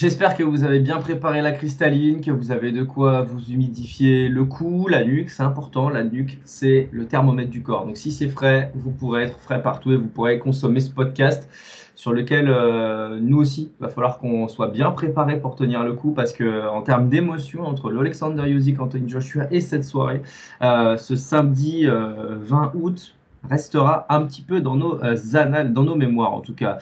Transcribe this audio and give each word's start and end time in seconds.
J'espère 0.00 0.34
que 0.34 0.42
vous 0.42 0.64
avez 0.64 0.80
bien 0.80 0.96
préparé 0.96 1.42
la 1.42 1.52
cristalline, 1.52 2.22
que 2.22 2.30
vous 2.30 2.52
avez 2.52 2.72
de 2.72 2.82
quoi 2.82 3.20
vous 3.20 3.52
humidifier 3.52 4.30
le 4.30 4.46
cou, 4.46 4.88
la 4.88 5.04
nuque, 5.04 5.28
c'est 5.28 5.42
important. 5.42 5.90
La 5.90 6.04
nuque, 6.04 6.38
c'est 6.46 6.88
le 6.90 7.04
thermomètre 7.04 7.50
du 7.50 7.62
corps. 7.62 7.84
Donc 7.84 7.98
si 7.98 8.10
c'est 8.10 8.30
frais, 8.30 8.72
vous 8.74 8.92
pourrez 8.92 9.24
être 9.24 9.38
frais 9.40 9.60
partout 9.60 9.92
et 9.92 9.98
vous 9.98 10.06
pourrez 10.06 10.38
consommer 10.38 10.80
ce 10.80 10.88
podcast 10.88 11.50
sur 11.96 12.14
lequel 12.14 12.48
euh, 12.48 13.18
nous 13.20 13.36
aussi, 13.36 13.72
il 13.78 13.82
va 13.82 13.90
falloir 13.90 14.16
qu'on 14.16 14.48
soit 14.48 14.68
bien 14.68 14.90
préparé 14.90 15.38
pour 15.38 15.54
tenir 15.54 15.84
le 15.84 15.92
coup 15.92 16.12
parce 16.12 16.32
que 16.32 16.66
en 16.66 16.80
termes 16.80 17.10
d'émotion 17.10 17.66
entre 17.66 17.90
l'Alexander 17.90 18.48
Usyk, 18.48 18.80
Anthony 18.80 19.06
Joshua 19.06 19.48
et 19.50 19.60
cette 19.60 19.84
soirée, 19.84 20.22
euh, 20.62 20.96
ce 20.96 21.14
samedi 21.14 21.86
euh, 21.86 22.38
20 22.40 22.72
août 22.72 23.14
restera 23.48 24.06
un 24.08 24.22
petit 24.22 24.42
peu 24.42 24.60
dans 24.62 24.76
nos 24.76 25.02
euh, 25.04 25.16
annales, 25.34 25.74
dans 25.74 25.82
nos 25.82 25.94
mémoires 25.94 26.32
en 26.32 26.40
tout 26.40 26.54
cas. 26.54 26.78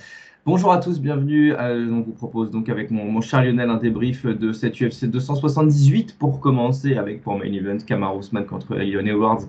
Bonjour 0.50 0.72
à 0.72 0.78
tous, 0.78 0.98
bienvenue. 0.98 1.52
Euh, 1.52 1.90
on 1.92 2.00
vous 2.00 2.14
propose 2.14 2.50
donc 2.50 2.70
avec 2.70 2.90
mon, 2.90 3.04
mon 3.04 3.20
cher 3.20 3.44
Lionel 3.44 3.68
un 3.68 3.76
débrief 3.76 4.24
de 4.24 4.54
cette 4.54 4.80
UFC 4.80 5.04
278 5.04 6.16
pour 6.18 6.40
commencer 6.40 6.96
avec 6.96 7.20
pour 7.20 7.36
main 7.36 7.52
event 7.52 7.76
Usman 8.18 8.46
contre 8.46 8.74
Leon 8.74 9.04
Edwards. 9.04 9.42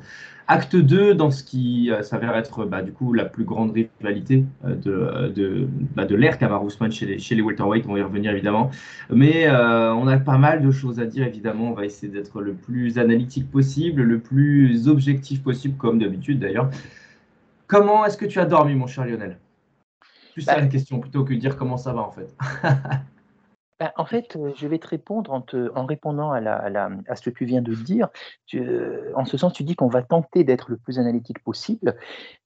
Acte 0.49 0.75
2 0.75 1.15
dans 1.15 1.31
ce 1.31 1.45
qui 1.45 1.89
euh, 1.89 2.01
s'avère 2.01 2.35
être 2.35 2.65
bah, 2.65 2.81
du 2.81 2.91
coup 2.91 3.13
la 3.13 3.23
plus 3.23 3.45
grande 3.45 3.71
rivalité 3.71 4.43
euh, 4.65 4.75
de, 4.75 5.33
de, 5.33 5.69
bah, 5.95 6.03
de 6.03 6.17
l'ère 6.17 6.37
Usman 6.65 6.91
chez 6.91 7.05
les, 7.05 7.17
chez 7.17 7.33
les 7.33 7.41
welterweight, 7.41 7.85
on 7.87 7.93
va 7.93 7.99
y 7.99 8.03
revenir 8.03 8.33
évidemment. 8.33 8.69
Mais 9.09 9.49
on 9.49 10.05
a 10.05 10.17
pas 10.17 10.37
mal 10.37 10.61
de 10.61 10.69
choses 10.69 10.99
à 10.99 11.05
dire 11.05 11.25
évidemment, 11.25 11.71
on 11.71 11.75
va 11.75 11.85
essayer 11.85 12.11
d'être 12.11 12.41
le 12.41 12.55
plus 12.55 12.99
analytique 12.99 13.49
possible, 13.49 14.01
le 14.01 14.19
plus 14.19 14.89
objectif 14.89 15.43
possible 15.43 15.77
comme 15.77 15.97
d'habitude 15.97 16.39
d'ailleurs. 16.39 16.69
Comment 17.67 18.05
est-ce 18.05 18.17
que 18.17 18.25
tu 18.25 18.37
as 18.39 18.45
dormi 18.45 18.75
mon 18.75 18.87
cher 18.87 19.05
Lionel? 19.05 19.37
Plus 20.39 20.45
ça 20.45 20.55
Bah, 20.55 20.61
la 20.61 20.67
question 20.67 20.99
plutôt 20.99 21.23
que 21.25 21.33
dire 21.33 21.57
comment 21.57 21.77
ça 21.77 21.93
va 21.93 22.01
en 22.01 22.11
fait. 22.11 22.33
Bah, 23.81 23.93
en 23.95 24.05
fait, 24.05 24.35
euh, 24.35 24.51
je 24.57 24.67
vais 24.67 24.77
te 24.77 24.89
répondre 24.89 25.31
en, 25.31 25.39
te- 25.39 25.71
en 25.73 25.85
répondant 25.85 26.31
à, 26.33 26.41
la- 26.41 26.57
à 26.57 26.69
la- 26.69 26.89
à 27.07 27.15
ce 27.15 27.21
que 27.21 27.29
tu 27.29 27.45
viens 27.45 27.61
de 27.61 27.73
dire. 27.73 28.09
Tu- 28.45 28.59
euh, 28.59 29.13
en 29.15 29.23
ce 29.23 29.37
sens, 29.37 29.53
tu 29.53 29.63
dis 29.63 29.77
qu'on 29.77 29.87
va 29.87 30.01
tenter 30.01 30.43
d'être 30.43 30.69
le 30.69 30.75
plus 30.75 30.99
analytique 30.99 31.41
possible, 31.41 31.95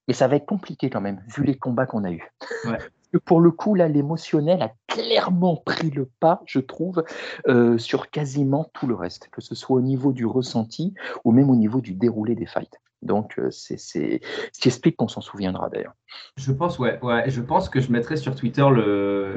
mais 0.07 0.13
ça 0.13 0.27
va 0.27 0.35
être 0.35 0.45
compliqué 0.45 0.91
quand 0.91 1.01
même, 1.01 1.23
vu 1.35 1.43
les 1.43 1.57
combats 1.57 1.87
qu'on 1.87 2.03
a 2.03 2.11
eus. 2.11 2.29
Ouais. 2.65 2.77
Pour 3.19 3.41
le 3.41 3.51
coup, 3.51 3.75
là, 3.75 3.87
l'émotionnel 3.87 4.61
a 4.61 4.71
clairement 4.87 5.55
pris 5.55 5.89
le 5.89 6.09
pas, 6.19 6.41
je 6.45 6.59
trouve, 6.59 7.03
euh, 7.47 7.77
sur 7.77 8.09
quasiment 8.09 8.69
tout 8.73 8.87
le 8.87 8.95
reste, 8.95 9.29
que 9.31 9.41
ce 9.41 9.55
soit 9.55 9.77
au 9.77 9.81
niveau 9.81 10.13
du 10.13 10.25
ressenti 10.25 10.93
ou 11.23 11.31
même 11.31 11.49
au 11.49 11.55
niveau 11.55 11.81
du 11.81 11.93
déroulé 11.93 12.35
des 12.35 12.45
fights. 12.45 12.79
Donc, 13.01 13.37
euh, 13.37 13.51
c'est 13.51 13.77
ce 13.77 14.19
qui 14.59 14.67
explique 14.67 14.95
qu'on 14.95 15.07
s'en 15.07 15.21
souviendra 15.21 15.69
d'ailleurs. 15.69 15.93
Je 16.37 16.51
pense 16.51 16.79
ouais, 16.79 16.99
ouais, 17.01 17.29
je 17.29 17.41
pense 17.41 17.69
que 17.69 17.81
je 17.81 17.91
mettrai 17.91 18.15
sur 18.15 18.33
Twitter 18.35 18.65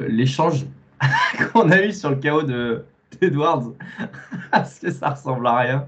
l'échange 0.07 0.65
qu'on 1.53 1.69
a 1.69 1.81
eu 1.83 1.91
sur 1.91 2.09
le 2.09 2.15
chaos 2.15 2.43
de 2.43 2.85
d'Edwards 3.21 3.73
parce 4.51 4.79
que 4.79 4.91
ça 4.91 5.11
ressemble 5.11 5.47
à 5.47 5.57
rien. 5.57 5.87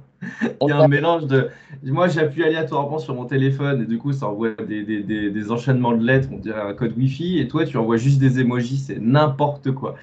Il 0.61 0.67
y 0.67 0.71
a 0.71 0.77
un 0.77 0.87
mélange 0.87 1.27
de 1.27 1.49
moi 1.83 2.07
j'appuie 2.09 2.43
aléatoirement 2.43 2.99
sur 2.99 3.15
mon 3.15 3.25
téléphone 3.25 3.81
et 3.83 3.85
du 3.85 3.97
coup 3.97 4.11
ça 4.11 4.27
envoie 4.27 4.51
des, 4.53 4.83
des, 4.83 5.01
des, 5.03 5.31
des 5.31 5.51
enchaînements 5.51 5.93
de 5.95 6.05
lettres, 6.05 6.29
on 6.31 6.37
dirait 6.37 6.61
un 6.61 6.73
code 6.73 6.97
Wi-Fi 6.97 7.39
et 7.39 7.47
toi 7.47 7.65
tu 7.65 7.77
envoies 7.77 7.97
juste 7.97 8.19
des 8.19 8.39
emojis, 8.41 8.77
c'est 8.79 8.99
n'importe 8.99 9.71
quoi. 9.71 9.95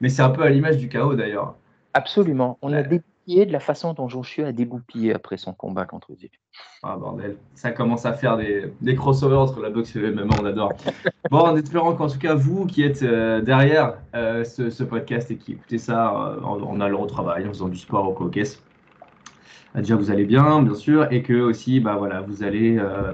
Mais 0.00 0.08
c'est 0.08 0.22
un 0.22 0.30
peu 0.30 0.42
à 0.42 0.50
l'image 0.50 0.78
du 0.78 0.88
chaos 0.88 1.14
d'ailleurs. 1.14 1.56
Absolument. 1.94 2.58
On 2.62 2.72
a 2.72 2.82
Ouais. 2.82 3.00
Dégoupillé 3.26 3.46
de 3.46 3.52
la 3.52 3.60
façon 3.60 3.92
dont 3.92 4.08
Joshua 4.08 4.48
a 4.48 4.52
dégoupillé 4.52 5.14
après 5.14 5.36
son 5.36 5.52
combat 5.52 5.84
contre 5.84 6.10
Usyk. 6.10 6.32
Ah 6.82 6.96
bordel, 6.96 7.36
ça 7.54 7.70
commence 7.70 8.06
à 8.06 8.12
faire 8.12 8.36
des, 8.36 8.72
des 8.80 8.94
crossovers 8.94 9.38
entre 9.38 9.60
la 9.60 9.70
boxe 9.70 9.94
et 9.96 10.00
le 10.00 10.12
MMA, 10.14 10.34
on 10.40 10.44
adore. 10.46 10.72
Bon, 11.30 11.38
en 11.40 11.54
espérant 11.56 11.94
qu'en 11.94 12.08
tout 12.08 12.18
cas 12.18 12.34
vous 12.34 12.66
qui 12.66 12.82
êtes 12.82 13.02
euh, 13.02 13.40
derrière 13.40 13.94
euh, 14.16 14.42
ce, 14.42 14.70
ce 14.70 14.82
podcast 14.82 15.30
et 15.30 15.36
qui 15.36 15.52
écoutez 15.52 15.78
ça 15.78 16.12
euh, 16.12 16.40
en, 16.40 16.60
en 16.62 16.80
allant 16.80 17.02
au 17.02 17.06
travail, 17.06 17.46
en 17.46 17.50
faisant 17.50 17.68
du 17.68 17.76
sport 17.76 18.08
au 18.08 18.12
coquesse, 18.14 18.62
euh, 19.76 19.80
déjà 19.80 19.94
vous 19.96 20.10
allez 20.10 20.24
bien, 20.24 20.62
bien 20.62 20.74
sûr, 20.74 21.12
et 21.12 21.22
que 21.22 21.34
aussi 21.34 21.78
bah 21.78 21.96
voilà, 21.96 22.22
vous 22.22 22.42
allez 22.42 22.78
euh, 22.78 23.12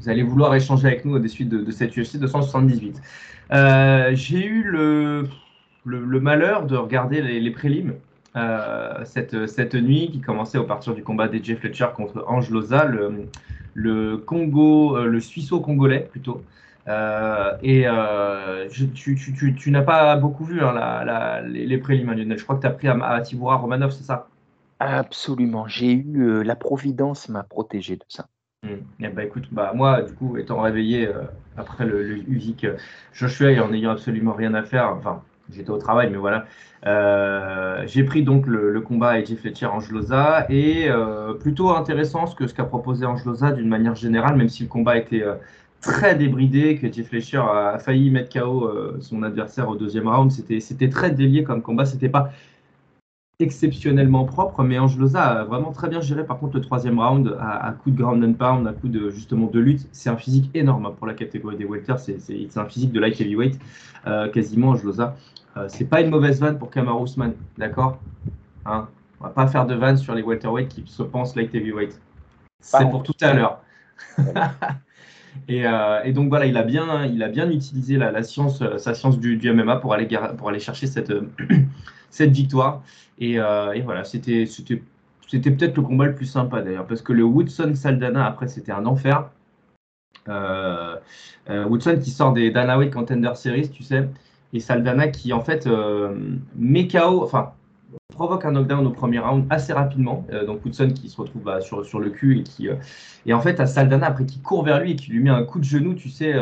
vous 0.00 0.08
allez 0.08 0.22
vouloir 0.24 0.54
échanger 0.54 0.88
avec 0.88 1.04
nous 1.04 1.18
des 1.18 1.28
suites 1.28 1.50
de, 1.50 1.58
de 1.58 1.70
cette 1.70 1.96
UFC 1.96 2.16
278. 2.16 3.00
Euh, 3.52 4.10
J'ai 4.14 4.44
eu 4.44 4.64
le, 4.64 5.28
le, 5.84 6.00
le 6.00 6.20
malheur 6.20 6.66
de 6.66 6.76
regarder 6.76 7.20
les, 7.22 7.38
les 7.38 7.50
prélims 7.52 7.94
euh, 8.36 9.04
cette, 9.04 9.46
cette 9.46 9.74
nuit 9.74 10.10
qui 10.10 10.20
commençait 10.20 10.58
au 10.58 10.64
partir 10.64 10.94
du 10.94 11.02
combat 11.04 11.28
d'Edge 11.28 11.54
Fletcher 11.56 11.88
contre 11.94 12.24
Ange 12.28 12.50
Loza, 12.50 12.84
le, 12.86 13.30
le 13.74 14.18
Congo, 14.18 14.96
euh, 14.96 15.06
le 15.06 15.20
Suisseau-Congolais 15.20 16.08
plutôt. 16.10 16.46
Euh, 16.88 17.56
et 17.62 17.86
euh, 17.86 18.68
je- 18.70 18.86
tu, 18.86 19.14
tu, 19.14 19.32
tu, 19.34 19.54
tu 19.54 19.70
n'as 19.70 19.82
pas 19.82 20.16
beaucoup 20.16 20.44
vu 20.44 20.60
hein, 20.62 20.72
la, 20.72 21.04
la- 21.04 21.42
les, 21.42 21.66
les 21.66 21.78
prélims, 21.78 22.12
Lionel. 22.12 22.38
Je 22.38 22.44
crois 22.44 22.56
que 22.56 22.62
tu 22.62 22.66
as 22.66 22.70
pris 22.70 22.88
à, 22.88 22.94
à 23.04 23.20
Tibora 23.20 23.56
Romanov, 23.56 23.92
c'est 23.92 24.04
ça? 24.04 24.28
Absolument. 24.80 25.68
J'ai 25.68 25.92
eu 25.92 26.42
la 26.42 26.56
providence 26.56 27.28
m'a 27.28 27.44
protégé 27.44 27.96
de 27.96 28.04
ça. 28.08 28.26
Hmm. 28.64 28.76
Eh 29.00 29.08
ben, 29.08 29.26
écoute, 29.26 29.48
bah, 29.52 29.72
moi, 29.74 30.02
du 30.02 30.12
coup, 30.14 30.36
étant 30.36 30.60
réveillé 30.60 31.08
après 31.56 31.84
le, 31.84 32.02
le 32.02 32.76
Joshua 33.12 33.50
et 33.52 33.60
en 33.60 33.72
ayant 33.72 33.90
absolument 33.90 34.34
rien 34.34 34.54
à 34.54 34.62
faire, 34.62 34.88
enfin, 34.88 35.22
j'étais 35.50 35.70
au 35.70 35.78
travail, 35.78 36.10
mais 36.10 36.18
voilà, 36.18 36.46
euh, 36.86 37.82
j'ai 37.86 38.04
pris 38.04 38.22
donc 38.22 38.46
le, 38.46 38.70
le 38.70 38.80
combat 38.80 39.10
AJ 39.10 39.36
Fletcher 39.36 39.66
Angelosa 39.66 40.46
et 40.48 40.88
euh, 40.88 41.34
plutôt 41.34 41.70
intéressant 41.70 42.26
ce 42.26 42.34
que 42.34 42.46
ce 42.46 42.54
qu'a 42.54 42.64
proposé 42.64 43.06
Angelosa 43.06 43.52
d'une 43.52 43.68
manière 43.68 43.94
générale, 43.94 44.36
même 44.36 44.48
si 44.48 44.62
le 44.62 44.68
combat 44.68 44.96
était 44.96 45.22
euh, 45.22 45.34
très 45.80 46.14
débridé, 46.14 46.78
que 46.78 46.86
AJ 46.86 47.04
Fletcher 47.04 47.42
a 47.48 47.78
failli 47.78 48.10
mettre 48.10 48.38
KO 48.38 48.70
son 49.00 49.22
adversaire 49.22 49.68
au 49.68 49.76
deuxième 49.76 50.08
round, 50.08 50.30
c'était 50.30 50.60
c'était 50.60 50.88
très 50.88 51.10
délié 51.10 51.42
comme 51.44 51.62
combat, 51.62 51.84
c'était 51.84 52.08
pas 52.08 52.30
exceptionnellement 53.42 54.24
propre, 54.24 54.62
mais 54.62 54.78
Angelosa 54.78 55.22
a 55.22 55.44
vraiment 55.44 55.72
très 55.72 55.88
bien 55.88 56.00
géré 56.00 56.24
par 56.24 56.38
contre 56.38 56.56
le 56.56 56.62
troisième 56.62 56.98
round 56.98 57.36
à, 57.40 57.66
à 57.66 57.72
coup 57.72 57.90
de 57.90 57.96
ground 57.96 58.24
and 58.24 58.34
pound, 58.34 58.66
à 58.66 58.72
coup 58.72 58.88
de 58.88 59.10
justement 59.10 59.46
de 59.46 59.60
lutte. 59.60 59.88
C'est 59.92 60.10
un 60.10 60.16
physique 60.16 60.50
énorme 60.54 60.86
hein, 60.86 60.94
pour 60.96 61.06
la 61.06 61.14
catégorie 61.14 61.56
des 61.56 61.64
welter, 61.64 61.94
c'est 61.98 62.56
un 62.56 62.64
physique 62.64 62.92
de 62.92 63.00
light 63.00 63.20
heavyweight 63.20 63.58
euh, 64.06 64.28
quasiment 64.28 64.70
Angelosa. 64.70 65.16
Euh, 65.56 65.66
c'est 65.68 65.84
pas 65.84 66.00
une 66.00 66.10
mauvaise 66.10 66.40
vanne 66.40 66.58
pour 66.58 66.70
Kamaru 66.70 67.04
Usman, 67.04 67.34
d'accord? 67.58 67.98
Hein? 68.64 68.88
On 69.20 69.24
va 69.24 69.30
pas 69.30 69.46
faire 69.46 69.66
de 69.66 69.74
vanne 69.74 69.96
sur 69.96 70.14
les 70.14 70.22
welterweight 70.22 70.68
qui 70.68 70.84
se 70.86 71.02
pensent 71.02 71.36
light 71.36 71.54
heavyweight. 71.54 72.00
C'est 72.60 72.88
pour 72.88 73.02
tout 73.02 73.14
à 73.20 73.34
l'heure. 73.34 73.60
Et, 75.48 75.66
euh, 75.66 76.02
et 76.04 76.12
donc 76.12 76.28
voilà, 76.28 76.46
il 76.46 76.56
a 76.58 76.62
bien, 76.62 77.06
il 77.06 77.22
a 77.22 77.28
bien 77.28 77.50
utilisé 77.50 77.96
la, 77.96 78.10
la 78.10 78.22
science, 78.22 78.62
sa 78.76 78.92
science 78.92 79.18
du, 79.18 79.36
du 79.36 79.50
MMA 79.50 79.76
pour 79.76 79.94
aller, 79.94 80.06
pour 80.36 80.50
aller 80.50 80.60
chercher 80.60 80.86
cette, 80.86 81.12
cette 82.10 82.30
victoire. 82.30 82.82
Et, 83.22 83.38
euh, 83.38 83.72
et 83.72 83.82
voilà, 83.82 84.02
c'était, 84.02 84.46
peut-être 85.30 85.76
le 85.76 85.82
combat 85.82 86.06
le 86.06 86.14
plus 86.14 86.26
sympa 86.26 86.60
d'ailleurs, 86.60 86.88
parce 86.88 87.02
que 87.02 87.12
le 87.12 87.22
Woodson 87.22 87.72
Saldana 87.76 88.26
après 88.26 88.48
c'était 88.48 88.72
un 88.72 88.84
enfer. 88.84 89.30
Euh, 90.28 90.96
euh, 91.48 91.64
Woodson 91.66 92.00
qui 92.02 92.10
sort 92.10 92.32
des 92.32 92.50
Dana 92.50 92.76
White 92.78 92.92
Contender 92.92 93.30
Series, 93.36 93.70
tu 93.70 93.84
sais, 93.84 94.08
et 94.52 94.58
Saldana 94.58 95.06
qui 95.06 95.32
en 95.32 95.40
fait 95.40 95.68
euh, 95.68 96.16
met 96.56 96.88
enfin 96.98 97.52
provoque 98.12 98.44
un 98.44 98.50
knockdown 98.50 98.84
au 98.88 98.90
premier 98.90 99.20
round 99.20 99.46
assez 99.50 99.72
rapidement. 99.72 100.26
Donc 100.46 100.64
Woodson 100.64 100.90
qui 100.92 101.08
se 101.08 101.20
retrouve 101.20 101.42
bah, 101.42 101.60
sur, 101.60 101.86
sur 101.86 102.00
le 102.00 102.10
cul 102.10 102.40
et 102.40 102.42
qui, 102.42 102.68
et 103.24 103.32
en 103.32 103.40
fait, 103.40 103.60
à 103.60 103.66
Saldana, 103.66 104.08
après, 104.08 104.26
qui 104.26 104.40
court 104.40 104.64
vers 104.64 104.80
lui 104.80 104.92
et 104.92 104.96
qui 104.96 105.12
lui 105.12 105.20
met 105.20 105.30
un 105.30 105.44
coup 105.44 105.60
de 105.60 105.64
genou, 105.64 105.94
tu 105.94 106.08
sais, 106.08 106.34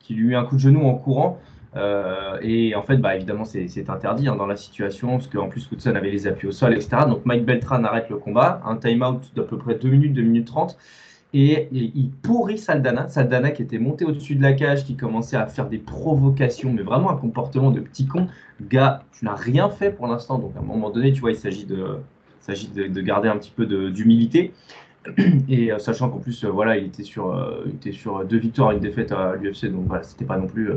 qui 0.00 0.14
lui 0.14 0.28
met 0.28 0.34
un 0.34 0.44
coup 0.44 0.56
de 0.56 0.60
genou 0.60 0.84
en 0.84 0.94
courant. 0.94 1.40
Euh, 1.76 2.38
et 2.42 2.74
en 2.74 2.82
fait, 2.82 2.96
bah, 2.98 3.16
évidemment, 3.16 3.44
c'est 3.44 3.88
interdit 3.88 4.28
hein, 4.28 4.36
dans 4.36 4.46
la 4.46 4.56
situation, 4.56 5.12
parce 5.12 5.28
qu'en 5.28 5.48
plus, 5.48 5.70
Woodson 5.70 5.94
avait 5.94 6.10
les 6.10 6.26
appuis 6.26 6.48
au 6.48 6.52
sol, 6.52 6.74
etc. 6.74 7.04
Donc 7.08 7.24
Mike 7.24 7.44
Beltran 7.44 7.82
arrête 7.84 8.10
le 8.10 8.18
combat, 8.18 8.60
un 8.64 8.76
time-out 8.76 9.32
d'à 9.34 9.42
peu 9.42 9.56
près 9.56 9.74
2 9.76 9.88
minutes, 9.88 10.12
2 10.12 10.22
minutes 10.22 10.46
30. 10.46 10.76
Et, 11.34 11.68
il 11.72 12.10
pourrit 12.10 12.58
Saldana. 12.58 13.08
Saldana 13.08 13.52
qui 13.52 13.62
était 13.62 13.78
monté 13.78 14.04
au-dessus 14.04 14.34
de 14.34 14.42
la 14.42 14.52
cage, 14.52 14.84
qui 14.84 14.96
commençait 14.96 15.36
à 15.36 15.46
faire 15.46 15.66
des 15.66 15.78
provocations, 15.78 16.72
mais 16.72 16.82
vraiment 16.82 17.10
un 17.10 17.16
comportement 17.16 17.70
de 17.70 17.80
petit 17.80 18.06
con. 18.06 18.26
Gars, 18.60 19.02
tu 19.18 19.24
n'as 19.24 19.34
rien 19.34 19.70
fait 19.70 19.90
pour 19.90 20.06
l'instant, 20.08 20.38
donc 20.38 20.54
à 20.56 20.60
un 20.60 20.62
moment 20.62 20.90
donné, 20.90 21.12
tu 21.12 21.20
vois, 21.20 21.30
il 21.30 21.36
s'agit 21.36 21.64
de, 21.64 23.00
garder 23.00 23.28
un 23.28 23.38
petit 23.38 23.50
peu 23.50 23.64
d'humilité. 23.90 24.52
Et 25.48 25.72
euh, 25.72 25.78
sachant 25.78 26.10
qu'en 26.10 26.18
plus, 26.18 26.44
euh, 26.44 26.48
voilà, 26.50 26.76
il 26.76 26.86
était 26.86 27.02
sur, 27.02 27.32
euh, 27.32 27.62
il 27.66 27.74
était 27.74 27.92
sur 27.92 28.24
deux 28.24 28.38
victoires 28.38 28.72
et 28.72 28.74
une 28.74 28.80
défaite 28.80 29.10
à 29.10 29.34
l'UFC, 29.34 29.66
donc 29.66 29.86
voilà, 29.86 30.02
c'était 30.04 30.24
pas 30.24 30.36
non 30.36 30.46
plus 30.46 30.70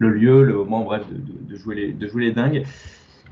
le 0.00 0.10
lieu, 0.10 0.42
le 0.42 0.54
moment, 0.54 0.82
bref, 0.82 1.04
de, 1.08 1.56
jouer 1.56 1.76
les, 1.76 1.92
de 1.92 2.08
jouer 2.08 2.24
les 2.24 2.32
dingues. 2.32 2.64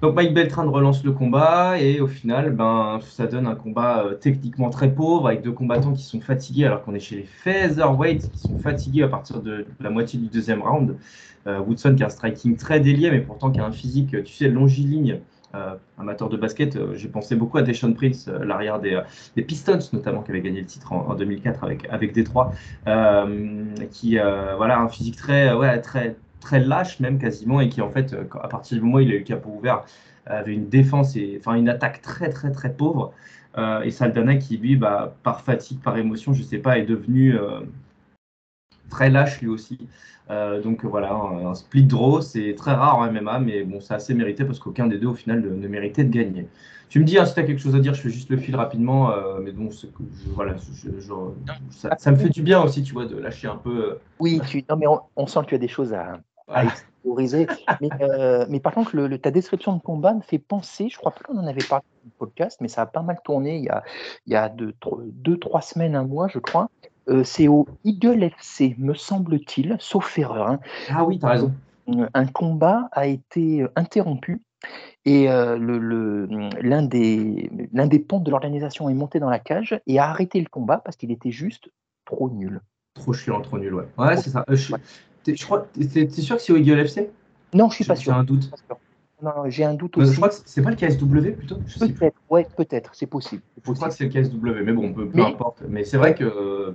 Donc 0.00 0.14
Mike 0.14 0.32
Beltran 0.32 0.70
relance 0.70 1.02
le 1.02 1.10
combat 1.10 1.80
et 1.80 2.00
au 2.00 2.06
final, 2.06 2.52
ben, 2.52 3.00
ça 3.02 3.26
donne 3.26 3.48
un 3.48 3.56
combat 3.56 4.04
techniquement 4.20 4.70
très 4.70 4.94
pauvre 4.94 5.26
avec 5.26 5.42
deux 5.42 5.50
combattants 5.50 5.92
qui 5.92 6.04
sont 6.04 6.20
fatigués 6.20 6.66
alors 6.66 6.84
qu'on 6.84 6.94
est 6.94 7.00
chez 7.00 7.16
les 7.16 7.24
featherweights 7.24 8.30
qui 8.30 8.38
sont 8.38 8.58
fatigués 8.60 9.02
à 9.02 9.08
partir 9.08 9.40
de 9.40 9.66
la 9.80 9.90
moitié 9.90 10.20
du 10.20 10.26
deuxième 10.26 10.62
round. 10.62 10.94
Woodson 11.46 11.94
qui 11.96 12.02
a 12.02 12.06
un 12.06 12.10
striking 12.10 12.56
très 12.56 12.78
délié 12.78 13.10
mais 13.10 13.20
pourtant 13.20 13.50
qui 13.50 13.58
a 13.58 13.64
un 13.64 13.72
physique, 13.72 14.22
tu 14.22 14.34
sais, 14.34 14.48
longiligne 14.48 15.18
euh, 15.54 15.76
amateur 15.98 16.28
de 16.28 16.36
basket, 16.36 16.76
euh, 16.76 16.94
j'ai 16.94 17.08
pensé 17.08 17.34
beaucoup 17.34 17.56
à 17.56 17.62
Deshaun 17.62 17.94
Prince, 17.94 18.28
euh, 18.28 18.44
l'arrière 18.44 18.80
des, 18.80 19.00
Pistons 19.42 19.78
notamment, 19.94 20.22
qui 20.22 20.30
avait 20.30 20.42
gagné 20.42 20.60
le 20.60 20.66
titre 20.66 20.92
en, 20.92 21.14
2004 21.14 21.64
avec, 21.64 21.88
avec 21.88 22.12
Détroit, 22.12 22.52
qui 23.90 24.18
voilà 24.18 24.78
un 24.78 24.88
physique 24.88 25.16
très, 25.16 25.54
ouais, 25.54 25.80
très, 25.80 26.16
très 26.40 26.60
lâche 26.60 27.00
même 27.00 27.18
quasiment, 27.18 27.60
et 27.60 27.68
qui 27.68 27.80
en 27.80 27.90
fait, 27.90 28.14
à 28.42 28.48
partir 28.48 28.78
du 28.78 28.84
moment 28.84 28.96
où 28.96 29.00
il 29.00 29.10
a 29.10 29.14
eu 29.14 29.18
le 29.18 29.24
capot 29.24 29.50
ouvert, 29.50 29.84
avait 30.26 30.52
une 30.54 30.68
défense 30.68 31.16
et 31.16 31.38
enfin 31.40 31.54
une 31.54 31.68
attaque 31.68 32.02
très 32.02 32.28
très 32.28 32.50
très 32.52 32.72
pauvre. 32.72 33.12
et 33.84 33.90
Saldana 33.90 34.36
qui 34.36 34.58
lui, 34.58 34.76
bah, 34.76 35.14
par 35.22 35.40
fatigue, 35.42 35.80
par 35.80 35.96
émotion, 35.96 36.32
je 36.34 36.42
sais 36.42 36.58
pas, 36.58 36.78
est 36.78 36.84
devenu 36.84 37.34
très 38.88 39.10
lâche 39.10 39.40
lui 39.40 39.48
aussi. 39.48 39.78
Euh, 40.30 40.60
donc 40.60 40.84
voilà, 40.84 41.12
un, 41.12 41.54
split 41.54 41.84
draw, 41.84 42.20
c'est 42.20 42.54
très 42.54 42.72
rare 42.72 42.98
en 42.98 43.10
MMA, 43.10 43.38
mais 43.38 43.64
bon, 43.64 43.80
c'est 43.80 43.94
assez 43.94 44.14
mérité 44.14 44.44
parce 44.44 44.58
qu'aucun 44.58 44.86
des 44.86 44.98
deux 44.98 45.06
au 45.06 45.14
final 45.14 45.40
ne, 45.40 45.68
méritait 45.68 46.04
de 46.04 46.12
gagner. 46.12 46.48
Tu 46.90 47.00
me 47.00 47.04
dis 47.04 47.18
hein, 47.18 47.26
si 47.26 47.34
tu 47.34 47.40
as 47.40 47.44
quelque 47.44 47.60
chose 47.60 47.74
à 47.74 47.80
dire, 47.80 47.94
je 47.94 48.00
fais 48.00 48.10
juste 48.10 48.30
le 48.30 48.36
fil 48.36 48.56
rapidement, 48.56 49.10
euh, 49.10 49.40
mais 49.42 49.52
bon, 49.52 49.68
voilà, 50.34 50.56
ça, 51.70 52.10
me 52.10 52.16
fait 52.16 52.28
du 52.30 52.42
bien 52.42 52.62
aussi, 52.62 52.82
tu 52.82 52.92
vois, 52.92 53.06
de 53.06 53.16
lâcher 53.16 53.48
un 53.48 53.56
peu. 53.56 53.90
Euh, 53.90 54.00
oui, 54.18 54.40
tu, 54.46 54.64
non, 54.68 54.76
mais 54.76 54.86
on, 55.16 55.26
sent 55.26 55.40
que 55.40 55.46
tu 55.46 55.54
as 55.54 55.58
des 55.58 55.68
choses 55.68 55.92
à, 55.94 56.20
exploriser. 56.54 57.46
mais, 58.48 58.60
par 58.60 58.74
contre, 58.74 58.96
le, 58.96 59.18
ta 59.18 59.30
description 59.30 59.74
de 59.74 59.80
combat 59.82 60.14
me 60.14 60.22
fait 60.22 60.38
penser, 60.38 60.88
je 60.88 60.96
crois 60.96 61.12
pas 61.12 61.20
qu'on 61.24 61.38
en 61.38 61.46
avait 61.46 61.64
parlé 61.68 61.84
dans 62.02 62.10
le 62.10 62.18
podcast, 62.18 62.58
mais 62.60 62.68
ça 62.68 62.82
a 62.82 62.86
pas 62.86 63.02
mal 63.02 63.18
tourné 63.24 63.56
il 63.56 63.64
y 63.64 63.68
a, 63.68 63.82
il 64.26 64.32
y 64.32 64.36
a 64.36 64.48
deux, 64.48 64.74
deux, 65.06 65.38
trois 65.38 65.60
semaines, 65.60 65.94
un 65.94 66.04
mois, 66.04 66.28
je 66.28 66.38
crois. 66.38 66.68
Euh, 67.08 67.24
c'est 67.24 67.48
au 67.48 67.66
Eagle 67.84 68.22
FC, 68.22 68.74
me 68.78 68.94
semble-t-il, 68.94 69.76
sauf 69.78 70.18
erreur. 70.18 70.48
Hein. 70.48 70.60
Ah 70.90 71.04
oui, 71.04 71.18
tu 71.18 71.26
as 71.26 71.30
raison. 71.30 71.54
Euh, 71.88 72.06
un 72.12 72.26
combat 72.26 72.88
a 72.92 73.06
été 73.06 73.62
euh, 73.62 73.72
interrompu 73.76 74.42
et 75.06 75.26
l'un 75.26 76.82
des, 76.82 77.48
des 77.72 77.98
ponts 78.00 78.18
de 78.18 78.30
l'organisation 78.30 78.90
est 78.90 78.94
monté 78.94 79.20
dans 79.20 79.30
la 79.30 79.38
cage 79.38 79.80
et 79.86 79.98
a 79.98 80.10
arrêté 80.10 80.40
le 80.40 80.48
combat 80.50 80.78
parce 80.84 80.96
qu'il 80.96 81.12
était 81.12 81.30
juste 81.30 81.70
trop 82.04 82.28
nul. 82.28 82.60
Trop 82.94 83.12
chiant, 83.12 83.40
trop 83.40 83.56
nul, 83.56 83.72
ouais. 83.72 83.88
Ouais, 83.96 84.16
c'est 84.16 84.30
ça. 84.30 84.44
je, 84.48 84.74
t'es, 85.34 86.08
sûr 86.08 86.36
que 86.36 86.42
c'est 86.42 86.52
au 86.52 86.56
Eagle 86.56 86.80
FC 86.80 87.10
Non, 87.54 87.68
je 87.70 87.76
suis 87.76 87.84
pas 87.84 87.96
sûr. 87.96 88.12
J'ai 88.12 88.18
un 88.18 88.24
doute. 88.24 88.50
Non, 89.22 89.32
j'ai 89.48 89.64
un 89.64 89.74
doute 89.74 89.96
aussi. 89.98 90.12
Je 90.12 90.16
crois 90.16 90.28
que 90.28 90.36
c'est 90.44 90.62
pas 90.62 90.70
le 90.70 90.76
KSW 90.76 91.32
plutôt? 91.36 91.56
Peut-être, 91.78 92.16
ouais, 92.30 92.46
peut-être, 92.56 92.90
c'est 92.94 93.06
possible. 93.06 93.42
Je 93.64 93.72
crois 93.72 93.88
que 93.88 93.94
c'est 93.94 94.04
le 94.04 94.10
KSW, 94.10 94.62
mais 94.64 94.72
bon, 94.72 94.92
peu, 94.92 95.08
peu 95.08 95.20
importe. 95.22 95.62
Mais 95.68 95.84
c'est 95.84 95.96
vrai 95.96 96.14
que 96.14 96.74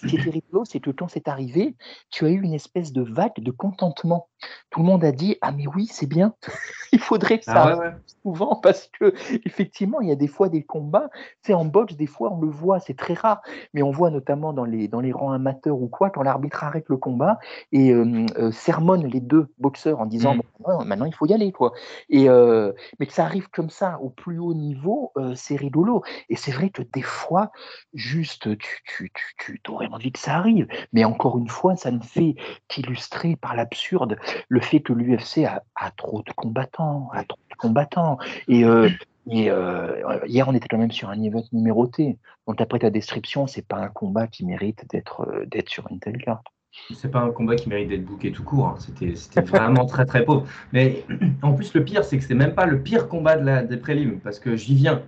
ce 0.00 0.06
qui 0.06 0.16
était 0.16 0.30
rigolo, 0.30 0.64
c'est 0.64 0.80
que 0.80 0.90
quand 0.90 1.08
c'est 1.08 1.28
arrivé, 1.28 1.76
tu 2.10 2.24
as 2.24 2.30
eu 2.30 2.40
une 2.40 2.54
espèce 2.54 2.92
de 2.92 3.02
vague 3.02 3.38
de 3.38 3.50
contentement. 3.50 4.28
Tout 4.70 4.80
le 4.80 4.86
monde 4.86 5.04
a 5.04 5.12
dit 5.12 5.36
Ah, 5.40 5.50
mais 5.50 5.66
oui, 5.66 5.86
c'est 5.90 6.06
bien, 6.06 6.34
il 6.92 7.00
faudrait 7.00 7.38
que 7.38 7.44
ça 7.44 7.54
ah 7.56 7.72
arrive 7.72 8.00
souvent 8.22 8.56
parce 8.62 8.88
que 8.98 9.12
effectivement, 9.44 10.00
il 10.00 10.08
y 10.08 10.12
a 10.12 10.16
des 10.16 10.28
fois 10.28 10.48
des 10.48 10.62
combats. 10.62 11.10
C'est 11.42 11.54
en 11.54 11.64
boxe, 11.64 11.96
des 11.96 12.06
fois, 12.06 12.32
on 12.32 12.40
le 12.40 12.48
voit, 12.48 12.78
c'est 12.78 12.96
très 12.96 13.14
rare, 13.14 13.40
mais 13.74 13.82
on 13.82 13.90
voit 13.90 14.10
notamment 14.10 14.52
dans 14.52 14.64
les, 14.64 14.86
dans 14.86 15.00
les 15.00 15.12
rangs 15.12 15.32
amateurs 15.32 15.80
ou 15.80 15.88
quoi, 15.88 16.10
quand 16.10 16.22
l'arbitre 16.22 16.62
arrête 16.62 16.88
le 16.88 16.96
combat 16.96 17.38
et 17.72 17.92
euh, 17.92 18.52
sermonne 18.52 19.06
les 19.06 19.20
deux 19.20 19.48
boxeurs 19.58 20.00
en 20.00 20.06
disant 20.06 20.34
mmh. 20.34 20.42
Maintenant, 20.84 21.06
il 21.06 21.14
faut 21.14 21.26
y 21.26 21.32
aller. 21.32 21.50
quoi. 21.50 21.72
Et, 22.10 22.28
mais 22.28 23.06
que 23.06 23.12
ça 23.12 23.24
arrive 23.24 23.48
comme 23.48 23.70
ça 23.70 23.98
au 24.00 24.10
plus 24.10 24.38
haut 24.38 24.54
niveau, 24.54 25.12
c'est 25.34 25.56
rigolo. 25.56 26.02
Et 26.28 26.36
c'est 26.36 26.50
vrai 26.50 26.68
que 26.70 26.82
des 26.82 27.02
fois, 27.02 27.50
juste, 27.94 28.56
tu, 28.58 28.82
tu, 28.84 29.12
tu, 29.38 29.60
tu 29.62 29.70
aurais 29.70 29.87
envie 29.92 30.12
que 30.12 30.18
ça 30.18 30.36
arrive. 30.36 30.66
Mais 30.92 31.04
encore 31.04 31.38
une 31.38 31.48
fois, 31.48 31.76
ça 31.76 31.90
ne 31.90 32.00
fait 32.00 32.36
qu'illustrer 32.68 33.36
par 33.36 33.56
l'absurde 33.56 34.16
le 34.48 34.60
fait 34.60 34.80
que 34.80 34.92
l'UFC 34.92 35.44
a, 35.44 35.90
trop 35.96 36.22
de 36.22 36.32
combattants, 36.32 37.10
a 37.12 37.24
trop 37.24 37.40
de 37.50 37.56
combattants. 37.56 38.18
Et, 38.48 38.64
euh, 38.64 38.88
euh, 39.30 40.20
hier, 40.26 40.48
on 40.48 40.54
était 40.54 40.68
quand 40.68 40.78
même 40.78 40.90
sur 40.90 41.10
un 41.10 41.22
event 41.22 41.44
numéroté. 41.52 42.18
Donc 42.46 42.60
après 42.60 42.78
ta 42.78 42.90
description, 42.90 43.46
c'est 43.46 43.66
pas 43.66 43.76
un 43.76 43.88
combat 43.88 44.26
qui 44.26 44.44
mérite 44.46 44.84
d'être 44.90 45.28
euh, 45.28 45.44
d'être 45.46 45.68
sur 45.68 45.86
une 45.90 46.00
telle 46.00 46.18
carte. 46.18 46.46
C'est 46.94 47.10
pas 47.10 47.20
un 47.20 47.30
combat 47.30 47.56
qui 47.56 47.68
mérite 47.68 47.88
d'être 47.88 48.04
bouqué 48.04 48.32
tout 48.32 48.44
court. 48.44 48.68
Hein. 48.68 48.76
C'était 48.78 49.40
vraiment 49.42 49.84
très 49.86 50.06
très 50.06 50.24
pauvre. 50.24 50.46
Mais 50.72 51.04
en 51.42 51.52
plus, 51.52 51.74
le 51.74 51.84
pire, 51.84 52.04
c'est 52.04 52.18
que 52.18 52.24
c'est 52.24 52.34
même 52.34 52.54
pas 52.54 52.66
le 52.66 52.80
pire 52.80 53.08
combat 53.08 53.36
de 53.36 53.44
la, 53.44 53.62
des 53.62 53.76
prélims, 53.76 54.20
parce 54.20 54.38
que 54.38 54.56
j'y 54.56 54.74
viens. 54.74 55.02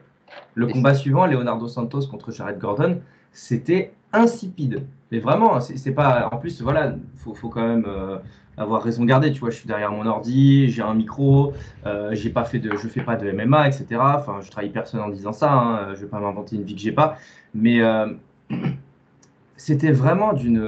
Le 0.55 0.67
combat 0.67 0.95
suivant, 0.95 1.27
Leonardo 1.27 1.69
Santos 1.69 2.07
contre 2.07 2.31
Jared 2.31 2.59
Gordon, 2.59 3.01
c'était 3.33 3.93
insipide. 4.13 4.85
Mais 5.11 5.19
vraiment, 5.19 5.61
c'est 5.61 5.93
pas. 5.93 6.29
En 6.33 6.37
plus, 6.37 6.63
voilà, 6.63 6.95
faut, 7.17 7.35
faut 7.35 7.49
quand 7.49 7.67
même 7.67 7.85
euh, 7.87 8.19
avoir 8.57 8.83
raison 8.83 9.05
garder. 9.05 9.33
Tu 9.33 9.41
vois, 9.41 9.51
je 9.51 9.57
suis 9.57 9.67
derrière 9.67 9.91
mon 9.91 10.07
ordi, 10.07 10.71
j'ai 10.71 10.83
un 10.83 10.95
micro, 10.95 11.53
euh, 11.87 12.11
j'ai 12.13 12.31
pas 12.31 12.45
fait 12.45 12.59
de, 12.59 12.77
je 12.77 12.89
fais 12.89 13.03
pas 13.03 13.17
de 13.17 13.31
MMA, 13.31 13.69
etc. 13.69 13.87
Enfin, 14.01 14.39
je 14.41 14.51
trahis 14.51 14.71
personne 14.71 15.01
en 15.01 15.09
disant 15.09 15.33
ça. 15.33 15.53
Hein, 15.53 15.95
je 15.95 16.03
vais 16.03 16.07
pas 16.07 16.21
m'inventer 16.21 16.57
une 16.57 16.63
vie 16.63 16.75
que 16.75 16.81
j'ai 16.81 16.93
pas. 16.93 17.19
Mais 17.55 17.81
euh, 17.81 18.13
c'était 19.57 19.93
vraiment 19.93 20.33
d'une. 20.33 20.65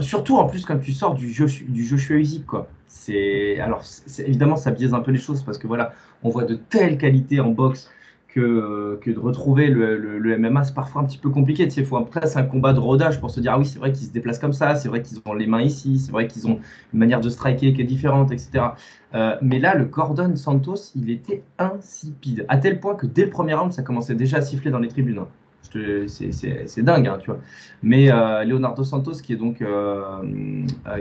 surtout 0.00 0.36
en 0.36 0.46
plus 0.46 0.64
quand 0.64 0.78
tu 0.78 0.92
sors 0.92 1.14
du 1.14 1.32
jeu 1.32 1.46
du 1.68 1.84
Joshua 1.84 2.16
Usyk, 2.16 2.46
quoi. 2.46 2.68
C'est 2.86 3.58
alors 3.60 3.82
évidemment 4.18 4.56
ça 4.56 4.70
biaise 4.70 4.94
un 4.94 5.00
peu 5.00 5.10
les 5.10 5.18
choses 5.18 5.42
parce 5.42 5.58
que 5.58 5.66
voilà, 5.66 5.92
on 6.22 6.30
voit 6.30 6.44
de 6.44 6.54
telles 6.54 6.98
qualités 6.98 7.40
en 7.40 7.50
boxe 7.50 7.90
que, 8.28 9.00
de 9.06 9.18
retrouver 9.18 9.68
le, 9.68 10.38
MMA, 10.38 10.64
c'est 10.64 10.74
parfois 10.74 11.02
un 11.02 11.04
petit 11.04 11.18
peu 11.18 11.30
compliqué. 11.30 11.66
Tu 11.66 11.74
sais, 11.74 11.84
faut 11.84 12.00
presque 12.02 12.36
un 12.36 12.44
combat 12.44 12.72
de 12.72 12.80
rodage 12.80 13.20
pour 13.20 13.30
se 13.30 13.40
dire 13.40 13.52
ah 13.54 13.58
oui, 13.58 13.66
c'est 13.66 13.78
vrai 13.78 13.92
qu'ils 13.92 14.06
se 14.06 14.12
déplacent 14.12 14.38
comme 14.38 14.52
ça, 14.52 14.74
c'est 14.76 14.88
vrai 14.88 15.02
qu'ils 15.02 15.18
ont 15.24 15.34
les 15.34 15.46
mains 15.46 15.62
ici, 15.62 15.98
c'est 15.98 16.12
vrai 16.12 16.28
qu'ils 16.28 16.46
ont 16.46 16.60
une 16.92 16.98
manière 16.98 17.20
de 17.20 17.28
striker 17.30 17.72
qui 17.72 17.80
est 17.80 17.84
différente, 17.84 18.30
etc. 18.30 18.66
Euh, 19.14 19.36
mais 19.40 19.58
là, 19.58 19.74
le 19.74 19.86
Gordon 19.86 20.36
Santos, 20.36 20.92
il 20.94 21.10
était 21.10 21.42
insipide, 21.58 22.44
à 22.48 22.58
tel 22.58 22.80
point 22.80 22.94
que 22.94 23.06
dès 23.06 23.24
le 23.24 23.30
premier 23.30 23.54
round, 23.54 23.72
ça 23.72 23.82
commençait 23.82 24.14
déjà 24.14 24.38
à 24.38 24.42
siffler 24.42 24.70
dans 24.70 24.78
les 24.78 24.88
tribunes. 24.88 25.18
Hein. 25.18 25.28
C'est 25.70 26.82
dingue, 26.82 27.08
hein, 27.08 27.18
tu 27.20 27.26
vois. 27.26 27.40
Mais 27.82 28.10
euh, 28.10 28.44
Leonardo 28.44 28.84
Santos, 28.84 29.20
qui 29.22 29.34
est, 29.34 29.36
donc, 29.36 29.60
euh, 29.60 30.22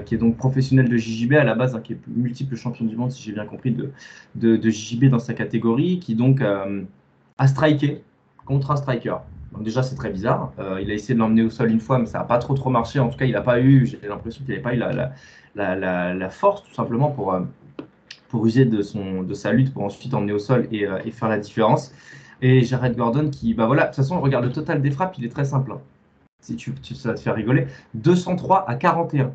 qui 0.06 0.16
est 0.16 0.18
donc 0.18 0.36
professionnel 0.36 0.90
de 0.90 0.98
JJB 0.98 1.34
à 1.34 1.44
la 1.44 1.56
base, 1.56 1.76
hein, 1.76 1.82
qui 1.82 1.94
est 1.94 2.00
multiple 2.08 2.56
champion 2.56 2.86
du 2.86 2.96
monde, 2.98 3.12
si 3.12 3.24
j'ai 3.24 3.32
bien 3.32 3.46
compris, 3.46 3.72
de, 3.72 3.92
de, 4.36 4.70
JJB 4.70 5.06
dans 5.06 5.20
sa 5.20 5.34
catégorie, 5.34 6.00
qui 6.00 6.16
donc 6.16 6.42
à 7.38 7.48
striker 7.48 8.04
contre 8.46 8.72
un 8.72 8.76
striker. 8.76 9.18
Donc 9.52 9.64
déjà, 9.64 9.84
c'est 9.84 9.96
très 9.96 10.10
bizarre. 10.10 10.52
Euh, 10.60 10.82
il 10.82 10.92
a 10.92 10.94
essayé 10.94 11.14
de 11.14 11.20
l'emmener 11.20 11.44
au 11.44 11.50
sol 11.50 11.72
une 11.72 11.80
fois, 11.80 12.00
mais 12.00 12.06
ça 12.06 12.20
n'a 12.20 12.24
pas 12.24 12.38
trop 12.38 12.54
trop 12.54 12.70
marché. 12.70 13.00
En 13.00 13.10
tout 13.10 13.18
cas, 13.18 13.26
il 13.26 13.32
n'a 13.32 13.42
pas 13.42 13.60
eu, 13.60 13.86
j'ai 13.86 14.00
l'impression 14.08 14.44
qu'il 14.44 14.54
n'avait 14.54 14.62
pas 14.62 14.74
eu 14.74 14.78
la, 14.78 15.12
la, 15.56 16.14
la, 16.14 16.30
force 16.30 16.64
tout 16.64 16.74
simplement 16.74 17.12
pour, 17.12 17.34
euh, 17.34 17.42
user 18.34 18.66
de, 18.66 18.82
sa 19.34 19.52
lutte 19.54 19.74
pour 19.74 19.84
ensuite 19.84 20.14
emmener 20.14 20.34
au 20.34 20.40
sol 20.40 20.68
et, 20.72 20.86
euh, 20.86 21.00
et 21.06 21.12
faire 21.12 21.30
la 21.30 21.40
différence. 21.40 21.94
Et 22.42 22.62
Jared 22.64 22.96
Gordon 22.96 23.30
qui, 23.30 23.54
bah 23.54 23.66
voilà, 23.66 23.84
de 23.84 23.88
toute 23.88 23.96
façon, 23.96 24.20
regarde 24.22 24.46
le 24.46 24.52
total 24.52 24.82
des 24.82 24.92
frappes, 24.92 25.18
il 25.18 25.26
est 25.26 25.30
très 25.30 25.46
simple. 25.46 25.72
Hein. 25.72 25.82
Si 26.40 26.56
tu, 26.56 26.74
ça 26.94 27.14
te 27.14 27.20
faire 27.20 27.36
rigoler. 27.36 27.68
203 27.96 28.70
à 28.70 28.76
41. 28.76 29.34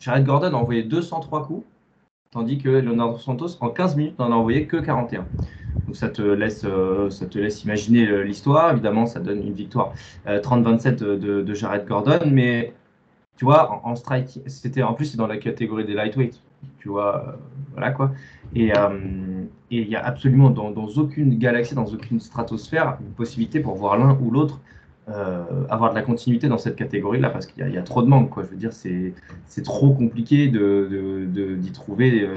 Jared 0.00 0.24
Gordon 0.24 0.54
a 0.54 0.56
envoyé 0.56 0.82
203 0.82 1.46
coups, 1.46 1.66
tandis 2.30 2.58
que 2.58 2.68
Leonardo 2.68 3.18
Santos, 3.18 3.58
en 3.60 3.70
15 3.70 3.96
minutes, 3.96 4.18
n'en 4.18 4.30
a 4.30 4.34
envoyé 4.34 4.66
que 4.66 4.76
41. 4.76 5.26
Donc 5.86 5.96
ça 5.96 6.08
te 6.08 6.22
laisse, 6.22 6.62
euh, 6.64 7.10
ça 7.10 7.26
te 7.26 7.38
laisse 7.38 7.64
imaginer 7.64 8.06
euh, 8.06 8.22
l'histoire. 8.22 8.72
Évidemment, 8.72 9.06
ça 9.06 9.20
donne 9.20 9.42
une 9.42 9.52
victoire 9.52 9.92
30-27 10.26 11.02
euh, 11.02 11.42
de, 11.42 11.54
Jared 11.54 11.86
Gordon, 11.86 12.20
mais 12.30 12.72
tu 13.36 13.44
vois, 13.44 13.80
en, 13.84 13.96
strike, 13.96 14.40
c'était 14.46 14.82
en 14.82 14.94
plus 14.94 15.06
c'est 15.06 15.16
dans 15.16 15.26
la 15.26 15.38
catégorie 15.38 15.84
des 15.84 15.94
lightweight, 15.94 16.40
tu 16.78 16.88
vois, 16.88 17.38
voilà 17.72 17.90
quoi. 17.90 18.12
Et 18.54 18.70
il 19.70 19.88
n'y 19.88 19.96
a 19.96 20.04
absolument 20.04 20.50
dans, 20.50 20.74
aucune 20.74 21.38
galaxie, 21.38 21.74
dans 21.74 21.86
aucune 21.86 22.20
stratosphère, 22.20 22.98
une 23.00 23.12
possibilité 23.12 23.60
pour 23.60 23.76
voir 23.76 23.96
l'un 23.96 24.18
ou 24.20 24.30
l'autre 24.30 24.60
avoir 25.68 25.90
de 25.90 25.96
la 25.96 26.02
continuité 26.02 26.48
dans 26.48 26.58
cette 26.58 26.76
catégorie-là 26.76 27.30
parce 27.30 27.46
qu'il 27.46 27.68
y, 27.68 27.78
a 27.78 27.82
trop 27.82 28.02
de 28.02 28.08
manque. 28.08 28.30
Quoi. 28.30 28.44
Je 28.44 28.50
veux 28.50 28.56
dire, 28.56 28.72
c'est 28.72 29.62
trop 29.64 29.92
compliqué 29.92 30.46
d'y 30.46 30.52
de, 30.52 31.26
de, 31.32 31.72
trouver 31.72 32.30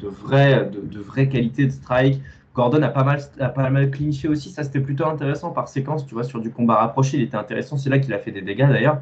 de, 0.00 0.08
vraies, 0.08 0.70
de, 0.70 1.00
vraies 1.00 1.28
qualités 1.28 1.66
de 1.66 1.72
strike. 1.72 2.20
Gordon 2.54 2.82
a 2.82 2.88
pas 2.88 3.02
mal, 3.02 3.20
a 3.40 3.48
pas 3.48 3.68
mal 3.68 3.90
clinché 3.90 4.28
aussi. 4.28 4.50
Ça, 4.50 4.62
c'était 4.62 4.80
plutôt 4.80 5.06
intéressant 5.06 5.50
par 5.50 5.68
séquence. 5.68 6.06
Tu 6.06 6.14
vois, 6.14 6.24
sur 6.24 6.40
du 6.40 6.50
combat 6.50 6.76
rapproché, 6.76 7.16
il 7.16 7.22
était 7.22 7.36
intéressant. 7.36 7.76
C'est 7.76 7.90
là 7.90 7.98
qu'il 7.98 8.12
a 8.12 8.18
fait 8.18 8.30
des 8.30 8.42
dégâts 8.42 8.68
d'ailleurs. 8.68 9.00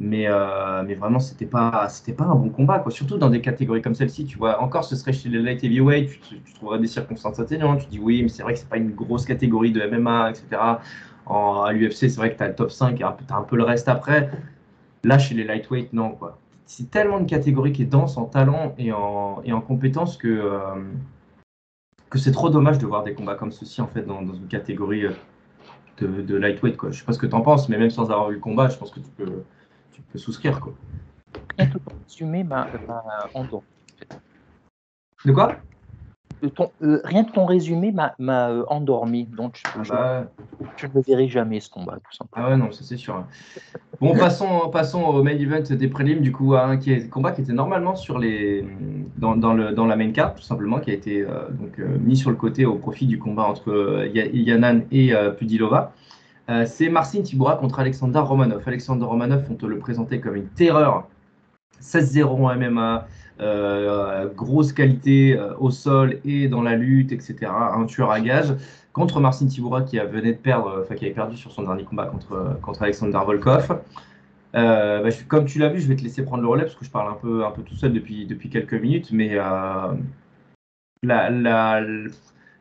Mais, 0.00 0.26
euh, 0.26 0.82
mais 0.84 0.94
vraiment, 0.94 1.20
c'était 1.20 1.46
pas, 1.46 1.88
pas 2.16 2.24
un 2.24 2.34
bon 2.34 2.50
combat, 2.50 2.80
quoi. 2.80 2.90
Surtout 2.90 3.16
dans 3.16 3.30
des 3.30 3.40
catégories 3.40 3.82
comme 3.82 3.94
celle-ci, 3.94 4.26
tu 4.26 4.38
vois. 4.38 4.60
Encore, 4.60 4.84
ce 4.84 4.96
serait 4.96 5.12
chez 5.12 5.28
les 5.28 5.40
light 5.40 5.62
heavyweight, 5.62 6.20
tu, 6.20 6.40
tu 6.40 6.52
trouverais 6.54 6.80
des 6.80 6.86
circonstances 6.86 7.38
atténuantes. 7.38 7.80
Tu 7.80 7.86
dis 7.86 7.98
oui, 8.00 8.22
mais 8.22 8.28
c'est 8.28 8.42
vrai 8.42 8.54
que 8.54 8.60
c'est 8.60 8.68
pas 8.68 8.76
une 8.76 8.92
grosse 8.92 9.24
catégorie 9.24 9.72
de 9.72 9.84
MMA, 9.86 10.30
etc. 10.30 10.60
En, 11.26 11.62
à 11.62 11.72
l'UFC, 11.72 11.94
c'est 11.94 12.16
vrai 12.16 12.32
que 12.32 12.36
tu 12.36 12.42
as 12.42 12.48
le 12.48 12.54
top 12.54 12.70
5 12.70 12.94
et 12.94 12.98
tu 12.98 13.04
as 13.04 13.36
un 13.36 13.42
peu 13.42 13.56
le 13.56 13.64
reste 13.64 13.88
après. 13.88 14.30
Là, 15.04 15.18
chez 15.18 15.34
les 15.34 15.44
lightweight, 15.44 15.92
non, 15.92 16.10
quoi. 16.10 16.38
C'est 16.66 16.90
tellement 16.90 17.20
de 17.20 17.28
catégories 17.28 17.72
qui 17.72 17.82
est 17.82 17.86
dense 17.86 18.16
en 18.16 18.24
talent 18.24 18.74
et 18.78 18.92
en, 18.92 19.42
et 19.44 19.52
en 19.52 19.60
compétences 19.60 20.16
que, 20.16 20.28
euh, 20.28 20.82
que 22.08 22.18
c'est 22.18 22.32
trop 22.32 22.48
dommage 22.48 22.78
de 22.78 22.86
voir 22.86 23.02
des 23.02 23.14
combats 23.14 23.34
comme 23.34 23.52
ceci, 23.52 23.80
en 23.80 23.86
fait, 23.86 24.02
dans, 24.02 24.22
dans 24.22 24.34
une 24.34 24.48
catégorie 24.48 25.04
euh, 25.04 25.12
de, 25.98 26.22
de 26.22 26.36
lightweight, 26.36 26.76
quoi. 26.76 26.90
Je 26.90 26.98
sais 26.98 27.04
pas 27.04 27.12
ce 27.12 27.18
que 27.18 27.26
tu 27.26 27.34
en 27.34 27.42
penses, 27.42 27.68
mais 27.68 27.78
même 27.78 27.90
sans 27.90 28.10
avoir 28.10 28.28
vu 28.28 28.36
le 28.36 28.40
combat, 28.40 28.68
je 28.68 28.76
pense 28.78 28.90
que 28.90 29.00
tu 29.00 29.10
peux 29.10 29.44
tu 29.94 30.02
peux 30.02 30.18
souscrire. 30.18 30.60
Quoi. 30.60 30.74
Ton 31.56 31.78
résumé 32.02 32.42
m'a 32.42 32.68
endormi. 33.32 33.66
De 35.24 35.32
quoi? 35.32 35.56
Ton, 36.48 36.70
euh, 36.82 37.00
Rien 37.04 37.24
que 37.24 37.32
ton 37.32 37.46
résumé 37.46 37.92
m'a 37.92 38.50
euh, 38.50 38.64
endormi. 38.68 39.24
Donc 39.24 39.60
je, 39.82 39.92
ah 39.92 39.94
bah... 39.94 40.26
je, 40.76 40.86
ne 40.86 40.92
le 40.94 41.00
verrai 41.02 41.28
jamais 41.28 41.60
ce 41.60 41.70
combat, 41.70 41.94
tout 41.94 42.16
simplement. 42.16 42.46
Ah 42.46 42.50
ouais, 42.50 42.56
non, 42.56 42.72
ça 42.72 42.82
c'est 42.82 42.96
sûr. 42.96 43.24
Bon, 44.00 44.14
passons, 44.16 44.68
passons 44.70 45.02
au 45.02 45.22
main 45.22 45.32
event 45.32 45.62
des 45.62 45.88
prélims, 45.88 46.20
du 46.20 46.32
coup, 46.32 46.54
un 46.54 46.76
qui 46.76 46.92
est, 46.92 47.08
combat 47.08 47.32
qui 47.32 47.42
était 47.42 47.52
normalement 47.52 47.96
sur 47.96 48.18
les, 48.18 48.66
dans, 49.16 49.36
dans, 49.36 49.54
le, 49.54 49.72
dans 49.72 49.86
la 49.86 49.96
main 49.96 50.10
card, 50.10 50.34
tout 50.34 50.42
simplement, 50.42 50.80
qui 50.80 50.90
a 50.90 50.94
été 50.94 51.22
euh, 51.22 51.48
donc, 51.50 51.78
mis 52.00 52.16
sur 52.16 52.30
le 52.30 52.36
côté 52.36 52.66
au 52.66 52.74
profit 52.74 53.06
du 53.06 53.18
combat 53.18 53.44
entre 53.44 54.08
Yanan 54.12 54.82
et 54.90 55.12
Pudilova. 55.38 55.92
C'est 56.66 56.90
Marcin 56.90 57.22
Tibura 57.22 57.56
contre 57.56 57.80
Alexander 57.80 58.18
Romanov. 58.18 58.62
Alexander 58.66 59.04
Romanov, 59.04 59.44
on 59.50 59.54
te 59.54 59.66
le 59.66 59.78
présentait 59.78 60.20
comme 60.20 60.36
une 60.36 60.48
terreur. 60.48 61.08
16-0 61.84 62.24
en 62.24 62.54
MMA, 62.56 63.06
grosse 63.38 64.72
qualité 64.72 65.36
euh, 65.36 65.54
au 65.58 65.70
sol 65.70 66.20
et 66.24 66.48
dans 66.48 66.62
la 66.62 66.76
lutte, 66.76 67.12
etc. 67.12 67.50
Un 67.50 67.84
tueur 67.86 68.10
à 68.10 68.20
gage 68.20 68.54
contre 68.92 69.20
Marcin 69.20 69.46
Tibura 69.46 69.82
qui 69.82 69.98
venait 69.98 70.32
de 70.32 70.38
perdre, 70.38 70.80
enfin 70.82 70.94
qui 70.94 71.04
avait 71.04 71.14
perdu 71.14 71.36
sur 71.36 71.50
son 71.50 71.62
dernier 71.62 71.84
combat 71.84 72.06
contre, 72.06 72.58
contre 72.62 72.82
Alexander 72.82 73.18
Volkov. 73.24 73.80
Bah, 74.52 75.02
comme 75.26 75.46
tu 75.46 75.58
l'as 75.58 75.68
vu, 75.68 75.80
je 75.80 75.88
vais 75.88 75.96
te 75.96 76.02
laisser 76.02 76.24
prendre 76.24 76.42
le 76.42 76.48
relais 76.48 76.62
parce 76.62 76.76
que 76.76 76.84
je 76.84 76.90
parle 76.90 77.10
un 77.10 77.16
peu, 77.16 77.44
un 77.44 77.50
peu 77.50 77.62
tout 77.62 77.74
seul 77.74 77.92
depuis, 77.92 78.26
depuis 78.26 78.50
quelques 78.50 78.74
minutes, 78.74 79.10
mais 79.10 79.34
la, 79.34 81.28
la, 81.30 81.80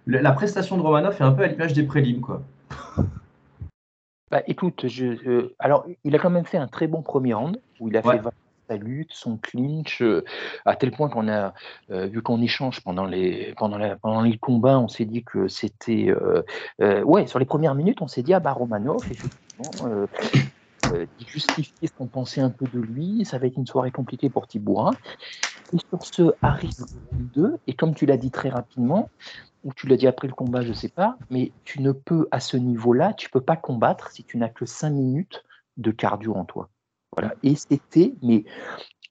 la, 0.07 0.31
prestation 0.31 0.77
de 0.77 0.81
Romanov 0.81 1.15
est 1.19 1.23
un 1.23 1.31
peu 1.31 1.43
à 1.43 1.47
l'image 1.47 1.73
des 1.73 1.83
prélims, 1.83 2.21
quoi. 2.21 2.41
Bah, 4.33 4.41
écoute, 4.47 4.87
je, 4.87 5.05
euh, 5.29 5.55
alors 5.59 5.85
il 6.03 6.15
a 6.15 6.17
quand 6.17 6.31
même 6.31 6.45
fait 6.45 6.57
un 6.57 6.67
très 6.67 6.87
bon 6.87 7.03
premier 7.03 7.35
round 7.35 7.61
où 7.79 7.87
il 7.87 7.95
a 7.95 8.01
fait 8.01 8.19
sa 8.67 8.77
lutte, 8.77 9.11
son 9.11 9.37
clinch, 9.37 10.01
euh, 10.01 10.23
à 10.65 10.75
tel 10.75 10.91
point 10.91 11.09
qu'on 11.09 11.27
a 11.27 11.53
euh, 11.91 12.07
vu 12.07 12.21
qu'on 12.21 12.41
échange 12.41 12.81
pendant 12.81 13.05
les 13.05 13.53
pendant, 13.57 13.79
pendant 14.01 14.21
les 14.21 14.37
combats, 14.37 14.79
on 14.79 14.87
s'est 14.87 15.05
dit 15.05 15.23
que 15.23 15.47
c'était 15.47 16.13
ouais 16.79 17.27
sur 17.27 17.39
les 17.39 17.45
premières 17.45 17.75
minutes, 17.75 18.01
on 18.01 18.07
s'est 18.07 18.23
dit 18.23 18.33
ah 18.33 18.39
bah 18.39 18.51
Romanov 18.51 19.03
effectivement. 19.09 20.07
il 20.93 21.27
justifiait 21.27 21.87
ce 21.87 21.93
qu'on 21.93 22.07
pensait 22.07 22.41
un 22.41 22.49
peu 22.49 22.65
de 22.73 22.79
lui, 22.79 23.25
ça 23.25 23.37
va 23.37 23.47
être 23.47 23.57
une 23.57 23.67
soirée 23.67 23.91
compliquée 23.91 24.29
pour 24.29 24.47
Tibourin. 24.47 24.91
Et 25.73 25.77
sur 25.89 26.05
ce 26.05 26.33
arrive 26.41 26.85
2, 27.13 27.57
et 27.65 27.73
comme 27.73 27.95
tu 27.95 28.05
l'as 28.05 28.17
dit 28.17 28.29
très 28.29 28.49
rapidement, 28.49 29.09
ou 29.63 29.73
tu 29.73 29.87
l'as 29.87 29.97
dit 29.97 30.07
après 30.07 30.27
le 30.27 30.33
combat, 30.33 30.61
je 30.61 30.69
ne 30.69 30.73
sais 30.73 30.89
pas, 30.89 31.17
mais 31.29 31.51
tu 31.63 31.81
ne 31.81 31.91
peux, 31.91 32.27
à 32.31 32.39
ce 32.39 32.57
niveau-là, 32.57 33.13
tu 33.13 33.27
ne 33.27 33.31
peux 33.31 33.41
pas 33.41 33.55
combattre 33.55 34.11
si 34.11 34.23
tu 34.23 34.37
n'as 34.37 34.49
que 34.49 34.65
5 34.65 34.89
minutes 34.89 35.43
de 35.77 35.91
cardio 35.91 36.35
en 36.35 36.45
toi. 36.45 36.69
Voilà. 37.15 37.35
Et 37.43 37.55
c'était, 37.55 38.13
mais 38.21 38.43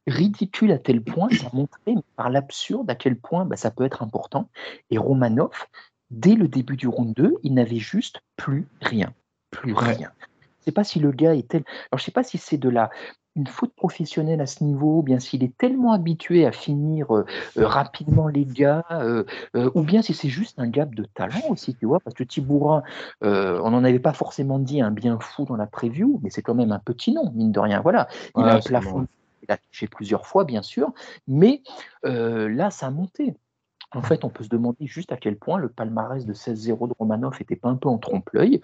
ridicule 0.07 0.73
à 0.73 0.79
tel 0.79 1.03
point, 1.03 1.29
ça 1.31 1.49
montrait 1.53 1.95
par 2.17 2.31
l'absurde 2.31 2.91
à 2.91 2.95
quel 2.95 3.17
point 3.17 3.45
bah, 3.45 3.57
ça 3.57 3.71
peut 3.71 3.85
être 3.85 4.03
important. 4.03 4.49
Et 4.91 4.99
Romanov, 4.99 5.67
dès 6.11 6.35
le 6.35 6.49
début 6.49 6.77
du 6.77 6.89
round 6.89 7.15
2, 7.15 7.37
il 7.43 7.55
n'avait 7.55 7.77
juste 7.77 8.21
plus 8.37 8.67
rien. 8.81 9.15
Plus 9.51 9.75
rien. 9.75 10.11
Je 10.19 10.47
ne 10.47 10.65
sais 10.65 10.73
pas 10.73 10.85
si 10.85 11.01
le 11.01 11.13
gars 11.13 11.35
est 11.35 11.49
tel. 11.49 11.65
Alors, 11.91 11.99
je 11.99 12.05
sais 12.05 12.13
pas 12.13 12.23
si 12.23 12.39
c'est 12.39 12.57
de 12.57 12.69
la 12.69 12.91
une 13.37 13.47
faute 13.47 13.75
professionnelle 13.75 14.41
à 14.41 14.47
ce 14.47 14.63
niveau, 14.63 14.99
ou 14.99 15.03
bien 15.03 15.19
s'il 15.19 15.43
est 15.43 15.57
tellement 15.57 15.93
habitué 15.93 16.47
à 16.47 16.53
finir 16.53 17.15
euh, 17.15 17.25
euh, 17.57 17.67
rapidement 17.67 18.29
les 18.29 18.45
gars, 18.45 18.85
euh, 18.91 19.25
ou 19.75 19.83
bien 19.83 20.03
si 20.03 20.13
c'est 20.13 20.29
juste 20.29 20.59
un 20.59 20.69
gap 20.69 20.95
de 20.95 21.05
talent 21.05 21.41
aussi, 21.49 21.75
tu 21.75 21.87
vois, 21.87 22.01
parce 22.01 22.15
que 22.15 22.25
Tibourin, 22.25 22.83
on 23.23 23.71
n'en 23.71 23.85
avait 23.85 23.99
pas 23.99 24.13
forcément 24.13 24.59
dit 24.59 24.81
un 24.81 24.91
bien 24.91 25.19
fou 25.19 25.45
dans 25.45 25.57
la 25.57 25.67
preview, 25.67 26.21
mais 26.23 26.31
c'est 26.31 26.43
quand 26.43 26.55
même 26.55 26.73
un 26.73 26.79
petit 26.79 27.13
nom, 27.13 27.31
mine 27.35 27.53
de 27.53 27.61
rien. 27.61 27.81
Voilà, 27.81 28.09
il 28.37 28.45
a 28.45 28.57
un 28.57 28.61
plafond, 28.61 29.07
il 29.43 29.53
a 29.53 29.57
touché 29.57 29.87
plusieurs 29.87 30.27
fois, 30.27 30.45
bien 30.45 30.63
sûr, 30.63 30.93
mais 31.27 31.63
là, 32.03 32.71
ça 32.71 32.87
a 32.87 32.91
monté. 32.91 33.35
En 33.95 34.01
fait, 34.01 34.25
on 34.25 34.31
peut 34.31 34.43
se 34.45 34.49
demander 34.49 34.87
juste 34.87 35.13
à 35.13 35.19
quel 35.19 35.37
point 35.37 35.59
le 35.59 35.69
palmarès 35.69 36.25
de 36.25 36.33
16-0 36.33 36.89
de 36.89 36.95
Romanov 36.99 37.37
était 37.41 37.57
pas 37.57 37.69
un 37.69 37.77
peu 37.77 37.89
en 37.89 37.99
trompe-l'œil. 37.99 38.61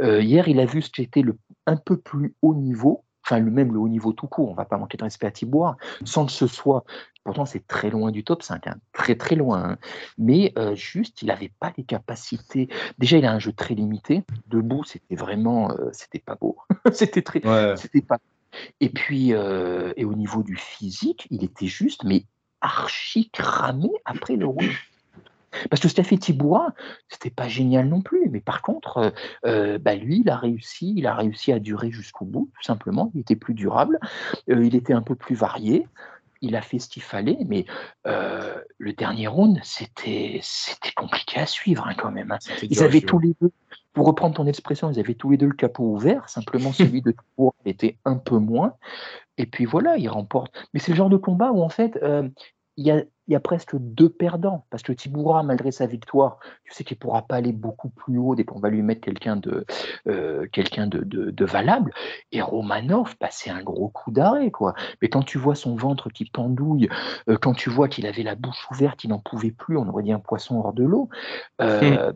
hier, 0.00 0.48
il 0.48 0.60
a 0.60 0.66
vu 0.66 0.82
ce 0.82 0.90
qui 0.90 1.02
était 1.02 1.22
le 1.22 1.36
un 1.66 1.76
peu 1.76 1.96
plus 1.96 2.34
haut 2.42 2.54
niveau, 2.54 3.04
enfin 3.24 3.38
le 3.38 3.50
même 3.50 3.72
le 3.72 3.78
haut 3.78 3.88
niveau 3.88 4.12
tout 4.12 4.26
court, 4.26 4.50
on 4.50 4.54
va 4.54 4.64
pas 4.64 4.78
manquer 4.78 4.96
de 4.96 5.04
respect 5.04 5.26
à 5.26 5.30
Thibaut, 5.30 5.66
sans 6.04 6.26
que 6.26 6.32
ce 6.32 6.46
soit, 6.46 6.84
pourtant 7.24 7.46
c'est 7.46 7.66
très 7.66 7.90
loin 7.90 8.10
du 8.10 8.24
top 8.24 8.42
5, 8.42 8.66
hein, 8.66 8.76
très 8.92 9.14
très 9.14 9.36
loin, 9.36 9.70
hein. 9.70 9.78
mais 10.18 10.52
euh, 10.58 10.74
juste 10.74 11.22
il 11.22 11.26
n'avait 11.26 11.52
pas 11.60 11.72
les 11.76 11.84
capacités, 11.84 12.68
déjà 12.98 13.18
il 13.18 13.24
a 13.24 13.32
un 13.32 13.38
jeu 13.38 13.52
très 13.52 13.74
limité, 13.74 14.24
debout 14.48 14.84
c'était 14.84 15.16
vraiment, 15.16 15.70
euh, 15.70 15.90
c'était 15.92 16.18
pas 16.18 16.34
beau, 16.34 16.56
c'était 16.92 17.22
très, 17.22 17.40
c'était 17.76 18.02
pas, 18.02 18.18
et 18.80 18.88
puis 18.88 19.32
euh, 19.32 19.92
et 19.96 20.04
au 20.04 20.14
niveau 20.14 20.42
du 20.42 20.56
physique, 20.56 21.26
il 21.30 21.44
était 21.44 21.66
juste, 21.66 22.04
mais 22.04 22.24
archi 22.60 23.30
cramé 23.30 23.90
après 24.04 24.36
le 24.36 24.46
rouge. 24.46 24.91
Parce 25.70 25.80
que 25.80 25.88
Steffi 25.88 26.18
Tiboura, 26.18 26.74
c'était 27.08 27.30
pas 27.30 27.48
génial 27.48 27.88
non 27.88 28.00
plus, 28.00 28.28
mais 28.30 28.40
par 28.40 28.62
contre, 28.62 28.98
euh, 28.98 29.10
euh, 29.46 29.78
bah 29.78 29.94
lui, 29.94 30.20
il 30.20 30.30
a 30.30 30.36
réussi, 30.36 30.94
il 30.96 31.06
a 31.06 31.14
réussi 31.14 31.52
à 31.52 31.58
durer 31.58 31.90
jusqu'au 31.90 32.24
bout, 32.24 32.50
tout 32.54 32.62
simplement. 32.62 33.10
Il 33.14 33.20
était 33.20 33.36
plus 33.36 33.54
durable, 33.54 33.98
euh, 34.50 34.64
il 34.64 34.74
était 34.74 34.92
un 34.92 35.02
peu 35.02 35.14
plus 35.14 35.34
varié, 35.34 35.86
il 36.40 36.56
a 36.56 36.62
fait 36.62 36.78
ce 36.78 36.88
qu'il 36.88 37.02
fallait, 37.02 37.38
mais 37.46 37.66
le 38.04 38.92
dernier 38.92 39.28
round, 39.28 39.60
c'était 39.62 40.40
c'était 40.42 40.92
compliqué 40.92 41.38
à 41.38 41.46
suivre 41.46 41.86
hein, 41.86 41.94
quand 41.96 42.10
même. 42.10 42.32
Hein. 42.32 42.38
Ils 42.62 42.82
avaient 42.82 43.00
tous 43.00 43.20
les 43.20 43.36
deux, 43.40 43.52
pour 43.92 44.06
reprendre 44.06 44.34
ton 44.34 44.46
expression, 44.46 44.90
ils 44.90 44.98
avaient 44.98 45.14
tous 45.14 45.30
les 45.30 45.36
deux 45.36 45.46
le 45.46 45.54
capot 45.54 45.84
ouvert. 45.84 46.28
Simplement, 46.28 46.72
celui 46.72 47.00
de 47.00 47.12
Tiboura 47.36 47.54
était 47.64 47.98
un 48.04 48.16
peu 48.16 48.38
moins. 48.38 48.74
Et 49.38 49.46
puis 49.46 49.66
voilà, 49.66 49.96
il 49.98 50.08
remporte. 50.08 50.52
Mais 50.74 50.80
c'est 50.80 50.90
le 50.90 50.96
genre 50.96 51.10
de 51.10 51.16
combat 51.16 51.52
où 51.52 51.62
en 51.62 51.68
fait, 51.68 51.96
il 52.76 52.86
y 52.86 52.90
a 52.90 53.04
il 53.32 53.34
y 53.34 53.36
a 53.36 53.40
presque 53.40 53.76
deux 53.78 54.10
perdants, 54.10 54.66
parce 54.68 54.82
que 54.82 54.92
Tiboura, 54.92 55.42
malgré 55.42 55.72
sa 55.72 55.86
victoire, 55.86 56.38
tu 56.64 56.74
sais 56.74 56.84
qu'il 56.84 56.98
ne 56.98 57.00
pourra 57.00 57.22
pas 57.22 57.36
aller 57.36 57.52
beaucoup 57.52 57.88
plus 57.88 58.18
haut 58.18 58.34
dès 58.34 58.44
qu'on 58.44 58.58
va 58.58 58.68
lui 58.68 58.82
mettre 58.82 59.00
quelqu'un 59.00 59.36
de, 59.36 59.64
euh, 60.06 60.46
quelqu'un 60.52 60.86
de, 60.86 61.00
de, 61.02 61.44
valable. 61.46 61.94
Et 62.30 62.42
Romanov, 62.42 63.14
bah, 63.18 63.28
c'est 63.30 63.48
un 63.48 63.62
gros 63.62 63.88
coup 63.88 64.10
d'arrêt. 64.10 64.50
quoi. 64.50 64.74
Mais 65.00 65.08
quand 65.08 65.22
tu 65.22 65.38
vois 65.38 65.54
son 65.54 65.76
ventre 65.76 66.10
qui 66.10 66.26
pendouille, 66.26 66.90
euh, 67.30 67.38
quand 67.40 67.54
tu 67.54 67.70
vois 67.70 67.88
qu'il 67.88 68.06
avait 68.06 68.22
la 68.22 68.34
bouche 68.34 68.70
ouverte, 68.70 69.02
il 69.02 69.08
n'en 69.08 69.18
pouvait 69.18 69.50
plus, 69.50 69.78
on 69.78 69.88
aurait 69.88 70.02
dit 70.02 70.12
un 70.12 70.20
poisson 70.20 70.58
hors 70.58 70.74
de 70.74 70.84
l'eau, 70.84 71.08
euh, 71.62 72.12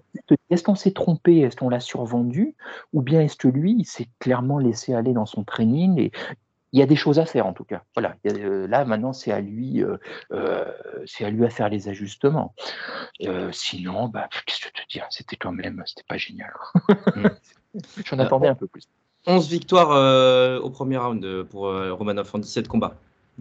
est-ce 0.51 0.63
qu'on 0.63 0.75
s'est 0.75 0.93
trompé? 0.93 1.39
Est-ce 1.39 1.57
qu'on 1.57 1.71
l'a 1.71 1.81
survendu? 1.81 2.57
Ou 2.93 3.01
bien 3.01 3.23
est-ce 3.23 3.37
que 3.37 3.49
lui, 3.49 3.75
il 3.79 3.87
s'est 3.87 4.09
clairement 4.19 4.59
laissé 4.59 4.93
aller 4.93 5.15
dans 5.15 5.25
son 5.25 5.45
training 5.45 5.99
et 5.99 6.13
il 6.77 6.81
y 6.81 6.83
a 6.83 6.87
des 6.87 6.97
choses 6.97 7.19
à 7.19 7.25
faire 7.25 7.47
en 7.47 7.55
tout 7.55 7.65
cas. 7.65 7.85
Voilà, 7.95 8.17
euh, 8.27 8.69
là 8.69 8.85
maintenant 8.85 9.15
c'est 9.15 9.33
à 9.33 9.41
lui, 9.41 9.83
euh, 9.83 9.97
euh, 10.33 10.67
c'est 11.07 11.25
à 11.25 11.31
lui 11.31 11.43
à 11.47 11.49
faire 11.49 11.71
les 11.71 11.89
ajustements. 11.89 12.55
sinon, 13.51 14.09
bah, 14.09 14.29
qu'est-ce 14.45 14.61
que 14.61 14.67
je 14.77 14.83
te 14.83 14.89
dire, 14.91 15.07
c'était 15.09 15.37
quand 15.37 15.53
même, 15.53 15.83
c'était 15.87 16.05
pas 16.07 16.19
génial. 16.19 16.53
J'en 18.05 18.19
attendais 18.19 18.49
un 18.49 18.55
peu 18.55 18.67
plus. 18.67 18.83
11 19.27 19.49
victoires 19.49 20.61
au 20.63 20.69
premier 20.69 20.99
round 20.99 21.45
pour 21.45 21.63
Romanov 21.63 22.31
en 22.35 22.39
17 22.41 22.69
combats. 22.69 22.97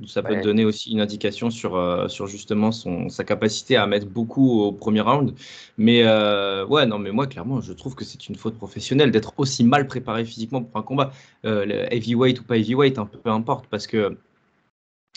Ça 0.08 0.22
peut 0.22 0.36
te 0.36 0.44
donner 0.44 0.66
aussi 0.66 0.92
une 0.92 1.00
indication 1.00 1.50
sur, 1.50 1.76
euh, 1.76 2.10
sur 2.10 2.28
justement 2.28 2.74
son, 2.74 3.08
sa 3.08 3.24
capacité 3.24 3.78
à 3.78 3.88
mettre 3.88 4.08
beaucoup 4.08 4.62
au 4.62 4.72
premier 4.74 5.00
round. 5.00 5.34
Mais 5.78 6.04
euh, 6.04 6.66
ouais, 6.66 6.86
non, 6.86 7.00
mais 7.00 7.12
moi, 7.12 7.28
clairement, 7.28 7.62
je 7.62 7.72
trouve 7.72 7.96
que 7.96 8.04
c'est 8.04 8.28
une 8.28 8.36
faute 8.36 8.58
professionnelle 8.58 9.12
d'être 9.12 9.34
aussi 9.38 9.64
mal 9.64 9.88
préparé 9.88 10.26
physiquement 10.26 10.64
pour 10.64 10.78
un 10.78 10.84
combat. 10.84 11.14
Euh, 11.46 11.88
heavyweight 11.92 12.42
ou 12.42 12.44
pas 12.44 12.58
heavyweight, 12.58 13.00
un 13.00 13.06
peu 13.06 13.30
importe, 13.30 13.68
parce 13.68 13.88
que 13.88 14.18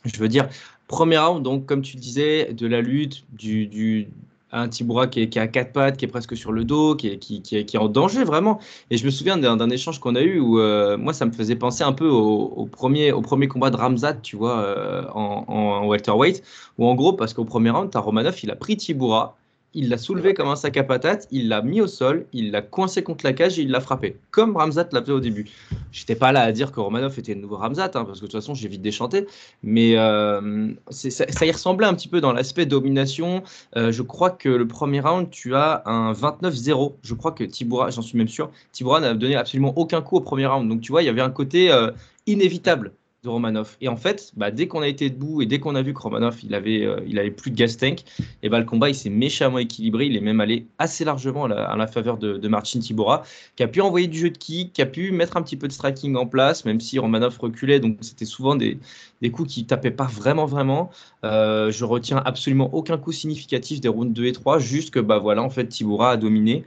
je 0.05 0.17
veux 0.19 0.29
dire, 0.29 0.49
premier 0.87 1.19
round, 1.19 1.43
donc, 1.43 1.67
comme 1.67 1.83
tu 1.83 1.97
disais, 1.97 2.53
de 2.53 2.67
la 2.69 2.81
lutte, 2.81 3.25
du, 3.33 3.67
du 3.67 4.09
un 4.53 4.69
Tibura 4.69 5.07
qui 5.07 5.23
est, 5.23 5.29
qui 5.29 5.39
à 5.39 5.47
quatre 5.47 5.73
pattes, 5.73 5.97
qui 5.97 6.05
est 6.05 6.09
presque 6.09 6.37
sur 6.37 6.53
le 6.53 6.65
dos, 6.65 6.95
qui 6.95 7.09
est, 7.09 7.19
qui, 7.19 7.57
est, 7.57 7.77
en 7.77 7.89
danger 7.89 8.25
vraiment. 8.25 8.61
Et 8.91 8.97
je 8.97 9.05
me 9.05 9.11
souviens 9.11 9.37
d'un 9.37 9.71
échange 9.71 10.01
qu'on 10.01 10.15
a 10.15 10.23
eu 10.23 10.39
où 10.41 10.59
euh, 10.59 10.97
moi 10.97 11.13
ça 11.13 11.27
me 11.27 11.33
faisait 11.33 11.57
penser 11.57 11.85
un 11.85 11.93
peu 11.93 12.09
au, 12.09 12.67
premier, 12.67 13.13
au 13.13 13.21
premier 13.21 13.49
combat 13.49 13.71
de 13.71 13.77
Ramzat, 13.77 14.15
tu 14.15 14.37
vois, 14.37 14.61
euh, 14.61 15.05
en, 15.13 15.87
welterweight, 15.87 16.43
où 16.79 16.87
en 16.87 16.95
gros, 16.95 17.13
parce 17.13 17.35
qu'au 17.35 17.45
premier 17.45 17.71
round, 17.71 17.95
as 17.95 18.01
Romanov, 18.01 18.39
il 18.43 18.51
a 18.51 18.57
pris 18.57 18.77
Tibura, 18.77 19.37
il 19.75 19.89
l'a 19.91 19.99
soulevé 19.99 20.35
comme 20.35 20.49
un 20.49 20.57
sac 20.57 20.77
à 20.77 20.85
patates, 20.85 21.29
il 21.31 21.49
l'a 21.49 21.63
mis 21.63 21.81
au 21.81 21.87
sol, 21.87 22.27
il 22.33 22.51
l'a 22.51 22.63
coincé 22.63 23.03
contre 23.03 23.25
la 23.25 23.33
cage 23.33 23.59
et 23.59 23.63
il 23.63 23.71
l'a 23.71 23.81
frappé, 23.81 24.17
comme 24.31 24.57
Ramzat 24.57 24.89
l'a 24.93 25.03
fait 25.03 25.13
au 25.13 25.21
début. 25.21 25.47
J'étais 25.93 26.15
pas 26.15 26.33
là 26.33 26.43
à 26.43 26.53
dire 26.53 26.73
que 26.73 26.81
Romanov 26.81 27.19
était 27.19 27.35
le 27.35 27.41
nouveau 27.41 27.57
Ramzat, 27.57 27.91
hein, 27.95 28.05
parce 28.05 28.21
que 28.21 28.27
de 28.27 28.31
toute 28.31 28.33
façon 28.33 28.55
j'ai 28.55 28.69
vite 28.69 28.83
déchanté, 28.83 29.27
mais 29.63 29.97
euh, 29.97 30.73
ça, 30.91 31.47
y 31.47 31.51
ressemblait 31.51 31.87
un 31.87 31.95
petit 31.95 32.09
peu 32.09 32.21
dans 32.21 32.33
l'aspect 32.33 32.67
domination. 32.67 33.43
Euh, 33.77 33.93
je 33.93 34.03
crois 34.03 34.31
que 34.31 34.49
le 34.49 34.67
premier 34.67 35.01
round, 35.01 35.31
tu 35.31 35.55
as 35.55 35.83
un 35.87 36.13
29-0. 36.13 36.95
Je 37.03 37.15
crois 37.15 37.33
que 37.33 37.45
Tibura, 37.45 37.91
j'en 37.91 38.03
suis 38.03 38.17
même 38.17 38.29
sûr, 38.29 38.51
Tibura 38.73 39.01
n'a 39.01 39.15
donné 39.15 39.37
absolument 39.37 39.75
aucun 39.77 40.01
coup 40.01 40.17
au 40.17 40.21
premier 40.21 40.47
round. 40.47 40.69
Donc 40.69 40.81
tu 40.81 40.93
vois, 40.93 41.03
il 41.03 41.07
y 41.07 41.11
avait 41.11 41.21
un 41.21 41.31
côté 41.31 41.71
euh, 41.71 41.91
inévitable 42.27 42.93
Romanov. 43.29 43.77
Et 43.81 43.89
en 43.89 43.97
fait, 43.97 44.33
bah, 44.37 44.51
dès 44.51 44.67
qu'on 44.69 44.81
a 44.81 44.89
été 44.89 45.11
debout 45.11 45.43
et 45.43 45.47
dès 45.47 45.59
qu'on 45.59 45.75
a 45.75 45.83
vu 45.83 45.95
que 45.95 46.01
Romanov 46.01 46.39
il 46.43 46.55
avait, 46.55 46.85
euh, 46.85 47.01
il 47.07 47.19
avait 47.19 47.31
plus 47.31 47.51
de 47.51 47.57
gas 47.57 47.77
tank, 47.79 48.05
et 48.43 48.49
bah, 48.49 48.59
le 48.59 48.65
combat 48.65 48.89
il 48.89 48.95
s'est 48.95 49.11
méchamment 49.11 49.59
équilibré. 49.59 50.07
Il 50.07 50.17
est 50.17 50.21
même 50.21 50.41
allé 50.41 50.67
assez 50.79 51.05
largement 51.05 51.45
à 51.45 51.77
la, 51.77 51.87
faveur 51.87 52.19
de, 52.19 52.37
de, 52.37 52.49
Marcin 52.49 52.81
Tibora, 52.81 53.23
qui 53.57 53.63
a 53.63 53.69
pu 53.69 53.81
envoyer 53.81 54.07
du 54.07 54.19
jeu 54.19 54.31
de 54.31 54.39
kick, 54.39 54.73
qui 54.73 54.83
a 54.83 54.87
pu 54.87 55.13
mettre 55.13 55.37
un 55.37 55.43
petit 55.43 55.57
peu 55.57 55.69
de 55.69 55.73
striking 55.73 56.17
en 56.17 56.27
place, 56.27 56.65
même 56.65 56.81
si 56.81 56.99
Romanov 56.99 57.39
reculait. 57.39 57.81
Donc 57.81 57.99
c'était 58.01 58.25
souvent 58.25 58.57
des, 58.57 58.79
des, 59.23 59.31
coups 59.31 59.53
qui 59.53 59.65
tapaient 59.67 59.91
pas 59.91 60.07
vraiment, 60.07 60.47
vraiment. 60.47 60.91
Euh, 61.25 61.71
je 61.71 61.85
retiens 61.85 62.23
absolument 62.25 62.73
aucun 62.75 62.99
coup 62.99 63.13
significatif 63.13 63.81
des 63.81 63.89
rounds 63.89 64.13
2 64.13 64.27
et 64.27 64.33
3, 64.33 64.59
juste 64.59 64.91
que 64.91 65.01
bah, 65.01 65.19
voilà, 65.19 65.43
en 65.43 65.51
fait, 65.51 65.67
Tibora 65.67 66.13
a 66.13 66.17
dominé 66.17 66.65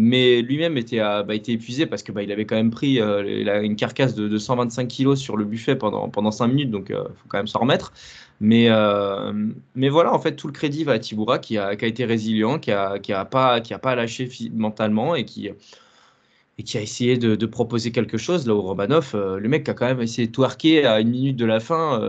mais 0.00 0.42
lui-même 0.42 0.76
était, 0.76 0.98
bah, 0.98 1.34
était 1.34 1.52
épuisé 1.52 1.84
parce 1.84 2.04
que 2.04 2.12
bah, 2.12 2.22
il 2.22 2.30
avait 2.30 2.46
quand 2.46 2.54
même 2.54 2.70
pris 2.70 3.00
euh, 3.00 3.62
une 3.62 3.74
carcasse 3.74 4.14
de, 4.14 4.38
125 4.38 4.86
kilos 4.86 5.18
sur 5.18 5.36
le 5.36 5.44
buffet 5.44 5.74
pendant, 5.74 6.08
pendant 6.08 6.30
5 6.30 6.46
minutes, 6.46 6.70
donc 6.70 6.86
il 6.90 6.94
euh, 6.94 7.02
faut 7.02 7.26
quand 7.26 7.38
même 7.38 7.48
s'en 7.48 7.58
remettre. 7.58 7.92
Mais, 8.40 8.68
euh, 8.70 9.32
mais 9.74 9.88
voilà, 9.88 10.14
en 10.14 10.20
fait, 10.20 10.36
tout 10.36 10.46
le 10.46 10.52
crédit 10.52 10.84
va 10.84 10.92
à 10.92 10.98
Tibura 11.00 11.40
qui 11.40 11.58
a, 11.58 11.74
qui 11.74 11.84
a 11.84 11.88
été 11.88 12.04
résilient, 12.04 12.60
qui 12.60 12.70
n'a 12.70 13.00
qui 13.00 13.12
a 13.12 13.24
pas, 13.24 13.60
pas 13.60 13.96
lâché 13.96 14.28
mentalement 14.54 15.16
et 15.16 15.24
qui, 15.24 15.48
et 16.58 16.62
qui 16.62 16.78
a 16.78 16.80
essayé 16.80 17.18
de, 17.18 17.46
proposer 17.46 17.90
quelque 17.90 18.18
chose. 18.18 18.46
Là 18.46 18.54
où 18.54 18.62
Romanov, 18.62 19.16
le 19.16 19.48
mec 19.48 19.68
a 19.68 19.74
quand 19.74 19.86
même 19.86 20.00
essayé 20.00 20.28
de 20.28 20.32
twerker 20.32 20.86
à 20.86 21.00
une 21.00 21.10
minute 21.10 21.36
de 21.36 21.44
la 21.44 21.58
fin, 21.58 22.00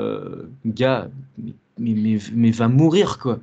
gars, 0.63 1.10
mais, 1.79 1.96
mais, 1.96 2.19
mais 2.36 2.51
va 2.51 2.67
mourir 2.67 3.17
quoi 3.17 3.39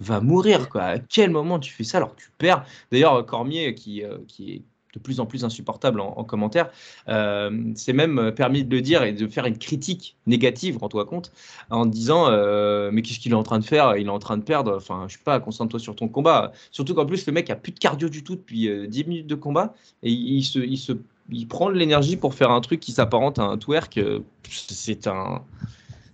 va 0.00 0.20
mourir. 0.20 0.68
Quoi. 0.68 0.82
À 0.82 0.98
quel 0.98 1.30
moment 1.30 1.58
tu 1.58 1.72
fais 1.72 1.84
ça 1.84 1.98
alors 1.98 2.14
que 2.14 2.20
tu 2.20 2.30
perds? 2.38 2.64
D'ailleurs, 2.90 3.24
Cormier, 3.26 3.74
qui, 3.74 4.02
euh, 4.02 4.18
qui 4.26 4.52
est 4.52 4.62
de 4.94 4.98
plus 4.98 5.20
en 5.20 5.26
plus 5.26 5.44
insupportable 5.44 6.00
en, 6.00 6.24
commentaire, 6.24 6.68
euh, 7.08 7.72
s'est 7.76 7.92
même 7.92 8.32
permis 8.34 8.64
de 8.64 8.74
le 8.74 8.82
dire 8.82 9.04
et 9.04 9.12
de 9.12 9.28
faire 9.28 9.46
une 9.46 9.56
critique 9.56 10.16
négative, 10.26 10.78
rends-toi 10.78 11.04
compte, 11.04 11.30
en 11.70 11.86
disant 11.86 12.26
euh, 12.28 12.90
Mais 12.92 13.02
qu'est-ce 13.02 13.20
qu'il 13.20 13.30
est 13.30 13.36
en 13.36 13.44
train 13.44 13.60
de 13.60 13.64
faire? 13.64 13.96
Il 13.96 14.08
est 14.08 14.10
en 14.10 14.18
train 14.18 14.36
de 14.36 14.42
perdre. 14.42 14.74
Enfin, 14.74 15.04
je 15.06 15.16
sais 15.16 15.22
pas, 15.22 15.38
concentre-toi 15.38 15.78
sur 15.78 15.94
ton 15.94 16.08
combat. 16.08 16.50
Surtout 16.72 16.94
qu'en 16.94 17.06
plus, 17.06 17.24
le 17.26 17.32
mec 17.32 17.50
a 17.50 17.54
plus 17.54 17.70
de 17.70 17.78
cardio 17.78 18.08
du 18.08 18.24
tout 18.24 18.34
depuis 18.34 18.68
10 18.88 19.04
minutes 19.04 19.26
de 19.28 19.36
combat 19.36 19.74
et 20.02 20.10
il, 20.10 20.42
se, 20.42 20.58
il, 20.58 20.78
se, 20.78 20.92
il 21.30 21.46
prend 21.46 21.70
de 21.70 21.76
l'énergie 21.76 22.16
pour 22.16 22.34
faire 22.34 22.50
un 22.50 22.60
truc 22.60 22.80
qui 22.80 22.90
s'apparente 22.90 23.38
à 23.38 23.44
un 23.44 23.58
twerk. 23.58 24.00
C'est 24.48 25.06
un 25.06 25.44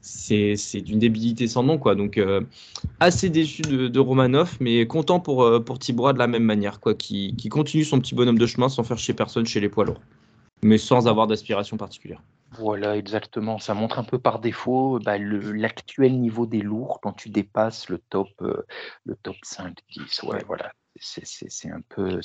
c'est 0.07 0.81
d'une 0.81 0.99
débilité 0.99 1.49
sans 1.49 1.63
nom. 1.63 1.79
Quoi. 1.79 1.95
Donc, 1.95 2.17
euh, 2.17 2.41
assez 3.01 3.29
déçu 3.29 3.63
de, 3.63 4.01
Romanov, 4.01 4.57
mais 4.61 4.87
content 4.87 5.21
pour, 5.21 5.43
euh, 5.43 5.61
pour 5.61 5.79
Tibora 5.79 6.13
de 6.13 6.19
la 6.19 6.29
même 6.29 6.45
manière, 6.45 6.81
quoi, 6.81 6.95
qui, 6.95 7.35
qui, 7.37 7.49
continue 7.49 7.85
son 7.85 7.99
petit 7.99 8.15
bonhomme 8.15 8.39
de 8.39 8.47
chemin 8.47 8.69
sans 8.69 8.85
faire 8.85 8.99
chez 8.99 9.15
personne 9.15 9.47
chez 9.47 9.61
les 9.61 9.69
poids 9.69 9.85
lourds, 9.85 10.01
mais 10.63 10.79
sans 10.79 11.09
avoir 11.09 11.27
d'aspiration 11.27 11.77
particulière. 11.77 12.23
Voilà, 12.53 12.97
exactement. 12.97 13.59
Ça 13.59 13.75
montre 13.75 13.99
un 13.99 14.05
peu 14.05 14.19
par 14.19 14.39
défaut 14.39 15.01
bah, 15.05 15.19
l'actuel 15.19 16.19
niveau 16.19 16.47
des 16.47 16.61
lourds 16.61 17.01
quand 17.03 17.13
tu 17.13 17.29
dépasses 17.29 17.89
le 17.89 17.99
top, 17.99 18.29
euh, 18.43 18.65
le 19.05 19.17
top 19.17 19.37
5, 19.43 19.77
10. 19.91 20.23
Ouais, 20.23 20.43
voilà. 20.47 20.71
C'est 20.99 21.71
un 21.71 21.83
peu. 21.91 22.21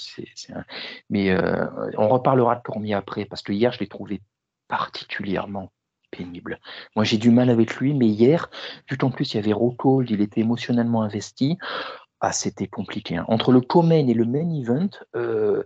Un... 0.53 0.63
Mais 1.09 1.35
on 1.97 2.07
reparlera 2.07 2.55
de 2.55 2.61
Cormier 2.61 2.93
après, 2.93 3.25
parce 3.25 3.41
que 3.41 3.51
hier, 3.51 3.73
je 3.73 3.79
l'ai 3.79 3.87
trouvé 3.87 4.21
particulièrement 4.69 5.73
pénible. 6.11 6.59
Moi, 6.95 7.05
j'ai 7.05 7.17
du 7.17 7.31
mal 7.31 7.49
avec 7.49 7.75
lui, 7.77 7.93
mais 7.93 8.07
hier, 8.07 8.49
vu 8.89 8.97
qu'en 8.97 9.09
plus 9.09 9.33
il 9.33 9.37
y 9.37 9.39
avait 9.39 9.53
Rocco, 9.53 10.01
il 10.01 10.21
était 10.21 10.41
émotionnellement 10.41 11.01
investi. 11.01 11.57
Ah, 12.23 12.31
c'était 12.33 12.67
compliqué. 12.67 13.15
Hein. 13.15 13.25
Entre 13.27 13.51
le 13.51 13.61
co-main 13.61 14.07
et 14.07 14.13
le 14.13 14.25
main 14.25 14.47
event, 14.53 14.89
euh, 15.15 15.63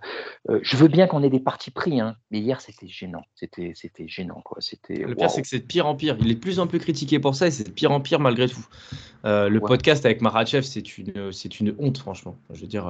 euh, 0.50 0.60
je 0.64 0.78
veux 0.78 0.88
bien 0.88 1.06
qu'on 1.06 1.22
ait 1.22 1.30
des 1.30 1.42
parties 1.42 1.70
pris, 1.70 2.00
hein, 2.00 2.16
mais 2.32 2.40
hier 2.40 2.62
c'était 2.62 2.88
gênant. 2.88 3.24
C'était, 3.36 3.74
c'était 3.76 4.08
gênant. 4.08 4.42
Quoi. 4.42 4.60
C'était, 4.62 5.00
le 5.00 5.16
pire, 5.16 5.30
c'est 5.30 5.42
que 5.42 5.50
c'est 5.50 5.60
de 5.60 5.66
pire 5.66 5.86
en 5.86 5.96
pire. 5.96 6.16
Il 6.22 6.32
est 6.32 6.36
de 6.36 6.40
plus 6.40 6.62
en 6.62 6.68
plus 6.68 6.80
critiqué 6.80 7.20
pour 7.20 7.36
ça 7.36 7.48
et 7.48 7.52
c'est 7.52 7.66
de 7.66 7.72
pire 7.72 7.92
en 7.92 8.00
pire 8.00 8.22
malgré 8.22 8.48
tout. 8.48 8.66
Euh, 9.26 9.50
le 9.50 9.60
podcast 9.60 10.06
avec 10.06 10.22
Marachev, 10.22 10.62
c'est 10.62 10.98
une, 10.98 11.34
c'est 11.34 11.60
une 11.60 11.76
honte, 11.78 11.98
franchement. 11.98 12.38
Je 12.52 12.62
veux 12.62 12.68
dire. 12.68 12.90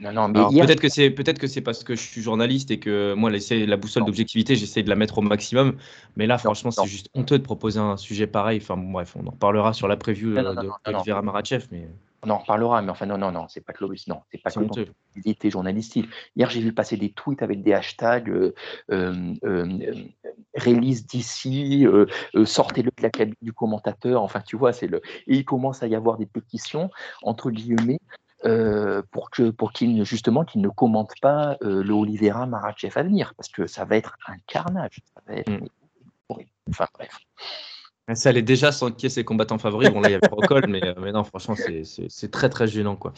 Non, 0.00 0.12
non, 0.12 0.28
mais 0.28 0.60
peut-être 0.60 0.80
que 0.80 0.88
c'est 0.88 1.10
peut-être 1.10 1.38
que 1.38 1.46
c'est 1.46 1.60
parce 1.60 1.84
que 1.84 1.94
je 1.94 2.00
suis 2.00 2.22
journaliste 2.22 2.70
et 2.70 2.78
que 2.78 3.14
moi 3.14 3.30
la 3.30 3.76
boussole 3.76 4.04
d'objectivité 4.04 4.56
j'essaie 4.56 4.82
de 4.82 4.88
la 4.88 4.96
mettre 4.96 5.18
au 5.18 5.22
maximum. 5.22 5.76
Mais 6.16 6.26
là, 6.26 6.38
franchement, 6.38 6.70
c'est 6.70 6.86
juste 6.86 7.08
honteux 7.14 7.38
de 7.38 7.44
proposer 7.44 7.80
un 7.80 7.96
sujet 7.96 8.26
pareil. 8.26 8.58
Enfin 8.62 8.76
bref, 8.76 9.16
on 9.16 9.26
en 9.26 9.30
reparlera 9.30 9.72
sur 9.72 9.88
la 9.88 9.96
preview 9.96 10.36
euh, 10.36 10.54
de 10.54 11.20
Marachev, 11.20 11.66
mais. 11.70 11.88
On 12.24 12.30
en 12.30 12.38
reparlera, 12.38 12.80
mais 12.82 12.90
enfin 12.90 13.04
non, 13.04 13.18
non, 13.18 13.32
non, 13.32 13.48
c'est 13.48 13.62
pas 13.62 13.72
que 13.72 13.84
non, 13.84 14.22
c'est 14.30 14.40
pas 14.40 14.52
que 14.52 14.60
l'objectivité 14.60 15.50
journalistique. 15.50 16.08
Hier, 16.36 16.48
j'ai 16.48 16.60
vu 16.60 16.72
passer 16.72 16.96
des 16.96 17.10
tweets 17.10 17.42
avec 17.42 17.64
des 17.64 17.72
hashtags 17.72 18.30
euh, 18.30 18.54
euh, 18.92 19.34
euh 19.44 19.66
release 20.54 21.04
d'ici, 21.04 21.84
sortez-le 22.44 22.90
de 22.96 23.02
la 23.02 23.10
cabine 23.10 23.34
du 23.42 23.52
commentateur. 23.52 24.22
Enfin, 24.22 24.40
tu 24.40 24.56
vois, 24.56 24.72
c'est 24.72 24.86
le. 24.86 24.98
Et 25.26 25.38
il 25.38 25.44
commence 25.44 25.82
à 25.82 25.88
y 25.88 25.96
avoir 25.96 26.16
des 26.16 26.26
pétitions 26.26 26.90
entre 27.22 27.50
guillemets 27.50 27.98
euh, 28.44 29.02
pour 29.10 29.30
que 29.30 29.50
pour 29.50 29.72
qu'il 29.72 30.04
justement 30.04 30.44
qu'il 30.44 30.60
ne 30.62 30.68
commente 30.68 31.12
pas 31.20 31.56
euh, 31.62 31.82
le 31.82 31.92
Oliveira 31.92 32.46
Marachev 32.46 32.92
à 32.98 33.02
venir 33.02 33.34
parce 33.36 33.48
que 33.48 33.66
ça 33.66 33.84
va 33.84 33.96
être 33.96 34.16
un 34.26 34.36
carnage. 34.46 35.00
Ça 35.14 35.34
mm. 35.34 35.66
Enfin 36.68 36.86
bref. 36.94 37.16
Ça 38.14 38.30
allait 38.30 38.42
déjà 38.42 38.72
sans 38.72 38.90
qui 38.90 39.08
ses 39.08 39.24
combattants 39.24 39.58
favoris. 39.58 39.90
Bon 39.90 40.00
là 40.00 40.08
il 40.08 40.12
y 40.12 40.14
avait 40.16 40.26
Rocol, 40.28 40.66
mais, 40.68 40.84
euh, 40.84 40.94
mais 41.00 41.12
non 41.12 41.22
franchement 41.22 41.54
c'est 41.56 42.30
très 42.30 42.48
très 42.48 42.66
gênant 42.66 42.96
quoi. 42.96 43.12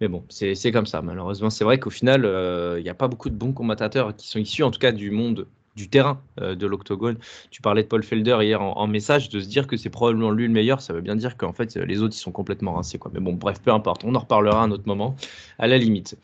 Mais 0.00 0.08
bon 0.08 0.24
c'est 0.28 0.72
comme 0.72 0.86
ça. 0.86 1.00
Malheureusement 1.00 1.50
c'est 1.50 1.64
vrai 1.64 1.78
qu'au 1.78 1.90
final 1.90 2.24
il 2.78 2.82
n'y 2.82 2.90
a 2.90 2.94
pas 2.94 3.08
beaucoup 3.08 3.30
de 3.30 3.36
bons 3.36 3.52
combattateurs 3.52 4.14
qui 4.14 4.28
sont 4.28 4.38
issus 4.38 4.62
en 4.62 4.70
tout 4.70 4.80
cas 4.80 4.92
du 4.92 5.10
monde 5.10 5.46
du 5.76 5.88
terrain 5.88 6.20
euh, 6.40 6.54
de 6.54 6.66
l'octogone. 6.66 7.18
Tu 7.50 7.62
parlais 7.62 7.82
de 7.82 7.88
Paul 7.88 8.02
Felder 8.02 8.38
hier 8.42 8.60
en, 8.62 8.86
message, 8.86 9.28
de 9.28 9.40
se 9.40 9.48
dire 9.48 9.66
que 9.66 9.76
c'est 9.76 9.90
probablement 9.90 10.30
lui 10.30 10.46
le 10.46 10.52
meilleur, 10.52 10.80
ça 10.80 10.92
veut 10.92 11.00
bien 11.00 11.16
dire 11.16 11.36
qu'en 11.36 11.52
fait 11.52 11.76
les 11.76 12.02
autres 12.02 12.14
ils 12.16 12.20
sont 12.20 12.32
complètement 12.32 12.74
rincés. 12.74 12.98
Mais 13.12 13.20
bon, 13.20 13.34
bref, 13.34 13.60
peu 13.62 13.70
importe, 13.70 14.04
on 14.04 14.14
en 14.14 14.20
reparlera 14.20 14.62
à 14.62 14.64
un 14.64 14.70
autre 14.70 14.86
moment, 14.86 15.16
à 15.58 15.66
la 15.66 15.78
limite. 15.78 16.16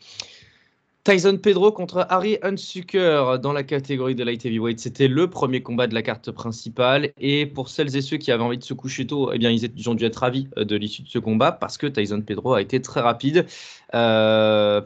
Tyson 1.03 1.37
Pedro 1.37 1.73
contre 1.73 2.05
Harry 2.09 2.37
Unsucker 2.43 3.37
dans 3.41 3.51
la 3.51 3.63
catégorie 3.63 4.15
de 4.15 4.23
light 4.23 4.45
heavyweight. 4.45 4.79
C'était 4.79 5.09
le 5.09 5.29
premier 5.29 5.61
combat 5.61 5.85
de 5.87 5.93
la 5.93 6.01
carte 6.01 6.31
principale. 6.31 7.11
Et 7.19 7.45
pour 7.45 7.67
celles 7.67 7.93
et 7.97 8.01
ceux 8.01 8.15
qui 8.15 8.31
avaient 8.31 8.43
envie 8.43 8.57
de 8.57 8.63
se 8.63 8.73
coucher 8.73 9.05
tôt, 9.05 9.31
eh 9.33 9.37
bien, 9.37 9.51
ils, 9.51 9.89
ont 9.89 9.95
dû 9.95 10.05
être 10.05 10.15
ravis 10.15 10.47
euh, 10.57 10.63
de 10.63 10.77
l'issue 10.77 11.01
de 11.01 11.09
ce 11.09 11.19
combat 11.19 11.51
parce 11.51 11.77
que 11.77 11.87
Tyson 11.87 12.21
Pedro 12.21 12.53
a 12.53 12.61
été 12.61 12.81
très 12.81 13.01
rapide. 13.01 13.45
Euh, 13.93 14.79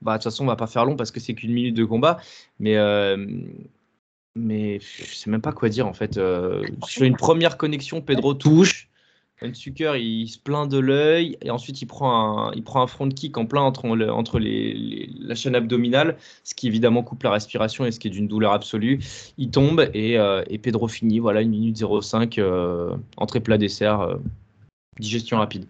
bah, 0.00 0.12
de 0.12 0.16
toute 0.16 0.24
façon, 0.24 0.44
on 0.44 0.46
va 0.46 0.56
pas 0.56 0.66
faire 0.66 0.86
long 0.86 0.96
parce 0.96 1.10
que 1.10 1.20
c'est 1.20 1.34
qu'une 1.34 1.52
minute 1.52 1.76
de 1.76 1.84
combat. 1.84 2.18
Mais 2.58 2.76
mais 4.34 4.80
je 4.80 5.14
sais 5.14 5.30
même 5.30 5.42
pas 5.42 5.52
quoi 5.52 5.68
dire 5.68 5.86
en 5.86 5.92
fait. 5.92 6.16
Euh, 6.16 6.64
sur 6.86 7.04
une 7.04 7.16
première 7.16 7.56
connexion, 7.56 8.00
Pedro 8.00 8.34
touche. 8.34 8.88
Sucker, 9.52 9.94
il 9.96 10.28
se 10.28 10.38
plaint 10.38 10.70
de 10.70 10.78
l'œil 10.78 11.36
et 11.42 11.50
ensuite 11.50 11.82
il 11.82 11.86
prend 11.86 12.48
un, 12.48 12.52
il 12.52 12.62
prend 12.62 12.82
un 12.82 12.86
front 12.86 13.08
kick 13.08 13.36
en 13.36 13.46
plein 13.46 13.62
entre, 13.62 13.88
entre 14.08 14.38
les, 14.38 15.10
la 15.18 15.34
chaîne 15.34 15.54
abdominale, 15.54 16.16
ce 16.44 16.54
qui 16.54 16.68
évidemment 16.68 17.02
coupe 17.02 17.22
la 17.22 17.32
respiration 17.32 17.84
et 17.84 17.90
ce 17.90 17.98
qui 17.98 18.08
est 18.08 18.10
d'une 18.10 18.28
douleur 18.28 18.52
absolue. 18.52 19.00
Il 19.38 19.50
tombe 19.50 19.90
et, 19.94 20.18
euh, 20.18 20.44
et 20.48 20.58
Pedro 20.58 20.88
finit, 20.88 21.18
voilà, 21.18 21.42
une 21.42 21.50
minute 21.50 21.76
05, 21.76 22.38
euh, 22.38 22.94
entrée 23.16 23.40
plat 23.40 23.58
dessert, 23.58 24.00
euh, 24.00 24.16
digestion 25.00 25.38
rapide. 25.38 25.66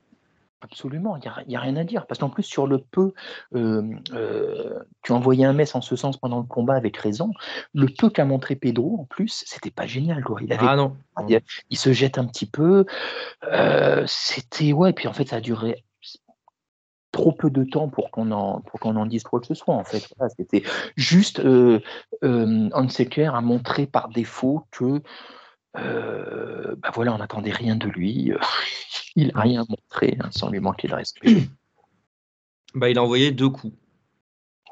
Absolument, 0.63 1.17
il 1.17 1.49
n'y 1.49 1.57
a, 1.57 1.61
rien 1.61 1.77
à 1.77 1.83
dire. 1.83 2.07
Parce 2.07 2.21
qu'en 2.21 2.31
plus, 2.31 2.45
sur 2.45 2.69
le 2.69 2.79
peu, 2.79 3.13
euh, 3.55 3.83
euh, 4.13 4.79
tu 5.03 5.11
envoyais 5.11 5.45
un 5.45 5.53
mess 5.53 5.75
en 5.75 5.81
ce 5.81 5.97
sens 5.97 6.17
pendant 6.17 6.39
le 6.39 6.47
combat 6.47 6.75
avec 6.75 6.97
raison. 6.97 7.33
Le 7.75 7.89
peu 7.89 8.11
qu'a 8.11 8.25
montré 8.25 8.55
Pedro, 8.55 9.01
en 9.01 9.05
plus, 9.05 9.43
c'était 9.45 9.73
pas 9.73 9.87
génial. 9.87 10.23
Quoi. 10.23 10.39
Il, 10.41 10.53
avait, 10.53 10.67
ah 10.67 10.77
non. 10.77 10.97
Il, 11.71 11.77
se 11.77 11.93
jette 11.93 12.17
un 12.17 12.27
petit 12.27 12.47
peu. 12.47 12.87
Euh, 13.45 14.05
c'était, 14.07 14.73
ouais, 14.73 14.93
puis 14.93 15.09
en 15.09 15.13
fait, 15.13 15.29
ça 15.29 15.37
a 15.37 15.41
duré 15.41 15.83
trop 17.11 17.33
peu 17.33 17.51
de 17.51 17.65
temps 17.65 17.89
pour 17.89 18.11
qu'on 18.11 18.31
en, 18.31 18.61
pour 18.61 18.79
qu'on 18.79 18.97
en 18.97 19.07
dise 19.07 19.25
quoi 19.25 19.41
que 19.41 19.47
ce 19.47 19.55
soit. 19.55 19.75
En 19.75 19.85
fait, 19.85 20.07
c'était 20.39 20.63
juste 20.97 21.41
euh, 21.41 21.81
a 22.23 23.41
montré 23.41 23.87
par 23.87 24.09
défaut 24.09 24.65
que 24.71 25.03
bah 25.75 26.91
voilà, 26.95 27.15
on 27.15 27.19
n'attendait 27.19 27.53
rien 27.53 27.77
de 27.77 27.89
lui. 27.89 28.33
Il 29.17 29.29
n'a 29.29 29.41
rien 29.41 29.65
montré 29.69 30.17
hein, 30.21 30.29
sans 30.31 30.51
lui 30.51 30.61
manquer 30.61 30.89
de 30.89 30.95
respect. 30.95 31.37
bah, 32.75 32.89
Il 32.89 32.99
a 32.99 33.03
envoyé 33.03 33.31
deux 33.31 33.49
coups. 33.49 33.75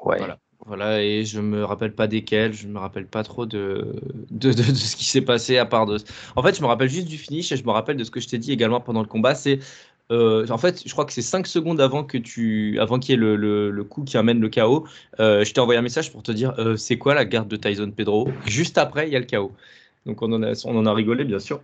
Ouais. 0.03 0.17
Voilà. 0.17 0.39
Voilà, 0.67 1.01
et 1.01 1.25
je 1.25 1.39
me 1.39 1.65
rappelle 1.65 1.95
pas 1.95 2.05
desquels, 2.05 2.53
je 2.53 2.67
me 2.67 2.77
rappelle 2.77 3.07
pas 3.07 3.23
trop 3.23 3.47
de, 3.47 3.95
de, 4.29 4.53
de, 4.53 4.61
de 4.61 4.75
ce 4.75 4.95
qui 4.95 5.05
s'est 5.05 5.23
passé 5.23 5.57
à 5.57 5.65
part 5.65 5.87
de. 5.87 5.97
En 6.35 6.43
fait, 6.43 6.55
je 6.55 6.61
me 6.61 6.67
rappelle 6.67 6.87
juste 6.87 7.07
du 7.07 7.17
finish 7.17 7.51
et 7.51 7.57
je 7.57 7.63
me 7.65 7.71
rappelle 7.71 7.97
de 7.97 8.03
ce 8.03 8.11
que 8.11 8.19
je 8.19 8.27
t'ai 8.27 8.37
dit 8.37 8.51
également 8.51 8.79
pendant 8.79 9.01
le 9.01 9.07
combat. 9.07 9.33
C'est 9.33 9.57
euh, 10.11 10.45
en 10.49 10.57
fait, 10.57 10.83
je 10.85 10.91
crois 10.91 11.05
que 11.05 11.13
c'est 11.13 11.21
5 11.21 11.47
secondes 11.47 11.79
avant 11.79 12.03
que 12.03 12.17
tu, 12.17 12.77
avant 12.79 12.99
qu'il 12.99 13.11
y 13.11 13.13
ait 13.13 13.17
le, 13.17 13.35
le, 13.35 13.71
le, 13.71 13.83
coup 13.83 14.03
qui 14.03 14.17
amène 14.17 14.39
le 14.39 14.49
chaos. 14.49 14.85
Euh, 15.19 15.43
je 15.45 15.53
t'ai 15.53 15.61
envoyé 15.61 15.79
un 15.79 15.83
message 15.83 16.11
pour 16.11 16.21
te 16.21 16.31
dire 16.31 16.53
euh, 16.59 16.75
c'est 16.75 16.97
quoi 16.97 17.13
la 17.15 17.25
garde 17.25 17.47
de 17.47 17.55
Tyson 17.55 17.91
Pedro? 17.95 18.29
Juste 18.45 18.77
après, 18.77 19.07
il 19.07 19.13
y 19.13 19.15
a 19.15 19.19
le 19.19 19.25
chaos. 19.25 19.53
Donc 20.05 20.21
on 20.21 20.31
en 20.33 20.43
a, 20.43 20.53
on 20.65 20.77
en 20.77 20.85
a 20.85 20.93
rigolé 20.93 21.23
bien 21.25 21.39
sûr. 21.39 21.61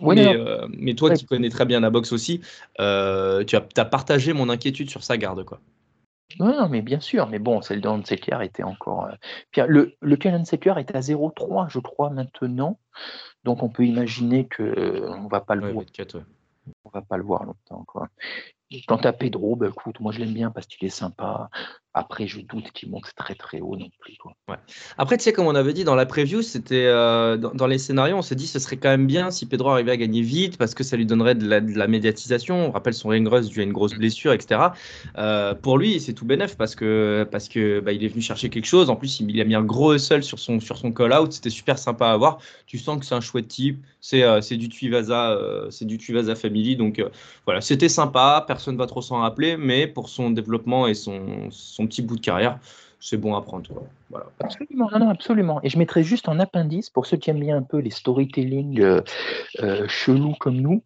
Oui, 0.00 0.16
mais, 0.16 0.24
non. 0.24 0.32
euh, 0.34 0.66
mais 0.78 0.94
toi 0.94 1.10
Ouais. 1.10 1.16
qui 1.16 1.26
connais 1.26 1.48
très 1.50 1.64
bien 1.64 1.80
la 1.80 1.90
boxe 1.90 2.12
aussi, 2.12 2.40
euh, 2.80 3.44
tu 3.44 3.56
as, 3.56 3.64
as 3.76 3.84
partagé 3.84 4.32
mon 4.32 4.48
inquiétude 4.48 4.90
sur 4.90 5.02
sa 5.04 5.16
garde 5.16 5.44
quoi. 5.44 5.60
Non, 6.40 6.68
mais 6.68 6.80
bien 6.80 6.98
sûr, 6.98 7.28
mais 7.28 7.38
bon, 7.38 7.60
celle 7.60 7.80
de 7.82 7.88
Hansecker 7.88 8.38
était 8.42 8.62
encore. 8.62 9.06
euh, 9.06 9.66
le, 9.68 9.94
le 10.00 10.16
Canon 10.16 10.44
Secker 10.44 10.74
est 10.78 10.94
à 10.94 11.00
0,3, 11.00 11.68
je 11.68 11.78
crois, 11.78 12.08
maintenant. 12.08 12.78
Donc, 13.44 13.62
on 13.62 13.68
peut 13.68 13.84
imaginer 13.84 14.46
que 14.48 14.62
euh, 14.62 15.10
on 15.12 15.28
va 15.28 15.40
pas 15.42 15.54
le 15.54 15.62
Ouais, 15.62 15.72
voir, 15.72 15.84
24, 15.84 16.14
ouais. 16.16 16.24
on 16.84 16.90
va 16.90 17.02
pas 17.02 17.18
le 17.18 17.22
voir 17.22 17.44
longtemps, 17.44 17.84
quoi. 17.86 18.08
Quant 18.88 18.96
à 18.96 19.12
Pedro, 19.12 19.56
bah, 19.56 19.68
écoute, 19.68 20.00
moi 20.00 20.12
je 20.12 20.20
l'aime 20.20 20.32
bien 20.32 20.50
parce 20.50 20.66
qu'il 20.66 20.86
est 20.86 20.90
sympa. 20.90 21.50
Après, 21.94 22.26
je 22.26 22.40
doute 22.40 22.72
qu'il 22.72 22.90
monte 22.90 23.10
très 23.16 23.34
très 23.34 23.60
haut 23.60 23.76
non 23.76 23.90
plus. 24.00 24.16
Quoi. 24.16 24.34
Après, 24.96 25.18
tu 25.18 25.24
sais, 25.24 25.32
comme 25.34 25.46
on 25.46 25.54
avait 25.54 25.74
dit 25.74 25.84
dans 25.84 25.94
la 25.94 26.06
preview, 26.06 26.40
c'était 26.40 26.86
euh, 26.86 27.36
dans, 27.36 27.50
dans 27.50 27.66
les 27.66 27.76
scénarios, 27.76 28.16
on 28.16 28.22
s'est 28.22 28.34
dit 28.34 28.46
ce 28.46 28.58
serait 28.58 28.78
quand 28.78 28.88
même 28.88 29.06
bien 29.06 29.30
si 29.30 29.44
Pedro 29.44 29.68
arrivait 29.68 29.92
à 29.92 29.96
gagner 29.98 30.22
vite 30.22 30.56
parce 30.56 30.74
que 30.74 30.84
ça 30.84 30.96
lui 30.96 31.04
donnerait 31.04 31.34
de 31.34 31.46
la, 31.46 31.60
de 31.60 31.76
la 31.76 31.86
médiatisation. 31.88 32.68
On 32.68 32.70
rappelle 32.70 32.94
son 32.94 33.10
ring 33.10 33.28
rust 33.28 33.50
dû 33.50 33.60
à 33.60 33.64
une 33.64 33.72
grosse 33.72 33.92
blessure, 33.94 34.32
etc. 34.32 34.68
Euh, 35.18 35.54
pour 35.54 35.76
lui, 35.76 36.00
c'est 36.00 36.14
tout 36.14 36.24
bénef 36.24 36.56
parce 36.56 36.74
que 36.74 37.28
parce 37.30 37.50
que 37.50 37.80
bah, 37.80 37.92
il 37.92 38.02
est 38.04 38.08
venu 38.08 38.22
chercher 38.22 38.48
quelque 38.48 38.66
chose. 38.66 38.88
En 38.88 38.96
plus, 38.96 39.20
il, 39.20 39.30
il 39.30 39.40
a 39.40 39.44
mis 39.44 39.54
un 39.54 39.62
gros 39.62 39.94
hustle 39.94 40.22
sur 40.22 40.38
son 40.38 40.60
sur 40.60 40.78
son 40.78 40.92
call 40.92 41.12
out. 41.12 41.32
C'était 41.32 41.50
super 41.50 41.78
sympa 41.78 42.08
à 42.08 42.16
voir. 42.16 42.38
Tu 42.66 42.78
sens 42.78 42.98
que 43.00 43.04
c'est 43.04 43.14
un 43.14 43.20
chouette 43.20 43.48
type. 43.48 43.84
C'est 44.00 44.22
euh, 44.22 44.40
c'est 44.40 44.56
du 44.56 44.70
Tuivasa, 44.70 45.38
c'est 45.68 45.84
du 45.84 45.98
Tuivasa 45.98 46.34
family. 46.36 46.74
Donc 46.74 47.04
voilà, 47.44 47.60
c'était 47.60 47.90
sympa. 47.90 48.42
Personne 48.46 48.78
va 48.78 48.86
trop 48.86 49.02
s'en 49.02 49.20
rappeler, 49.20 49.58
mais 49.58 49.86
pour 49.86 50.08
son 50.08 50.30
développement 50.30 50.86
et 50.86 50.94
son 50.94 51.50
son 51.50 51.81
petit 51.86 52.02
bout 52.02 52.16
de 52.16 52.20
carrière, 52.20 52.58
c'est 53.02 53.16
bon 53.16 53.34
à 53.34 53.42
prendre. 53.42 53.68
Absolument, 54.38 54.88
non, 54.96 55.08
absolument. 55.08 55.60
Et 55.64 55.68
je 55.68 55.76
mettrais 55.76 56.04
juste 56.04 56.28
en 56.28 56.38
appendice, 56.38 56.88
pour 56.88 57.06
ceux 57.06 57.16
qui 57.16 57.30
aiment 57.30 57.40
bien 57.40 57.56
un 57.56 57.62
peu 57.62 57.78
les 57.78 57.90
storytelling 57.90 58.80
euh, 58.80 59.00
euh, 59.60 59.88
chelous 59.88 60.34
comme 60.38 60.56
nous, 60.56 60.84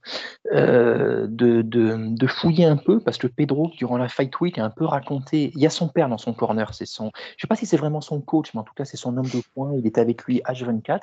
euh, 0.54 1.26
de 1.28 2.26
fouiller 2.26 2.64
un 2.64 2.78
peu, 2.78 3.00
parce 3.00 3.18
que 3.18 3.26
Pedro, 3.26 3.70
durant 3.76 3.98
la 3.98 4.08
Fight 4.08 4.40
Week, 4.40 4.58
a 4.58 4.64
un 4.64 4.70
peu 4.70 4.86
raconté. 4.86 5.52
Il 5.54 5.60
y 5.60 5.66
a 5.66 5.70
son 5.70 5.88
père 5.88 6.08
dans 6.08 6.16
son 6.16 6.32
corner, 6.32 6.72
c'est 6.72 6.86
son. 6.86 7.10
Je 7.36 7.42
sais 7.42 7.48
pas 7.48 7.56
si 7.56 7.66
c'est 7.66 7.76
vraiment 7.76 8.00
son 8.00 8.22
coach, 8.22 8.54
mais 8.54 8.60
en 8.60 8.64
tout 8.64 8.74
cas, 8.74 8.86
c'est 8.86 8.96
son 8.96 9.14
homme 9.18 9.28
de 9.28 9.42
poing. 9.54 9.74
Il 9.76 9.86
est 9.86 9.98
avec 9.98 10.24
lui 10.24 10.40
H24. 10.46 11.00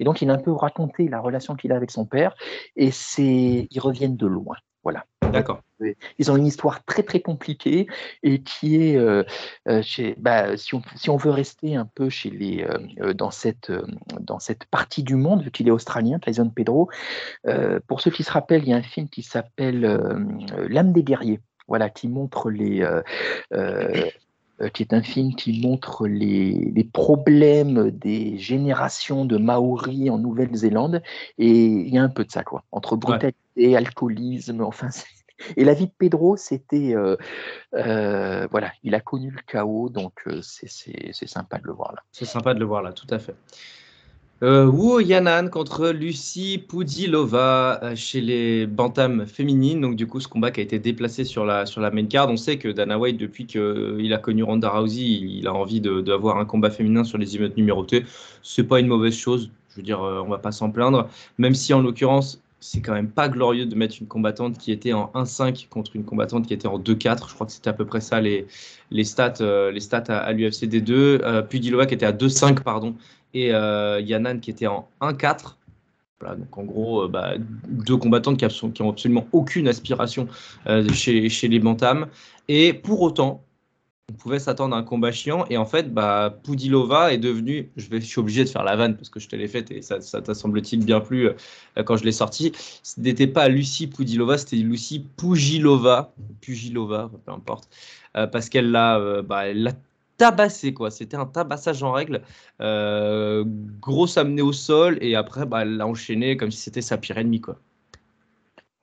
Et 0.00 0.04
donc, 0.04 0.22
il 0.22 0.30
a 0.30 0.32
un 0.32 0.38
peu 0.38 0.50
raconté 0.50 1.08
la 1.08 1.20
relation 1.20 1.54
qu'il 1.54 1.70
a 1.70 1.76
avec 1.76 1.92
son 1.92 2.04
père. 2.04 2.34
Et 2.74 2.90
c'est. 2.90 3.68
Ils 3.70 3.80
reviennent 3.80 4.16
de 4.16 4.26
loin. 4.26 4.56
Voilà. 4.82 5.04
D'accord. 5.32 5.62
Ils 6.18 6.30
ont 6.30 6.36
une 6.36 6.46
histoire 6.46 6.84
très 6.84 7.02
très 7.02 7.20
compliquée 7.20 7.86
et 8.22 8.42
qui 8.42 8.82
est, 8.82 8.96
euh, 8.96 9.22
euh, 9.68 9.80
chez, 9.82 10.16
bah, 10.18 10.56
si, 10.56 10.74
on, 10.74 10.82
si 10.96 11.08
on 11.08 11.16
veut 11.16 11.30
rester 11.30 11.76
un 11.76 11.86
peu 11.86 12.08
chez 12.08 12.30
les, 12.30 12.66
euh, 13.00 13.14
dans, 13.14 13.30
cette, 13.30 13.70
euh, 13.70 13.86
dans 14.20 14.40
cette 14.40 14.64
partie 14.64 15.02
du 15.02 15.14
monde, 15.14 15.42
vu 15.42 15.50
qu'il 15.50 15.68
est 15.68 15.72
australien, 15.72 16.18
Tyson 16.18 16.50
Pedro, 16.50 16.90
pour 17.86 18.00
ceux 18.00 18.10
qui 18.10 18.24
se 18.24 18.32
rappellent, 18.32 18.62
il 18.62 18.70
y 18.70 18.72
a 18.72 18.76
un 18.76 18.82
film 18.82 19.08
qui 19.08 19.22
s'appelle 19.22 19.80
L'âme 20.68 20.92
des 20.92 21.02
guerriers, 21.02 21.40
voilà, 21.68 21.90
qui 21.90 22.08
montre 22.08 22.50
les, 22.50 22.86
qui 24.74 24.82
est 24.82 24.92
un 24.92 25.02
film 25.02 25.34
qui 25.36 25.60
montre 25.60 26.08
les, 26.08 26.72
les 26.74 26.84
problèmes 26.84 27.90
des 27.90 28.38
générations 28.38 29.24
de 29.24 29.36
Maoris 29.36 30.10
en 30.10 30.18
Nouvelle-Zélande. 30.18 31.02
Et 31.38 31.66
il 31.66 31.88
y 31.88 31.98
a 31.98 32.02
un 32.02 32.08
peu 32.08 32.24
de 32.24 32.30
ça, 32.30 32.42
quoi, 32.42 32.64
entre 32.72 32.96
brutalité, 32.96 33.76
alcoolisme, 33.76 34.62
enfin. 34.62 34.88
Et 35.56 35.64
la 35.64 35.74
vie 35.74 35.86
de 35.86 35.92
Pedro, 35.96 36.36
c'était. 36.36 36.94
euh, 36.94 37.16
euh, 37.74 38.46
voilà, 38.50 38.72
il 38.82 38.94
a 38.94 39.00
connu 39.00 39.30
le 39.30 39.40
chaos, 39.46 39.88
donc 39.88 40.14
euh, 40.26 40.40
c'est- 40.42 40.68
sympa 41.26 41.58
de 41.58 41.64
le 41.66 41.72
voir 41.72 41.92
là. 41.94 42.02
C'est 42.12 42.24
sympa 42.24 42.54
de 42.54 42.60
le 42.60 42.64
voir 42.64 42.82
là, 42.82 42.92
tout 42.92 43.06
à 43.10 43.18
fait. 43.18 43.34
Euh, 44.44 44.66
Wu 44.66 45.02
Yanan 45.02 45.48
contre 45.50 45.88
Lucie 45.88 46.64
Pudilova 46.68 47.80
chez 47.96 48.20
les 48.20 48.68
Bantams 48.68 49.26
féminines. 49.26 49.80
Donc, 49.80 49.96
du 49.96 50.06
coup, 50.06 50.20
ce 50.20 50.28
combat 50.28 50.52
qui 50.52 50.60
a 50.60 50.62
été 50.62 50.78
déplacé 50.78 51.24
sur 51.24 51.44
la, 51.44 51.66
sur 51.66 51.80
la 51.80 51.90
main 51.90 52.06
card. 52.06 52.30
On 52.30 52.36
sait 52.36 52.56
que 52.56 52.68
Dana 52.68 52.98
White, 53.00 53.16
depuis 53.16 53.46
qu'il 53.46 54.12
a 54.12 54.18
connu 54.18 54.44
Ronda 54.44 54.70
Rousey, 54.70 55.02
il 55.02 55.46
a 55.48 55.52
envie 55.54 55.80
de- 55.80 56.00
d'avoir 56.00 56.38
un 56.38 56.44
combat 56.44 56.70
féminin 56.70 57.02
sur 57.02 57.18
les 57.18 57.34
émeutes 57.34 57.56
numérotées. 57.56 58.04
C'est 58.42 58.62
pas 58.62 58.78
une 58.78 58.86
mauvaise 58.86 59.16
chose. 59.16 59.50
Je 59.70 59.76
veux 59.76 59.82
dire, 59.82 60.00
on 60.00 60.28
va 60.28 60.38
pas 60.38 60.52
s'en 60.52 60.70
plaindre. 60.70 61.08
Même 61.38 61.54
si, 61.54 61.74
en 61.74 61.80
l'occurrence, 61.82 62.40
c'est 62.60 62.80
quand 62.80 62.92
même 62.92 63.10
pas 63.10 63.28
glorieux 63.28 63.66
de 63.66 63.74
mettre 63.74 63.96
une 64.00 64.08
combattante 64.08 64.58
qui 64.58 64.72
était 64.72 64.92
en 64.92 65.10
1-5 65.14 65.68
contre 65.68 65.94
une 65.94 66.04
combattante 66.04 66.46
qui 66.46 66.54
était 66.54 66.66
en 66.68 66.78
2-4. 66.78 67.28
Je 67.28 67.34
crois 67.34 67.46
que 67.46 67.52
c'était 67.52 67.70
à 67.70 67.72
peu 67.72 67.84
près 67.86 68.00
ça 68.00 68.20
les, 68.20 68.46
les 68.90 69.04
stats, 69.04 69.34
euh, 69.40 69.70
les 69.70 69.80
stats 69.80 70.04
à, 70.08 70.18
à 70.18 70.32
l'UFC 70.32 70.64
D2. 70.66 70.90
Euh, 70.92 71.42
Pudilova 71.42 71.86
qui 71.86 71.94
était 71.94 72.06
à 72.06 72.12
2-5, 72.12 72.62
pardon 72.62 72.94
et 73.34 73.54
euh, 73.54 74.00
Yanan 74.00 74.40
qui 74.40 74.50
était 74.50 74.66
en 74.66 74.88
1-4. 75.00 75.54
Voilà, 76.20 76.34
donc 76.34 76.58
en 76.58 76.64
gros, 76.64 77.02
euh, 77.04 77.08
bah, 77.08 77.34
deux 77.68 77.96
combattantes 77.96 78.38
qui, 78.38 78.44
abso- 78.44 78.72
qui 78.72 78.82
ont 78.82 78.90
absolument 78.90 79.28
aucune 79.32 79.68
aspiration 79.68 80.26
chez, 80.92 81.28
chez 81.28 81.46
les 81.48 81.60
Bantams. 81.60 82.08
Et 82.48 82.72
pour 82.72 83.02
autant, 83.02 83.44
on 84.10 84.14
pouvait 84.14 84.38
s'attendre 84.38 84.74
à 84.74 84.78
un 84.78 84.82
combat 84.82 85.12
chiant. 85.12 85.44
Et 85.50 85.56
en 85.56 85.66
fait, 85.66 85.92
bah, 85.92 86.38
Pudilova 86.42 87.12
est 87.12 87.18
devenue. 87.18 87.70
Je, 87.76 87.98
suis 88.00 88.20
obligé 88.20 88.44
de 88.44 88.48
faire 88.48 88.64
la 88.64 88.74
vanne 88.76 88.96
parce 88.96 89.10
que 89.10 89.20
je 89.20 89.28
te 89.28 89.36
l'ai 89.36 89.48
faite 89.48 89.70
et 89.70 89.82
ça, 89.82 90.00
ça 90.00 90.22
t'a 90.22 90.34
semble-t-il 90.34 90.84
bien 90.84 91.00
plu 91.00 91.28
euh, 91.28 91.82
quand 91.84 91.96
je 91.96 92.04
l'ai 92.04 92.12
sorti. 92.12 92.52
Ce 92.82 93.00
n'était 93.00 93.26
pas 93.26 93.48
Lucie 93.48 93.86
Pudilova, 93.86 94.38
c'était 94.38 94.56
Lucie 94.56 95.04
Pugilova. 95.16 96.14
Pugilova, 96.40 97.10
peu 97.24 97.32
importe. 97.32 97.68
Euh, 98.16 98.26
parce 98.26 98.48
qu'elle 98.48 98.70
l'a 98.70 98.98
euh, 98.98 99.22
bah, 99.22 99.46
elle 99.46 99.62
l'a 99.62 99.72
tabassé, 100.16 100.74
quoi. 100.74 100.90
C'était 100.90 101.16
un 101.16 101.26
tabassage 101.26 101.82
en 101.82 101.92
règle. 101.92 102.22
Euh, 102.60 103.44
grosse 103.80 104.16
amenée 104.18 104.42
au 104.42 104.52
sol 104.52 104.98
et 105.00 105.14
après, 105.16 105.46
bah, 105.46 105.62
elle 105.62 105.76
l'a 105.76 105.86
enchaîné 105.86 106.36
comme 106.36 106.50
si 106.50 106.60
c'était 106.60 106.82
sa 106.82 106.98
pire 106.98 107.18
ennemie, 107.18 107.40
quoi. 107.40 107.58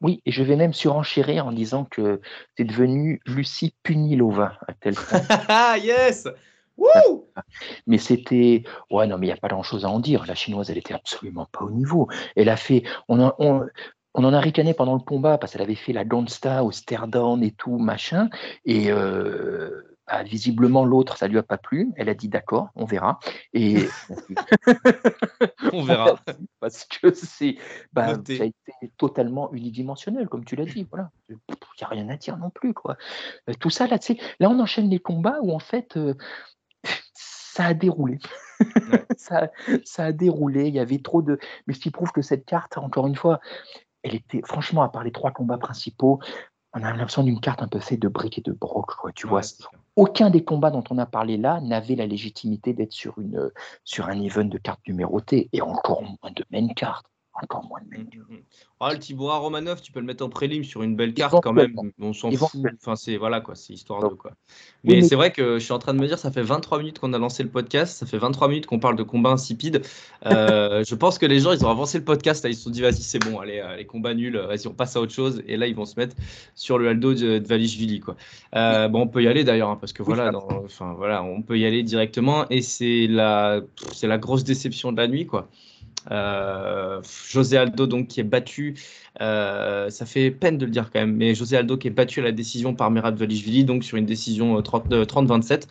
Oui, 0.01 0.21
et 0.25 0.31
je 0.31 0.43
vais 0.43 0.55
même 0.55 0.73
surenchérir 0.73 1.47
en 1.47 1.51
disant 1.51 1.85
que 1.85 2.21
c'est 2.57 2.65
devenu 2.65 3.21
Lucie 3.25 3.73
Punilova 3.83 4.59
à 4.67 4.73
tel 4.73 4.95
point. 4.95 5.21
Ah, 5.47 5.77
yes! 5.81 6.27
Wouh! 6.77 7.25
Mais 7.87 7.97
c'était. 7.97 8.63
Ouais, 8.91 9.07
non, 9.07 9.17
mais 9.17 9.27
il 9.27 9.29
n'y 9.29 9.37
a 9.37 9.37
pas 9.37 9.47
grand-chose 9.47 9.85
à 9.85 9.89
en 9.89 9.99
dire. 9.99 10.25
La 10.27 10.35
chinoise, 10.35 10.69
elle 10.69 10.77
était 10.77 10.93
absolument 10.93 11.47
pas 11.51 11.63
au 11.63 11.71
niveau. 11.71 12.09
Elle 12.35 12.49
a 12.49 12.57
fait. 12.57 12.83
On 13.07 13.21
en, 13.21 13.33
on, 13.39 13.65
on 14.13 14.23
en 14.23 14.33
a 14.33 14.39
ricané 14.39 14.73
pendant 14.73 14.93
le 14.93 14.99
combat 14.99 15.37
parce 15.37 15.53
qu'elle 15.53 15.61
avait 15.61 15.75
fait 15.75 15.93
la 15.93 16.03
Don't 16.03 16.27
Star 16.27 16.65
au 16.65 16.71
stare 16.71 17.07
down 17.07 17.43
et 17.43 17.51
tout, 17.51 17.77
machin. 17.77 18.29
Et 18.65 18.91
euh, 18.91 19.94
bah, 20.07 20.23
visiblement, 20.23 20.85
l'autre, 20.85 21.17
ça 21.17 21.27
lui 21.27 21.37
a 21.37 21.43
pas 21.43 21.57
plu. 21.57 21.91
Elle 21.95 22.09
a 22.09 22.13
dit 22.13 22.29
d'accord, 22.29 22.69
on 22.75 22.85
verra. 22.85 23.19
Et. 23.53 23.87
On 25.73 25.83
verra. 25.83 26.19
Parce 26.59 26.85
que 26.85 27.13
c'est. 27.13 27.57
Bah, 27.91 28.13
ça 28.13 28.43
a 28.43 28.45
été 28.45 28.91
totalement 28.97 29.51
unidimensionnel, 29.51 30.29
comme 30.29 30.45
tu 30.45 30.55
l'as 30.55 30.65
dit. 30.65 30.87
Voilà. 30.91 31.09
Il 31.29 31.35
n'y 31.35 31.83
a 31.83 31.87
rien 31.87 32.09
à 32.09 32.17
dire 32.17 32.37
non 32.37 32.49
plus, 32.49 32.73
quoi. 32.73 32.97
Euh, 33.49 33.53
Tout 33.59 33.69
ça, 33.69 33.87
là, 33.87 33.97
là, 34.39 34.49
on 34.49 34.59
enchaîne 34.59 34.89
les 34.89 34.99
combats 34.99 35.39
où, 35.41 35.51
en 35.51 35.59
fait. 35.59 35.97
euh, 35.97 36.13
ça 37.13 37.65
a 37.67 37.73
déroulé. 37.73 38.19
ça, 39.17 39.49
ça 39.85 40.05
a 40.05 40.11
déroulé. 40.11 40.67
Il 40.67 40.75
y 40.75 40.79
avait 40.79 40.99
trop 40.99 41.21
de. 41.21 41.39
Mais 41.67 41.73
ce 41.73 41.79
qui 41.79 41.89
prouve 41.89 42.11
que 42.11 42.21
cette 42.21 42.45
carte, 42.45 42.77
encore 42.77 43.07
une 43.07 43.15
fois, 43.15 43.39
elle 44.03 44.13
était, 44.15 44.41
franchement, 44.45 44.83
à 44.83 44.89
part 44.89 45.03
les 45.03 45.11
trois 45.11 45.31
combats 45.31 45.57
principaux, 45.57 46.19
on 46.73 46.83
a 46.83 46.91
l'impression 46.91 47.23
d'une 47.23 47.39
carte 47.39 47.61
un 47.61 47.67
peu 47.67 47.79
faite 47.79 48.01
de 48.01 48.07
briques 48.09 48.37
et 48.37 48.41
de 48.41 48.51
broc, 48.51 48.95
quoi. 48.97 49.11
Tu 49.13 49.25
vois, 49.25 49.39
Ouais. 49.39 49.45
Aucun 49.95 50.29
des 50.29 50.43
combats 50.43 50.71
dont 50.71 50.83
on 50.89 50.97
a 50.97 51.05
parlé 51.05 51.37
là 51.37 51.61
n'avait 51.61 51.95
la 51.95 52.05
légitimité 52.05 52.73
d'être 52.73 52.93
sur, 52.93 53.19
une, 53.19 53.51
sur 53.83 54.07
un 54.07 54.21
event 54.21 54.45
de 54.45 54.57
carte 54.57 54.85
numérotée, 54.87 55.49
et 55.53 55.61
encore 55.61 56.03
moins 56.03 56.31
de 56.35 56.45
main 56.51 56.67
carte. 56.69 57.05
Encore 57.41 57.65
moins 57.67 57.79
de 57.81 57.97
main 57.97 58.05
card. 58.05 58.23
Ah, 58.79 58.93
le 58.93 58.99
Tibora 58.99 59.37
Romanov, 59.37 59.81
tu 59.81 59.91
peux 59.91 59.99
le 59.99 60.05
mettre 60.05 60.23
en 60.23 60.29
prélim 60.29 60.63
sur 60.63 60.83
une 60.83 60.95
belle 60.95 61.13
carte 61.13 61.35
quand 61.43 61.53
même. 61.53 61.75
On 61.99 62.13
s'en 62.13 62.31
fout. 62.31 62.61
Enfin, 62.81 62.95
c'est 62.95 63.17
voilà 63.17 63.41
quoi, 63.41 63.55
c'est 63.55 63.73
histoire 63.73 64.09
de 64.09 64.15
quoi. 64.15 64.31
Oui, 64.83 64.95
Mais 64.95 65.01
c'est 65.01 65.15
vrai 65.15 65.31
que 65.31 65.57
je 65.59 65.63
suis 65.63 65.73
en 65.73 65.79
train 65.79 65.93
de 65.93 65.99
me 65.99 66.07
dire, 66.07 66.17
ça 66.19 66.31
fait 66.31 66.41
23 66.41 66.79
minutes 66.79 66.99
qu'on 66.99 67.11
a 67.13 67.17
lancé 67.17 67.43
le 67.43 67.49
podcast, 67.49 67.97
ça 67.97 68.05
fait 68.05 68.17
23 68.17 68.47
minutes 68.47 68.67
qu'on 68.67 68.79
parle 68.79 68.95
de 68.95 69.03
combats 69.03 69.31
insipides. 69.31 69.81
Euh, 70.25 70.83
je 70.87 70.95
pense 70.95 71.17
que 71.17 71.25
les 71.25 71.39
gens, 71.39 71.51
ils 71.51 71.65
ont 71.65 71.69
avancé 71.69 71.97
le 71.97 72.03
podcast, 72.05 72.43
là, 72.43 72.49
ils 72.49 72.55
se 72.55 72.63
sont 72.63 72.69
dit, 72.69 72.81
vas-y, 72.81 73.01
c'est 73.01 73.19
bon, 73.19 73.39
allez, 73.39 73.59
euh, 73.59 73.75
les 73.75 73.85
combats 73.85 74.13
nuls, 74.13 74.37
euh, 74.37 74.47
vas-y, 74.47 74.67
on 74.67 74.73
passe 74.73 74.95
à 74.95 75.01
autre 75.01 75.13
chose. 75.13 75.41
Et 75.47 75.57
là, 75.57 75.67
ils 75.67 75.75
vont 75.75 75.85
se 75.85 75.99
mettre 75.99 76.15
sur 76.53 76.77
le 76.77 76.89
Aldo 76.89 77.13
de, 77.13 77.39
de 77.39 77.47
Valishvili, 77.47 77.99
quoi. 77.99 78.15
Euh, 78.55 78.87
bon, 78.87 79.01
on 79.01 79.07
peut 79.07 79.23
y 79.23 79.27
aller 79.27 79.43
d'ailleurs, 79.43 79.69
hein, 79.69 79.77
parce 79.79 79.93
que 79.93 80.03
voilà, 80.03 80.29
dans- 80.31 80.47
enfin 80.63 80.93
voilà, 80.93 81.23
on 81.23 81.41
peut 81.41 81.57
y 81.57 81.65
aller 81.65 81.83
directement. 81.83 82.47
Et 82.49 82.61
c'est 82.61 83.07
la, 83.07 83.61
c'est 83.93 84.07
la 84.07 84.17
grosse 84.17 84.43
déception 84.43 84.91
de 84.91 84.97
la 84.97 85.07
nuit, 85.07 85.25
quoi. 85.25 85.49
Euh, 86.11 87.01
José 87.29 87.57
Aldo, 87.57 87.87
donc, 87.87 88.07
qui 88.07 88.19
est 88.19 88.23
battu, 88.23 88.75
euh, 89.21 89.89
ça 89.89 90.05
fait 90.05 90.31
peine 90.31 90.57
de 90.57 90.65
le 90.65 90.71
dire 90.71 90.91
quand 90.91 90.99
même, 90.99 91.15
mais 91.15 91.35
José 91.35 91.57
Aldo 91.57 91.77
qui 91.77 91.87
est 91.87 91.91
battu 91.91 92.19
à 92.19 92.23
la 92.23 92.31
décision 92.31 92.75
par 92.75 92.91
Merab 92.91 93.17
Valishvili, 93.17 93.65
donc 93.65 93.83
sur 93.83 93.97
une 93.97 94.05
décision 94.05 94.59
30-27. 94.59 95.67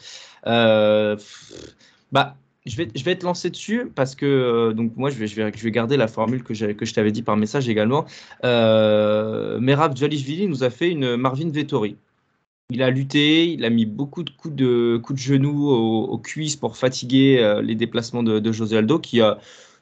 bah, 2.12 2.36
je 2.66 2.76
vais, 2.76 2.88
je 2.94 3.04
vais 3.04 3.12
être 3.12 3.22
lancé 3.22 3.50
dessus 3.50 3.90
parce 3.94 4.14
que 4.14 4.72
donc 4.72 4.96
moi 4.96 5.10
je 5.10 5.16
vais, 5.16 5.26
je 5.26 5.36
vais, 5.36 5.52
je 5.54 5.62
vais 5.62 5.70
garder 5.70 5.96
la 5.96 6.08
formule 6.08 6.42
que, 6.42 6.72
que 6.72 6.86
je 6.86 6.94
t'avais 6.94 7.12
dit 7.12 7.22
par 7.22 7.36
message 7.36 7.68
également. 7.68 8.06
Euh, 8.44 9.58
Merab 9.60 9.94
nous 9.98 10.64
a 10.64 10.70
fait 10.70 10.90
une 10.90 11.16
Marvin 11.16 11.50
Vettori. 11.50 11.96
Il 12.70 12.82
a 12.82 12.88
lutté, 12.88 13.52
il 13.52 13.64
a 13.66 13.70
mis 13.70 13.84
beaucoup 13.84 14.22
de 14.22 14.30
coups 14.30 14.54
de, 14.54 14.98
coups 15.02 15.20
de 15.20 15.24
genoux 15.24 15.68
aux, 15.68 16.18
cuisses 16.18 16.56
pour 16.56 16.78
fatiguer 16.78 17.38
euh, 17.38 17.60
les 17.60 17.74
déplacements 17.74 18.22
de, 18.22 18.52
José 18.52 18.78
Aldo, 18.78 18.98
qui 18.98 19.20
a, 19.20 19.38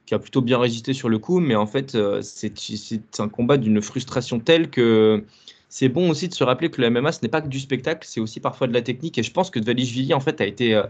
qui 0.06 0.14
a 0.14 0.18
plutôt 0.18 0.40
bien 0.40 0.58
résisté 0.58 0.92
sur 0.92 1.08
le 1.08 1.18
coup, 1.18 1.40
mais 1.40 1.54
en 1.54 1.66
fait, 1.66 1.94
euh, 1.94 2.20
c'est 2.22 3.20
un 3.20 3.28
combat 3.28 3.56
d'une 3.56 3.80
frustration 3.80 4.40
telle 4.40 4.70
que 4.70 5.24
c'est 5.68 5.88
bon 5.88 6.10
aussi 6.10 6.28
de 6.28 6.34
se 6.34 6.44
rappeler 6.44 6.70
que 6.70 6.80
le 6.80 6.90
MMA, 6.90 7.12
ce 7.12 7.20
n'est 7.22 7.28
pas 7.28 7.40
que 7.40 7.48
du 7.48 7.60
spectacle, 7.60 8.06
c'est 8.08 8.20
aussi 8.20 8.40
parfois 8.40 8.66
de 8.66 8.72
la 8.72 8.82
technique. 8.82 9.18
Et 9.18 9.22
je 9.22 9.32
pense 9.32 9.50
que 9.50 9.58
Dvalishvili, 9.58 10.12
en 10.12 10.20
fait, 10.20 10.40
a 10.40 10.46
été 10.46 10.74
euh, 10.74 10.84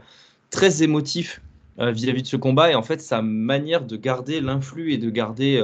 très 0.51 0.83
émotif 0.83 1.40
vis-à-vis 1.79 2.22
de 2.22 2.27
ce 2.27 2.37
combat. 2.37 2.70
Et 2.70 2.75
en 2.75 2.83
fait, 2.83 3.01
sa 3.01 3.22
manière 3.22 3.87
de 3.87 3.96
garder 3.96 4.42
l'influx 4.42 4.92
et 4.92 4.98
de 4.98 5.09
garder 5.09 5.61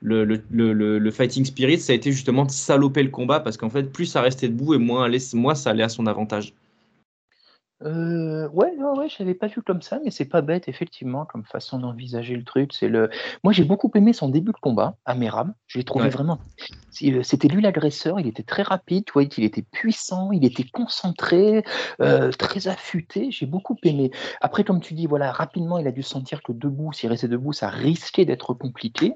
le, 0.00 0.24
le, 0.24 1.10
fighting 1.10 1.44
spirit, 1.44 1.80
ça 1.80 1.92
a 1.92 1.96
été 1.96 2.12
justement 2.12 2.44
de 2.44 2.52
saloper 2.52 3.02
le 3.02 3.10
combat 3.10 3.40
parce 3.40 3.56
qu'en 3.56 3.68
fait, 3.68 3.92
plus 3.92 4.06
ça 4.06 4.22
restait 4.22 4.48
debout 4.48 4.74
et 4.74 4.78
moins, 4.78 5.10
moins 5.34 5.54
ça 5.56 5.70
allait 5.70 5.82
à 5.82 5.88
son 5.88 6.06
avantage. 6.06 6.54
Ouais, 7.80 8.48
ouais, 8.52 8.98
ouais, 8.98 9.08
je 9.08 9.16
l'avais 9.20 9.34
pas 9.34 9.46
vu 9.46 9.62
comme 9.62 9.82
ça, 9.82 10.00
mais 10.04 10.10
c'est 10.10 10.24
pas 10.24 10.42
bête, 10.42 10.68
effectivement, 10.68 11.24
comme 11.24 11.44
façon 11.44 11.78
d'envisager 11.78 12.34
le 12.34 12.42
truc. 12.42 12.72
C'est 12.72 12.88
le. 12.88 13.08
Moi, 13.44 13.52
j'ai 13.52 13.64
beaucoup 13.64 13.90
aimé 13.94 14.12
son 14.12 14.28
début 14.28 14.52
de 14.52 14.58
combat 14.58 14.96
à 15.04 15.14
Merab. 15.14 15.52
Je 15.68 15.78
l'ai 15.78 15.84
trouvé 15.84 16.08
vraiment. 16.08 16.38
C'était 16.90 17.46
lui 17.46 17.62
l'agresseur. 17.62 18.18
Il 18.18 18.26
était 18.26 18.42
très 18.42 18.62
rapide, 18.62 19.04
tu 19.04 19.12
vois, 19.12 19.22
il 19.22 19.44
était 19.44 19.62
puissant, 19.62 20.32
il 20.32 20.44
était 20.44 20.64
concentré, 20.64 21.62
très 22.38 22.66
affûté. 22.66 23.30
J'ai 23.30 23.46
beaucoup 23.46 23.76
aimé. 23.84 24.10
Après, 24.40 24.64
comme 24.64 24.80
tu 24.80 24.94
dis, 24.94 25.06
voilà, 25.06 25.30
rapidement, 25.30 25.78
il 25.78 25.86
a 25.86 25.92
dû 25.92 26.02
sentir 26.02 26.42
que 26.42 26.52
debout, 26.52 26.92
s'il 26.92 27.08
restait 27.08 27.28
debout, 27.28 27.52
ça 27.52 27.68
risquait 27.68 28.24
d'être 28.24 28.54
compliqué. 28.54 29.14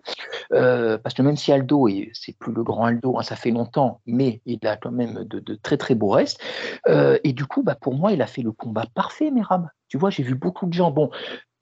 parce 0.50 1.14
que 1.14 1.22
même 1.22 1.36
si 1.36 1.50
Aldo, 1.50 1.88
et 1.88 2.10
c'est 2.12 2.36
plus 2.38 2.52
le 2.52 2.62
grand 2.62 2.84
Aldo, 2.84 3.18
hein, 3.18 3.22
ça 3.22 3.34
fait 3.34 3.50
longtemps, 3.50 4.00
mais 4.06 4.40
il 4.46 4.64
a 4.66 4.76
quand 4.76 4.92
même 4.92 5.24
de, 5.24 5.40
de 5.40 5.54
très 5.56 5.76
très 5.76 5.96
beaux 5.96 6.10
restes. 6.10 6.40
et 6.86 7.32
du 7.32 7.46
coup, 7.46 7.64
bah, 7.64 7.74
pour 7.74 7.94
moi, 7.94 8.12
il 8.12 8.22
a 8.22 8.26
fait 8.28 8.42
le 8.42 8.51
combat 8.52 8.86
parfait, 8.94 9.30
Merab. 9.30 9.68
Tu 9.88 9.98
vois, 9.98 10.10
j'ai 10.10 10.22
vu 10.22 10.34
beaucoup 10.34 10.66
de 10.66 10.72
gens. 10.72 10.90
Bon, 10.90 11.10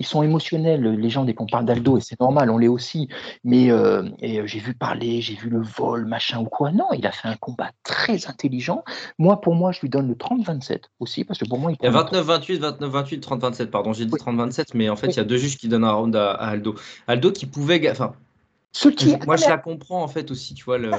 ils 0.00 0.06
sont 0.06 0.22
émotionnels, 0.22 0.82
les 0.82 1.10
gens, 1.10 1.24
dès 1.24 1.34
qu'on 1.34 1.46
parle 1.46 1.66
d'Aldo, 1.66 1.98
et 1.98 2.00
c'est 2.00 2.18
normal, 2.20 2.48
on 2.50 2.56
l'est 2.56 2.68
aussi. 2.68 3.08
Mais 3.44 3.70
euh, 3.70 4.02
euh, 4.22 4.46
j'ai 4.46 4.58
vu 4.58 4.72
parler, 4.72 5.20
j'ai 5.20 5.34
vu 5.34 5.50
le 5.50 5.60
vol, 5.60 6.06
machin 6.06 6.40
ou 6.40 6.46
quoi. 6.46 6.72
Non, 6.72 6.86
il 6.96 7.06
a 7.06 7.12
fait 7.12 7.28
un 7.28 7.36
combat 7.36 7.70
très 7.82 8.26
intelligent. 8.26 8.82
Moi, 9.18 9.40
pour 9.40 9.54
moi, 9.54 9.72
je 9.72 9.80
lui 9.82 9.90
donne 9.90 10.08
le 10.08 10.14
30-27 10.14 10.84
aussi, 11.00 11.24
parce 11.24 11.38
que 11.38 11.46
pour 11.46 11.58
moi, 11.58 11.70
il, 11.70 11.84
y 11.84 11.86
a 11.86 11.90
29-28, 11.90 12.78
29-28, 12.80 13.20
30-27, 13.20 13.66
pardon. 13.66 13.92
J'ai 13.92 14.06
dit 14.06 14.12
30-27, 14.12 14.68
mais 14.74 14.88
en 14.88 14.96
fait, 14.96 15.08
il 15.08 15.16
y 15.18 15.20
a 15.20 15.24
deux 15.24 15.36
juges 15.36 15.58
qui 15.58 15.68
donnent 15.68 15.84
un 15.84 15.92
round 15.92 16.16
à, 16.16 16.32
Aldo. 16.32 16.76
Aldo 17.06 17.30
qui 17.30 17.44
pouvait. 17.44 17.90
Enfin, 17.90 18.14
qui... 18.72 19.16
Moi, 19.26 19.36
je 19.36 19.48
la 19.48 19.58
comprends 19.58 20.02
en 20.02 20.08
fait 20.08 20.30
aussi, 20.30 20.54
tu 20.54 20.64
vois. 20.64 20.78
Le... 20.78 20.90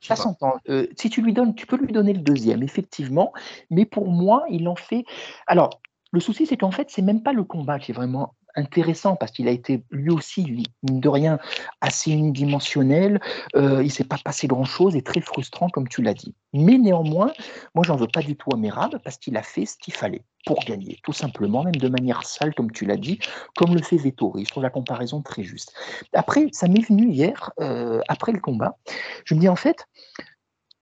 Ça 0.00 0.16
s'entend. 0.16 0.54
Euh, 0.68 0.86
si 0.96 1.10
tu 1.10 1.22
lui 1.22 1.32
donnes, 1.32 1.54
tu 1.54 1.66
peux 1.66 1.76
lui 1.76 1.92
donner 1.92 2.12
le 2.12 2.20
deuxième, 2.20 2.62
effectivement. 2.62 3.32
Mais 3.70 3.84
pour 3.84 4.08
moi, 4.08 4.44
il 4.50 4.68
en 4.68 4.76
fait. 4.76 5.04
Alors, 5.46 5.80
le 6.12 6.20
souci, 6.20 6.46
c'est 6.46 6.56
qu'en 6.56 6.70
fait, 6.70 6.88
c'est 6.90 7.02
même 7.02 7.22
pas 7.22 7.32
le 7.32 7.44
combat 7.44 7.78
qui 7.78 7.92
est 7.92 7.94
vraiment 7.94 8.34
intéressant 8.56 9.16
parce 9.16 9.32
qu'il 9.32 9.48
a 9.48 9.50
été 9.50 9.82
lui 9.90 10.10
aussi, 10.10 10.44
mine 10.82 11.00
de 11.00 11.08
rien, 11.08 11.38
assez 11.80 12.10
unidimensionnel. 12.10 13.20
Euh, 13.56 13.82
il 13.82 13.90
s'est 13.90 14.04
pas 14.04 14.18
passé 14.22 14.46
grand-chose 14.46 14.96
et 14.96 15.02
très 15.02 15.20
frustrant, 15.20 15.68
comme 15.68 15.88
tu 15.88 16.02
l'as 16.02 16.14
dit. 16.14 16.34
Mais 16.52 16.78
néanmoins, 16.78 17.32
moi, 17.74 17.84
j'en 17.84 17.96
veux 17.96 18.08
pas 18.08 18.22
du 18.22 18.36
tout 18.36 18.50
à 18.52 18.56
Merab 18.56 18.98
parce 19.04 19.16
qu'il 19.16 19.36
a 19.36 19.42
fait 19.42 19.66
ce 19.66 19.76
qu'il 19.76 19.94
fallait 19.94 20.24
pour 20.46 20.58
gagner, 20.64 20.98
tout 21.02 21.12
simplement, 21.12 21.64
même 21.64 21.76
de 21.76 21.88
manière 21.88 22.24
sale, 22.24 22.54
comme 22.54 22.72
tu 22.72 22.86
l'as 22.86 22.96
dit, 22.96 23.18
comme 23.56 23.74
le 23.74 23.82
fait 23.82 23.96
Vettori. 23.96 24.44
Je 24.44 24.50
trouve 24.50 24.62
la 24.62 24.70
comparaison 24.70 25.20
très 25.22 25.42
juste. 25.42 25.74
Après, 26.14 26.48
ça 26.52 26.66
m'est 26.66 26.86
venu 26.86 27.10
hier, 27.10 27.52
euh, 27.60 28.00
après 28.08 28.32
le 28.32 28.40
combat. 28.40 28.78
Je 29.24 29.34
me 29.34 29.40
dis, 29.40 29.48
en 29.48 29.56
fait, 29.56 29.86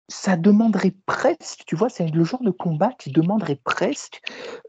ça 0.09 0.37
demanderait 0.37 0.95
presque, 1.05 1.63
tu 1.65 1.75
vois, 1.75 1.89
c'est 1.89 2.07
le 2.07 2.23
genre 2.23 2.41
de 2.41 2.51
combat 2.51 2.91
qui 2.97 3.11
demanderait 3.11 3.59
presque 3.61 4.21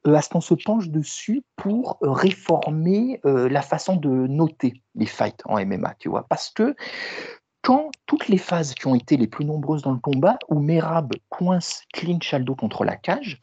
euh, 0.07 0.15
à 0.15 0.23
ce 0.23 0.29
qu'on 0.29 0.41
se 0.41 0.55
penche 0.55 0.89
dessus 0.89 1.43
pour 1.57 1.99
euh, 2.03 2.11
réformer 2.11 3.21
euh, 3.25 3.49
la 3.49 3.63
façon 3.63 3.97
de 3.97 4.09
noter 4.09 4.83
les 4.97 5.07
fights 5.07 5.43
en 5.45 5.65
MMA, 5.65 5.95
tu 5.99 6.09
vois? 6.09 6.27
Parce 6.29 6.51
que 6.51 6.75
quand 7.63 7.91
toutes 8.07 8.29
les 8.29 8.39
phases 8.39 8.75
qui 8.75 8.87
ont 8.87 8.95
été 8.95 9.17
les 9.17 9.27
plus 9.27 9.45
nombreuses 9.45 9.83
dans 9.83 9.93
le 9.93 9.99
combat, 9.99 10.39
où 10.49 10.59
Merab 10.61 11.13
coince 11.29 11.83
clinch 11.93 12.35
Aldo 12.35 12.55
contre 12.55 12.85
la 12.85 12.97
cage, 12.97 13.41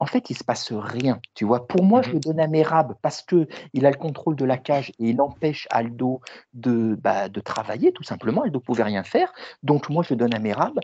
en 0.00 0.06
fait, 0.06 0.30
il 0.30 0.36
se 0.36 0.44
passe 0.44 0.72
rien. 0.72 1.20
Tu 1.34 1.44
vois, 1.44 1.66
pour 1.66 1.82
moi, 1.82 2.02
je 2.02 2.10
mmh 2.10 2.12
le 2.12 2.20
donne 2.20 2.40
à 2.40 2.46
Merab 2.46 2.94
parce 3.02 3.22
que 3.22 3.48
il 3.74 3.84
a 3.86 3.90
le 3.90 3.96
contrôle 3.96 4.36
de 4.36 4.44
la 4.44 4.56
cage 4.56 4.90
et 4.98 5.10
il 5.10 5.20
empêche 5.20 5.66
Aldo 5.70 6.20
de, 6.54 6.96
bah, 7.00 7.28
de 7.28 7.40
travailler, 7.40 7.92
tout 7.92 8.02
simplement. 8.02 8.42
Aldo 8.42 8.60
pouvait 8.60 8.84
rien 8.84 9.02
faire. 9.02 9.32
Donc, 9.62 9.88
moi, 9.88 10.02
je 10.02 10.14
donne 10.14 10.34
à 10.34 10.38
Merab. 10.38 10.78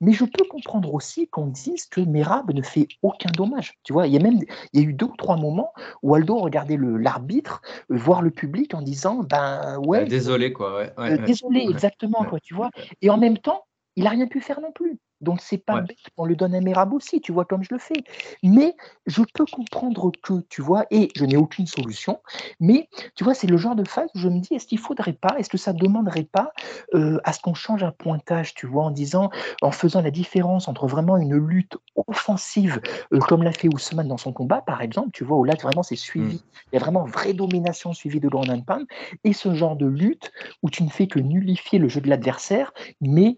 Mais 0.00 0.12
je 0.12 0.24
peux 0.24 0.44
comprendre 0.48 0.94
aussi 0.94 1.28
qu'on 1.28 1.46
dise 1.46 1.86
que 1.86 2.00
Merab 2.00 2.52
ne 2.52 2.62
fait 2.62 2.88
aucun 3.02 3.30
dommage. 3.30 3.78
Tu 3.82 3.92
vois, 3.92 4.06
il 4.06 4.14
y 4.14 4.16
a 4.16 4.20
même 4.20 4.40
il 4.72 4.80
y 4.80 4.84
a 4.84 4.88
eu 4.88 4.92
deux 4.92 5.06
ou 5.06 5.16
trois 5.16 5.36
moments 5.36 5.72
où 6.02 6.14
Aldo 6.14 6.38
regardait 6.38 6.78
l'arbitre, 6.80 7.62
voir 7.88 8.22
le 8.22 8.30
public 8.30 8.74
en 8.74 8.82
disant 8.82 9.22
Ben 9.22 9.78
ouais. 9.84 10.04
désolé, 10.04 10.52
quoi. 10.52 10.86
Euh, 10.98 11.18
désolé, 11.26 11.66
exactement, 11.68 12.24
quoi, 12.24 12.38
tu 12.40 12.54
vois. 12.54 12.70
Et 13.02 13.10
en 13.10 13.18
même 13.18 13.38
temps, 13.38 13.64
il 13.96 14.04
n'a 14.04 14.10
rien 14.10 14.26
pu 14.26 14.40
faire 14.40 14.60
non 14.60 14.72
plus. 14.72 14.98
Donc 15.20 15.40
c'est 15.40 15.58
pas 15.58 15.80
bête 15.80 15.96
qu'on 16.16 16.24
le 16.24 16.36
donne 16.36 16.54
à 16.54 16.60
Merab 16.60 16.92
aussi, 16.92 17.20
tu 17.20 17.32
vois, 17.32 17.44
comme 17.44 17.62
je 17.62 17.68
le 17.72 17.78
fais. 17.78 18.02
Mais 18.42 18.74
je 19.06 19.22
peux 19.34 19.44
comprendre 19.44 20.12
que, 20.22 20.40
tu 20.48 20.62
vois, 20.62 20.86
et 20.90 21.08
je 21.14 21.24
n'ai 21.24 21.36
aucune 21.36 21.66
solution, 21.66 22.20
mais 22.58 22.88
tu 23.14 23.24
vois, 23.24 23.34
c'est 23.34 23.46
le 23.46 23.56
genre 23.56 23.74
de 23.74 23.86
phase 23.86 24.08
où 24.14 24.18
je 24.18 24.28
me 24.28 24.40
dis, 24.40 24.54
est-ce 24.54 24.66
qu'il 24.66 24.78
faudrait 24.78 25.12
pas, 25.12 25.36
est-ce 25.38 25.50
que 25.50 25.58
ça 25.58 25.72
demanderait 25.72 26.24
pas 26.24 26.52
euh, 26.94 27.18
à 27.24 27.32
ce 27.32 27.40
qu'on 27.40 27.54
change 27.54 27.82
un 27.82 27.92
pointage, 27.92 28.54
tu 28.54 28.66
vois, 28.66 28.84
en 28.84 28.90
disant, 28.90 29.30
en 29.62 29.70
faisant 29.70 30.00
la 30.00 30.10
différence 30.10 30.68
entre 30.68 30.86
vraiment 30.86 31.16
une 31.16 31.36
lutte 31.36 31.76
offensive, 31.96 32.80
euh, 33.12 33.18
comme 33.18 33.42
l'a 33.42 33.52
fait 33.52 33.68
Ousmane 33.68 34.08
dans 34.08 34.16
son 34.16 34.32
combat, 34.32 34.62
par 34.62 34.82
exemple, 34.82 35.10
tu 35.12 35.24
vois, 35.24 35.36
où 35.36 35.44
là 35.44 35.54
vraiment 35.60 35.82
c'est 35.82 35.96
suivi, 35.96 36.36
mmh. 36.36 36.40
il 36.72 36.74
y 36.74 36.76
a 36.76 36.80
vraiment 36.80 37.04
vraie 37.04 37.34
domination 37.34 37.92
suivie 37.92 38.20
de 38.20 38.28
grand 38.28 38.48
and 38.48 38.62
pound, 38.62 38.86
et 39.24 39.32
ce 39.32 39.54
genre 39.54 39.76
de 39.76 39.86
lutte 39.86 40.32
où 40.62 40.70
tu 40.70 40.82
ne 40.82 40.88
fais 40.88 41.06
que 41.06 41.18
nullifier 41.18 41.78
le 41.78 41.88
jeu 41.88 42.00
de 42.00 42.08
l'adversaire, 42.08 42.72
mais 43.00 43.36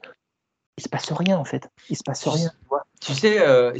il 0.79 0.83
se 0.83 0.89
passe 0.89 1.13
rien 1.13 1.39
en 1.39 1.45
fait. 1.45 1.71
Il 1.91 1.97
se 1.97 2.03
passe 2.03 2.27
rien. 2.27 2.51
Tu, 3.01 3.15
sais, 3.15 3.41
euh, 3.41 3.73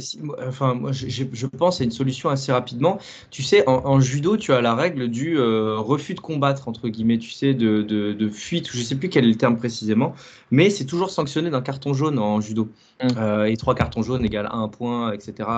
enfin, 0.45 0.73
moi, 0.73 0.91
je, 0.91 1.07
je, 1.07 1.47
pense 1.47 1.79
à 1.79 1.85
une 1.85 1.91
solution 1.91 2.29
assez 2.29 2.51
rapidement. 2.51 2.99
Tu 3.31 3.41
sais, 3.41 3.67
en, 3.67 4.01
judo, 4.01 4.35
tu 4.35 4.51
as 4.51 4.59
la 4.59 4.75
règle 4.75 5.07
du 5.07 5.37
euh, 5.37 5.77
refus 5.77 6.13
de 6.13 6.19
combattre, 6.19 6.67
entre 6.67 6.89
guillemets, 6.89 7.17
tu 7.17 7.29
sais, 7.29 7.53
de, 7.53 7.81
de, 7.81 8.29
fuite, 8.29 8.69
je 8.69 8.77
ne 8.77 8.83
sais 8.83 8.95
plus 8.95 9.07
quel 9.07 9.23
est 9.23 9.29
le 9.29 9.37
terme 9.37 9.55
précisément, 9.55 10.13
mais 10.51 10.69
c'est 10.69 10.85
toujours 10.85 11.09
sanctionné 11.09 11.49
d'un 11.49 11.61
carton 11.61 11.93
jaune 11.93 12.19
en 12.19 12.41
judo. 12.41 12.67
Mmh. 13.01 13.07
Euh, 13.17 13.45
et 13.45 13.55
trois 13.55 13.75
cartons 13.75 14.03
jaunes 14.03 14.25
égale 14.25 14.49
un 14.51 14.67
point, 14.67 15.13
etc., 15.13 15.49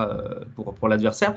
pour, 0.56 0.76
pour 0.76 0.88
l'adversaire. 0.88 1.36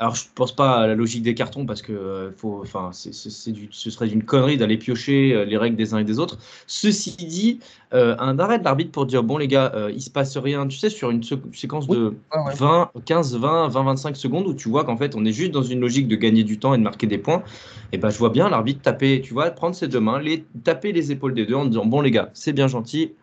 Alors, 0.00 0.14
je 0.14 0.24
ne 0.24 0.28
pense 0.36 0.54
pas 0.54 0.76
à 0.76 0.86
la 0.86 0.94
logique 0.94 1.24
des 1.24 1.34
cartons 1.34 1.66
parce 1.66 1.82
que 1.82 1.92
euh, 1.92 2.30
faut, 2.30 2.60
enfin, 2.62 2.90
c'est, 2.92 3.12
ce 3.12 3.90
serait 3.90 4.08
une 4.08 4.22
connerie 4.22 4.56
d'aller 4.56 4.76
piocher 4.76 5.34
euh, 5.34 5.44
les 5.44 5.56
règles 5.56 5.76
des 5.76 5.92
uns 5.92 5.98
et 5.98 6.04
des 6.04 6.20
autres. 6.20 6.38
Ceci 6.68 7.16
dit, 7.16 7.58
euh, 7.92 8.14
un 8.20 8.38
arrêt 8.38 8.60
de 8.60 8.64
l'arbitre 8.64 8.92
pour 8.92 9.06
dire 9.06 9.24
bon, 9.24 9.38
les 9.38 9.48
gars, 9.48 9.72
il 9.92 10.00
se 10.00 10.10
passe 10.10 10.36
rien, 10.36 10.68
tu 10.68 10.78
sais, 10.78 10.88
sur 10.88 11.10
une 11.10 11.22
séquence 11.52 11.88
de 11.88 12.14
20, 12.32 12.92
15, 13.04 13.38
20, 13.38 13.68
20, 13.68 13.82
25 13.82 14.16
secondes 14.16 14.46
où 14.46 14.54
tu 14.54 14.68
vois 14.68 14.84
qu'en 14.84 14.96
fait, 14.96 15.16
on 15.16 15.24
est 15.24 15.32
juste 15.32 15.50
dans 15.50 15.64
une 15.64 15.80
logique 15.80 16.06
de 16.06 16.14
gagner 16.14 16.44
du 16.44 16.60
temps 16.60 16.74
et 16.74 16.78
de 16.78 16.82
marquer 16.84 17.08
des 17.08 17.18
points. 17.18 17.42
Et 17.90 17.98
ben, 17.98 18.10
je 18.10 18.18
vois 18.18 18.30
bien 18.30 18.48
l'arbitre 18.48 18.82
taper, 18.82 19.20
tu 19.20 19.34
vois, 19.34 19.50
prendre 19.50 19.74
ses 19.74 19.88
deux 19.88 20.00
mains, 20.00 20.20
les, 20.20 20.44
taper 20.62 20.92
les 20.92 21.10
épaules 21.10 21.34
des 21.34 21.44
deux 21.44 21.56
en 21.56 21.64
disant 21.64 21.86
bon, 21.86 22.02
les 22.02 22.12
gars, 22.12 22.30
c'est 22.34 22.52
bien 22.52 22.68
gentil, 22.68 23.14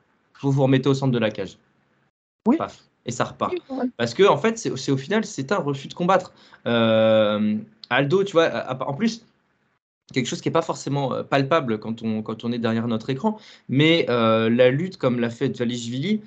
vous 0.41 0.51
vous 0.51 0.63
remettez 0.63 0.89
au 0.89 0.93
centre 0.93 1.13
de 1.13 1.19
la 1.19 1.31
cage. 1.31 1.57
Oui 2.47 2.57
et 3.05 3.11
ça 3.11 3.25
repart. 3.25 3.53
Parce 3.97 4.13
que 4.13 4.23
en 4.23 4.37
fait, 4.37 4.57
c'est 4.57 4.91
au 4.91 4.97
final, 4.97 5.25
c'est 5.25 5.51
un 5.51 5.57
refus 5.57 5.87
de 5.87 5.93
combattre. 5.93 6.33
Euh, 6.65 7.55
Aldo, 7.89 8.23
tu 8.23 8.33
vois, 8.33 8.49
en 8.81 8.93
plus, 8.93 9.25
quelque 10.13 10.27
chose 10.27 10.41
qui 10.41 10.47
n'est 10.47 10.53
pas 10.53 10.61
forcément 10.61 11.13
euh, 11.13 11.23
palpable 11.23 11.79
quand 11.79 12.01
on, 12.01 12.21
quand 12.21 12.43
on 12.43 12.51
est 12.51 12.57
derrière 12.57 12.87
notre 12.87 13.09
écran, 13.09 13.37
mais 13.69 14.05
euh, 14.09 14.49
la 14.49 14.69
lutte 14.71 14.97
comme 14.97 15.19
l'a 15.19 15.29
fait 15.29 15.55
Valishvili, 15.57 16.21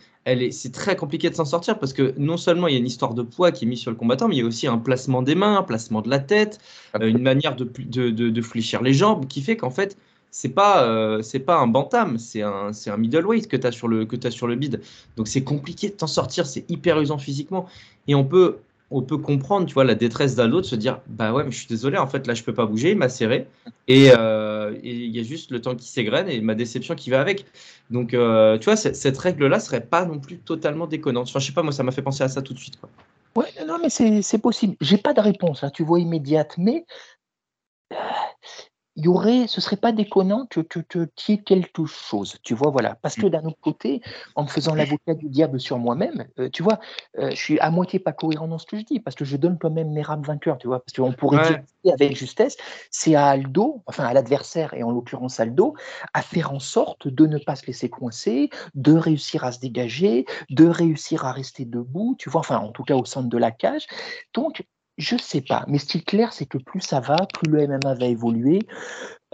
c'est 0.51 0.73
très 0.73 0.95
compliqué 0.95 1.31
de 1.31 1.35
s'en 1.35 1.47
sortir 1.47 1.79
parce 1.79 1.95
que 1.95 2.13
non 2.19 2.37
seulement 2.37 2.69
il 2.69 2.75
y 2.75 2.77
a 2.77 2.79
une 2.79 2.87
histoire 2.87 3.15
de 3.15 3.23
poids 3.23 3.51
qui 3.51 3.65
est 3.65 3.69
mise 3.69 3.81
sur 3.81 3.91
le 3.91 3.97
combattant, 3.97 4.29
mais 4.29 4.37
il 4.37 4.41
y 4.41 4.43
a 4.43 4.47
aussi 4.47 4.67
un 4.67 4.77
placement 4.77 5.23
des 5.23 5.35
mains, 5.35 5.57
un 5.57 5.63
placement 5.63 6.03
de 6.03 6.11
la 6.11 6.19
tête, 6.19 6.59
une 7.01 7.23
manière 7.23 7.57
de, 7.57 7.65
de, 7.65 8.11
de, 8.11 8.29
de 8.29 8.43
fléchir 8.43 8.83
les 8.83 8.93
jambes 8.93 9.27
qui 9.27 9.41
fait 9.41 9.57
qu'en 9.57 9.71
fait, 9.71 9.97
c'est 10.31 10.51
pas 10.51 10.85
euh, 10.85 11.23
c'est 11.23 11.41
pas 11.41 11.57
un 11.57 11.67
bantam, 11.67 12.19
c'est 12.19 12.43
un 12.43 12.71
un 12.87 12.97
middleweight 12.97 13.49
que 13.49 13.57
tu 13.57 13.67
as 13.67 13.73
sur 13.73 13.89
le 13.89 14.05
que 14.05 14.17
as 14.27 14.31
sur 14.31 14.47
le 14.47 14.57
bid. 14.57 14.81
Donc 15.17 15.29
c'est 15.29 15.45
compliqué 15.45 15.89
de 15.89 15.95
t'en 15.95 16.07
sortir, 16.07 16.47
c'est 16.47 16.69
hyper 16.71 17.01
usant 17.01 17.19
physiquement 17.19 17.67
et 18.07 18.15
on 18.15 18.25
peut 18.25 18.59
on 18.91 19.03
peut 19.03 19.19
comprendre, 19.19 19.67
tu 19.67 19.75
vois, 19.75 19.85
la 19.85 19.95
détresse 19.95 20.35
d'Aldo 20.35 20.63
de 20.63 20.67
se 20.67 20.75
dire, 20.75 21.01
bah 21.09 21.35
ouais, 21.35 21.45
mais 21.45 21.51
je 21.51 21.59
suis 21.59 21.67
désolé, 21.67 21.99
en 21.99 22.07
fait, 22.07 22.27
là, 22.27 22.33
je 22.33 22.43
peux 22.43 22.55
pas 22.55 22.65
bouger, 22.65 22.93
il 22.93 22.97
m'a 22.97 23.11
serré, 23.11 23.47
et 23.87 24.07
il 24.07 25.17
y 25.17 25.21
a 25.21 25.23
juste 25.23 25.51
le 25.51 25.61
temps 25.61 25.75
qui 25.75 25.89
s'égrène 25.89 26.27
et 26.31 26.41
ma 26.41 26.55
déception 26.55 26.95
qui 26.95 27.11
va 27.11 27.21
avec. 27.21 27.45
Donc, 27.91 28.13
tu 28.13 28.65
vois, 28.65 28.77
cette 28.77 29.19
règle-là 29.19 29.61
serait 29.61 29.85
pas 29.85 30.07
non 30.07 30.19
plus 30.19 30.39
totalement 30.39 30.87
déconnante. 30.87 31.29
Enfin, 31.29 31.39
je 31.39 31.47
sais 31.49 31.53
pas, 31.53 31.63
moi, 31.63 31.73
ça 31.73 31.83
m'a 31.83 31.93
fait 31.93 32.01
penser 32.01 32.25
à 32.25 32.29
ça 32.29 32.41
tout 32.41 32.55
de 32.55 32.59
suite. 32.59 32.81
Quoi. 32.81 32.89
Ouais, 33.37 33.53
non, 33.67 33.77
mais 33.83 33.91
c'est 33.91 34.39
possible. 34.39 34.75
J'ai 34.81 34.97
pas 34.97 35.13
de 35.13 35.21
réponse, 35.21 35.61
là, 35.61 35.71
tu 35.71 35.85
vois, 35.85 36.01
immédiate, 36.01 36.55
mais 36.57 36.87
il 38.99 39.05
y 39.05 39.09
aurait, 39.09 39.47
ce 39.47 39.61
serait 39.61 39.77
pas 39.77 39.93
déconnant 39.93 40.47
que, 40.47 40.59
que, 40.59 40.81
que 40.81 41.09
y 41.29 41.33
ait 41.33 41.39
quelque 41.39 41.87
chose, 41.87 42.37
tu 42.43 42.53
vois, 42.53 42.71
voilà. 42.71 42.97
Parce 42.97 43.15
que 43.15 43.27
mmh. 43.27 43.31
d'un 43.31 43.45
autre 43.45 43.61
côté, 43.61 44.03
en 44.35 44.43
me 44.43 44.49
faisant 44.49 44.75
l'avocat 44.75 45.15
du 45.15 45.29
diable 45.29 45.61
sur 45.61 45.79
moi-même, 45.79 46.27
euh, 46.41 46.51
tu 46.51 46.65
vois, 46.65 46.81
euh, 47.17 47.31
je 47.31 47.37
suis 47.37 47.61
à 47.61 47.71
moitié 47.71 48.01
pas 48.01 48.11
cohérent 48.13 48.49
dans 48.49 48.59
ce 48.59 48.67
que 48.67 48.77
je 48.77 48.83
dis, 48.83 48.99
parce 48.99 49.15
que 49.15 49.25
je 49.25 49.37
donne 49.37 49.57
quand 49.57 49.71
même 49.71 49.93
mes 49.93 50.03
rames 50.03 50.23
vainqueurs, 50.23 50.59
tu 50.59 50.67
vois, 50.67 50.81
parce 50.81 50.93
qu'on 50.95 51.13
pourrait 51.13 51.63
dire 51.85 51.95
avec 51.95 52.17
justesse, 52.17 52.57
c'est 52.91 53.15
à 53.15 53.29
Aldo, 53.29 53.85
enfin 53.87 54.05
à 54.05 54.13
l'adversaire, 54.13 54.75
et 54.75 54.83
en 54.83 54.91
l'occurrence 54.91 55.39
Aldo, 55.39 55.75
à 56.13 56.23
faire 56.23 56.53
en 56.53 56.59
sorte 56.59 57.07
de 57.07 57.27
ne 57.27 57.39
pas 57.39 57.55
se 57.55 57.67
laisser 57.67 57.89
coincer, 57.89 58.51
de 58.75 58.95
réussir 58.95 59.45
à 59.45 59.53
se 59.53 59.61
dégager, 59.61 60.27
de 60.51 60.67
réussir 60.67 61.25
à 61.25 61.31
rester 61.31 61.65
debout, 61.65 62.17
tu 62.19 62.31
vois, 62.31 62.41
enfin 62.41 62.59
en 62.59 62.73
tout 62.73 62.83
cas 62.83 62.97
au 62.97 63.05
centre 63.05 63.29
de 63.29 63.39
la 63.39 63.53
cage. 63.53 63.87
Donc, 64.35 64.65
je 64.99 65.17
sais 65.17 65.41
pas, 65.41 65.65
mais 65.69 65.79
ce 65.79 65.87
qui 65.87 65.99
est 65.99 66.05
clair, 66.05 66.33
c'est 66.33 66.47
que 66.47 66.59
plus 66.59 66.81
ça 66.81 66.99
va, 67.01 67.17
plus 67.33 67.51
le 67.51 67.67
MMA 67.67 67.95
va 67.95 68.07
évoluer, 68.07 68.67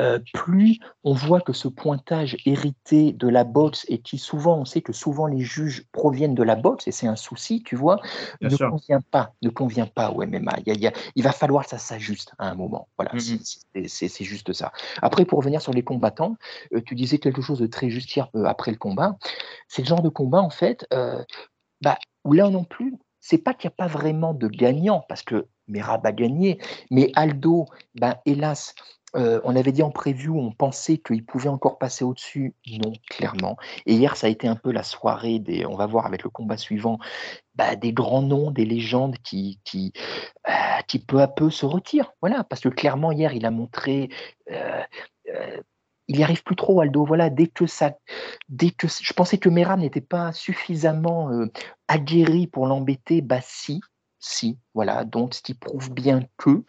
euh, 0.01 0.19
plus 0.35 0.79
on 1.05 1.15
voit 1.15 1.41
que 1.41 1.53
ce 1.53 1.69
pointage 1.69 2.37
hérité 2.45 3.13
de 3.13 3.29
la 3.29 3.45
boxe 3.45 3.87
et 3.89 3.99
qui 3.99 4.19
souvent, 4.19 4.59
on 4.59 4.65
sait 4.65 4.83
que 4.83 4.93
souvent 4.93 5.27
les 5.27 5.41
juges 5.41 5.87
proviennent 5.93 6.35
de 6.35 6.43
la 6.43 6.57
boxe 6.57 6.89
et 6.89 6.93
c'est 6.93 7.07
un 7.07 7.17
souci, 7.17 7.63
tu 7.63 7.77
vois, 7.77 8.01
ne 8.43 8.55
convient 8.57 9.01
pas, 9.01 9.33
ne 9.41 9.49
convient 9.49 9.87
pas 9.87 10.11
au 10.11 10.25
MMA. 10.27 10.59
Il, 10.67 11.23
va 11.23 11.33
falloir 11.33 11.65
que 11.65 11.71
ça 11.71 11.79
s'ajuste 11.79 12.33
à 12.39 12.51
un 12.51 12.55
moment. 12.55 12.89
Voilà, 12.99 13.13
mm, 13.15 13.81
mm. 13.81 13.89
c'est 13.89 14.25
juste 14.25 14.53
ça. 14.53 14.73
Après, 15.01 15.25
pour 15.25 15.39
revenir 15.39 15.63
sur 15.63 15.73
les 15.73 15.83
combattants, 15.83 16.37
euh, 16.75 16.81
tu 16.85 16.95
disais 16.95 17.19
quelque 17.19 17.41
chose 17.41 17.61
de 17.61 17.67
très 17.67 17.89
juste 17.89 18.15
hier 18.15 18.29
euh, 18.35 18.45
après 18.45 18.73
le 18.73 18.77
combat. 18.77 19.17
C'est 19.69 19.83
le 19.83 19.89
genre 19.89 20.03
de 20.03 20.11
combat 20.11 20.41
en 20.41 20.51
fait, 20.51 20.87
bah, 21.81 21.99
où 22.25 22.33
là 22.33 22.51
non 22.51 22.65
plus, 22.65 22.95
c'est 23.21 23.39
pas 23.39 23.55
qu'il 23.55 23.69
n'y 23.69 23.73
a 23.73 23.77
pas 23.77 23.87
vraiment 23.87 24.35
de 24.35 24.49
gagnant, 24.49 25.03
parce 25.09 25.23
que 25.23 25.47
Merab 25.69 26.07
a 26.07 26.13
gagné, 26.13 26.59
mais 26.91 27.11
Aldo, 27.15 27.67
ben, 27.95 28.17
hélas, 28.27 28.75
euh, 29.17 29.41
on 29.45 29.55
avait 29.55 29.73
dit 29.73 29.83
en 29.83 29.91
preview, 29.91 30.37
on 30.39 30.51
pensait 30.51 30.99
qu'il 30.99 31.25
pouvait 31.25 31.49
encore 31.49 31.79
passer 31.79 32.05
au-dessus. 32.05 32.55
Non, 32.67 32.93
clairement. 33.09 33.57
Et 33.87 33.95
hier, 33.95 34.17
ça 34.17 34.27
a 34.27 34.31
été 34.31 34.49
un 34.49 34.57
peu 34.57 34.73
la 34.73 34.83
soirée 34.83 35.39
des, 35.39 35.67
on 35.67 35.77
va 35.77 35.87
voir 35.87 36.07
avec 36.07 36.25
le 36.25 36.31
combat 36.31 36.57
suivant, 36.57 36.99
bah, 37.55 37.77
des 37.77 37.93
grands 37.93 38.23
noms, 38.23 38.51
des 38.51 38.65
légendes 38.65 39.17
qui, 39.23 39.61
qui, 39.65 39.93
euh, 40.49 40.53
qui 40.89 40.99
peu 40.99 41.21
à 41.21 41.29
peu 41.29 41.51
se 41.51 41.65
retirent. 41.65 42.13
Voilà, 42.21 42.45
parce 42.45 42.63
que 42.63 42.69
clairement, 42.69 43.13
hier, 43.13 43.33
il 43.33 43.47
a 43.47 43.51
montré. 43.51 44.09
Euh, 44.51 44.83
il 46.07 46.17
n'y 46.17 46.23
arrive 46.23 46.43
plus 46.43 46.57
trop, 46.57 46.81
Aldo. 46.81 47.07
Voilà, 47.07 47.31
dès 47.31 47.47
que 47.47 47.67
ça, 47.67 47.97
dès 48.49 48.71
que 48.71 48.89
je 48.89 49.13
pensais 49.15 49.39
que 49.39 49.49
Merab 49.49 49.81
n'était 49.81 50.03
pas 50.03 50.33
suffisamment 50.33 51.31
aguerri 51.89 52.47
pour 52.47 52.67
l'embêter, 52.67 53.23
bah 53.23 53.39
si, 53.41 53.81
si, 54.25 54.59
voilà, 54.73 55.05
donc 55.05 55.35
ce 55.35 55.43
qui 55.43 55.53
prouve 55.53 55.93
bien 55.93 56.27
que. 56.39 56.65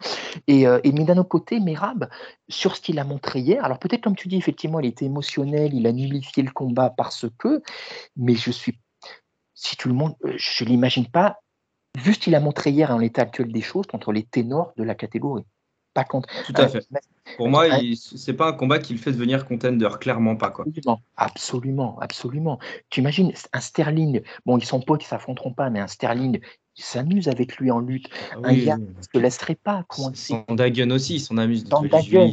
Et, 0.46 0.66
euh, 0.66 0.78
et 0.84 0.92
mais 0.92 1.04
d'un 1.04 1.16
autre 1.16 1.30
côté, 1.30 1.58
Merab, 1.58 2.08
sur 2.48 2.76
ce 2.76 2.82
qu'il 2.82 2.98
a 2.98 3.04
montré 3.04 3.40
hier, 3.40 3.64
alors 3.64 3.78
peut-être 3.78 4.02
comme 4.02 4.14
tu 4.14 4.28
dis, 4.28 4.36
effectivement, 4.36 4.78
il 4.80 4.86
était 4.86 5.06
émotionnel, 5.06 5.72
il 5.72 5.86
a 5.86 5.92
nullifié 5.92 6.42
le 6.42 6.50
combat 6.50 6.90
parce 6.90 7.26
que, 7.38 7.62
mais 8.16 8.34
je 8.34 8.50
suis, 8.50 8.78
si 9.54 9.76
tout 9.76 9.88
le 9.88 9.94
monde, 9.94 10.14
euh, 10.26 10.34
je 10.36 10.64
ne 10.64 10.68
l'imagine 10.68 11.06
pas, 11.06 11.38
vu 11.96 12.12
ce 12.12 12.18
qu'il 12.18 12.34
a 12.34 12.40
montré 12.40 12.70
hier 12.70 12.90
en 12.90 12.98
l'état 12.98 13.22
actuel 13.22 13.50
des 13.50 13.62
choses, 13.62 13.86
contre 13.86 14.12
les 14.12 14.22
ténors 14.22 14.74
de 14.76 14.84
la 14.84 14.94
catégorie. 14.94 15.44
Pas 15.94 16.04
contre. 16.04 16.28
Tout 16.44 16.52
à 16.56 16.64
euh, 16.64 16.68
fait. 16.68 16.86
Pour 17.38 17.48
moi, 17.48 17.64
c'est 17.94 18.34
pas 18.34 18.48
un 18.48 18.52
combat 18.52 18.78
qui 18.78 18.92
le 18.92 18.98
fait 18.98 19.12
devenir 19.12 19.46
contender, 19.46 19.88
clairement 19.98 20.36
pas. 20.36 20.50
Quoi. 20.50 20.66
Absolument, 20.66 21.00
absolument, 21.16 21.98
absolument. 22.00 22.58
Tu 22.90 23.00
imagines 23.00 23.32
un 23.54 23.60
Sterling, 23.60 24.20
bon, 24.44 24.58
ils 24.58 24.66
sont 24.66 24.80
potes, 24.80 25.02
ils 25.04 25.06
s'affronteront 25.06 25.54
pas, 25.54 25.70
mais 25.70 25.80
un 25.80 25.86
Sterling, 25.86 26.40
s'amuse 26.82 27.28
avec 27.28 27.56
lui 27.56 27.70
en 27.70 27.80
lutte. 27.80 28.08
Ah 28.32 28.38
un 28.44 28.54
gars 28.54 28.76
ne 28.76 28.86
se 29.00 29.18
laisserait 29.18 29.54
pas 29.54 29.84
coincer. 29.88 30.34
Sandagun 30.48 30.90
aussi, 30.90 31.16
il 31.16 31.20
s'en 31.20 31.36
amuse. 31.38 31.66
Sandagun. 31.68 32.30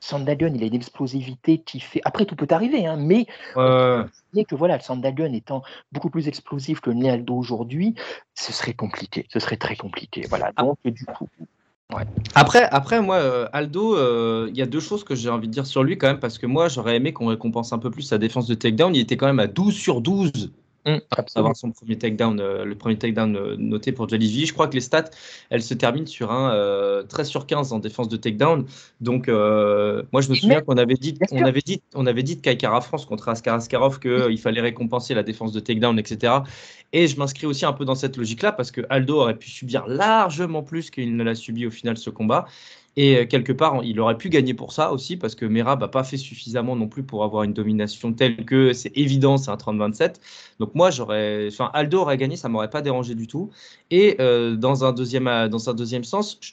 Sandagun, 0.00 0.52
il 0.54 0.62
a 0.62 0.66
une 0.66 0.74
explosivité 0.74 1.58
qui 1.58 1.80
fait. 1.80 2.02
Après, 2.04 2.26
tout 2.26 2.36
peut 2.36 2.46
arriver, 2.50 2.86
hein, 2.86 2.96
mais 2.98 3.26
ouais. 3.56 4.44
que 4.44 4.54
voilà, 4.54 4.78
Sandagun 4.78 5.32
étant 5.32 5.62
beaucoup 5.92 6.10
plus 6.10 6.28
explosif 6.28 6.80
que 6.80 6.90
Aldo 6.90 7.34
aujourd'hui, 7.34 7.94
ce 8.34 8.52
serait 8.52 8.74
compliqué. 8.74 9.26
Ce 9.30 9.40
serait 9.40 9.56
très 9.56 9.76
compliqué. 9.76 10.26
Voilà. 10.28 10.52
Ah. 10.56 10.62
Donc, 10.62 10.78
du 10.84 11.06
coup. 11.06 11.28
Après, 12.34 12.64
après, 12.70 13.00
moi, 13.00 13.16
euh, 13.16 13.48
Aldo, 13.52 13.96
euh, 13.96 14.48
il 14.50 14.56
y 14.56 14.62
a 14.62 14.66
deux 14.66 14.80
choses 14.80 15.04
que 15.04 15.14
j'ai 15.14 15.30
envie 15.30 15.48
de 15.48 15.52
dire 15.52 15.66
sur 15.66 15.82
lui 15.82 15.96
quand 15.96 16.08
même, 16.08 16.18
parce 16.18 16.38
que 16.38 16.46
moi, 16.46 16.68
j'aurais 16.68 16.96
aimé 16.96 17.12
qu'on 17.12 17.26
récompense 17.26 17.72
un 17.72 17.78
peu 17.78 17.90
plus 17.90 18.02
sa 18.02 18.18
défense 18.18 18.46
de 18.46 18.54
takedown. 18.54 18.94
Il 18.94 19.00
était 19.00 19.16
quand 19.16 19.26
même 19.26 19.40
à 19.40 19.46
12 19.46 19.74
sur 19.74 20.00
12 20.02 20.50
Mmh, 20.86 20.98
avoir 21.34 21.56
son 21.56 21.70
premier 21.70 21.96
takedown, 21.96 22.38
euh, 22.40 22.66
le 22.66 22.74
premier 22.74 22.98
takedown 22.98 23.34
euh, 23.36 23.56
noté 23.58 23.90
pour 23.90 24.06
Jaliji. 24.06 24.44
Je 24.44 24.52
crois 24.52 24.68
que 24.68 24.74
les 24.74 24.82
stats, 24.82 25.08
elles 25.48 25.62
se 25.62 25.72
terminent 25.72 26.06
sur 26.06 26.30
un 26.30 26.50
13 27.08 27.26
euh, 27.26 27.30
sur 27.30 27.46
15 27.46 27.72
en 27.72 27.78
défense 27.78 28.10
de 28.10 28.18
takedown. 28.18 28.66
Donc, 29.00 29.28
moi, 29.28 30.20
je 30.20 30.28
me 30.28 30.34
souviens 30.34 30.60
qu'on 30.60 30.76
avait 30.76 30.96
dit, 30.96 31.16
on 31.32 31.42
avait 31.42 31.62
dit, 31.62 31.80
on 31.94 32.04
avait 32.04 32.22
dit 32.22 32.36
de 32.36 32.42
Kaikara 32.42 32.82
France 32.82 33.06
contre 33.06 33.30
Askar 33.30 33.54
Askarov 33.54 33.98
qu'il 33.98 34.38
fallait 34.38 34.60
récompenser 34.60 35.14
la 35.14 35.22
défense 35.22 35.52
de 35.52 35.60
takedown, 35.60 35.98
etc. 35.98 36.34
Et 36.92 37.08
je 37.08 37.18
m'inscris 37.18 37.46
aussi 37.46 37.64
un 37.64 37.72
peu 37.72 37.86
dans 37.86 37.94
cette 37.94 38.18
logique-là 38.18 38.52
parce 38.52 38.70
que 38.70 38.82
Aldo 38.90 39.20
aurait 39.20 39.38
pu 39.38 39.48
subir 39.48 39.86
largement 39.86 40.62
plus 40.62 40.90
qu'il 40.90 41.16
ne 41.16 41.24
l'a 41.24 41.34
subi 41.34 41.66
au 41.66 41.70
final 41.70 41.96
ce 41.96 42.10
combat. 42.10 42.46
Et 42.96 43.16
euh, 43.16 43.26
quelque 43.26 43.52
part, 43.52 43.82
il 43.84 43.98
aurait 44.00 44.16
pu 44.16 44.28
gagner 44.28 44.54
pour 44.54 44.72
ça 44.72 44.92
aussi, 44.92 45.16
parce 45.16 45.34
que 45.34 45.44
Merab 45.44 45.80
n'a 45.80 45.88
pas 45.88 46.04
fait 46.04 46.16
suffisamment 46.16 46.76
non 46.76 46.88
plus 46.88 47.02
pour 47.02 47.24
avoir 47.24 47.42
une 47.42 47.52
domination 47.52 48.12
telle 48.12 48.44
que 48.44 48.72
c'est 48.72 48.96
évident, 48.96 49.36
c'est 49.36 49.50
un 49.50 49.56
30-27. 49.56 50.16
Donc 50.60 50.74
moi, 50.74 50.90
j'aurais, 50.90 51.48
enfin, 51.48 51.70
Aldo 51.74 52.00
aurait 52.00 52.16
gagné, 52.16 52.36
ça 52.36 52.48
m'aurait 52.48 52.70
pas 52.70 52.82
dérangé 52.82 53.14
du 53.14 53.26
tout. 53.26 53.50
Et 53.90 54.16
euh, 54.20 54.56
dans, 54.56 54.84
un 54.84 54.92
deuxième, 54.92 55.26
euh, 55.28 55.48
dans 55.48 55.68
un 55.68 55.74
deuxième 55.74 56.04
sens, 56.04 56.38
je, 56.40 56.52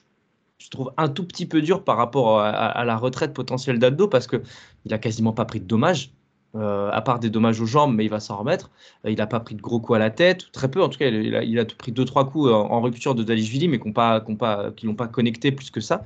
trouve 0.69 0.93
un 0.97 1.09
tout 1.09 1.25
petit 1.25 1.45
peu 1.45 1.61
dur 1.61 1.83
par 1.83 1.97
rapport 1.97 2.39
à, 2.39 2.49
à 2.49 2.85
la 2.85 2.95
retraite 2.95 3.33
potentielle 3.33 3.77
d'Aldo, 3.79 4.07
parce 4.07 4.27
qu'il 4.27 4.41
n'a 4.85 4.97
quasiment 4.99 5.33
pas 5.33 5.45
pris 5.45 5.59
de 5.59 5.65
dommages. 5.65 6.11
Euh, 6.53 6.89
à 6.91 7.01
part 7.01 7.19
des 7.19 7.29
dommages 7.29 7.61
aux 7.61 7.65
jambes, 7.65 7.95
mais 7.95 8.03
il 8.03 8.09
va 8.09 8.19
s'en 8.19 8.35
remettre. 8.35 8.71
Euh, 9.05 9.11
il 9.11 9.17
n'a 9.17 9.27
pas 9.27 9.39
pris 9.39 9.55
de 9.55 9.61
gros 9.61 9.79
coups 9.79 9.95
à 9.95 9.99
la 9.99 10.09
tête, 10.09 10.51
très 10.51 10.69
peu 10.69 10.83
en 10.83 10.89
tout 10.89 10.99
cas. 10.99 11.07
Il 11.07 11.33
a, 11.33 11.43
il 11.43 11.65
pris 11.77 11.93
deux 11.93 12.03
trois 12.03 12.29
coups 12.29 12.51
en, 12.51 12.81
rupture 12.81 13.15
de 13.15 13.23
Dalishvili, 13.23 13.69
mais 13.69 13.79
qui 13.79 13.87
n'ont 13.87 13.93
pas, 13.93 14.19
pas, 14.19 14.71
l'ont 14.83 14.95
pas 14.95 15.07
connecté 15.07 15.53
plus 15.53 15.71
que 15.71 15.79
ça. 15.79 16.03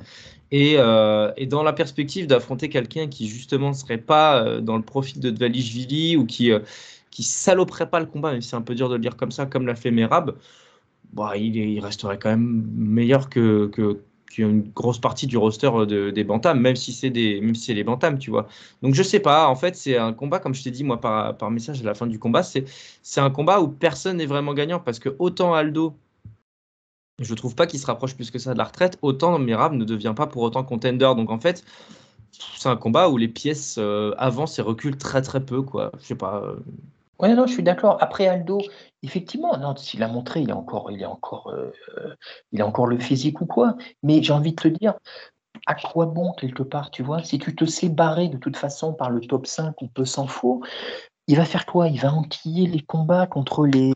Et, 0.51 0.75
euh, 0.77 1.31
dans 1.47 1.63
la 1.63 1.73
perspective 1.73 2.27
d'affronter 2.27 2.69
quelqu'un 2.69 3.07
qui 3.07 3.27
justement 3.27 3.69
ne 3.69 3.73
serait 3.73 3.97
pas 3.97 4.61
dans 4.61 4.77
le 4.77 4.83
profil 4.83 5.19
de 5.19 5.31
Dalishvili 5.31 6.15
ou 6.15 6.25
qui 6.27 6.51
qui 7.09 7.23
saloperait 7.23 7.89
pas 7.89 7.99
le 7.99 8.05
combat, 8.05 8.31
même 8.33 8.41
c'est 8.41 8.55
un 8.55 8.61
peu 8.61 8.75
dur 8.75 8.89
de 8.89 8.95
le 8.95 9.01
dire 9.01 9.15
comme 9.15 9.31
ça, 9.31 9.45
comme 9.47 9.65
l'a 9.65 9.75
fait 9.75 9.89
Merab, 9.89 10.35
bah, 11.13 11.37
il, 11.37 11.55
il, 11.55 11.79
resterait 11.79 12.19
quand 12.19 12.29
même 12.29 12.65
meilleur 12.75 13.29
que, 13.29 13.67
que 13.67 14.01
une 14.43 14.61
grosse 14.71 14.99
partie 14.99 15.27
du 15.27 15.37
roster 15.37 15.69
de, 15.87 16.11
des 16.11 16.23
Bantams, 16.23 16.59
même 16.59 16.75
si 16.75 16.93
c'est 16.93 17.09
des, 17.09 17.41
même 17.41 17.55
si 17.55 17.65
c'est 17.65 17.73
les 17.73 17.83
Bantams, 17.83 18.17
tu 18.19 18.29
vois. 18.29 18.47
Donc 18.81 18.93
je 18.95 19.03
sais 19.03 19.19
pas. 19.19 19.47
En 19.47 19.55
fait, 19.55 19.75
c'est 19.75 19.97
un 19.97 20.13
combat, 20.13 20.39
comme 20.39 20.53
je 20.53 20.63
t'ai 20.63 20.71
dit 20.71 20.83
moi 20.83 20.99
par, 20.99 21.37
par 21.37 21.51
message 21.51 21.81
à 21.81 21.85
la 21.85 21.93
fin 21.93 22.07
du 22.07 22.19
combat, 22.19 22.43
c'est 22.43 22.65
c'est 23.03 23.21
un 23.21 23.29
combat 23.29 23.61
où 23.61 23.67
personne 23.67 24.17
n'est 24.17 24.25
vraiment 24.25 24.53
gagnant 24.53 24.79
parce 24.79 24.99
que 24.99 25.15
autant 25.19 25.53
Aldo, 25.53 25.95
je 27.19 27.33
trouve 27.33 27.55
pas 27.55 27.67
qu'il 27.67 27.79
se 27.79 27.85
rapproche 27.85 28.15
plus 28.15 28.31
que 28.31 28.39
ça 28.39 28.53
de 28.53 28.57
la 28.57 28.65
retraite, 28.65 28.97
autant 29.01 29.39
Mirab 29.39 29.73
ne 29.73 29.85
devient 29.85 30.13
pas 30.15 30.27
pour 30.27 30.41
autant 30.43 30.63
contender. 30.63 31.13
Donc 31.15 31.31
en 31.31 31.39
fait, 31.39 31.63
c'est 32.57 32.69
un 32.69 32.75
combat 32.75 33.09
où 33.09 33.17
les 33.17 33.27
pièces 33.27 33.77
euh, 33.77 34.13
avancent 34.17 34.59
et 34.59 34.61
reculent 34.61 34.97
très 34.97 35.21
très 35.21 35.43
peu, 35.45 35.61
quoi. 35.61 35.91
Je 35.99 36.05
sais 36.05 36.15
pas. 36.15 36.41
Euh, 36.43 36.55
oui, 37.19 37.33
non, 37.33 37.47
je 37.47 37.53
suis 37.53 37.63
d'accord. 37.63 37.97
Après 38.01 38.27
Aldo, 38.27 38.59
effectivement, 39.03 39.57
non, 39.57 39.75
s'il 39.75 40.03
a 40.03 40.07
montré, 40.07 40.41
il 40.41 40.49
est 40.49 40.53
encore, 40.53 40.91
est 40.91 41.05
encore, 41.05 41.49
euh, 41.49 41.71
il 42.51 42.61
a 42.61 42.67
encore 42.67 42.87
le 42.87 42.99
physique 42.99 43.41
ou 43.41 43.45
quoi. 43.45 43.75
Mais 44.03 44.21
j'ai 44.21 44.33
envie 44.33 44.51
de 44.51 44.61
te 44.61 44.67
dire, 44.67 44.95
à 45.65 45.75
quoi 45.75 46.05
bon 46.05 46.33
quelque 46.33 46.63
part, 46.63 46.91
tu 46.91 47.03
vois? 47.03 47.23
Si 47.23 47.39
tu 47.39 47.55
te 47.55 47.65
sais 47.65 47.89
barrer 47.89 48.29
de 48.29 48.37
toute 48.37 48.57
façon 48.57 48.93
par 48.93 49.09
le 49.09 49.21
top 49.21 49.47
5 49.47 49.81
ou 49.81 49.87
peu 49.87 50.05
s'en 50.05 50.27
faut, 50.27 50.61
il 51.27 51.37
va 51.37 51.45
faire 51.45 51.65
quoi? 51.65 51.87
Il 51.87 51.99
va 51.99 52.13
enquiller 52.13 52.67
les 52.67 52.81
combats 52.81 53.25
contre 53.25 53.65
les 53.65 53.93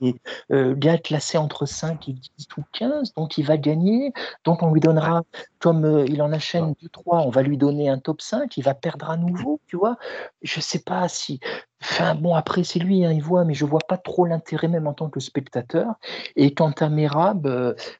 euh, 0.52 0.74
gars 0.76 0.98
classés 0.98 1.38
entre 1.38 1.66
5 1.66 2.10
et 2.10 2.14
10 2.14 2.30
ou 2.58 2.64
15, 2.74 3.14
donc 3.14 3.38
il 3.38 3.46
va 3.46 3.58
gagner. 3.58 4.14
Donc 4.46 4.64
on 4.64 4.74
lui 4.74 4.82
donnera, 4.82 5.24
comme 5.60 5.86
euh, 5.86 6.06
il 6.08 6.22
en 6.22 6.32
achète 6.32 6.64
2-3, 6.64 7.26
on 7.26 7.30
va 7.30 7.44
lui 7.44 7.58
donner 7.58 7.90
un 7.90 8.00
top 8.00 8.22
5, 8.22 8.58
il 8.58 8.64
va 8.64 8.74
perdre 8.74 9.10
à 9.12 9.18
nouveau, 9.18 9.60
tu 9.68 9.78
vois? 9.78 9.98
Je 10.42 10.60
sais 10.60 10.80
pas 10.80 11.08
si. 11.08 11.40
Enfin 11.82 12.16
bon, 12.16 12.34
après 12.34 12.64
c'est 12.64 12.80
lui, 12.80 13.06
hein, 13.06 13.12
il 13.12 13.22
voit, 13.22 13.46
mais 13.46 13.54
je 13.54 13.64
vois 13.64 13.80
pas 13.88 13.98
trop 13.98 14.26
l'intérêt 14.26 14.68
même 14.68 14.88
en 14.88 14.94
tant 14.94 15.10
que 15.10 15.20
spectateur. 15.20 15.94
Et 16.36 16.54
quant 16.54 16.72
à 16.72 16.90
Merab, 16.90 17.46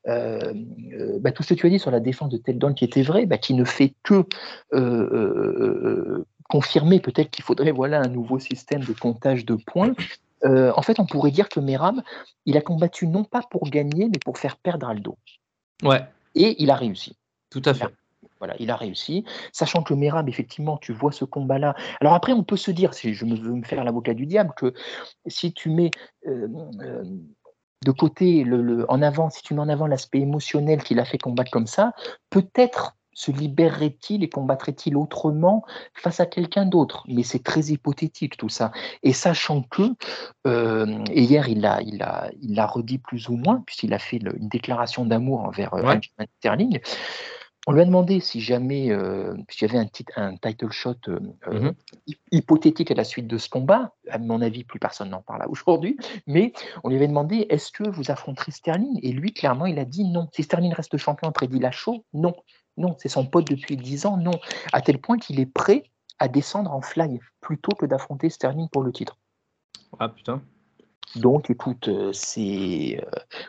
euh, 0.08 0.54
bah, 1.20 1.32
tout 1.32 1.44
ce 1.44 1.54
que 1.54 1.60
tu 1.60 1.68
as 1.68 1.70
dit 1.70 1.80
sur 1.80 1.92
la 1.92 2.00
défense 2.00 2.30
de 2.30 2.38
Teldon 2.38 2.74
qui 2.74 2.84
était 2.84 3.04
vrai, 3.04 3.26
bah, 3.26 3.38
qui 3.38 3.54
ne 3.54 3.64
fait 3.64 3.94
que 4.04 4.26
confirmer 6.50 7.00
peut-être 7.00 7.30
qu'il 7.30 7.46
faudrait 7.46 7.72
voilà 7.72 8.02
un 8.02 8.08
nouveau 8.08 8.40
système 8.40 8.84
de 8.84 8.94
comptage 8.94 9.46
de 9.46 9.56
points. 9.56 9.94
euh, 10.44 10.74
en 10.76 10.82
fait, 10.82 11.00
on 11.00 11.06
pourrait 11.06 11.32
dire 11.32 11.48
que 11.48 11.60
Merab, 11.60 12.02
il 12.46 12.58
a 12.58 12.62
combattu 12.62 13.08
non 13.08 13.24
pas 13.24 13.42
pour 13.50 13.70
gagner, 13.70 14.10
mais 14.10 14.20
pour 14.24 14.38
faire 14.38 14.58
perdre 14.58 14.90
Aldo. 14.90 15.18
Ouais. 15.84 16.04
Et 16.36 16.62
il 16.62 16.72
a 16.72 16.76
réussi. 16.76 17.16
Tout 17.50 17.62
à 17.66 17.74
fait. 17.74 17.88
Voilà, 18.40 18.56
il 18.58 18.72
a 18.72 18.78
réussi, 18.78 19.26
sachant 19.52 19.84
que 19.84 19.94
Merab, 19.94 20.30
effectivement, 20.30 20.78
tu 20.78 20.94
vois 20.94 21.12
ce 21.12 21.26
combat-là. 21.26 21.76
Alors 22.00 22.14
après, 22.14 22.32
on 22.32 22.44
peut 22.44 22.56
se 22.56 22.72
dire, 22.72 22.94
si 22.94 23.14
je 23.14 23.26
veux 23.26 23.54
me 23.54 23.64
faire 23.64 23.84
l'avocat 23.84 24.14
du 24.14 24.26
diable, 24.26 24.54
que 24.56 24.74
si 25.28 25.52
tu 25.52 25.70
mets 25.70 25.92
euh, 26.26 26.48
euh, 26.82 27.04
de 27.86 27.92
côté, 27.92 28.46
le, 28.46 28.90
en 28.90 29.02
avant, 29.02 29.30
si 29.30 29.42
tu 29.42 29.54
mets 29.54 29.62
en 29.62 29.68
avant 29.68 29.88
l'aspect 29.88 30.20
émotionnel 30.20 30.84
qu'il 30.84 31.00
a 31.00 31.06
fait 31.06 31.18
combattre 31.18 31.52
comme 31.52 31.68
ça, 31.68 31.92
peut-être 32.30 32.96
se 33.14 33.32
libérerait-il 33.32 34.24
et 34.24 34.30
combattrait-il 34.30 34.96
autrement 34.96 35.64
face 35.94 36.20
à 36.20 36.26
quelqu'un 36.26 36.66
d'autre? 36.66 37.04
Mais 37.08 37.24
c'est 37.24 37.44
très 37.44 37.62
hypothétique 37.62 38.38
tout 38.38 38.50
ça. 38.50 38.72
Et 39.04 39.14
sachant 39.14 39.64
que, 39.64 39.94
euh, 40.48 41.04
et 41.12 41.24
hier 41.24 41.48
il 41.50 41.62
l'a 41.62 41.82
il 41.82 42.02
a, 42.02 42.30
il 42.42 42.60
a 42.60 42.66
redit 42.66 42.98
plus 43.00 43.30
ou 43.30 43.36
moins, 43.36 43.64
puisqu'il 43.66 43.94
a 43.94 44.00
fait 44.00 44.18
une 44.18 44.48
déclaration 44.48 45.06
d'amour 45.06 45.42
envers 45.42 45.74
euh, 45.74 46.00
Sterling, 46.38 46.80
on 47.68 47.74
lui 47.74 47.82
a 47.82 47.86
demandé 47.86 48.20
si 48.20 48.42
jamais, 48.42 48.90
euh, 48.90 49.36
s'il 49.50 49.68
y 49.68 49.70
avait 49.70 49.80
un, 49.80 49.86
titre, 49.86 50.14
un 50.16 50.38
title 50.38 50.72
shot 50.72 50.96
euh, 51.08 51.20
euh, 51.48 51.72
mm-hmm. 51.72 52.16
hypothétique 52.32 52.90
à 52.90 52.96
la 52.96 53.04
suite 53.04 53.28
de 53.28 53.38
ce 53.38 53.50
combat. 53.50 53.94
À 54.10 54.18
mon 54.18 54.42
avis, 54.42 54.64
plus 54.64 54.80
personne 54.80 55.10
n'en 55.10 55.22
parle 55.22 55.46
aujourd'hui. 55.48 55.98
Mais 56.26 56.54
on 56.84 56.90
lui 56.90 56.96
avait 56.96 57.08
demandé 57.08 57.46
est-ce 57.50 57.72
que 57.72 57.88
vous 57.88 58.10
affronterez 58.10 58.52
Sterling? 58.52 59.00
Et 59.04 59.12
lui, 59.12 59.34
clairement, 59.34 59.66
il 59.66 59.78
a 59.78 59.86
dit 59.86 60.06
non. 60.06 60.30
Si 60.34 60.42
Sterling 60.42 60.74
reste 60.74 60.98
champion 60.98 61.28
après 61.28 61.48
Dillashaw, 61.48 62.04
non. 62.14 62.34
Non, 62.80 62.96
c'est 62.98 63.10
son 63.10 63.26
pote 63.26 63.48
depuis 63.48 63.78
10 63.78 64.06
ans, 64.06 64.18
non. 64.18 64.40
À 64.74 64.82
tel 64.82 65.00
point 65.00 65.18
qu'il 65.18 65.40
est 65.40 65.46
prêt 65.46 65.84
à 66.18 66.28
descendre 66.28 66.72
en 66.72 66.82
fly 66.82 67.20
plutôt 67.42 67.74
que 67.74 67.86
d'affronter 67.86 68.30
Sterling 68.30 68.70
pour 68.70 68.82
le 68.82 68.92
titre. 68.92 69.18
Ah 70.00 70.10
putain. 70.10 70.42
Donc, 71.16 71.50
écoute, 71.50 71.90
c'est. 72.14 73.04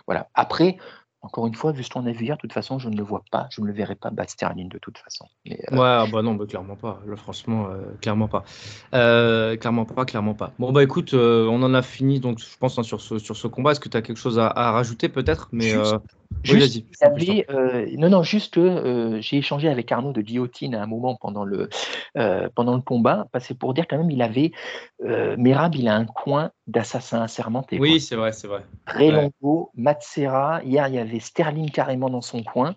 voilà. 0.06 0.28
Après, 0.34 0.78
encore 1.22 1.46
une 1.46 1.54
fois, 1.54 1.72
vu 1.72 1.82
ce 1.82 1.90
qu'on 1.90 2.06
a 2.06 2.12
vu 2.12 2.24
hier, 2.24 2.36
de 2.36 2.40
toute 2.40 2.52
façon, 2.52 2.78
je 2.78 2.88
ne 2.88 2.96
le 2.96 3.02
vois 3.02 3.22
pas, 3.30 3.46
je 3.50 3.60
ne 3.60 3.66
le 3.66 3.72
verrai 3.72 3.94
pas 3.94 4.10
battre 4.10 4.32
Sterling 4.32 4.68
de 4.68 4.78
toute 4.78 4.96
façon. 4.98 5.26
Euh, 5.48 5.52
ouais, 5.52 5.78
ah 5.82 6.06
bah 6.10 6.22
non, 6.22 6.34
bah, 6.34 6.46
clairement 6.46 6.76
pas. 6.76 7.00
franchement, 7.16 7.68
euh, 7.68 7.82
clairement 8.00 8.28
pas. 8.28 8.44
Euh, 8.94 9.56
clairement 9.56 9.84
pas, 9.84 10.04
clairement 10.06 10.34
pas. 10.34 10.52
Bon, 10.58 10.72
bah 10.72 10.82
écoute, 10.82 11.12
on 11.12 11.62
en 11.62 11.74
a 11.74 11.82
fini, 11.82 12.20
donc 12.20 12.38
je 12.38 12.56
pense 12.58 12.78
hein, 12.78 12.82
sur, 12.82 13.00
ce, 13.00 13.18
sur 13.18 13.36
ce 13.36 13.46
combat. 13.48 13.72
Est-ce 13.72 13.80
que 13.80 13.90
tu 13.90 13.96
as 13.96 14.02
quelque 14.02 14.18
chose 14.18 14.38
à, 14.38 14.50
rajouter 14.70 15.08
peut-être? 15.08 15.48
Mais 15.52 15.74
Juste, 16.44 16.84
non, 17.98 18.08
non, 18.08 18.22
juste 18.22 18.54
que 18.54 19.18
j'ai 19.20 19.38
échangé 19.38 19.68
avec 19.68 19.90
Arnaud 19.90 20.12
de 20.12 20.22
Guillotine 20.22 20.76
à 20.76 20.82
un 20.82 20.86
moment 20.86 21.16
pendant 21.20 21.44
le, 21.44 21.68
pendant 22.54 22.76
le 22.76 22.82
combat. 22.82 23.26
C'est 23.40 23.58
pour 23.58 23.74
dire 23.74 23.86
quand 23.88 23.98
même, 23.98 24.10
il 24.10 24.22
avait. 24.22 24.52
Merab, 25.02 25.74
il 25.74 25.88
a 25.88 25.94
un 25.94 26.06
coin 26.06 26.52
d'assassin 26.66 27.20
assermenté. 27.20 27.78
Oui, 27.78 28.00
c'est 28.00 28.16
vrai, 28.16 28.32
c'est 28.32 28.46
vrai. 28.46 28.62
Très 28.86 29.10
Longo, 29.10 29.70
Matsera. 29.74 30.62
Hier, 30.62 30.86
il 30.88 30.94
y 30.94 30.98
avait 30.98 31.09
Sterling 31.18 31.70
carrément 31.70 32.11
dans 32.11 32.20
son 32.20 32.44
coin. 32.44 32.76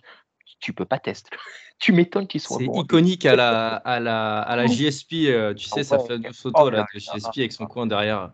Tu 0.60 0.74
peux 0.74 0.86
pas 0.86 0.98
tester. 0.98 1.30
tu 1.80 1.92
m'étonnes 1.92 2.28
qu'il 2.28 2.40
soit 2.42 2.58
C'est 2.58 2.66
iconique 2.66 3.26
à 3.26 3.36
la, 3.36 3.76
à 3.76 4.00
la, 4.00 4.40
à 4.40 4.56
la 4.56 4.68
JSP. 4.68 5.10
tu 5.56 5.68
sais, 5.68 5.84
ça 5.84 6.00
fait 6.00 6.16
une 6.16 6.34
photo 6.34 6.70
là, 6.70 6.86
de 6.94 7.00
JSP 7.00 7.38
avec 7.40 7.52
son 7.52 7.66
coin 7.66 7.86
derrière. 7.86 8.32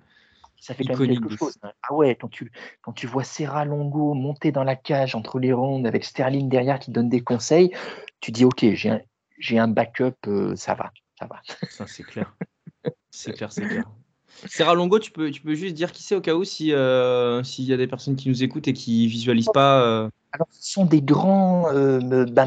Ça 0.60 0.74
fait 0.74 0.84
quand 0.84 1.00
même 1.00 1.20
quelque 1.20 1.38
chose. 1.38 1.58
Hein. 1.64 1.72
Ah 1.84 1.94
ouais, 1.94 2.16
quand 2.16 2.28
tu, 2.28 2.52
quand 2.82 2.92
tu 2.92 3.08
vois 3.08 3.24
Serra 3.24 3.64
Longo 3.66 4.14
monter 4.14 4.52
dans 4.52 4.64
la 4.64 4.76
cage 4.76 5.16
entre 5.16 5.40
les 5.40 5.54
rondes 5.54 5.88
avec 5.88 6.04
Sterling 6.04 6.50
derrière 6.50 6.80
qui 6.80 6.92
donne 6.92 7.10
des 7.10 7.22
conseils, 7.22 7.74
tu 8.20 8.32
dis 8.32 8.44
ok, 8.44 8.66
j'ai 8.74 8.90
un, 8.90 9.02
j'ai 9.40 9.58
un 9.58 9.70
backup, 9.70 10.56
ça 10.56 10.76
va, 10.76 10.92
ça 11.18 11.28
va. 11.28 11.42
Ça 11.70 11.88
c'est 11.88 12.04
clair. 12.04 12.36
c'est 13.10 13.32
clair, 13.34 13.52
c'est 13.52 13.68
clair. 13.68 13.86
Serra 14.48 14.74
Longo, 14.74 15.00
tu 15.00 15.12
peux, 15.12 15.32
tu 15.32 15.42
peux 15.42 15.56
juste 15.56 15.76
dire 15.76 15.92
qui 15.92 16.04
c'est 16.04 16.16
au 16.16 16.22
cas 16.22 16.34
où 16.34 16.44
euh, 16.62 17.44
s'il 17.44 17.66
y 17.66 17.74
a 17.74 17.78
des 17.78 17.88
personnes 17.88 18.16
qui 18.16 18.30
nous 18.30 18.44
écoutent 18.44 18.68
et 18.68 18.74
qui 18.74 19.08
visualisent 19.08 19.52
pas. 19.54 19.82
Euh... 19.84 20.10
Alors, 20.32 20.48
ce 20.52 20.74
sont 20.74 20.86
des 20.86 21.02
grands. 21.02 21.68
Euh, 21.74 22.26
bah, 22.26 22.46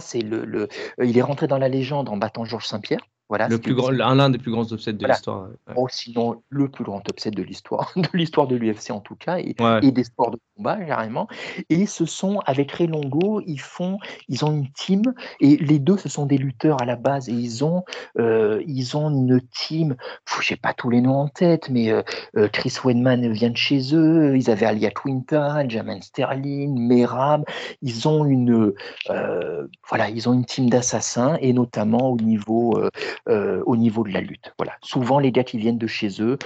c'est 0.00 0.20
le, 0.20 0.44
le, 0.44 0.68
il 1.02 1.16
est 1.16 1.22
rentré 1.22 1.46
dans 1.46 1.58
la 1.58 1.68
légende 1.68 2.08
en 2.08 2.16
battant 2.16 2.44
Georges 2.44 2.66
Saint-Pierre. 2.66 3.00
Voilà, 3.34 3.48
le 3.48 3.58
plus 3.58 3.74
grand, 3.74 3.90
l'un 3.90 4.30
des 4.30 4.38
plus 4.38 4.52
grands 4.52 4.70
upsets 4.70 4.92
de 4.92 5.04
l'histoire. 5.04 5.48
Oh, 5.74 5.88
sinon, 5.90 6.40
le 6.50 6.68
plus 6.68 6.84
grand 6.84 7.02
upset 7.10 7.32
de 7.32 7.42
l'histoire, 7.42 7.90
de 7.96 8.06
l'histoire 8.14 8.46
de 8.46 8.54
l'UFC 8.54 8.92
en 8.92 9.00
tout 9.00 9.16
cas, 9.16 9.38
et, 9.38 9.56
des 9.90 10.04
sports 10.04 10.30
de 10.30 10.38
combat 10.56 10.76
carrément. 10.76 11.26
Et 11.68 11.86
ce 11.86 12.06
sont 12.06 12.38
avec 12.46 12.70
Ray 12.70 12.86
Longo, 12.86 13.42
ils 13.44 13.58
font, 13.58 13.98
ils 14.28 14.44
ont 14.44 14.52
une 14.52 14.70
team, 14.70 15.02
et 15.40 15.56
les 15.56 15.80
deux, 15.80 15.96
ce 15.96 16.08
sont 16.08 16.26
des 16.26 16.38
lutteurs 16.38 16.80
à 16.80 16.84
la 16.84 16.94
base, 16.94 17.28
et 17.28 17.32
ils 17.32 17.64
ont, 17.64 17.82
euh, 18.20 18.62
ils 18.68 18.96
ont 18.96 19.10
une 19.10 19.40
team. 19.40 19.96
Je 20.40 20.46
sais 20.46 20.56
pas 20.56 20.72
tous 20.72 20.90
les 20.90 21.00
noms 21.00 21.16
en 21.16 21.28
tête, 21.28 21.70
mais 21.70 21.90
euh, 21.90 22.02
euh, 22.36 22.48
Chris 22.52 22.76
Wedman 22.84 23.32
vient 23.32 23.50
de 23.50 23.56
chez 23.56 23.96
eux. 23.96 24.36
Ils 24.36 24.48
avaient 24.48 24.66
Alia 24.66 24.92
Quinta, 24.92 25.66
Jamin 25.66 26.00
Sterling, 26.02 26.78
Merab. 26.86 27.44
Ils 27.82 28.06
ont 28.06 28.24
une, 28.24 28.72
voilà, 29.08 30.08
ils 30.08 30.28
ont 30.28 30.34
une 30.34 30.44
team 30.44 30.70
d'assassins, 30.70 31.36
et 31.40 31.52
notamment 31.52 32.12
au 32.12 32.16
niveau 32.16 32.80
euh, 33.28 33.62
au 33.66 33.76
niveau 33.76 34.04
de 34.04 34.10
la 34.10 34.20
lutte. 34.20 34.52
Voilà. 34.58 34.74
Souvent, 34.82 35.18
les 35.18 35.32
gars 35.32 35.44
qui 35.44 35.58
viennent 35.58 35.78
de 35.78 35.86
chez 35.86 36.20
eux, 36.20 36.38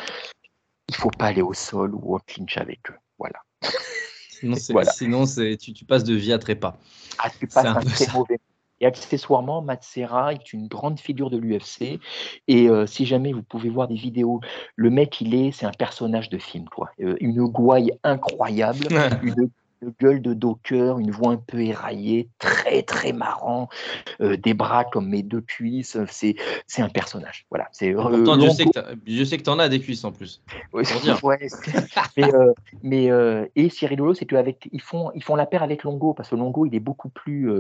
il 0.89 0.95
faut 0.95 1.11
pas 1.11 1.27
aller 1.27 1.43
au 1.43 1.55
sol 1.55 1.95
ou 1.95 2.17
au 2.17 2.19
clinch 2.19 2.57
avec 2.57 2.91
eux. 2.91 2.97
Voilà. 3.19 3.41
Sinon, 4.95 5.25
tu, 5.27 5.73
tu, 5.73 5.85
passes 5.85 6.05
de 6.05 6.15
vie 6.15 6.33
à 6.33 6.39
trépas. 6.39 6.79
Ah, 7.19 7.31
tu 7.31 7.47
passes 7.47 7.65
un, 7.65 7.81
très 7.81 8.13
mauvais. 8.13 8.39
Et 8.81 8.87
accessoirement, 8.87 9.61
Matsera 9.61 10.33
est 10.33 10.53
une 10.53 10.69
grande 10.69 11.01
figure 11.01 11.31
de 11.31 11.37
l'UFC. 11.37 11.99
Et 12.47 12.69
euh, 12.69 12.87
si 12.87 13.07
jamais 13.07 13.33
vous 13.33 13.43
pouvez 13.43 13.71
voir 13.71 13.89
des 13.89 13.97
vidéos, 13.97 14.41
le 14.77 14.91
mec, 14.91 15.21
il 15.21 15.35
est, 15.35 15.51
c'est 15.51 15.67
un 15.67 15.73
personnage 15.73 16.29
de 16.29 16.39
film, 16.39 16.67
quoi. 16.69 16.91
Euh, 17.01 17.17
une 17.21 17.45
gouaille 17.47 17.93
incroyable, 18.05 18.87
une 19.23 19.51
une 19.83 19.93
gueule 20.01 20.23
de 20.23 20.35
docker, 20.35 20.99
une 20.99 21.11
voix 21.11 21.33
un 21.33 21.37
peu 21.37 21.61
éraillée, 21.61 22.29
très 22.39 22.83
très 22.83 23.13
marrant, 23.13 23.69
euh, 24.21 24.37
des 24.37 24.55
bras 24.55 24.85
comme 24.85 25.09
mes 25.09 25.23
deux 25.23 25.41
cuisses, 25.41 25.99
c'est 26.09 26.37
c'est 26.67 26.83
un 26.83 26.89
personnage. 26.89 27.47
Voilà. 27.51 27.69
C'est 27.73 27.93
Pourtant, 27.93 28.41
je 28.41 28.51
sais 28.51 28.65
que 28.65 28.81
je 29.07 29.25
sais 29.25 29.39
que 29.39 29.43
t'en 29.43 29.59
as 29.59 29.69
des 29.69 29.81
cuisses 29.81 30.05
en 30.05 30.13
plus. 30.13 30.43
Ouais, 30.73 30.83
mais 32.17 32.35
euh, 32.35 32.53
mais 32.83 33.11
euh, 33.11 33.47
et 33.57 33.71
c'est 33.71 33.87
rigolo, 33.87 34.15
c'est 34.15 34.27
qu'avec 34.27 34.69
ils 34.73 34.83
font 34.83 35.11
ils 35.15 35.23
font 35.23 35.37
la 35.37 35.47
paire 35.47 35.63
avec 35.63 35.85
Longo 35.85 36.15
parce 36.15 36.31
que 36.31 36.37
Longo 36.37 36.67
il 36.67 36.75
est 36.75 36.81
beaucoup 36.81 37.09
plus 37.09 37.51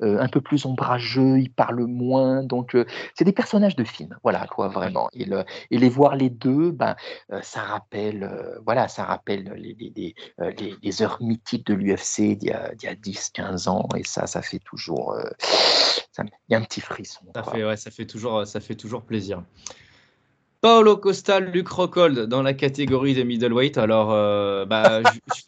un 0.00 0.28
peu 0.28 0.40
plus 0.40 0.64
ombrageux, 0.66 1.38
il 1.38 1.50
parle 1.50 1.84
moins, 1.84 2.42
donc 2.42 2.76
c'est 3.14 3.24
des 3.24 3.32
personnages 3.32 3.76
de 3.76 3.84
film. 3.84 4.16
Voilà 4.22 4.46
quoi 4.46 4.68
vraiment. 4.68 5.08
Et, 5.12 5.26
et 5.70 5.78
les 5.78 5.88
voir 5.88 6.16
les 6.16 6.30
deux, 6.30 6.70
ben 6.70 6.96
ça 7.42 7.60
rappelle 7.60 8.58
voilà 8.64 8.88
ça 8.88 9.04
rappelle 9.04 9.52
les 9.56 9.76
les, 9.78 10.14
les, 10.38 10.74
les 10.82 11.02
heures 11.02 11.18
mythiques 11.20 11.57
de 11.64 11.74
l'UFC 11.74 12.36
d'il 12.36 12.48
y 12.48 12.52
a, 12.52 12.94
10-15 12.94 13.68
ans, 13.68 13.88
et 13.96 14.04
ça, 14.04 14.26
ça 14.26 14.42
fait 14.42 14.58
toujours. 14.58 15.12
Euh, 15.12 15.24
il 16.18 16.52
y 16.52 16.54
a 16.54 16.58
un 16.58 16.62
petit 16.62 16.80
frisson. 16.80 17.24
Ça 17.34 17.42
fait, 17.44 17.64
ouais, 17.64 17.76
ça, 17.76 17.90
fait 17.90 18.06
toujours, 18.06 18.46
ça 18.46 18.60
fait 18.60 18.74
toujours 18.74 19.02
plaisir. 19.02 19.42
Paolo 20.60 20.96
Costa, 20.96 21.38
Luc 21.38 21.68
Rockhold 21.68 22.26
dans 22.26 22.42
la 22.42 22.52
catégorie 22.52 23.14
des 23.14 23.24
middleweight. 23.24 23.78
Alors, 23.78 24.10
euh, 24.10 24.64
bah, 24.66 25.02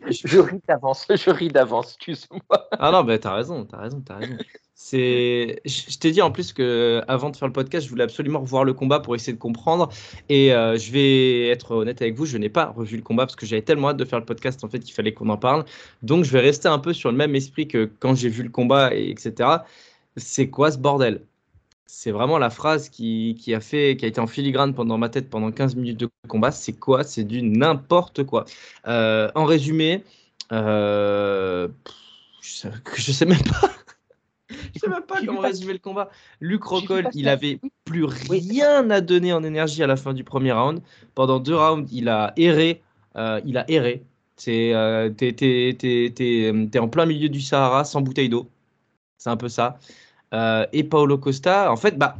je, 0.08 0.38
ris 0.38 0.60
d'avance, 0.68 1.06
je 1.10 1.30
ris 1.30 1.48
d'avance, 1.48 1.94
excuse-moi. 1.96 2.68
Ah 2.70 2.92
non, 2.92 3.02
bah, 3.02 3.18
t'as 3.18 3.34
raison, 3.34 3.64
t'as 3.64 3.78
raison, 3.78 4.00
t'as 4.00 4.16
raison. 4.18 4.36
C'est, 4.76 5.60
je 5.66 5.98
t'ai 5.98 6.12
dit 6.12 6.22
en 6.22 6.30
plus 6.30 6.52
que 6.52 7.02
avant 7.08 7.30
de 7.30 7.36
faire 7.36 7.48
le 7.48 7.52
podcast, 7.52 7.84
je 7.84 7.90
voulais 7.90 8.04
absolument 8.04 8.40
revoir 8.40 8.64
le 8.64 8.72
combat 8.72 9.00
pour 9.00 9.16
essayer 9.16 9.32
de 9.32 9.38
comprendre. 9.38 9.88
Et 10.28 10.54
euh, 10.54 10.78
je 10.78 10.92
vais 10.92 11.48
être 11.48 11.72
honnête 11.72 12.00
avec 12.00 12.14
vous, 12.14 12.24
je 12.24 12.38
n'ai 12.38 12.48
pas 12.48 12.66
revu 12.66 12.96
le 12.96 13.02
combat 13.02 13.26
parce 13.26 13.36
que 13.36 13.46
j'avais 13.46 13.62
tellement 13.62 13.90
hâte 13.90 13.96
de 13.96 14.04
faire 14.04 14.20
le 14.20 14.24
podcast 14.24 14.62
en 14.64 14.68
fait 14.68 14.78
qu'il 14.78 14.94
fallait 14.94 15.12
qu'on 15.12 15.28
en 15.28 15.36
parle. 15.36 15.64
Donc 16.02 16.24
je 16.24 16.30
vais 16.30 16.40
rester 16.40 16.68
un 16.68 16.78
peu 16.78 16.92
sur 16.92 17.10
le 17.10 17.16
même 17.16 17.34
esprit 17.34 17.66
que 17.68 17.90
quand 17.98 18.14
j'ai 18.14 18.28
vu 18.28 18.44
le 18.44 18.48
combat 18.48 18.94
et 18.94 19.10
etc. 19.10 19.50
C'est 20.16 20.50
quoi 20.50 20.70
ce 20.70 20.78
bordel? 20.78 21.26
C'est 21.92 22.12
vraiment 22.12 22.38
la 22.38 22.50
phrase 22.50 22.88
qui, 22.88 23.36
qui, 23.38 23.52
a 23.52 23.60
fait, 23.60 23.96
qui 23.96 24.04
a 24.04 24.08
été 24.08 24.20
en 24.20 24.28
filigrane 24.28 24.74
pendant 24.74 24.96
ma 24.96 25.08
tête 25.08 25.28
pendant 25.28 25.50
15 25.50 25.74
minutes 25.74 25.98
de 25.98 26.08
combat. 26.28 26.52
C'est 26.52 26.72
quoi? 26.72 27.02
C'est 27.02 27.24
du 27.24 27.42
n'importe 27.42 28.22
quoi. 28.22 28.44
Euh, 28.86 29.28
en 29.34 29.44
résumé, 29.44 30.04
euh, 30.52 31.66
je, 32.40 32.68
je 32.96 33.10
sais 33.10 33.26
même 33.26 33.42
pas. 33.42 33.70
Je 34.74 34.80
sais 34.80 34.88
même 34.88 35.02
pas 35.02 35.20
comment 35.24 35.40
résumer 35.40 35.72
le 35.72 35.78
combat. 35.78 36.10
Luc 36.40 36.62
Rockhold, 36.64 37.08
il 37.14 37.28
avait 37.28 37.60
plus 37.84 38.04
rien 38.04 38.90
à 38.90 39.00
donner 39.00 39.32
en 39.32 39.42
énergie 39.42 39.82
à 39.82 39.86
la 39.86 39.96
fin 39.96 40.12
du 40.12 40.24
premier 40.24 40.52
round. 40.52 40.80
Pendant 41.14 41.38
deux 41.40 41.56
rounds, 41.56 41.88
il 41.92 42.08
a 42.08 42.32
erré. 42.36 42.82
Euh, 43.16 43.40
il 43.44 43.56
a 43.58 43.68
erré. 43.70 44.02
Euh, 44.48 45.08
t'es, 45.10 46.78
en 46.78 46.88
plein 46.88 47.06
milieu 47.06 47.28
du 47.28 47.40
Sahara 47.40 47.84
sans 47.84 48.00
bouteille 48.00 48.28
d'eau. 48.28 48.48
C'est 49.18 49.30
un 49.30 49.36
peu 49.36 49.48
ça. 49.48 49.78
Euh, 50.34 50.66
et 50.72 50.84
Paolo 50.84 51.18
Costa, 51.18 51.72
en 51.72 51.76
fait, 51.76 51.98
bah, 51.98 52.16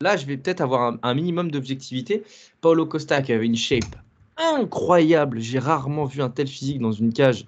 là, 0.00 0.16
je 0.16 0.26
vais 0.26 0.36
peut-être 0.36 0.60
avoir 0.60 0.98
un, 1.02 1.14
minimum 1.14 1.50
d'objectivité. 1.50 2.24
Paolo 2.60 2.86
Costa, 2.86 3.22
qui 3.22 3.32
avait 3.32 3.46
une 3.46 3.56
shape 3.56 3.96
incroyable. 4.36 5.40
J'ai 5.40 5.58
rarement 5.58 6.04
vu 6.04 6.22
un 6.22 6.30
tel 6.30 6.46
physique 6.46 6.80
dans 6.80 6.92
une 6.92 7.12
cage. 7.12 7.46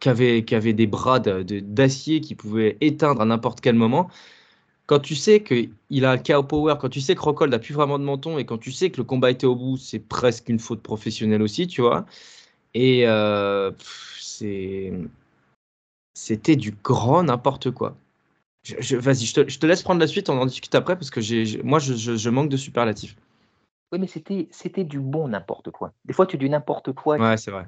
Qui 0.00 0.08
avait, 0.08 0.44
qui 0.44 0.54
avait, 0.54 0.74
des 0.74 0.86
bras 0.86 1.18
d'acier 1.18 2.20
qui 2.20 2.36
pouvaient 2.36 2.76
éteindre 2.80 3.20
à 3.20 3.24
n'importe 3.24 3.60
quel 3.60 3.74
moment. 3.74 4.08
quand 4.86 5.00
tu 5.00 5.16
sais 5.16 5.42
qu'il 5.42 6.04
a 6.04 6.12
un 6.12 6.18
KO 6.18 6.44
power, 6.44 6.76
quand 6.80 6.88
tu 6.88 7.00
sais 7.00 7.14
que 7.16 7.20
Rockhold 7.20 7.50
n'a 7.52 7.58
plus 7.58 7.74
vraiment 7.74 7.98
de 7.98 8.04
menton 8.04 8.38
et 8.38 8.46
quand 8.46 8.58
tu 8.58 8.72
sais 8.72 8.90
que 8.90 8.98
le 8.98 9.04
combat 9.04 9.30
était 9.30 9.46
au 9.46 9.56
bout, 9.56 9.76
c'est 9.76 9.98
presque 9.98 10.48
une 10.48 10.60
faute 10.60 10.82
professionnelle 10.82 11.42
aussi, 11.42 11.66
tu 11.66 11.82
vois. 11.82 12.06
Et 12.74 13.06
euh, 13.06 13.72
c'était 16.14 16.56
du 16.56 16.72
grand 16.82 17.22
n'importe 17.24 17.70
quoi. 17.70 17.96
Je, 18.78 18.96
Vas-y, 18.96 19.24
je 19.24 19.58
te, 19.58 19.66
laisse 19.66 19.82
prendre 19.82 20.00
la 20.00 20.06
suite, 20.06 20.28
on 20.28 20.38
en 20.38 20.46
discute 20.46 20.74
après 20.74 20.96
parce 20.96 21.10
que 21.10 21.20
j'ai, 21.20 21.62
moi, 21.62 21.78
je, 21.78 22.30
manque 22.30 22.48
de 22.48 22.56
superlatifs. 22.56 23.16
Oui, 23.92 23.98
mais 23.98 24.06
c'était, 24.06 24.48
c'était 24.50 24.84
du 24.84 25.00
bon 25.00 25.28
n'importe 25.28 25.70
quoi. 25.70 25.92
Des 26.04 26.12
fois, 26.12 26.26
tu 26.26 26.36
dis 26.36 26.50
n'importe 26.50 26.92
quoi. 26.92 27.16
Ouais, 27.16 27.36
c'est 27.36 27.50
vrai. 27.50 27.66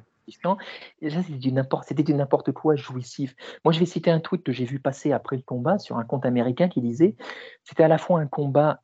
Et 1.01 1.11
c'était 1.11 1.33
du 1.33 1.53
n'importe, 1.53 1.89
c'était 1.89 2.03
du 2.03 2.15
n'importe 2.15 2.53
quoi 2.53 2.77
jouissif. 2.77 3.35
Moi, 3.65 3.73
je 3.73 3.81
vais 3.81 3.87
citer 3.87 4.11
un 4.11 4.21
tweet 4.21 4.45
que 4.45 4.53
j'ai 4.53 4.65
vu 4.65 4.79
passer 4.79 5.13
après 5.13 5.37
le 5.37 5.43
combat 5.43 5.79
sur 5.79 5.97
un 5.99 6.05
compte 6.05 6.25
américain 6.25 6.69
qui 6.69 6.81
disait 6.81 7.17
c'était 7.65 7.83
à 7.83 7.89
la 7.89 7.99
fois 7.99 8.21
un 8.21 8.27
combat 8.27 8.81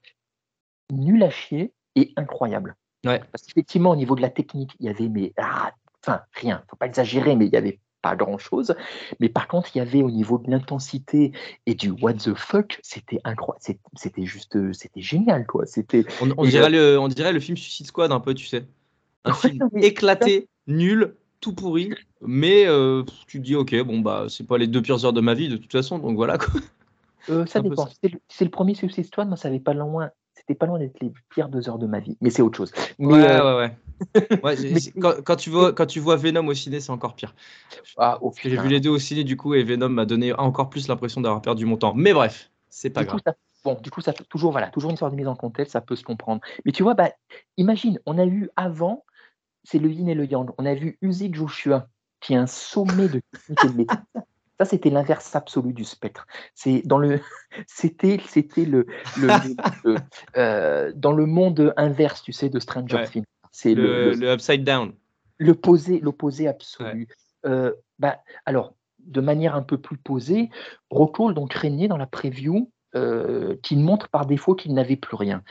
nul 0.92 1.22
à 1.22 1.30
chier 1.30 1.72
et 1.94 2.12
incroyable. 2.16 2.76
Ouais. 3.04 3.20
Parce 3.30 3.44
qu'effectivement, 3.44 3.90
au 3.90 3.96
niveau 3.96 4.16
de 4.16 4.22
la 4.22 4.30
technique, 4.30 4.74
il 4.80 4.86
y 4.86 4.88
avait 4.88 5.08
mais 5.08 5.32
ah, 5.36 5.72
enfin 6.02 6.22
rien, 6.32 6.64
faut 6.68 6.76
pas 6.76 6.86
exagérer, 6.86 7.36
mais 7.36 7.46
il 7.46 7.52
y 7.52 7.56
avait 7.56 7.78
pas 8.06 8.16
grand 8.16 8.38
chose. 8.38 8.74
Mais 9.18 9.28
par 9.28 9.48
contre, 9.48 9.70
il 9.74 9.78
y 9.78 9.80
avait 9.80 10.02
au 10.02 10.10
niveau 10.10 10.38
de 10.38 10.48
l'intensité 10.50 11.32
et 11.66 11.74
du 11.74 11.90
what 11.90 12.14
the 12.14 12.34
fuck, 12.34 12.78
c'était 12.82 13.20
incroyable. 13.24 13.78
C'était 13.96 14.24
juste, 14.24 14.56
c'était 14.72 15.00
génial, 15.00 15.46
quoi. 15.46 15.66
C'était. 15.66 16.04
On, 16.20 16.44
dirait 16.44 16.70
le, 16.70 16.98
on 16.98 17.08
dirait 17.08 17.32
le 17.32 17.40
film 17.40 17.56
Suicide 17.56 17.86
Squad 17.86 18.12
un 18.12 18.20
peu, 18.20 18.34
tu 18.34 18.46
sais. 18.46 18.64
Un 19.24 19.34
film 19.34 19.68
éclaté, 19.82 20.48
nul, 20.68 21.16
tout 21.40 21.52
pourri, 21.52 21.90
mais 22.20 22.64
euh, 22.66 23.02
tu 23.26 23.38
te 23.38 23.44
dis 23.44 23.56
ok, 23.56 23.82
bon 23.82 23.98
bah 23.98 24.26
c'est 24.28 24.46
pas 24.46 24.56
les 24.56 24.68
deux 24.68 24.82
pires 24.82 25.04
heures 25.04 25.12
de 25.12 25.20
ma 25.20 25.34
vie 25.34 25.48
de 25.48 25.56
toute 25.56 25.72
façon, 25.72 25.98
donc 25.98 26.14
voilà 26.14 26.38
quoi. 26.38 26.60
Euh, 27.28 27.44
ça 27.44 27.60
dépend. 27.60 27.88
C'est 28.28 28.44
le, 28.44 28.50
premier 28.50 28.74
Suicide 28.74 29.06
Squad, 29.06 29.26
moi 29.26 29.36
ça 29.36 29.48
avait 29.48 29.58
pas 29.58 29.74
loin, 29.74 30.10
c'était 30.46 30.58
pas 30.58 30.66
loin 30.66 30.78
d'être 30.78 31.00
les 31.00 31.12
pires 31.30 31.48
deux 31.48 31.68
heures 31.68 31.78
de 31.78 31.86
ma 31.86 31.98
vie, 31.98 32.16
mais 32.20 32.30
c'est 32.30 32.42
autre 32.42 32.56
chose. 32.56 32.72
ouais, 32.98 33.30
euh, 33.30 33.58
ouais, 33.58 33.76
ouais. 34.42 34.56
quand, 35.24 35.36
tu 35.36 35.50
vois, 35.50 35.72
quand 35.72 35.86
tu 35.86 35.98
vois 36.00 36.16
Venom 36.16 36.46
au 36.46 36.54
ciné, 36.54 36.80
c'est 36.80 36.92
encore 36.92 37.16
pire. 37.16 37.34
Ah, 37.96 38.20
J'ai 38.44 38.56
vu 38.56 38.68
les 38.68 38.80
deux 38.80 38.90
au 38.90 38.98
ciné 38.98 39.24
du 39.24 39.36
coup 39.36 39.54
et 39.54 39.64
Venom 39.64 39.88
m'a 39.88 40.04
donné 40.04 40.32
encore 40.34 40.68
plus 40.68 40.86
l'impression 40.88 41.20
d'avoir 41.20 41.42
perdu 41.42 41.64
mon 41.64 41.76
temps. 41.76 41.94
Mais 41.94 42.12
bref, 42.12 42.50
c'est 42.68 42.90
pas 42.90 43.04
grave. 43.04 43.20
bon, 43.64 43.78
du 43.82 43.90
coup, 43.90 44.00
ça 44.02 44.12
toujours, 44.12 44.52
voilà, 44.52 44.68
toujours 44.68 44.90
une 44.90 44.94
histoire 44.94 45.10
de 45.10 45.16
mise 45.16 45.28
en 45.28 45.34
contexte, 45.34 45.72
ça 45.72 45.80
peut 45.80 45.96
se 45.96 46.04
comprendre. 46.04 46.40
Mais 46.64 46.72
tu 46.72 46.82
vois, 46.82 46.94
bah, 46.94 47.10
imagine, 47.56 47.98
on 48.06 48.18
a 48.18 48.26
eu 48.26 48.48
avant 48.54 49.04
c'est 49.66 49.78
le 49.78 49.90
yin 49.90 50.08
et 50.08 50.14
le 50.14 50.24
yang. 50.30 50.50
On 50.58 50.64
a 50.64 50.74
vu 50.74 50.96
Uzi 51.02 51.32
Joshua, 51.32 51.88
qui 52.20 52.34
est 52.34 52.36
un 52.36 52.46
sommet 52.46 53.08
de 53.08 53.20
technique 53.46 53.90
et 53.90 54.14
de 54.14 54.22
Ça, 54.58 54.64
c'était 54.64 54.90
l'inverse 54.90 55.36
absolu 55.36 55.72
du 55.72 55.84
spectre. 55.84 56.26
C'est 56.54 56.82
dans 56.84 56.98
le, 56.98 57.20
c'était, 57.66 58.18
c'était 58.26 58.64
le, 58.64 58.86
euh, 60.36 60.92
dans 60.94 61.12
le 61.12 61.26
monde 61.26 61.74
inverse, 61.76 62.22
tu 62.22 62.32
sais, 62.32 62.48
de 62.48 62.58
Stranger 62.58 63.04
Things. 63.10 63.24
C'est 63.52 63.74
le, 63.74 64.12
le, 64.12 64.32
upside 64.32 64.64
down. 64.64 64.92
L'opposé, 65.38 66.00
l'opposé 66.00 66.48
absolu. 66.48 67.08
Euh, 67.44 67.72
bah, 67.98 68.18
alors, 68.44 68.74
de 68.98 69.20
manière 69.20 69.54
un 69.54 69.62
peu 69.62 69.78
plus 69.78 69.96
posée, 69.96 70.50
Rockhold 70.90 71.34
donc 71.34 71.50
craignait 71.50 71.88
dans 71.88 71.96
la 71.96 72.06
preview 72.06 72.70
euh, 72.94 73.56
qu'il 73.62 73.80
montre 73.80 74.08
par 74.08 74.26
défaut 74.26 74.54
qu'il 74.54 74.74
n'avait 74.74 74.96
plus 74.96 75.16
rien. 75.16 75.42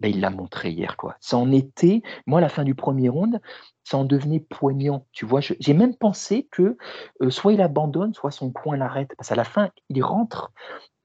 Ben, 0.00 0.10
il 0.10 0.20
l'a 0.20 0.30
montré 0.30 0.70
hier. 0.70 0.96
quoi. 0.96 1.16
Ça 1.20 1.36
en 1.36 1.50
était, 1.50 2.02
moi, 2.26 2.38
à 2.38 2.42
la 2.42 2.48
fin 2.48 2.62
du 2.62 2.74
premier 2.74 3.08
round, 3.08 3.40
ça 3.82 3.98
en 3.98 4.04
devenait 4.04 4.40
poignant. 4.40 5.06
Tu 5.12 5.26
vois, 5.26 5.40
j'ai 5.40 5.74
même 5.74 5.96
pensé 5.96 6.48
que 6.52 6.76
euh, 7.22 7.30
soit 7.30 7.52
il 7.52 7.60
abandonne, 7.60 8.14
soit 8.14 8.30
son 8.30 8.52
coin 8.52 8.76
l'arrête. 8.76 9.12
Parce 9.16 9.30
qu'à 9.30 9.34
la 9.34 9.44
fin, 9.44 9.70
il 9.88 10.02
rentre 10.02 10.52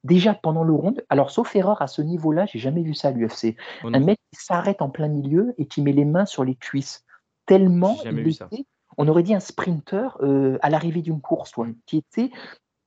déjà 0.04 0.34
pendant 0.34 0.62
le 0.62 0.72
round. 0.72 1.04
Alors, 1.08 1.30
sauf 1.30 1.56
erreur, 1.56 1.82
à 1.82 1.88
ce 1.88 2.02
niveau-là, 2.02 2.46
j'ai 2.46 2.58
jamais 2.60 2.82
vu 2.82 2.94
ça 2.94 3.08
à 3.08 3.10
l'UFC. 3.10 3.56
Oh 3.82 3.88
un 3.92 4.00
mec 4.00 4.18
qui 4.32 4.40
s'arrête 4.40 4.80
en 4.80 4.90
plein 4.90 5.08
milieu 5.08 5.54
et 5.58 5.66
qui 5.66 5.82
met 5.82 5.92
les 5.92 6.04
mains 6.04 6.26
sur 6.26 6.44
les 6.44 6.54
cuisses. 6.54 7.04
Tellement 7.46 7.96
il 8.04 8.28
était, 8.28 8.66
on 8.96 9.08
aurait 9.08 9.22
dit 9.22 9.34
un 9.34 9.40
sprinter 9.40 10.16
euh, 10.22 10.58
à 10.62 10.70
l'arrivée 10.70 11.02
d'une 11.02 11.20
course, 11.20 11.52
qui 11.86 11.98
était 11.98 12.30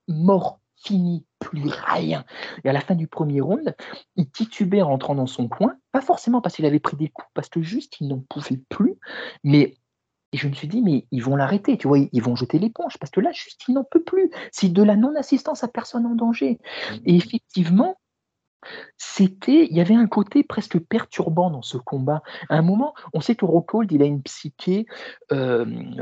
mort 0.08 0.60
fini, 0.78 1.26
plus 1.40 1.68
rien. 1.68 2.26
Et 2.64 2.70
à 2.70 2.74
la 2.74 2.82
fin 2.82 2.96
du 2.96 3.08
premier 3.08 3.42
round, 3.42 3.76
il 4.16 4.30
titubait 4.30 4.82
en 4.82 4.90
rentrant 4.90 5.16
dans 5.16 5.28
son 5.28 5.48
coin, 5.48 5.76
pas 5.92 6.02
forcément 6.02 6.42
parce 6.42 6.56
qu'il 6.56 6.66
avait 6.66 6.80
pris 6.80 6.98
des 6.98 7.10
coups, 7.10 7.30
parce 7.34 7.50
que 7.50 7.62
juste 7.62 8.00
il 8.00 8.08
n'en 8.08 8.24
pouvait 8.30 8.62
plus, 8.70 8.96
mais 9.44 9.76
et 10.34 10.38
je 10.38 10.48
me 10.48 10.54
suis 10.54 10.68
dit, 10.68 10.82
mais 10.82 11.08
ils 11.12 11.24
vont 11.24 11.38
l'arrêter, 11.38 11.78
tu 11.78 11.88
vois, 11.88 12.00
ils 12.00 12.22
vont 12.22 12.36
jeter 12.36 12.60
l'éponge, 12.60 12.98
parce 13.00 13.12
que 13.12 13.22
là, 13.22 13.32
juste, 13.32 13.62
il 13.70 13.76
n'en 13.76 13.86
peut 13.86 14.04
plus. 14.04 14.30
C'est 14.52 14.68
de 14.68 14.84
la 14.84 14.98
non-assistance 14.98 15.64
à 15.64 15.70
personne 15.70 16.06
en 16.06 16.16
danger. 16.16 16.60
Et 17.06 17.16
effectivement, 17.16 17.98
c'était, 18.98 19.68
il 19.70 19.76
y 19.76 19.82
avait 19.82 19.96
un 19.96 20.08
côté 20.08 20.44
presque 20.44 20.80
perturbant 20.80 21.50
dans 21.50 21.62
ce 21.62 21.78
combat. 21.78 22.22
À 22.50 22.58
un 22.58 22.62
moment, 22.62 22.94
on 23.14 23.22
sait 23.22 23.36
que 23.36 23.46
Rockhold, 23.46 23.92
il 23.92 24.02
a 24.02 24.06
une 24.06 24.22
psyché 24.22 24.86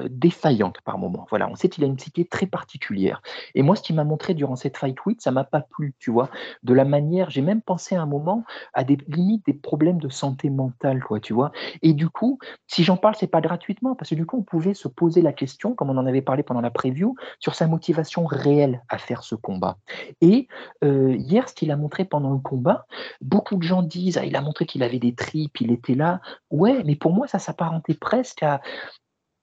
défaillante 0.10 0.82
par 0.82 0.97
moment. 0.97 1.26
Voilà, 1.30 1.49
on 1.49 1.56
sait 1.56 1.70
qu'il 1.70 1.84
a 1.84 1.88
une 1.88 1.95
psyché 1.95 2.26
très 2.26 2.45
particulière. 2.45 3.22
Et 3.53 3.62
moi, 3.62 3.76
ce 3.76 3.82
qui 3.82 3.93
m'a 3.93 4.03
montré 4.03 4.34
durant 4.34 4.56
cette 4.56 4.78
fight 4.78 5.06
week, 5.06 5.22
ça 5.22 5.32
m'a 5.32 5.43
pas 5.43 5.62
plu, 5.62 5.93
tu 5.99 6.12
vois, 6.12 6.30
de 6.64 6.74
la 6.74 6.86
manière. 6.86 7.30
J'ai 7.30 7.41
même 7.41 7.62
pensé 7.62 7.95
à 7.95 8.01
un 8.01 8.06
moment 8.06 8.43
à 8.74 8.84
des 8.84 8.97
limites 9.08 9.45
des 9.45 9.53
problèmes 9.53 9.99
de 9.99 10.10
santé 10.10 10.49
mentale, 10.49 11.03
quoi, 11.03 11.20
tu 11.20 11.34
vois. 11.34 11.51
Et 11.82 11.93
du 11.93 12.10
coup, 12.10 12.39
si 12.68 12.84
j'en 12.84 12.97
parle, 12.97 13.16
c'est 13.16 13.28
pas 13.28 13.41
gratuitement, 13.41 13.95
parce 13.95 14.10
que 14.10 14.16
du 14.16 14.26
coup, 14.26 14.38
on 14.38 14.43
pouvait 14.43 14.74
se 14.74 14.88
poser 14.88 15.22
la 15.22 15.34
question, 15.34 15.76
comme 15.76 15.89
on 15.89 15.97
en 15.97 16.06
avait 16.06 16.22
parlé 16.22 16.43
pendant 16.43 16.62
la 16.62 16.72
preview, 16.72 17.16
sur 17.39 17.56
sa 17.56 17.68
motivation 17.68 18.26
réelle 18.26 18.84
à 18.89 18.97
faire 18.97 19.24
ce 19.24 19.36
combat. 19.36 19.78
Et 20.22 20.47
hier, 20.82 21.49
ce 21.49 21.53
qu'il 21.53 21.72
a 21.72 21.78
montré 21.78 22.06
pendant 22.06 22.32
le 22.32 22.39
combat, 22.45 22.85
beaucoup 23.21 23.57
de 23.57 23.63
gens 23.63 23.81
disent 23.81 24.17
ah, 24.17 24.25
il 24.25 24.35
a 24.35 24.41
montré 24.41 24.65
qu'il 24.65 24.83
avait 24.83 24.99
des 24.99 25.15
tripes, 25.15 25.59
il 25.61 25.71
était 25.71 25.95
là. 25.95 26.21
Ouais, 26.51 26.83
mais 26.85 26.95
pour 26.95 27.11
moi, 27.11 27.27
ça 27.27 27.39
s'apparentait 27.39 27.95
presque 27.95 28.43
à, 28.43 28.61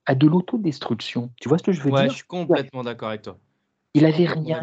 à 0.06 0.14
de 0.14 0.26
l'autodestruction. 0.26 1.30
Tu 1.40 1.48
vois 1.48 1.58
ce 1.58 1.62
que 1.62 1.72
je 1.72 1.82
veux 1.82 1.90
ouais, 1.90 2.02
dire? 2.02 2.10
Je 2.10 2.16
suis 2.16 2.26
complètement 2.26 2.82
d'accord 2.82 3.08
avec 3.08 3.22
toi. 3.22 3.36
Il 3.94 4.06
avait 4.06 4.26
rien, 4.26 4.62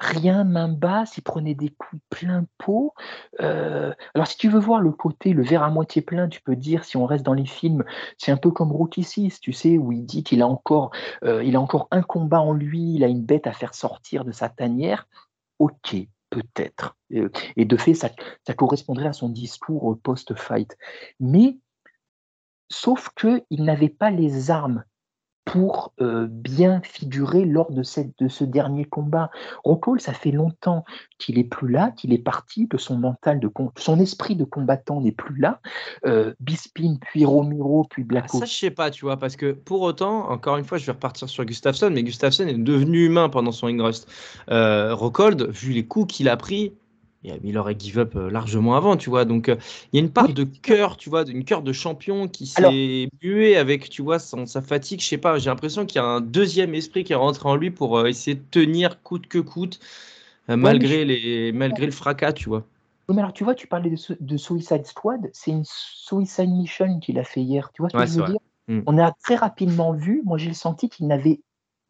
rien 0.00 0.44
main 0.44 0.68
basse, 0.68 1.16
il 1.16 1.22
prenait 1.22 1.54
des 1.54 1.70
coups 1.70 2.02
plein 2.10 2.46
pot. 2.58 2.92
Euh, 3.40 3.92
alors 4.14 4.26
si 4.26 4.36
tu 4.36 4.48
veux 4.48 4.58
voir 4.58 4.80
le 4.80 4.92
côté, 4.92 5.32
le 5.32 5.42
verre 5.42 5.62
à 5.62 5.70
moitié 5.70 6.02
plein, 6.02 6.28
tu 6.28 6.40
peux 6.40 6.56
dire, 6.56 6.84
si 6.84 6.96
on 6.96 7.06
reste 7.06 7.24
dans 7.24 7.34
les 7.34 7.46
films, 7.46 7.84
c'est 8.18 8.32
un 8.32 8.36
peu 8.36 8.50
comme 8.50 8.72
Rocky 8.72 9.02
6, 9.02 9.40
tu 9.40 9.52
sais, 9.52 9.78
où 9.78 9.92
il 9.92 10.04
dit 10.04 10.22
qu'il 10.22 10.42
a 10.42 10.46
encore, 10.46 10.90
euh, 11.24 11.42
il 11.44 11.56
a 11.56 11.60
encore 11.60 11.88
un 11.90 12.02
combat 12.02 12.40
en 12.40 12.52
lui, 12.52 12.94
il 12.94 13.04
a 13.04 13.08
une 13.08 13.24
bête 13.24 13.46
à 13.46 13.52
faire 13.52 13.74
sortir 13.74 14.24
de 14.24 14.32
sa 14.32 14.48
tanière. 14.48 15.06
Ok, 15.58 15.96
peut-être. 16.34 16.96
Et 17.56 17.64
de 17.64 17.76
fait, 17.76 17.94
ça, 17.94 18.10
correspondrait 18.56 19.08
à 19.08 19.12
son 19.12 19.28
discours 19.28 19.84
post-fight. 20.02 20.76
Mais, 21.20 21.58
sauf 22.68 23.10
qu'il 23.16 23.64
n'avait 23.64 23.88
pas 23.88 24.10
les 24.10 24.50
armes 24.50 24.84
pour 25.44 25.92
euh, 26.00 26.26
bien 26.28 26.80
figurer 26.82 27.44
lors 27.44 27.70
de, 27.70 27.82
cette, 27.82 28.18
de 28.18 28.28
ce 28.28 28.44
dernier 28.44 28.84
combat. 28.84 29.30
Rockhold, 29.64 30.00
ça 30.00 30.12
fait 30.12 30.30
longtemps 30.30 30.84
qu'il 31.18 31.38
est 31.38 31.44
plus 31.44 31.68
là, 31.68 31.90
qu'il 31.90 32.12
est 32.12 32.18
parti, 32.18 32.66
que 32.68 32.78
son 32.78 32.96
mental, 32.96 33.40
de 33.40 33.50
son 33.76 34.00
esprit 34.00 34.36
de 34.36 34.44
combattant 34.44 35.00
n'est 35.00 35.12
plus 35.12 35.38
là. 35.38 35.60
Euh, 36.06 36.32
Bispin, 36.40 36.96
puis 37.00 37.24
Romero, 37.24 37.86
puis 37.88 38.04
Black 38.04 38.26
ah, 38.32 38.38
Ça, 38.38 38.44
je 38.46 38.52
sais 38.52 38.70
pas, 38.70 38.90
tu 38.90 39.04
vois, 39.04 39.18
parce 39.18 39.36
que 39.36 39.52
pour 39.52 39.82
autant, 39.82 40.30
encore 40.30 40.56
une 40.56 40.64
fois, 40.64 40.78
je 40.78 40.86
vais 40.86 40.92
repartir 40.92 41.28
sur 41.28 41.44
Gustafsson, 41.44 41.90
mais 41.90 42.02
Gustafsson 42.02 42.46
est 42.46 42.54
devenu 42.54 43.04
humain 43.04 43.28
pendant 43.28 43.52
son 43.52 43.66
Ingrust. 43.66 44.08
Euh, 44.50 44.94
Rockhold, 44.94 45.50
vu 45.50 45.72
les 45.72 45.86
coups 45.86 46.14
qu'il 46.14 46.28
a 46.28 46.36
pris, 46.36 46.72
il 47.42 47.58
aurait 47.58 47.76
give 47.78 47.98
up 47.98 48.16
euh, 48.16 48.30
largement 48.30 48.76
avant, 48.76 48.96
tu 48.96 49.10
vois. 49.10 49.24
Donc, 49.24 49.48
euh, 49.48 49.56
il 49.92 49.96
y 49.96 50.02
a 50.02 50.04
une 50.04 50.10
part 50.10 50.28
de 50.28 50.44
cœur, 50.44 50.96
tu 50.96 51.08
vois, 51.08 51.24
d'une 51.24 51.44
cœur 51.44 51.62
de 51.62 51.72
champion 51.72 52.28
qui 52.28 52.46
s'est 52.46 53.08
mué 53.22 53.56
avec, 53.56 53.88
tu 53.88 54.02
vois, 54.02 54.18
sa 54.18 54.62
fatigue. 54.62 55.00
Je 55.00 55.06
sais 55.06 55.18
pas, 55.18 55.38
j'ai 55.38 55.50
l'impression 55.50 55.86
qu'il 55.86 55.96
y 55.96 56.04
a 56.04 56.06
un 56.06 56.20
deuxième 56.20 56.74
esprit 56.74 57.04
qui 57.04 57.12
est 57.12 57.16
rentré 57.16 57.48
en 57.48 57.56
lui 57.56 57.70
pour 57.70 57.98
euh, 57.98 58.06
essayer 58.06 58.36
de 58.36 58.44
tenir 58.50 59.02
coûte 59.02 59.26
que 59.26 59.38
coûte, 59.38 59.80
malgré, 60.48 61.04
les, 61.04 61.52
malgré 61.52 61.86
le 61.86 61.92
fracas, 61.92 62.32
tu 62.32 62.48
vois. 62.48 62.66
mais 63.08 63.18
alors, 63.18 63.32
tu 63.32 63.44
vois, 63.44 63.54
tu 63.54 63.66
parlais 63.66 63.90
de, 64.20 64.36
Suicide 64.36 64.84
Squad, 64.84 65.30
c'est 65.32 65.50
une 65.50 65.64
Suicide 65.64 66.50
Mission 66.50 67.00
qu'il 67.00 67.18
a 67.18 67.24
fait 67.24 67.40
hier. 67.40 67.70
Tu 67.72 67.82
vois 67.82 67.88
ce 67.88 67.96
que 67.96 68.06
je 68.06 68.20
veux 68.20 68.26
dire? 68.26 68.40
Hmm. 68.66 68.80
On 68.86 68.96
a 68.98 69.12
très 69.22 69.36
rapidement 69.36 69.92
vu, 69.92 70.22
moi 70.24 70.38
j'ai 70.38 70.54
senti 70.54 70.88
qu'il 70.88 71.06
n'avait 71.06 71.40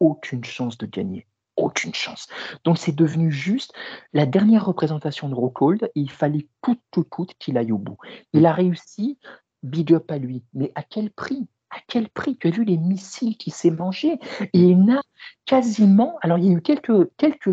aucune 0.01 0.43
chance 0.43 0.77
de 0.77 0.85
gagner 0.85 1.25
aucune 1.57 1.93
chance. 1.93 2.27
Donc 2.63 2.77
c'est 2.77 2.95
devenu 2.95 3.31
juste 3.31 3.73
la 4.13 4.25
dernière 4.25 4.65
représentation 4.65 5.29
de 5.29 5.35
Rockhold. 5.35 5.89
Il 5.95 6.11
fallait 6.11 6.47
coûte 6.61 6.81
que 6.91 7.01
coûte 7.01 7.33
qu'il 7.39 7.57
aille 7.57 7.71
au 7.71 7.77
bout. 7.77 7.97
Il 8.33 8.45
a 8.45 8.53
réussi, 8.53 9.17
big 9.63 9.93
up 9.93 10.11
à 10.11 10.17
lui. 10.17 10.43
Mais 10.53 10.71
à 10.75 10.83
quel 10.83 11.11
prix? 11.11 11.47
À 11.71 11.79
quel 11.87 12.07
prix? 12.09 12.37
Tu 12.37 12.47
as 12.47 12.51
vu 12.51 12.63
les 12.63 12.77
missiles 12.77 13.37
qui 13.37 13.51
s'est 13.51 13.71
mangé? 13.71 14.19
Il 14.53 14.89
a 14.91 15.01
quasiment. 15.45 16.17
Alors, 16.21 16.37
il 16.37 16.45
y 16.45 16.49
a 16.49 16.53
eu 16.53 16.61
quelques, 16.61 17.09
quelques, 17.17 17.51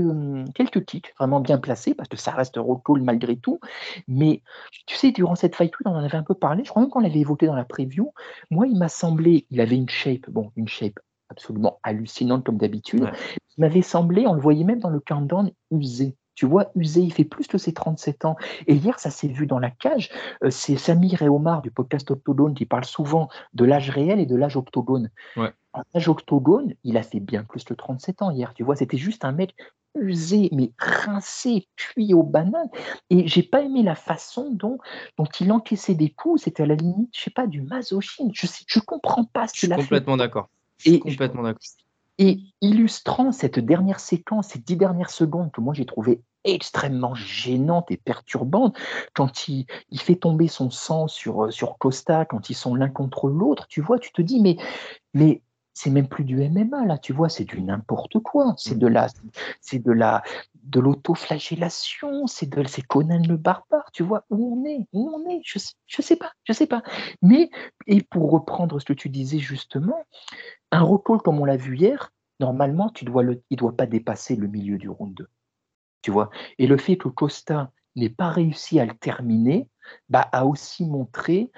quelques 0.54 0.84
kicks 0.84 1.12
vraiment 1.18 1.40
bien 1.40 1.58
placés, 1.58 1.94
parce 1.94 2.08
que 2.08 2.16
ça 2.16 2.30
reste 2.30 2.56
Rockhold 2.56 3.02
malgré 3.02 3.36
tout. 3.36 3.58
Mais 4.06 4.42
tu 4.86 4.96
sais, 4.96 5.10
durant 5.10 5.34
cette 5.34 5.56
fight 5.56 5.72
on 5.84 5.90
en 5.90 6.04
avait 6.04 6.18
un 6.18 6.22
peu 6.22 6.34
parlé. 6.34 6.62
Je 6.64 6.70
crois 6.70 6.82
même 6.82 6.90
qu'on 6.90 7.00
l'avait 7.00 7.20
évoqué 7.20 7.46
dans 7.46 7.56
la 7.56 7.64
preview. 7.64 8.12
Moi, 8.50 8.68
il 8.68 8.78
m'a 8.78 8.88
semblé, 8.88 9.46
il 9.50 9.60
avait 9.60 9.76
une 9.76 9.88
shape, 9.88 10.28
bon, 10.28 10.52
une 10.56 10.68
shape 10.68 11.00
absolument 11.32 11.80
hallucinante 11.82 12.44
comme 12.44 12.58
d'habitude. 12.58 13.10
Il 13.56 13.60
m'avait 13.60 13.82
semblé, 13.82 14.26
on 14.26 14.34
le 14.34 14.40
voyait 14.40 14.64
même 14.64 14.78
dans 14.78 14.90
le 14.90 15.00
countdown, 15.00 15.50
usé. 15.70 16.16
Tu 16.34 16.46
vois, 16.46 16.70
usé, 16.74 17.00
il 17.02 17.12
fait 17.12 17.24
plus 17.24 17.46
que 17.46 17.58
ses 17.58 17.74
37 17.74 18.24
ans. 18.24 18.36
Et 18.66 18.74
hier, 18.74 18.98
ça 18.98 19.10
s'est 19.10 19.28
vu 19.28 19.46
dans 19.46 19.58
la 19.58 19.70
cage. 19.70 20.10
Euh, 20.42 20.50
c'est 20.50 20.76
Samir 20.76 21.20
et 21.20 21.28
Omar 21.28 21.60
du 21.60 21.70
podcast 21.70 22.10
Octogone 22.10 22.54
qui 22.54 22.64
parlent 22.64 22.86
souvent 22.86 23.28
de 23.52 23.64
l'âge 23.64 23.90
réel 23.90 24.18
et 24.18 24.26
de 24.26 24.36
l'âge 24.36 24.56
octogone. 24.56 25.10
Ouais. 25.36 25.52
En 25.74 25.82
âge 25.94 26.08
octogone, 26.08 26.74
il 26.84 26.96
a 26.96 27.02
fait 27.02 27.20
bien 27.20 27.44
plus 27.44 27.64
que 27.64 27.74
37 27.74 28.22
ans 28.22 28.30
hier. 28.30 28.54
Tu 28.54 28.62
vois, 28.62 28.76
c'était 28.76 28.96
juste 28.96 29.24
un 29.24 29.32
mec 29.32 29.54
usé, 29.94 30.48
mais 30.52 30.72
rincé, 30.78 31.68
cuit 31.76 32.14
aux 32.14 32.22
bananes. 32.22 32.70
Et 33.10 33.26
j'ai 33.28 33.42
pas 33.42 33.62
aimé 33.62 33.82
la 33.82 33.94
façon 33.94 34.50
dont, 34.50 34.78
dont 35.18 35.26
il 35.40 35.52
encaissait 35.52 35.94
des 35.94 36.10
coups. 36.10 36.42
C'était 36.42 36.62
à 36.62 36.66
la 36.66 36.74
limite, 36.76 37.10
je 37.14 37.24
sais 37.24 37.30
pas, 37.30 37.46
du 37.46 37.62
masochisme. 37.62 38.30
Je, 38.32 38.46
je 38.66 38.80
comprends 38.80 39.24
pas 39.24 39.48
ce 39.48 39.54
Je 39.54 39.66
suis 39.66 39.74
complètement 39.74 40.16
d'accord. 40.16 40.48
Suis 40.82 40.94
Et- 40.94 41.00
complètement 41.00 41.42
d'accord. 41.42 41.60
Et 42.18 42.40
illustrant 42.60 43.32
cette 43.32 43.58
dernière 43.58 43.98
séquence, 43.98 44.48
ces 44.48 44.58
dix 44.58 44.76
dernières 44.76 45.10
secondes 45.10 45.50
que 45.50 45.60
moi 45.60 45.72
j'ai 45.74 45.86
trouvé 45.86 46.20
extrêmement 46.44 47.14
gênante 47.14 47.90
et 47.90 47.96
perturbante, 47.96 48.76
quand 49.14 49.48
il, 49.48 49.66
il 49.90 50.00
fait 50.00 50.16
tomber 50.16 50.48
son 50.48 50.70
sang 50.70 51.08
sur, 51.08 51.44
euh, 51.44 51.50
sur 51.50 51.78
Costa, 51.78 52.24
quand 52.24 52.50
ils 52.50 52.54
sont 52.54 52.74
l'un 52.74 52.90
contre 52.90 53.28
l'autre, 53.28 53.66
tu 53.68 53.80
vois, 53.80 53.98
tu 53.98 54.12
te 54.12 54.20
dis, 54.20 54.40
mais, 54.40 54.56
mais 55.14 55.40
c'est 55.74 55.90
même 55.90 56.08
plus 56.08 56.24
du 56.24 56.36
MMA 56.48 56.86
là, 56.86 56.98
tu 56.98 57.12
vois, 57.12 57.28
c'est 57.28 57.44
du 57.44 57.62
n'importe 57.62 58.18
quoi, 58.20 58.54
c'est 58.58 58.78
de 58.78 58.86
la, 58.86 59.08
c'est 59.60 59.78
de 59.78 59.92
la, 59.92 60.22
de 60.64 60.80
l'autoflagellation, 60.80 62.26
c'est 62.26 62.46
de, 62.46 62.64
c'est 62.66 62.82
Conan 62.82 63.22
le 63.26 63.36
barbare, 63.36 63.90
tu 63.92 64.02
vois, 64.02 64.24
où 64.30 64.56
on 64.56 64.64
est, 64.64 64.86
où 64.92 65.10
on 65.14 65.28
est, 65.30 65.40
je 65.44 65.58
je 65.86 66.02
sais 66.02 66.16
pas, 66.16 66.32
je 66.44 66.52
sais 66.52 66.66
pas. 66.66 66.82
Mais, 67.22 67.50
et 67.86 68.02
pour 68.02 68.30
reprendre 68.30 68.80
ce 68.80 68.84
que 68.84 68.92
tu 68.92 69.08
disais 69.08 69.38
justement, 69.38 70.04
un 70.70 70.82
recall 70.82 71.18
comme 71.18 71.40
on 71.40 71.44
l'a 71.44 71.56
vu 71.56 71.76
hier, 71.76 72.12
normalement, 72.40 72.90
tu 72.90 73.04
dois 73.04 73.22
le, 73.22 73.42
il 73.50 73.54
ne 73.54 73.58
doit 73.58 73.76
pas 73.76 73.86
dépasser 73.86 74.36
le 74.36 74.48
milieu 74.48 74.78
du 74.78 74.88
round 74.88 75.14
2. 75.14 75.28
Tu 76.02 76.10
vois? 76.10 76.30
Et 76.58 76.66
le 76.66 76.76
fait 76.76 76.96
que 76.96 77.08
Costa 77.08 77.70
n'ait 77.96 78.10
pas 78.10 78.30
réussi 78.30 78.80
à 78.80 78.84
le 78.84 78.94
terminer 78.94 79.68
bah, 80.08 80.28
a 80.32 80.46
aussi 80.46 80.84
montré 80.84 81.50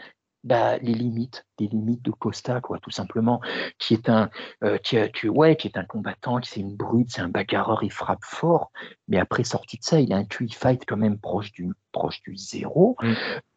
bah, 0.45 0.77
les 0.79 0.93
limites, 0.93 1.47
les 1.59 1.67
limites 1.67 2.03
de 2.03 2.11
Costa, 2.11 2.61
quoi, 2.61 2.79
tout 2.79 2.91
simplement, 2.91 3.41
qui 3.79 3.95
est 3.95 4.09
un, 4.09 4.31
euh, 4.63 4.77
qui, 4.79 4.99
a- 4.99 5.09
qui- 5.09 5.29
ouais, 5.29 5.57
qui 5.57 5.69
est 5.69 5.79
un 5.79 5.85
combattant, 5.85 6.39
qui 6.39 6.51
c'est 6.51 6.61
une 6.61 6.77
brute, 6.77 7.11
c'est 7.11 7.23
un 7.23 7.29
bagarreur, 7.29 7.83
il 7.83 7.91
frappe 7.91 8.23
fort, 8.23 8.71
mais 9.09 9.19
après 9.19 9.43
sorti 9.43 9.79
de 9.79 9.83
ça, 9.85 10.01
il 10.01 10.13
a 10.13 10.17
un 10.17 10.25
QI 10.25 10.51
fight 10.51 10.85
quand 10.87 10.99
même 10.99 11.19
proche 11.19 11.51
du, 11.53 11.73
proche 11.93 12.23
du 12.23 12.37
zéro. 12.37 12.97
Mm. 13.03 13.13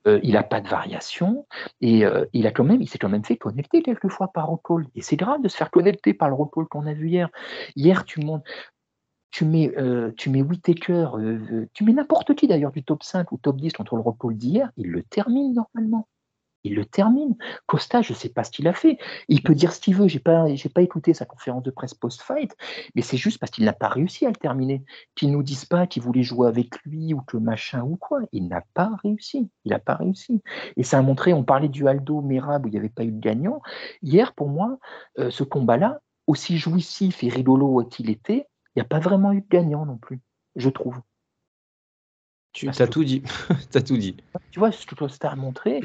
Euh, 0.07 0.19
il 0.23 0.33
n'a 0.33 0.43
pas 0.43 0.61
de 0.61 0.69
variation 0.69 1.45
et 1.81 2.05
euh, 2.05 2.25
il 2.31 2.47
a 2.47 2.51
quand 2.51 2.63
même, 2.63 2.81
il 2.81 2.87
s'est 2.87 2.97
quand 2.97 3.09
même 3.09 3.25
fait 3.25 3.35
connecter 3.35 3.83
quelquefois 3.83 4.29
par 4.29 4.47
recall. 4.47 4.85
Et 4.95 5.01
c'est 5.01 5.17
grave 5.17 5.41
de 5.41 5.49
se 5.49 5.57
faire 5.57 5.69
connecter 5.69 6.13
par 6.13 6.29
le 6.29 6.35
recall 6.35 6.65
qu'on 6.67 6.87
a 6.87 6.93
vu 6.93 7.09
hier. 7.09 7.29
Hier, 7.75 8.05
tu 8.05 8.21
montes, 8.21 8.45
tu 9.31 9.43
mets, 9.43 9.73
euh, 9.77 10.13
tu 10.15 10.29
mets 10.29 10.41
Whittaker, 10.41 11.09
euh, 11.15 11.39
euh, 11.51 11.69
tu 11.73 11.83
mets 11.83 11.91
n'importe 11.91 12.33
qui 12.35 12.47
d'ailleurs 12.47 12.71
du 12.71 12.83
top 12.83 13.03
5 13.03 13.31
ou 13.33 13.37
top 13.37 13.57
10 13.57 13.73
contre 13.73 13.95
le 13.95 14.01
recall 14.01 14.35
d'hier, 14.35 14.71
il 14.77 14.87
le 14.87 15.03
termine 15.03 15.53
normalement. 15.53 16.07
Il 16.67 16.75
le 16.75 16.85
termine. 16.85 17.35
Costa, 17.65 18.01
je 18.01 18.13
ne 18.13 18.17
sais 18.17 18.29
pas 18.29 18.43
ce 18.43 18.51
qu'il 18.51 18.67
a 18.67 18.73
fait. 18.73 18.97
Il 19.27 19.41
peut 19.41 19.55
dire 19.55 19.73
ce 19.73 19.79
qu'il 19.79 19.95
veut. 19.95 20.07
Je 20.07 20.15
n'ai 20.15 20.19
pas, 20.21 20.53
j'ai 20.53 20.69
pas 20.69 20.81
écouté 20.81 21.13
sa 21.13 21.25
conférence 21.25 21.63
de 21.63 21.71
presse 21.71 21.93
post-fight, 21.93 22.55
mais 22.95 23.01
c'est 23.01 23.17
juste 23.17 23.39
parce 23.39 23.51
qu'il 23.51 23.65
n'a 23.65 23.73
pas 23.73 23.89
réussi 23.89 24.25
à 24.25 24.29
le 24.29 24.35
terminer. 24.35 24.83
Qu'ils 25.15 25.31
nous 25.31 25.43
disent 25.43 25.65
pas 25.65 25.87
qu'il 25.87 26.03
voulait 26.03 26.23
jouer 26.23 26.47
avec 26.47 26.81
lui 26.83 27.13
ou 27.13 27.21
que 27.21 27.37
machin 27.37 27.83
ou 27.83 27.95
quoi. 27.95 28.21
Il 28.31 28.47
n'a 28.47 28.63
pas 28.73 28.91
réussi. 29.03 29.49
Il 29.65 29.71
n'a 29.71 29.79
pas 29.79 29.95
réussi. 29.95 30.41
Et 30.75 30.83
ça 30.83 30.99
a 30.99 31.01
montré, 31.01 31.33
on 31.33 31.43
parlait 31.43 31.69
du 31.69 31.87
Aldo 31.87 32.21
Merab 32.21 32.65
où 32.65 32.67
il 32.67 32.71
n'y 32.71 32.77
avait 32.77 32.89
pas 32.89 33.03
eu 33.03 33.11
de 33.11 33.19
gagnant. 33.19 33.61
Hier, 34.01 34.33
pour 34.33 34.49
moi, 34.49 34.77
euh, 35.19 35.29
ce 35.29 35.43
combat-là, 35.43 36.01
aussi 36.27 36.57
jouissif 36.57 37.23
et 37.23 37.29
rigolo 37.29 37.85
qu'il 37.85 38.09
était, 38.09 38.47
il 38.75 38.79
n'y 38.79 38.81
a 38.81 38.85
pas 38.85 38.99
vraiment 38.99 39.31
eu 39.31 39.41
de 39.41 39.47
gagnant 39.49 39.85
non 39.85 39.97
plus, 39.97 40.21
je 40.55 40.69
trouve. 40.69 41.01
Tu 42.57 42.81
as 42.81 42.87
tout 42.87 43.03
dit. 43.03 43.21
tu 43.71 43.77
as 43.77 43.81
tout 43.81 43.97
dit. 43.97 44.17
Tu 44.51 44.59
vois 44.59 44.71
ce 44.71 44.85
que 44.85 44.95
Costa 44.95 45.29
a 45.29 45.35
montré. 45.35 45.81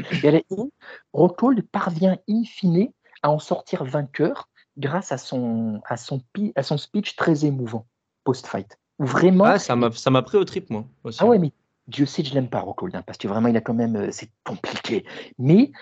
Rockhold 1.12 1.62
parvient 1.68 2.18
in 2.29 2.43
fine 2.45 2.89
à 3.23 3.31
en 3.31 3.39
sortir 3.39 3.85
vainqueur 3.85 4.49
grâce 4.79 5.12
à 5.12 5.18
son, 5.18 5.81
à 5.87 5.97
son, 5.97 6.20
pi- 6.33 6.53
à 6.57 6.62
son 6.62 6.79
speech 6.79 7.14
très 7.16 7.45
émouvant 7.45 7.87
post-fight. 8.25 8.79
Vraiment, 8.99 9.45
Ah, 9.45 9.59
ça 9.59 9.77
m'a 9.77 9.91
ça 9.91 10.11
m'a 10.11 10.23
pris 10.23 10.39
au 10.39 10.45
trip, 10.45 10.70
moi. 10.70 10.87
Aussi. 11.05 11.18
ah 11.20 11.27
ouais, 11.27 11.39
mais 11.39 11.53
Dieu 11.89 12.07
sait 12.07 12.23
que 12.23 12.29
je 12.29 12.35
l'aime 12.35 12.49
pas, 12.49 12.61
Rockhold, 12.61 12.95
hein, 12.95 13.03
parce 13.05 13.18
que 13.18 13.29
vraiment, 13.29 13.49
il 13.49 13.57
a 13.57 13.61
quand 13.61 13.75
même, 13.75 13.97
euh, 13.97 14.09
c'est 14.12 14.31
compliqué. 14.45 15.05
Mais 15.39 15.73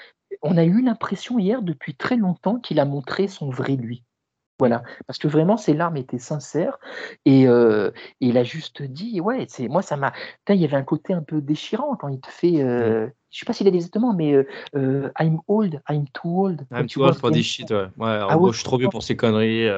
on 0.42 0.56
a 0.56 0.64
eu 0.64 0.82
l'impression 0.82 1.38
hier, 1.38 1.62
depuis 1.62 1.94
très 1.94 2.16
longtemps, 2.16 2.58
qu'il 2.58 2.80
a 2.80 2.84
montré 2.84 3.28
son 3.28 3.50
vrai 3.50 3.76
lui. 3.76 4.02
Voilà, 4.60 4.82
parce 5.06 5.18
que 5.18 5.26
vraiment, 5.26 5.56
ses 5.56 5.72
larmes 5.72 5.96
étaient 5.96 6.18
sincères 6.18 6.78
et, 7.24 7.48
euh, 7.48 7.90
et 8.20 8.26
il 8.26 8.36
a 8.36 8.44
juste 8.44 8.82
dit, 8.82 9.18
ouais, 9.18 9.46
c'est 9.48 9.68
moi, 9.68 9.80
ça 9.80 9.96
m'a. 9.96 10.12
Il 10.50 10.56
y 10.56 10.66
avait 10.66 10.76
un 10.76 10.82
côté 10.82 11.14
un 11.14 11.22
peu 11.22 11.40
déchirant 11.40 11.96
quand 11.96 12.08
il 12.08 12.20
te 12.20 12.28
fait, 12.28 12.62
euh, 12.62 13.08
je 13.30 13.38
sais 13.38 13.46
pas 13.46 13.54
s'il 13.54 13.66
a 13.68 13.70
des 13.70 13.78
exactement, 13.78 14.12
mais 14.12 14.34
euh, 14.34 14.46
euh, 14.76 15.10
I'm 15.18 15.38
old, 15.48 15.80
I'm 15.88 16.04
too 16.12 16.44
old. 16.44 16.66
I'm 16.70 16.88
too 16.88 17.02
old 17.02 17.16
for 17.16 17.30
this 17.30 17.46
shit, 17.46 17.70
ouais. 17.70 17.86
Ouais, 17.96 18.18
Ah 18.20 18.36
gros, 18.36 18.48
ouais. 18.48 18.52
je 18.52 18.58
suis 18.58 18.64
trop 18.64 18.76
vieux 18.76 18.90
pour 18.90 19.02
ces 19.02 19.16
conneries. 19.16 19.70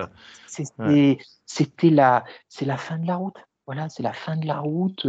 Ouais. 0.80 1.18
C'était 1.46 1.90
la, 1.90 2.24
c'est 2.48 2.64
la 2.64 2.76
fin 2.76 2.98
de 2.98 3.06
la 3.06 3.14
route. 3.14 3.36
Voilà, 3.66 3.88
c'est 3.88 4.02
la 4.02 4.12
fin 4.12 4.36
de 4.36 4.48
la 4.48 4.58
route. 4.58 5.06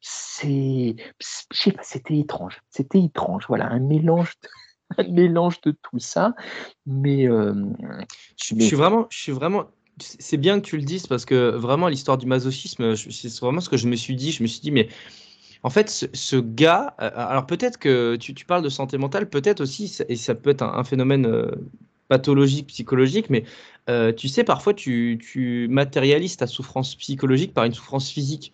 C'est, 0.00 0.94
je 1.18 1.58
sais 1.58 1.72
pas, 1.72 1.82
c'était 1.82 2.18
étrange. 2.18 2.60
C'était 2.70 3.02
étrange. 3.02 3.46
Voilà, 3.48 3.66
un 3.66 3.80
mélange, 3.80 4.34
de, 4.44 4.48
un 4.96 5.04
mélange 5.10 5.60
de 5.62 5.72
tout 5.72 5.98
ça. 5.98 6.34
Mais, 6.86 7.28
euh, 7.28 7.54
Je, 8.36 8.54
suis 8.60 8.76
vraiment, 8.76 9.06
je 9.10 9.18
suis 9.18 9.32
vraiment. 9.32 9.66
C'est 10.00 10.36
bien 10.36 10.60
que 10.60 10.64
tu 10.66 10.76
le 10.76 10.84
dises 10.84 11.06
parce 11.06 11.24
que 11.24 11.50
vraiment 11.50 11.88
l'histoire 11.88 12.18
du 12.18 12.26
masochisme, 12.26 12.94
c'est 12.94 13.40
vraiment 13.40 13.60
ce 13.60 13.68
que 13.68 13.76
je 13.76 13.88
me 13.88 13.96
suis 13.96 14.14
dit. 14.14 14.30
Je 14.30 14.42
me 14.42 14.48
suis 14.48 14.60
dit, 14.60 14.70
mais 14.70 14.88
en 15.62 15.70
fait, 15.70 15.90
ce, 15.90 16.06
ce 16.12 16.36
gars, 16.36 16.94
euh, 17.00 17.10
alors 17.14 17.46
peut-être 17.46 17.78
que 17.78 18.16
tu, 18.16 18.34
tu 18.34 18.44
parles 18.44 18.62
de 18.62 18.68
santé 18.68 18.96
mentale, 18.96 19.28
peut-être 19.28 19.60
aussi, 19.60 19.96
et 20.08 20.16
ça 20.16 20.34
peut 20.34 20.50
être 20.50 20.62
un, 20.62 20.72
un 20.74 20.84
phénomène 20.84 21.26
euh, 21.26 21.50
pathologique, 22.08 22.68
psychologique, 22.68 23.28
mais 23.30 23.44
euh, 23.88 24.12
tu 24.12 24.28
sais, 24.28 24.44
parfois 24.44 24.74
tu, 24.74 25.18
tu 25.20 25.68
matérialises 25.68 26.36
ta 26.36 26.46
souffrance 26.46 26.94
psychologique 26.96 27.54
par 27.54 27.64
une 27.64 27.74
souffrance 27.74 28.10
physique. 28.10 28.52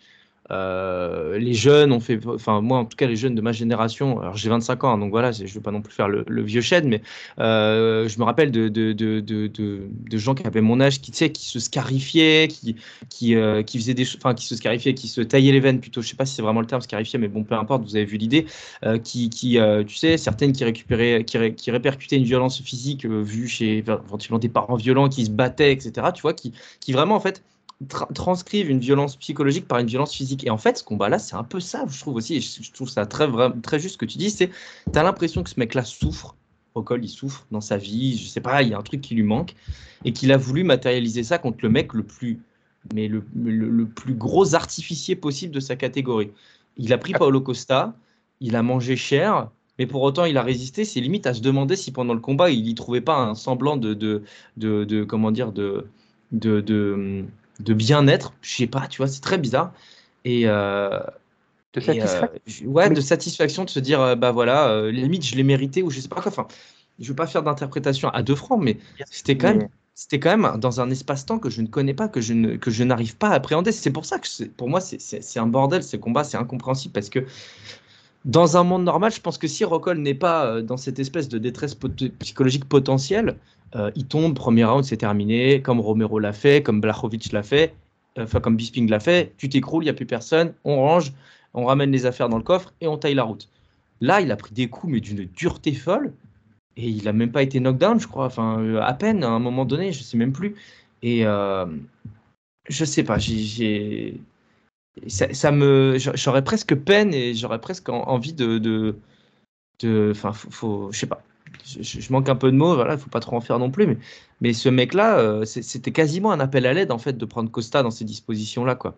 Euh, 0.50 1.38
les 1.38 1.54
jeunes 1.54 1.92
ont 1.92 2.00
fait, 2.00 2.20
enfin 2.26 2.60
moi 2.60 2.78
en 2.78 2.84
tout 2.84 2.96
cas 2.96 3.06
les 3.06 3.16
jeunes 3.16 3.34
de 3.34 3.40
ma 3.40 3.52
génération, 3.52 4.20
alors 4.20 4.36
j'ai 4.36 4.50
25 4.50 4.84
ans, 4.84 4.92
hein, 4.92 4.98
donc 4.98 5.10
voilà, 5.10 5.32
je 5.32 5.44
veux 5.46 5.60
pas 5.60 5.70
non 5.70 5.80
plus 5.80 5.92
faire 5.92 6.08
le, 6.08 6.24
vieux 6.42 6.60
chêne, 6.60 6.88
mais 6.88 7.00
euh, 7.38 8.08
je 8.08 8.18
me 8.18 8.24
rappelle 8.24 8.50
de, 8.50 10.18
gens 10.18 10.34
qui 10.34 10.46
avaient 10.46 10.60
mon 10.60 10.80
âge, 10.80 11.00
qui, 11.00 11.12
qui 11.12 11.46
se 11.46 11.58
scarifiaient, 11.58 12.48
qui, 12.48 13.34
euh, 13.34 13.62
faisaient 13.66 13.94
des, 13.94 14.06
enfin, 14.16 14.34
qui 14.34 14.46
se 14.46 14.56
scarifiaient, 14.56 14.94
qui 14.94 15.08
se 15.08 15.20
taillaient 15.20 15.52
les 15.52 15.60
veines 15.60 15.80
plutôt. 15.80 16.02
Je 16.02 16.08
sais 16.08 16.16
pas 16.16 16.26
si 16.26 16.34
c'est 16.34 16.42
vraiment 16.42 16.60
le 16.60 16.66
terme 16.66 16.82
scarifier, 16.82 17.18
mais 17.18 17.28
bon, 17.28 17.44
peu 17.44 17.54
importe, 17.54 17.82
vous 17.84 17.96
avez 17.96 18.04
vu 18.04 18.18
l'idée. 18.18 18.46
qui, 19.02 19.30
qui 19.30 19.58
tu 19.86 19.96
sais, 19.96 20.16
certaines 20.18 20.52
qui 20.52 20.64
récupéraient, 20.64 21.24
qui, 21.24 21.38
ré- 21.38 21.54
qui 21.54 21.70
répercutaient 21.70 22.16
une 22.16 22.24
violence 22.24 22.60
physique 22.60 23.06
vue 23.06 23.48
chez 23.48 23.78
éventuellement 23.78 24.38
des 24.38 24.48
parents 24.48 24.76
violents 24.76 25.08
qui 25.08 25.24
se 25.24 25.30
battaient, 25.30 25.72
etc. 25.72 26.12
Tu 26.14 26.22
vois, 26.22 26.34
qui, 26.34 26.52
qui 26.80 26.92
vraiment 26.92 27.14
en 27.16 27.20
fait 27.20 27.42
tra- 27.86 28.12
transcrivent 28.12 28.70
une 28.70 28.80
violence 28.80 29.16
psychologique 29.16 29.66
par 29.66 29.78
une 29.78 29.86
violence 29.86 30.14
physique. 30.14 30.44
Et 30.46 30.50
en 30.50 30.58
fait, 30.58 30.78
ce 30.78 30.84
combat-là, 30.84 31.18
c'est 31.18 31.36
un 31.36 31.44
peu 31.44 31.60
ça, 31.60 31.84
je 31.88 32.00
trouve 32.00 32.16
aussi. 32.16 32.36
Et 32.36 32.40
je, 32.40 32.62
je 32.62 32.72
trouve 32.72 32.88
ça 32.88 33.06
très, 33.06 33.28
très 33.62 33.78
juste 33.78 33.94
ce 33.94 33.98
que 33.98 34.06
tu 34.06 34.18
dis. 34.18 34.30
C'est, 34.30 34.50
tu 34.92 34.98
as 34.98 35.02
l'impression 35.02 35.42
que 35.42 35.50
ce 35.50 35.58
mec-là 35.58 35.84
souffre. 35.84 36.36
Rocol, 36.74 37.04
il 37.04 37.08
souffre 37.08 37.46
dans 37.50 37.60
sa 37.60 37.76
vie. 37.76 38.18
Je 38.18 38.26
sais 38.26 38.40
pas, 38.40 38.62
il 38.62 38.70
y 38.70 38.74
a 38.74 38.78
un 38.78 38.82
truc 38.82 39.00
qui 39.00 39.14
lui 39.14 39.22
manque. 39.22 39.54
Et 40.04 40.12
qu'il 40.12 40.32
a 40.32 40.36
voulu 40.36 40.64
matérialiser 40.64 41.22
ça 41.22 41.38
contre 41.38 41.58
le 41.62 41.68
mec 41.68 41.94
le 41.94 42.02
plus, 42.02 42.40
mais 42.92 43.08
le, 43.08 43.24
le- 43.34 43.70
le 43.70 43.86
plus 43.86 44.14
gros 44.14 44.54
artificier 44.54 45.16
possible 45.16 45.54
de 45.54 45.60
sa 45.60 45.76
catégorie. 45.76 46.30
Il 46.76 46.92
a 46.92 46.98
pris 46.98 47.12
Paolo 47.12 47.40
Costa. 47.40 47.96
Il 48.40 48.56
a 48.56 48.62
mangé 48.62 48.96
cher. 48.96 49.50
Mais 49.78 49.86
pour 49.86 50.02
autant, 50.02 50.24
il 50.24 50.36
a 50.36 50.42
résisté. 50.42 50.84
C'est 50.84 51.00
limite 51.00 51.26
à 51.26 51.34
se 51.34 51.40
demander 51.40 51.76
si 51.76 51.90
pendant 51.90 52.14
le 52.14 52.20
combat, 52.20 52.50
il 52.50 52.68
y 52.68 52.74
trouvait 52.74 53.00
pas 53.00 53.16
un 53.16 53.34
semblant 53.34 53.76
de, 53.76 53.94
de, 53.94 54.22
de, 54.56 54.84
de- 54.84 55.04
comment 55.04 55.30
dire, 55.30 55.52
de, 55.52 55.86
de, 56.32 56.60
de, 56.60 57.24
de 57.60 57.74
bien-être. 57.74 58.32
Je 58.42 58.54
sais 58.56 58.66
pas, 58.66 58.86
tu 58.88 58.98
vois, 58.98 59.08
c'est 59.08 59.20
très 59.20 59.38
bizarre. 59.38 59.72
Et, 60.24 60.42
euh, 60.46 61.00
de 61.74 61.80
et, 61.80 61.84
satisfaction. 61.84 62.24
euh, 62.34 62.38
je- 62.46 62.64
ouais, 62.66 62.88
Mais- 62.88 62.94
de 62.94 63.00
satisfaction 63.00 63.64
de 63.64 63.70
se 63.70 63.80
dire, 63.80 64.00
euh, 64.00 64.14
bah 64.16 64.32
voilà, 64.32 64.90
limite, 64.90 65.24
je 65.26 65.34
l'ai 65.36 65.42
mérité 65.42 65.82
ou 65.82 65.90
je 65.90 66.00
sais 66.00 66.08
pas 66.08 66.20
quoi. 66.20 66.30
Enfin, 66.32 66.46
je 67.00 67.08
veux 67.08 67.14
pas 67.16 67.26
faire 67.26 67.42
d'interprétation 67.42 68.08
à 68.10 68.22
deux 68.22 68.34
francs, 68.36 68.60
mais 68.62 68.78
c'était 69.10 69.36
quand 69.36 69.48
même. 69.54 69.68
C'était 69.96 70.18
quand 70.18 70.36
même 70.36 70.58
dans 70.58 70.80
un 70.80 70.90
espace-temps 70.90 71.38
que 71.38 71.50
je 71.50 71.62
ne 71.62 71.68
connais 71.68 71.94
pas, 71.94 72.08
que 72.08 72.20
je 72.20 72.32
ne, 72.32 72.56
que 72.56 72.72
je 72.72 72.82
n'arrive 72.82 73.16
pas 73.16 73.28
à 73.28 73.34
appréhender. 73.34 73.70
C'est 73.70 73.92
pour 73.92 74.04
ça 74.06 74.18
que 74.18 74.26
pour 74.56 74.68
moi, 74.68 74.80
c'est- 74.80 75.00
c'est 75.00 75.22
c'est 75.22 75.38
un 75.38 75.46
bordel, 75.46 75.84
ces 75.84 76.00
combats, 76.00 76.24
c'est 76.24 76.36
incompréhensible 76.36 76.92
parce 76.92 77.08
que 77.10 77.20
dans 78.24 78.56
un 78.56 78.64
monde 78.64 78.84
normal, 78.84 79.12
je 79.12 79.20
pense 79.20 79.36
que 79.36 79.46
si 79.46 79.64
Rockhold 79.64 80.00
n'est 80.00 80.14
pas 80.14 80.46
euh, 80.46 80.62
dans 80.62 80.76
cette 80.76 80.98
espèce 80.98 81.28
de 81.28 81.38
détresse 81.38 81.76
psychologique 82.20 82.64
potentielle, 82.64 83.36
euh, 83.76 83.90
il 83.96 84.06
tombe, 84.06 84.34
premier 84.34 84.64
round, 84.64 84.84
c'est 84.84 84.96
terminé, 84.96 85.60
comme 85.60 85.80
Romero 85.80 86.18
l'a 86.18 86.32
fait, 86.32 86.62
comme 86.62 86.80
Blachowicz 86.80 87.32
l'a 87.32 87.42
fait, 87.42 87.74
euh, 88.18 88.24
enfin 88.24 88.40
comme 88.40 88.56
Bisping 88.56 88.88
l'a 88.88 89.00
fait, 89.00 89.34
tu 89.36 89.48
t'écroules, 89.48 89.84
il 89.84 89.86
n'y 89.86 89.90
a 89.90 89.94
plus 89.94 90.06
personne, 90.06 90.54
on 90.64 90.76
range, 90.76 91.12
on 91.52 91.66
ramène 91.66 91.90
les 91.90 92.06
affaires 92.06 92.28
dans 92.30 92.38
le 92.38 92.42
coffre 92.42 92.72
et 92.80 92.88
on 92.88 92.96
taille 92.96 93.14
la 93.14 93.24
route. 93.24 93.48
Là, 94.00 94.20
il 94.20 94.32
a 94.32 94.36
pris 94.36 94.54
des 94.54 94.68
coups, 94.68 94.92
mais 94.92 95.00
d'une 95.00 95.26
dureté 95.26 95.72
folle, 95.74 96.12
et 96.76 96.88
il 96.88 97.04
n'a 97.04 97.12
même 97.12 97.30
pas 97.30 97.42
été 97.42 97.60
knockdown, 97.60 98.00
je 98.00 98.08
crois, 98.08 98.26
enfin 98.26 98.78
à 98.80 98.94
peine, 98.94 99.22
à 99.22 99.28
un 99.28 99.38
moment 99.38 99.64
donné, 99.64 99.92
je 99.92 100.02
sais 100.02 100.16
même 100.16 100.32
plus. 100.32 100.56
Et 101.02 101.24
je 102.68 102.84
sais 102.84 103.04
pas, 103.04 103.18
j'ai 103.18 104.20
ça, 105.08 105.50
me, 105.50 105.96
j'aurais 105.98 106.44
presque 106.44 106.74
peine 106.74 107.12
et 107.14 107.34
j'aurais 107.34 107.60
presque 107.60 107.88
envie 107.88 108.32
de, 108.32 108.58
de, 108.58 110.10
enfin, 110.10 110.32
faut, 110.32 110.90
je 110.92 110.98
sais 110.98 111.06
pas. 111.06 111.22
Je, 111.64 112.12
manque 112.12 112.28
un 112.28 112.36
peu 112.36 112.50
de 112.50 112.56
mots, 112.56 112.74
voilà, 112.74 112.98
faut 112.98 113.10
pas 113.10 113.20
trop 113.20 113.36
en 113.36 113.40
faire 113.40 113.58
non 113.58 113.70
plus, 113.70 113.86
mais, 113.86 113.98
mais 114.40 114.52
ce 114.52 114.68
mec-là, 114.68 115.18
euh, 115.18 115.44
c'était 115.44 115.92
quasiment 115.92 116.32
un 116.32 116.40
appel 116.40 116.66
à 116.66 116.74
l'aide 116.74 116.90
en 116.90 116.98
fait 116.98 117.16
de 117.16 117.24
prendre 117.24 117.50
Costa 117.50 117.82
dans 117.82 117.90
ces 117.90 118.04
dispositions-là, 118.04 118.74
quoi. 118.74 118.96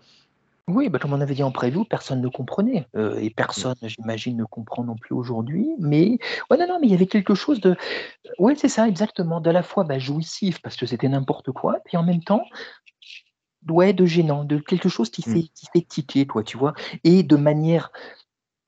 Oui, 0.69 0.89
bah, 0.89 0.99
comme 0.99 1.13
on 1.13 1.21
avait 1.21 1.35
dit 1.35 1.45
en 1.45 1.53
prévu, 1.53 1.85
personne 1.85 2.21
ne 2.21 2.29
comprenait. 2.29 2.89
Euh, 2.97 3.21
et 3.21 3.31
personne, 3.31 3.77
j'imagine, 3.83 4.37
ne 4.37 4.45
comprend 4.45 4.83
non 4.83 4.97
plus 4.97 5.15
aujourd'hui. 5.15 5.69
Mais 5.79 6.19
ouais, 6.51 6.57
non, 6.57 6.67
non, 6.67 6.79
mais 6.81 6.89
il 6.89 6.91
y 6.91 6.95
avait 6.95 7.07
quelque 7.07 7.37
chose 7.37 7.61
de. 7.61 7.77
Ouais, 8.41 8.57
c'est 8.57 8.69
ça, 8.69 8.89
exactement. 8.89 9.41
De 9.41 9.51
la 9.51 9.63
fois 9.63 9.85
bah, 9.85 10.01
jouissif, 10.01 10.61
parce 10.61 10.75
que 10.75 10.85
c'était 10.85 11.09
n'importe 11.09 11.53
quoi, 11.53 11.79
puis 11.85 11.97
en 11.97 12.03
même 12.03 12.23
temps, 12.23 12.45
ouais, 13.69 13.93
de 13.93 14.07
gênant, 14.07 14.45
de 14.45 14.59
quelque 14.59 14.89
chose 14.89 15.11
qui 15.11 15.29
mmh. 15.29 15.33
fait, 15.33 15.43
qui 15.55 15.67
fait 15.73 15.87
tiquer, 15.87 16.27
toi, 16.27 16.43
tu 16.43 16.57
vois. 16.57 16.75
Et 17.05 17.23
de 17.23 17.37
manière 17.37 17.91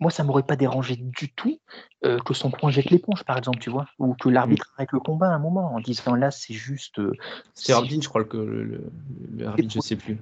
moi, 0.00 0.10
ça 0.10 0.22
m'aurait 0.22 0.44
pas 0.44 0.56
dérangé 0.56 0.96
du 0.96 1.32
tout 1.32 1.58
euh, 2.04 2.18
que 2.20 2.32
son 2.32 2.50
coin 2.50 2.70
jette 2.70 2.90
l'éponge, 2.90 3.24
par 3.24 3.36
exemple, 3.36 3.58
tu 3.58 3.70
vois, 3.70 3.86
ou 3.98 4.14
que 4.14 4.28
l'arbitre 4.28 4.66
mmh. 4.66 4.74
arrête 4.76 4.92
le 4.92 5.00
combat 5.00 5.26
à 5.26 5.34
un 5.34 5.38
moment 5.40 5.74
en 5.74 5.80
disant 5.80 6.14
là, 6.14 6.30
c'est 6.30 6.54
juste. 6.54 7.00
Euh, 7.00 7.12
c'est 7.54 7.72
Arbin, 7.72 8.00
je 8.00 8.08
crois 8.08 8.24
que 8.24 8.36
le, 8.36 8.90
l'arbitre, 9.36 9.74
je 9.74 9.80
sais 9.80 9.96
plus. 9.96 10.18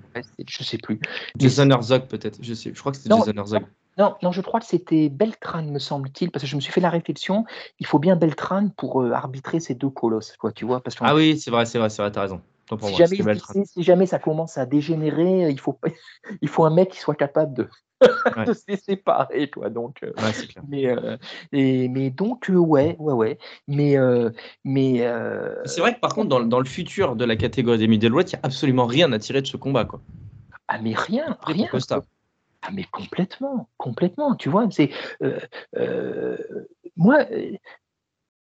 je 0.49 0.63
sais 0.63 0.79
plus. 0.79 0.99
Jason 1.39 1.69
Herzog, 1.69 2.07
peut-être. 2.07 2.39
Je 2.41 2.55
sais. 2.55 2.73
Je 2.75 2.81
crois 2.81 2.93
que 2.93 2.99
c'était 2.99 3.15
Jason 3.15 3.33
Herzog. 3.37 3.65
Non, 3.99 4.15
non, 4.23 4.31
je 4.31 4.43
crois 4.43 4.61
que 4.61 4.67
c'était 4.67 5.09
Beltran, 5.09 5.63
me 5.63 5.79
semble-t-il, 5.79 6.31
parce 6.31 6.43
que 6.43 6.49
je 6.49 6.57
me 6.57 6.61
suis 6.61 6.73
fait 6.73 6.83
la 6.83 6.91
réflexion. 6.91 7.47
Il 7.79 7.87
faut 7.87 7.99
bien 7.99 8.15
Beltran 8.17 8.69
pour 8.77 9.03
euh, 9.03 9.13
arbitrer 9.13 9.59
ces 9.59 9.75
deux 9.75 9.89
colosses, 9.89 10.37
quoi, 10.37 10.53
tu 10.53 10.67
vois. 10.67 10.83
Parce 10.83 10.97
ah 11.01 11.15
oui, 11.15 11.39
c'est 11.39 11.51
vrai, 11.51 11.65
c'est 11.65 11.79
vrai, 11.79 11.89
c'est 11.89 12.03
vrai, 12.03 12.11
t'as 12.11 12.23
raison. 12.23 12.43
Si, 12.83 12.95
jamais, 12.95 13.39
si, 13.65 13.83
jamais, 13.83 14.07
ça 14.07 14.19
commence 14.19 14.59
à 14.59 14.67
dégénérer, 14.67 15.51
il 15.51 15.61
faut, 15.61 15.79
il 16.43 16.49
faut 16.49 16.65
un 16.65 16.75
mec 16.75 16.91
qui 16.91 16.99
soit 16.99 17.15
capable 17.15 17.55
de, 17.55 17.69
de 18.47 18.53
se 18.53 18.77
séparer, 18.77 19.49
toi. 19.51 19.71
Donc, 19.71 20.03
euh, 20.03 20.13
mais, 20.69 20.87
euh, 20.87 21.17
et, 21.53 21.89
mais 21.89 22.11
donc, 22.11 22.51
euh, 22.51 22.57
ouais, 22.57 22.97
ouais, 22.99 23.13
ouais. 23.13 23.39
Mais, 23.69 23.97
mais 24.65 24.99
c'est 25.65 25.81
vrai 25.81 25.95
que 25.95 26.01
par 26.01 26.15
contre, 26.15 26.29
dans, 26.29 26.41
dans, 26.41 26.59
le 26.59 26.65
futur 26.65 27.17
de 27.17 27.25
la 27.25 27.37
catégorie 27.37 27.79
des 27.79 27.89
middleweight, 27.89 28.33
il 28.33 28.37
n'y 28.37 28.41
a 28.43 28.47
absolument 28.47 28.87
rien 28.87 29.13
à 29.13 29.19
tirer 29.19 29.43
de 29.43 29.47
ce 29.47 29.57
combat, 29.57 29.85
quoi. 29.85 30.01
Ah, 30.69 30.79
mais 30.81 30.95
rien, 30.95 31.37
rien. 31.43 31.69
Ah, 32.63 32.71
mais 32.73 32.85
complètement, 32.85 33.69
complètement. 33.77 34.35
Tu 34.35 34.49
vois, 34.49 34.67
c'est 34.71 34.91
moi 36.97 37.25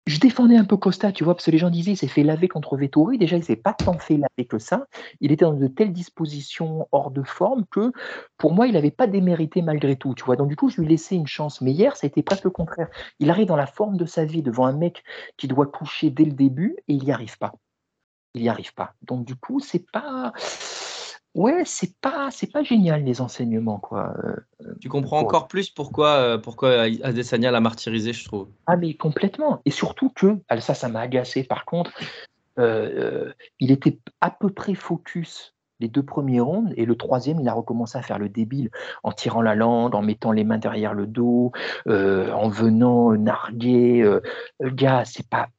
je 0.08 0.20
défendais 0.20 0.55
un 0.55 0.64
peu 0.64 0.78
Costa, 0.78 1.12
tu 1.12 1.26
vois, 1.26 1.36
parce 1.36 1.45
que 1.45 1.51
les 1.51 1.58
gens 1.58 1.70
disaient 1.70 1.91
il 1.91 1.97
s'est 1.97 2.08
fait 2.08 2.24
laver 2.24 2.47
contre 2.47 2.78
Vettori. 2.78 3.18
Déjà, 3.18 3.36
il 3.36 3.43
s'est 3.43 3.58
pas 3.58 3.74
tant 3.74 3.99
fait 3.99 4.16
laver 4.16 4.47
que 4.47 4.58
ça. 4.58 4.88
Il 5.20 5.34
était 5.34 5.43
dans 5.43 5.53
de 5.53 5.68
telles 5.68 5.91
dispositions 5.91 6.88
hors 6.93 7.12
de 7.12 7.24
forme 7.24 7.66
que, 7.70 7.91
pour 8.38 8.53
moi, 8.53 8.68
il 8.68 8.74
n'avait 8.74 8.89
pas 8.89 9.05
démérité 9.05 9.62
malgré 9.62 9.97
tout, 9.97 10.16
tu 10.16 10.24
vois. 10.24 10.38
Donc, 10.38 10.47
du 10.47 10.55
coup, 10.55 10.70
je 10.70 10.80
lui 10.82 10.88
laissais 10.88 11.16
une 11.16 11.28
chance. 11.28 11.60
Mais 11.60 11.74
hier, 11.74 11.97
ça 11.97 12.05
a 12.05 12.08
été 12.08 12.24
presque 12.24 12.45
le 12.45 12.51
contraire. 12.51 12.88
Il 13.20 13.30
arrive 13.30 13.47
dans 13.47 13.58
la 13.58 13.68
forme 13.68 13.97
de 13.97 14.05
sa 14.05 14.24
vie 14.24 14.41
devant 14.41 14.66
un 14.66 14.74
mec 14.74 15.03
qui 15.36 15.49
doit 15.49 15.68
toucher 15.68 16.10
dès 16.10 16.26
le 16.26 16.32
début 16.32 16.78
et 16.88 16.93
il 16.93 17.03
n'y 17.03 17.12
arrive 17.12 17.38
pas. 17.38 17.51
Il 18.34 18.43
n'y 18.43 18.49
arrive 18.49 18.74
pas. 18.74 18.93
Donc, 19.01 19.26
du 19.26 19.36
coup, 19.36 19.60
c'est 19.60 19.91
pas. 19.91 20.32
Ouais, 21.38 21.62
c'est 21.66 21.96
pas, 22.02 22.30
c'est 22.32 22.52
pas 22.52 22.64
génial 22.64 23.04
les 23.04 23.22
enseignements, 23.22 23.78
quoi. 23.78 24.12
Euh, 24.24 24.74
tu 24.82 24.90
comprends 24.90 25.20
encore 25.20 25.48
plus 25.48 25.70
pourquoi, 25.70 26.16
euh, 26.16 26.38
pourquoi 26.40 26.82
Adesanya 27.04 27.52
l'a 27.52 27.60
martyrisé, 27.60 28.12
je 28.12 28.26
trouve. 28.26 28.50
Ah, 28.66 28.76
mais 28.76 28.96
complètement. 28.96 29.62
Et 29.64 29.70
surtout 29.70 30.10
que, 30.10 30.40
ça, 30.60 30.74
ça 30.74 30.90
m'a 30.90 31.02
agacé 31.02 31.44
par 31.44 31.66
contre, 31.66 31.92
euh, 32.58 33.32
il 33.60 33.70
était 33.70 34.00
à 34.20 34.32
peu 34.32 34.50
près 34.50 34.74
focus 34.74 35.54
les 35.80 35.88
deux 35.88 36.02
premiers 36.02 36.40
rounds 36.40 36.74
et 36.76 36.86
le 36.86 36.96
troisième, 36.96 37.40
il 37.40 37.48
a 37.48 37.54
recommencé 37.54 38.00
à 38.00 38.02
faire 38.02 38.18
le 38.18 38.30
débile 38.30 38.72
en 39.04 39.12
tirant 39.12 39.44
la 39.44 39.54
langue, 39.54 39.94
en 39.94 40.02
mettant 40.02 40.32
les 40.32 40.44
mains 40.44 40.58
derrière 40.58 40.96
le 40.96 41.06
dos, 41.06 41.52
en 41.86 42.50
venant 42.50 43.12
narguer. 43.12 44.20
gars, 44.60 45.06
c'est 45.06 45.30
pas, 45.30 45.50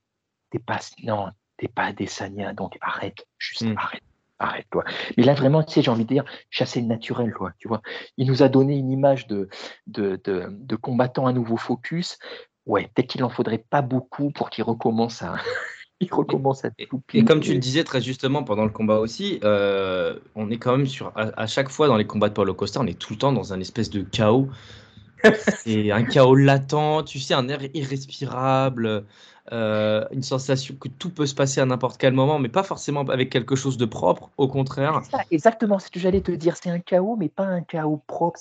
t'es 0.51 0.59
pas, 0.59 0.81
non, 1.05 1.29
t'es 1.57 1.69
pas 1.69 1.85
Adesanya, 1.85 2.53
donc 2.53 2.77
arrête, 2.81 3.29
juste 3.39 3.63
hmm. 3.63 3.79
arrête 3.79 4.03
arrête-toi. 4.39 4.85
Mais 5.17 5.25
là, 5.25 5.35
vraiment, 5.35 5.63
tu 5.63 5.75
sais, 5.75 5.83
j'ai 5.83 5.91
envie 5.91 6.05
de 6.05 6.13
dire, 6.15 6.25
chasser 6.51 6.81
le 6.81 6.87
naturel, 6.87 7.33
quoi, 7.33 7.53
tu 7.59 7.69
vois. 7.69 7.83
Il 8.17 8.27
nous 8.29 8.43
a 8.43 8.49
donné 8.49 8.77
une 8.77 8.91
image 8.91 9.27
de, 9.27 9.49
de, 9.87 10.21
de, 10.25 10.77
combattant 10.77 11.27
à 11.27 11.33
nouveau 11.33 11.57
focus. 11.57 12.19
Ouais, 12.67 12.91
peut-être 12.95 13.09
qu'il 13.09 13.21
n'en 13.23 13.31
faudrait 13.31 13.65
pas 13.71 13.83
beaucoup 13.83 14.31
pour 14.31 14.51
qu'il 14.51 14.65
recommence 14.65 15.23
à. 15.23 15.37
il 16.01 16.13
recommence 16.13 16.65
à 16.65 16.71
tout 16.71 17.03
Et 17.13 17.25
comme 17.25 17.41
tu 17.41 17.53
le 17.53 17.59
disais 17.59 17.83
très 17.83 18.01
justement 18.01 18.45
pendant 18.45 18.65
le 18.65 18.71
combat 18.71 18.99
aussi, 18.99 19.41
euh, 19.43 20.19
on 20.37 20.51
est 20.51 20.59
quand 20.59 20.77
même 20.77 20.87
sur. 20.87 21.13
À, 21.17 21.47
chaque 21.47 21.71
fois 21.71 21.89
dans 21.89 21.97
les 21.97 22.07
combats 22.07 22.29
de 22.29 22.35
Paulo 22.35 22.55
Costa, 22.55 22.81
on 22.81 22.87
est 22.87 22.99
tout 22.99 23.15
le 23.15 23.19
temps 23.19 23.33
dans 23.33 23.53
un 23.53 23.61
espèce 23.61 23.91
de 23.91 24.03
chaos. 24.03 24.49
C'est 25.65 25.91
un 25.91 26.05
chaos 26.05 26.35
latent, 26.35 27.05
tu 27.05 27.19
sais, 27.19 27.35
un 27.35 27.49
air 27.49 27.61
irrespirable. 27.75 29.05
Euh, 29.51 30.05
une 30.11 30.23
sensation 30.23 30.75
que 30.75 30.89
tout 30.89 31.09
peut 31.09 31.25
se 31.25 31.35
passer 31.35 31.61
à 31.61 31.65
n'importe 31.65 31.99
quel 31.99 32.13
moment, 32.13 32.39
mais 32.39 32.51
pas 32.51 32.63
forcément 32.63 33.01
avec 33.09 33.31
quelque 33.31 33.57
chose 33.57 33.79
de 33.79 33.87
propre, 33.87 34.31
au 34.37 34.47
contraire. 34.47 35.01
exactement, 35.31 35.79
c'est 35.79 35.87
ce 35.87 35.91
que 35.91 36.01
j'allais 36.01 36.21
te 36.21 36.33
dire, 36.33 36.57
c'est 36.61 36.69
un 36.69 36.81
chaos, 36.81 37.17
mais 37.17 37.31
pas 37.31 37.45
un 37.45 37.63
chaos 37.63 38.03
propre. 38.07 38.39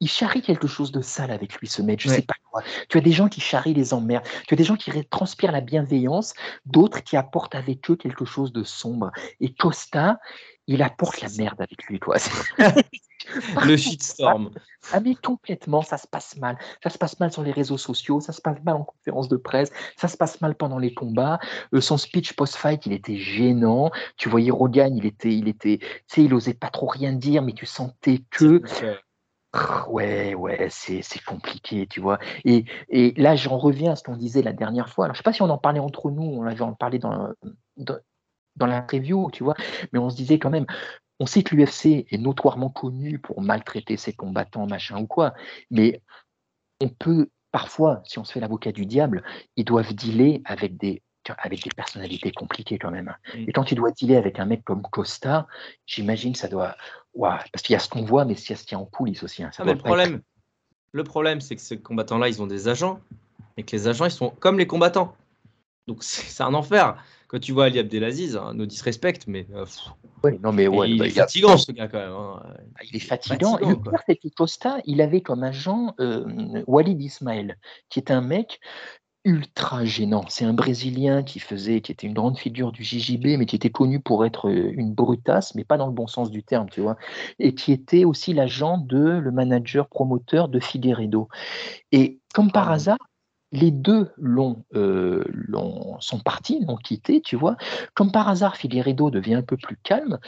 Il 0.00 0.08
charrie 0.08 0.40
quelque 0.40 0.66
chose 0.66 0.90
de 0.90 1.02
sale 1.02 1.32
avec 1.32 1.54
lui, 1.56 1.68
ce 1.68 1.82
mec, 1.82 2.00
je 2.00 2.08
sais 2.08 2.22
pas 2.22 2.34
quoi. 2.50 2.62
Tu 2.88 2.96
as 2.96 3.02
des 3.02 3.12
gens 3.12 3.28
qui 3.28 3.42
charrient 3.42 3.74
les 3.74 3.92
emmerdes, 3.92 4.24
tu 4.46 4.54
as 4.54 4.56
des 4.56 4.64
gens 4.64 4.76
qui 4.76 4.90
transpirent 5.10 5.52
la 5.52 5.60
bienveillance, 5.60 6.32
d'autres 6.64 7.02
qui 7.02 7.18
apportent 7.18 7.54
avec 7.54 7.90
eux 7.90 7.96
quelque 7.96 8.24
chose 8.24 8.52
de 8.52 8.62
sombre. 8.62 9.10
Et 9.40 9.52
Costa, 9.52 10.18
il 10.68 10.82
apporte 10.82 11.20
la 11.22 11.28
merde 11.38 11.60
avec 11.60 11.82
lui, 11.84 11.98
toi. 11.98 12.16
le 13.64 13.76
shitstorm. 13.76 14.50
Ah 14.92 15.00
mais 15.00 15.14
complètement, 15.14 15.82
ça 15.82 15.96
se 15.96 16.06
passe 16.06 16.36
mal. 16.36 16.58
Ça 16.82 16.90
se 16.90 16.98
passe 16.98 17.18
mal 17.18 17.32
sur 17.32 17.42
les 17.42 17.52
réseaux 17.52 17.78
sociaux, 17.78 18.20
ça 18.20 18.32
se 18.32 18.40
passe 18.40 18.62
mal 18.62 18.76
en 18.76 18.84
conférence 18.84 19.28
de 19.28 19.36
presse, 19.36 19.72
ça 19.96 20.08
se 20.08 20.16
passe 20.16 20.40
mal 20.40 20.54
pendant 20.54 20.78
les 20.78 20.92
combats. 20.94 21.40
Euh, 21.74 21.80
son 21.80 21.96
speech 21.96 22.34
post-fight, 22.34 22.84
il 22.86 22.92
était 22.92 23.16
gênant. 23.16 23.90
Tu 24.18 24.28
voyais 24.28 24.50
Rogan, 24.50 24.94
il 24.94 25.06
était, 25.06 25.34
il 25.34 25.48
était, 25.48 25.78
tu 25.78 25.86
sais, 26.06 26.24
il 26.24 26.34
osait 26.34 26.54
pas 26.54 26.68
trop 26.68 26.86
rien 26.86 27.12
dire, 27.12 27.42
mais 27.42 27.54
tu 27.54 27.66
sentais 27.66 28.20
que. 28.30 28.62
Ouais, 29.88 30.34
ouais, 30.34 30.68
c'est 30.70 31.24
compliqué, 31.24 31.86
tu 31.86 32.00
vois. 32.00 32.18
Et, 32.44 32.66
et 32.90 33.14
là, 33.16 33.34
j'en 33.34 33.56
reviens 33.56 33.92
à 33.92 33.96
ce 33.96 34.02
qu'on 34.02 34.16
disait 34.16 34.42
la 34.42 34.52
dernière 34.52 34.90
fois. 34.90 35.06
Alors, 35.06 35.14
je 35.14 35.20
sais 35.20 35.24
pas 35.24 35.32
si 35.32 35.40
on 35.40 35.48
en 35.48 35.56
parlait 35.56 35.80
entre 35.80 36.10
nous, 36.10 36.22
on 36.22 36.44
avait 36.44 36.60
en 36.60 36.74
parlé 36.74 36.98
dans, 36.98 37.30
dans, 37.78 37.96
dans 38.58 38.66
la 38.66 38.82
preview, 38.82 39.30
tu 39.32 39.44
vois, 39.44 39.54
mais 39.92 39.98
on 39.98 40.10
se 40.10 40.16
disait 40.16 40.38
quand 40.38 40.50
même, 40.50 40.66
on 41.20 41.26
sait 41.26 41.42
que 41.42 41.54
l'UFC 41.54 42.06
est 42.10 42.18
notoirement 42.18 42.70
connu 42.70 43.18
pour 43.18 43.42
maltraiter 43.42 43.96
ses 43.96 44.12
combattants, 44.12 44.66
machin 44.66 44.98
ou 44.98 45.06
quoi, 45.06 45.34
mais 45.70 46.02
on 46.80 46.88
peut 46.88 47.28
parfois, 47.50 48.02
si 48.04 48.18
on 48.18 48.24
se 48.24 48.32
fait 48.32 48.40
l'avocat 48.40 48.72
du 48.72 48.86
diable, 48.86 49.22
ils 49.56 49.64
doivent 49.64 49.94
dealer 49.94 50.42
avec 50.44 50.76
des 50.76 51.02
avec 51.36 51.62
des 51.62 51.70
personnalités 51.76 52.32
compliquées 52.32 52.78
quand 52.78 52.90
même. 52.90 53.14
Et 53.34 53.52
quand 53.52 53.64
tu 53.64 53.74
dois 53.74 53.90
dealer 53.90 54.16
avec 54.16 54.38
un 54.38 54.46
mec 54.46 54.64
comme 54.64 54.80
Costa, 54.80 55.46
j'imagine 55.84 56.34
ça 56.34 56.48
doit. 56.48 56.74
parce 57.20 57.62
qu'il 57.62 57.74
y 57.74 57.76
a 57.76 57.80
ce 57.80 57.88
qu'on 57.90 58.02
voit, 58.02 58.24
mais 58.24 58.32
il 58.32 58.48
y 58.48 58.52
a 58.52 58.56
ce 58.56 58.64
qu'il 58.64 58.72
y 58.72 58.74
a 58.76 58.78
en 58.78 58.86
coulisses 58.86 59.22
aussi. 59.22 59.42
Hein. 59.42 59.50
Ah, 59.58 59.64
le, 59.64 59.76
problème, 59.76 60.22
le 60.92 61.04
problème, 61.04 61.42
c'est 61.42 61.56
que 61.56 61.60
ces 61.60 61.78
combattants-là, 61.78 62.28
ils 62.28 62.40
ont 62.40 62.46
des 62.46 62.68
agents, 62.68 63.00
et 63.58 63.62
que 63.62 63.76
les 63.76 63.88
agents, 63.88 64.06
ils 64.06 64.10
sont 64.10 64.30
comme 64.40 64.58
les 64.58 64.66
combattants. 64.66 65.14
Donc 65.86 66.02
c'est 66.02 66.42
un 66.42 66.54
enfer 66.54 66.96
quand 67.28 67.38
tu 67.38 67.52
vois 67.52 67.66
Ali 67.66 67.78
Abdelaziz, 67.78 68.36
hein, 68.36 68.52
nous 68.54 68.66
disrespecte, 68.66 69.26
mais. 69.26 69.46
Euh, 69.54 69.64
non, 70.42 70.52
mais 70.52 70.66
ouais, 70.66 70.90
il 70.90 71.02
est 71.02 71.14
bah, 71.14 71.22
fatigant, 71.22 71.56
ce 71.58 71.70
gars, 71.72 71.86
quand 71.86 71.98
même. 71.98 72.12
Hein. 72.12 72.42
Ah, 72.74 72.80
il 72.90 72.96
est 72.96 73.00
fatigant. 73.00 73.58
et 73.58 73.66
le 73.66 73.76
pire, 73.76 74.00
c'est 74.06 74.16
que 74.16 74.28
Costa, 74.28 74.78
il 74.86 75.00
avait 75.02 75.20
comme 75.20 75.44
agent 75.44 75.94
euh, 76.00 76.62
Walid 76.66 77.00
Ismail, 77.00 77.56
qui 77.90 78.00
est 78.00 78.10
un 78.10 78.22
mec 78.22 78.60
ultra 79.24 79.84
gênant. 79.84 80.24
C'est 80.28 80.46
un 80.46 80.54
Brésilien 80.54 81.22
qui 81.22 81.38
faisait, 81.38 81.82
qui 81.82 81.92
était 81.92 82.06
une 82.06 82.14
grande 82.14 82.38
figure 82.38 82.72
du 82.72 82.82
JJB, 82.82 83.36
mais 83.38 83.44
qui 83.44 83.56
était 83.56 83.70
connu 83.70 84.00
pour 84.00 84.24
être 84.24 84.48
euh, 84.48 84.72
une 84.72 84.94
brutasse, 84.94 85.54
mais 85.54 85.64
pas 85.64 85.76
dans 85.76 85.86
le 85.86 85.92
bon 85.92 86.06
sens 86.06 86.30
du 86.30 86.42
terme, 86.42 86.70
tu 86.70 86.80
vois, 86.80 86.96
et 87.38 87.54
qui 87.54 87.72
était 87.72 88.06
aussi 88.06 88.32
l'agent 88.32 88.78
de 88.78 88.98
le 88.98 89.30
manager 89.30 89.88
promoteur 89.88 90.48
de 90.48 90.60
Figueredo. 90.60 91.28
Et 91.92 92.20
comme 92.32 92.50
par 92.50 92.70
hasard, 92.70 92.98
les 93.52 93.70
deux 93.70 94.12
euh, 94.74 95.24
l'ont, 95.28 96.00
sont 96.00 96.20
partis, 96.20 96.64
l'ont 96.66 96.76
quitté, 96.76 97.20
tu 97.20 97.36
vois. 97.36 97.56
Comme 97.94 98.12
par 98.12 98.28
hasard, 98.28 98.56
Figueredo 98.56 99.10
devient 99.10 99.34
un 99.34 99.42
peu 99.42 99.56
plus 99.56 99.76
calme. 99.76 100.18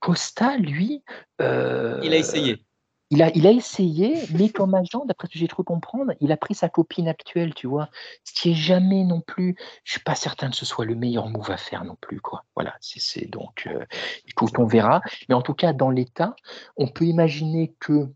Costa, 0.00 0.56
lui. 0.56 1.02
Euh, 1.40 2.00
il 2.02 2.12
a 2.12 2.16
essayé. 2.16 2.64
Il 3.10 3.22
a, 3.22 3.30
il 3.36 3.46
a 3.46 3.52
essayé, 3.52 4.24
mais 4.36 4.48
comme 4.48 4.74
agent, 4.74 5.04
d'après 5.04 5.28
ce 5.28 5.34
que 5.34 5.38
j'ai 5.38 5.46
cru 5.46 5.62
comprendre, 5.62 6.14
il 6.20 6.32
a 6.32 6.36
pris 6.36 6.54
sa 6.54 6.68
copine 6.68 7.06
actuelle, 7.06 7.54
tu 7.54 7.68
vois. 7.68 7.88
Ce 8.24 8.32
qui 8.32 8.50
est 8.50 8.54
jamais 8.54 9.04
non 9.04 9.20
plus. 9.20 9.54
Je 9.84 9.92
suis 9.92 10.00
pas 10.00 10.16
certain 10.16 10.50
que 10.50 10.56
ce 10.56 10.66
soit 10.66 10.84
le 10.84 10.96
meilleur 10.96 11.28
move 11.28 11.50
à 11.50 11.56
faire 11.56 11.84
non 11.84 11.96
plus, 12.00 12.20
quoi. 12.20 12.44
Voilà, 12.56 12.74
c'est, 12.80 13.30
donc. 13.30 13.68
Euh, 13.68 13.84
écoute, 14.26 14.58
on 14.58 14.64
verra. 14.64 15.00
Mais 15.28 15.34
en 15.34 15.42
tout 15.42 15.54
cas, 15.54 15.72
dans 15.72 15.90
l'état, 15.90 16.34
on 16.76 16.88
peut 16.88 17.04
imaginer 17.04 17.74
que. 17.78 18.08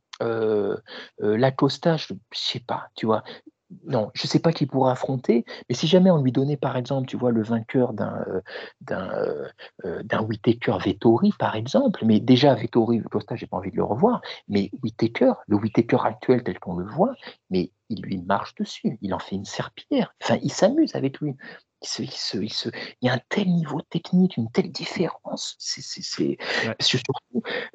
la 1.20 1.52
Costa, 1.52 1.96
je 1.96 2.14
sais 2.32 2.59
pas, 2.59 2.88
tu 2.96 3.06
vois, 3.06 3.22
non, 3.84 4.10
je 4.14 4.24
ne 4.24 4.28
sais 4.28 4.38
pas 4.38 4.52
qui 4.52 4.66
pourra 4.66 4.92
affronter, 4.92 5.44
mais 5.68 5.74
si 5.74 5.86
jamais 5.86 6.10
on 6.10 6.22
lui 6.22 6.32
donnait, 6.32 6.56
par 6.56 6.76
exemple, 6.76 7.06
tu 7.06 7.16
vois, 7.16 7.30
le 7.32 7.42
vainqueur 7.42 7.92
d'un 7.92 8.24
euh, 8.28 8.40
d'un 8.80 9.10
euh, 9.12 9.48
euh, 9.84 10.02
d'un 10.02 10.22
Whitaker 10.22 10.78
Vettori, 10.82 11.32
par 11.38 11.54
exemple, 11.54 12.04
mais 12.04 12.20
déjà 12.20 12.54
Vettori, 12.54 13.02
Costa, 13.02 13.36
j'ai 13.36 13.46
pas 13.46 13.58
envie 13.58 13.70
de 13.70 13.76
le 13.76 13.84
revoir, 13.84 14.22
mais 14.48 14.70
Whitaker, 14.82 15.32
le 15.46 15.56
Whitaker 15.56 15.98
actuel 16.04 16.42
tel 16.42 16.58
qu'on 16.58 16.76
le 16.76 16.86
voit, 16.86 17.14
mais 17.50 17.72
il 17.90 18.02
lui 18.02 18.18
marche 18.18 18.54
dessus, 18.54 18.98
il 19.02 19.12
en 19.14 19.18
fait 19.18 19.36
une 19.36 19.44
serpillière, 19.44 20.14
enfin, 20.22 20.38
il 20.42 20.52
s'amuse 20.52 20.94
avec 20.94 21.20
lui. 21.20 21.36
Il, 21.80 21.88
se, 21.88 22.02
il, 22.02 22.10
se, 22.10 22.38
il, 22.38 22.52
se, 22.52 22.68
il, 23.00 23.06
y 23.06 23.08
a 23.08 23.14
un 23.14 23.20
tel 23.28 23.46
niveau 23.46 23.80
technique, 23.82 24.36
une 24.36 24.50
telle 24.50 24.72
différence. 24.72 25.54
C'est, 25.60 25.80
c'est, 25.80 26.36
ouais. 26.66 26.74
surtout, 26.80 27.12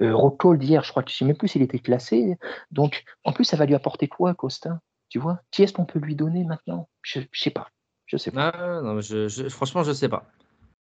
euh, 0.02 0.14
Rocco 0.14 0.58
d'hier, 0.58 0.84
je 0.84 0.92
crois 0.92 1.04
que 1.04 1.10
je 1.10 1.16
ne 1.16 1.18
sais 1.20 1.26
même 1.26 1.38
plus 1.38 1.48
s'il 1.48 1.62
était 1.62 1.80
classé. 1.80 2.38
Donc, 2.70 3.06
en 3.24 3.32
plus, 3.32 3.46
ça 3.46 3.56
va 3.56 3.66
lui 3.66 3.76
apporter 3.76 4.10
quoi, 4.10 4.34
Costa? 4.34 4.82
Tu 5.14 5.20
vois 5.20 5.40
Qui 5.52 5.62
est-ce 5.62 5.74
qu'on 5.74 5.86
peut 5.86 6.00
lui 6.00 6.16
donner 6.16 6.44
maintenant? 6.44 6.90
Je 7.04 7.20
ne 7.20 7.26
sais 7.34 7.52
pas. 7.52 7.70
Je 8.08 8.18
sais 8.18 8.32
pas. 8.32 8.52
Ah, 8.52 8.82
non, 8.82 9.00
je, 9.00 9.28
je, 9.28 9.48
franchement, 9.48 9.84
je 9.84 9.90
ne 9.90 9.94
sais 9.94 10.10
pas. 10.10 10.26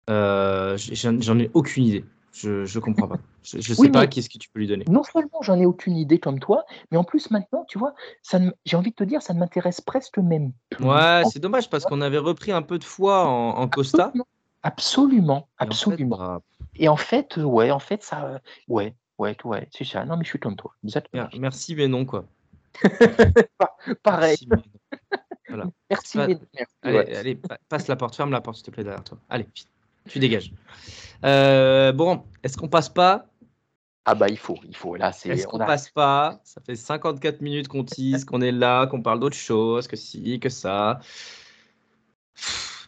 Euh, 0.09 0.75
j'en 0.79 1.37
ai 1.37 1.51
aucune 1.53 1.83
idée. 1.83 2.05
Je 2.33 2.61
ne 2.61 2.79
comprends 2.79 3.07
pas. 3.07 3.19
Je 3.43 3.57
ne 3.57 3.61
sais 3.61 3.79
oui, 3.79 3.89
pas 3.89 4.07
qui 4.07 4.21
est-ce 4.21 4.29
que 4.31 4.39
tu 4.39 4.49
peux 4.49 4.61
lui 4.61 4.65
donner. 4.65 4.83
Non 4.89 5.03
seulement 5.03 5.43
j'en 5.43 5.59
ai 5.59 5.67
aucune 5.67 5.95
idée 5.95 6.17
comme 6.17 6.39
toi, 6.39 6.65
mais 6.89 6.97
en 6.97 7.03
plus 7.03 7.29
maintenant, 7.29 7.65
tu 7.69 7.77
vois, 7.77 7.93
j'ai 8.65 8.75
envie 8.75 8.89
de 8.89 8.95
te 8.95 9.03
dire, 9.03 9.21
ça 9.21 9.35
ne 9.35 9.39
m'intéresse 9.39 9.79
presque 9.79 10.17
même. 10.17 10.53
Ouais, 10.79 11.21
c'est 11.31 11.39
dommage 11.39 11.69
parce 11.69 11.85
qu'on 11.85 12.01
avait 12.01 12.17
repris 12.17 12.51
un 12.51 12.63
peu 12.63 12.79
de 12.79 12.83
foi 12.83 13.27
en, 13.27 13.49
en 13.49 13.67
Costa. 13.67 14.11
Absolument, 14.63 15.49
absolument. 15.59 16.41
Et 16.73 16.89
en, 16.89 16.97
fait, 16.97 17.27
Et 17.37 17.37
en 17.37 17.37
fait, 17.37 17.37
ouais, 17.37 17.69
en 17.69 17.79
fait, 17.79 18.01
ça, 18.01 18.41
ouais, 18.69 18.95
ouais, 19.19 19.37
ouais, 19.43 19.69
c'est 19.71 19.85
ça. 19.85 20.03
Non, 20.03 20.17
mais 20.17 20.23
je 20.23 20.29
suis 20.29 20.39
comme 20.39 20.55
toi. 20.55 20.71
Exactement. 20.83 21.27
Merci, 21.37 21.75
mais 21.75 21.87
non, 21.87 22.05
quoi. 22.05 22.25
Pareil. 24.03 24.37
Merci, 24.39 24.47
mais 24.49 24.57
voilà. 25.49 25.65
Merci, 25.89 26.17
Pas- 26.17 26.27
merci, 26.27 26.73
Allez, 26.83 26.97
ouais. 26.97 27.15
allez, 27.15 27.35
pa- 27.35 27.57
passe 27.69 27.87
la 27.87 27.95
porte, 27.95 28.15
ferme 28.15 28.31
la 28.31 28.41
porte, 28.41 28.57
s'il 28.57 28.65
te 28.65 28.71
plaît, 28.71 28.83
derrière 28.83 29.03
toi. 29.03 29.17
Allez, 29.29 29.47
tu 30.09 30.19
dégages. 30.19 30.51
Euh, 31.23 31.91
bon, 31.91 32.23
est-ce 32.43 32.57
qu'on 32.57 32.67
passe 32.67 32.89
pas? 32.89 33.27
Ah 34.07 34.13
bah 34.13 34.29
il 34.29 34.37
faut, 34.37 34.57
il 34.67 34.75
faut. 34.75 34.95
Là, 34.95 35.11
c'est. 35.11 35.29
Est-ce 35.29 35.47
on 35.47 35.51
qu'on 35.51 35.59
a- 35.59 35.65
passe 35.65 35.89
pas? 35.89 36.39
Ça 36.43 36.61
fait 36.65 36.75
54 36.75 37.41
minutes 37.41 37.67
qu'on 37.67 37.83
tease, 37.83 38.23
qu'on 38.25 38.41
est 38.41 38.51
là, 38.51 38.85
qu'on 38.87 39.01
parle 39.01 39.19
d'autre 39.19 39.35
chose, 39.37 39.87
que 39.87 39.95
si, 39.95 40.39
que 40.39 40.49
ça. 40.49 40.99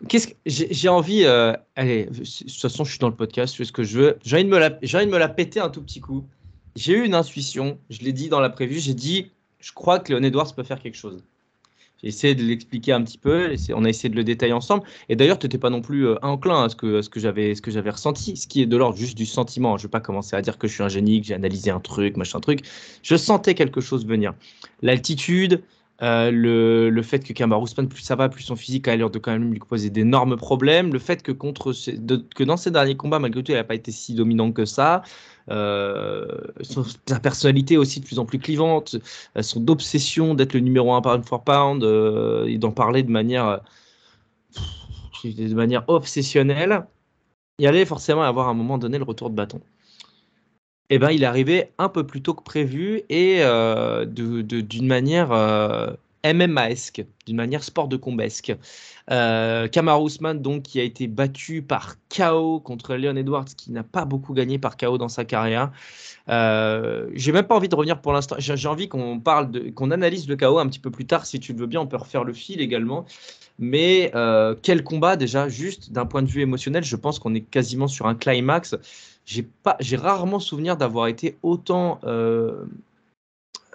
Qu'est-ce 0.08 0.28
que 0.28 0.34
j'ai 0.46 0.72
j'ai 0.72 0.90
envie 0.90 1.24
euh, 1.26 1.54
Allez, 1.76 2.06
de 2.06 2.18
toute 2.24 2.52
façon, 2.62 2.84
je 2.84 2.92
suis 2.92 3.00
dans 3.00 3.10
le 3.10 3.16
podcast, 3.16 3.54
je 3.54 3.58
fais 3.58 3.66
ce 3.66 3.72
que 3.72 3.84
je 3.84 3.98
veux. 4.00 4.18
J'ai 4.24 4.36
envie 4.36 4.46
de 4.46 4.50
me 4.50 4.60
la, 4.60 4.78
j'ai 4.84 4.98
envie 4.98 5.08
de 5.08 5.12
me 5.12 5.18
la 5.18 5.30
péter 5.30 5.60
un 5.60 5.70
tout 5.70 5.82
petit 5.82 6.02
coup. 6.02 6.24
J'ai 6.76 6.94
eu 6.94 7.04
une 7.04 7.16
intuition, 7.16 7.80
je 7.90 8.02
l'ai 8.02 8.14
dit 8.14 8.30
dans 8.30 8.40
la 8.40 8.52
prévue, 8.52 8.78
j'ai 8.80 8.94
dit, 8.94 9.32
je 9.68 9.74
crois 9.74 10.00
que 10.00 10.14
Léon 10.14 10.24
Edwards 10.24 10.56
peut 10.56 10.64
faire 10.64 10.80
quelque 10.80 10.96
chose. 10.96 11.22
J'ai 12.02 12.08
essayé 12.08 12.36
de 12.36 12.44
l'expliquer 12.44 12.94
un 12.94 13.04
petit 13.04 13.18
peu, 13.18 13.54
on 13.74 13.84
a 13.84 13.90
essayé 13.90 14.08
de 14.08 14.16
le 14.16 14.24
détailler 14.24 14.54
ensemble. 14.54 14.84
Et 15.10 15.18
d'ailleurs, 15.18 15.40
tu 15.40 15.46
n'étais 15.46 15.58
pas 15.58 15.70
non 15.70 15.82
plus 15.82 16.08
euh, 16.08 16.16
enclin 16.22 16.64
à 16.64 16.70
ce 16.70 16.76
que, 16.78 17.00
à 17.00 17.02
ce 17.02 17.10
que 17.10 17.20
j'avais 17.20 17.90
ressenti, 17.90 18.38
ce 18.38 18.48
qui 18.48 18.62
est 18.62 18.66
de 18.66 18.78
l'ordre 18.78 18.96
juste 18.96 19.18
du 19.18 19.26
sentiment. 19.26 19.76
Je 19.76 19.84
ne 19.84 19.88
vais 19.88 19.92
pas 19.92 20.00
commencer 20.00 20.38
à 20.38 20.42
dire 20.42 20.58
que 20.58 20.70
je 20.70 20.74
suis 20.74 20.84
un 20.84 20.88
génie, 20.88 21.20
que 21.20 21.28
j'ai 21.28 21.34
analysé 21.34 21.70
un 21.70 21.82
truc, 21.82 22.16
machin 22.16 22.40
truc. 22.40 22.62
Je 23.04 23.18
sentais 23.18 23.56
quelque 23.56 23.82
chose 23.82 24.06
venir. 24.06 24.36
L'altitude, 24.82 25.64
euh, 26.04 26.30
le, 26.32 26.90
le 26.90 27.02
fait 27.02 27.20
que 27.20 27.34
Kamaru 27.34 27.64
Usman, 27.64 27.88
plus 27.88 28.02
ça 28.04 28.16
va, 28.16 28.30
plus 28.30 28.44
son 28.44 28.56
physique 28.56 28.88
a 28.88 28.96
l'air 28.96 29.10
de 29.10 29.18
quand 29.18 29.32
même 29.32 29.52
lui 29.52 29.60
poser 29.60 29.90
d'énormes 29.90 30.38
problèmes. 30.38 30.94
Le 30.94 31.00
fait 31.00 31.24
que, 31.24 31.32
contre 31.32 31.74
que 32.36 32.44
dans 32.44 32.58
ses 32.58 32.72
derniers 32.72 32.96
combats, 32.96 33.20
malgré 33.20 33.44
tout, 33.44 33.52
il 33.52 33.56
n'a 33.56 33.64
pas 33.64 33.76
été 33.76 33.92
si 33.92 34.14
dominant 34.14 34.52
que 34.52 34.66
ça. 34.66 35.02
Euh, 35.50 36.26
sa 37.08 37.20
personnalité 37.20 37.78
aussi 37.78 38.00
de 38.02 38.06
plus 38.06 38.20
en 38.20 38.26
plus 38.26 38.38
clivante, 38.40 38.98
euh, 39.38 39.42
son 39.42 39.68
obsession 39.70 40.34
d'être 40.36 40.54
le 40.54 40.60
numéro 40.60 40.94
un 40.94 41.02
pound 41.02 41.24
for 41.26 41.44
pound 41.44 41.84
euh, 41.84 42.46
et 42.46 42.58
d'en 42.58 42.72
parler 42.72 43.02
de 43.04 43.12
manière, 43.12 43.62
de 45.24 45.54
manière 45.54 45.84
obsessionnelle, 45.88 46.86
il 47.60 47.68
allait 47.68 47.86
forcément 47.86 48.24
avoir 48.24 48.48
à 48.48 48.52
un 48.52 48.54
moment 48.54 48.78
donné 48.78 48.98
le 48.98 49.04
retour 49.04 49.30
de 49.30 49.36
bâton. 49.36 49.62
Eh 50.90 51.00
ben, 51.00 51.12
il 51.12 51.24
est 51.24 51.26
arrivé 51.26 51.72
un 51.78 51.90
peu 51.90 52.06
plus 52.08 52.22
tôt 52.22 52.34
que 52.34 52.44
prévu 52.44 53.02
et 53.10 53.40
euh, 53.42 54.06
d'une 54.06 54.88
manière 54.88 55.34
euh, 55.34 55.92
MMA-esque, 56.24 57.06
d'une 57.26 57.36
manière 57.36 57.62
sport 57.62 57.90
de 57.90 57.98
combesque. 57.98 58.56
Euh, 59.12 59.68
Kamaru 59.68 60.06
Usman, 60.06 60.42
donc, 60.42 60.64
qui 60.64 60.80
a 60.80 60.84
été 60.84 61.08
battu 61.08 61.62
par 61.62 61.96
KO 62.16 62.62
contre 62.62 62.96
Leon 62.96 63.18
Edwards, 63.18 63.46
qui 63.58 63.72
n'a 63.74 63.84
pas 63.84 64.06
beaucoup 64.06 64.34
gagné 64.34 64.60
par 64.60 64.78
KO 64.78 64.98
dans 64.98 65.10
sa 65.10 65.26
carrière. 65.26 65.74
Euh, 66.30 67.10
j'ai 67.14 67.34
même 67.34 67.48
pas 67.48 67.56
envie 67.58 67.68
de 67.68 67.76
revenir 67.76 68.00
pour 68.00 68.14
l'instant. 68.14 68.38
J'ai 68.40 68.68
envie 68.70 68.88
qu'on 68.88 69.20
parle, 69.20 69.74
qu'on 69.74 69.92
analyse 69.92 70.26
le 70.30 70.38
KO 70.38 70.58
un 70.58 70.68
petit 70.68 70.80
peu 70.80 70.90
plus 70.90 71.06
tard, 71.06 71.26
si 71.26 71.42
tu 71.42 71.52
le 71.52 71.60
veux 71.60 71.68
bien. 71.68 71.82
On 71.82 71.88
peut 71.88 71.98
refaire 71.98 72.24
le 72.24 72.32
fil 72.32 72.62
également. 72.62 73.06
Mais 73.60 74.12
quel 74.62 74.84
combat 74.86 75.18
déjà, 75.18 75.50
juste 75.50 75.92
d'un 75.92 76.06
point 76.06 76.22
de 76.22 76.30
vue 76.30 76.42
émotionnel, 76.42 76.86
je 76.86 76.96
pense 76.96 77.20
qu'on 77.20 77.36
est 77.36 77.42
quasiment 77.42 77.88
sur 77.90 78.06
un 78.08 78.16
climax. 78.16 78.78
J'ai 79.28 79.98
rarement 79.98 80.40
souvenir 80.40 80.78
d'avoir 80.78 81.08
été 81.08 81.38
autant 81.44 82.00
euh, 82.06 82.64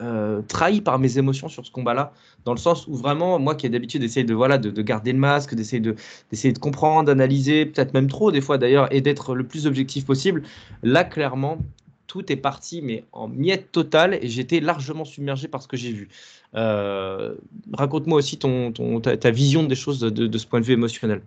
euh, 0.01 0.41
trahi 0.49 0.81
par 0.81 0.99
mes 0.99 1.19
émotions 1.19 1.49
sur 1.49 1.67
ce 1.67 1.71
combat-là, 1.71 2.15
dans 2.47 2.53
le 2.53 2.59
sens 2.59 2.87
où 2.87 2.95
vraiment, 2.95 3.39
moi 3.39 3.55
qui 3.55 3.67
ai 3.67 3.69
d'habitude 3.69 4.01
d'essayer 4.01 4.25
de 4.25 4.33
voilà, 4.33 4.57
de, 4.57 4.71
de 4.71 4.83
garder 4.83 5.13
le 5.13 5.19
masque, 5.19 5.55
d'essayer 5.55 5.81
de, 5.81 5.95
de 6.33 6.59
comprendre, 6.59 7.05
d'analyser, 7.05 7.67
peut-être 7.67 7.93
même 7.93 8.09
trop 8.09 8.33
des 8.33 8.41
fois 8.41 8.57
d'ailleurs, 8.57 8.91
et 8.95 9.03
d'être 9.03 9.35
le 9.35 9.45
plus 9.45 9.67
objectif 9.67 10.07
possible, 10.07 10.43
là 10.83 11.05
clairement, 11.05 11.59
tout 12.07 12.33
est 12.33 12.37
parti, 12.37 12.81
mais 12.81 13.05
en 13.13 13.29
miettes 13.29 13.71
totales, 13.73 14.19
et 14.23 14.29
j'étais 14.29 14.61
largement 14.61 15.05
submergé 15.05 15.49
par 15.49 15.63
ce 15.63 15.69
que 15.69 15.77
j'ai 15.77 15.93
vu. 15.93 16.09
Euh, 16.55 17.35
Raconte-moi 17.75 18.17
aussi 18.19 18.39
ton, 18.39 18.73
ta, 19.01 19.31
vision 19.31 19.65
des 19.65 19.75
choses 19.75 20.01
de 20.01 20.39
ce 20.39 20.47
point 20.47 20.61
de 20.61 20.65
vue 20.65 20.73
émotionnel. 20.73 21.21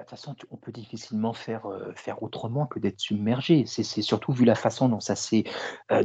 De 0.00 0.04
toute 0.04 0.18
façon, 0.18 0.34
on 0.50 0.56
peut 0.56 0.72
difficilement 0.72 1.34
faire, 1.34 1.66
euh, 1.66 1.92
faire 1.94 2.22
autrement 2.22 2.66
que 2.66 2.78
d'être 2.78 2.98
submergé. 2.98 3.64
C'est 3.66 3.82
surtout 3.82 4.32
vu 4.32 4.46
la 4.46 4.54
façon 4.54 4.88
dont 4.88 4.98
ça 5.00 5.14
s'est 5.14 5.44
euh, 5.92 6.02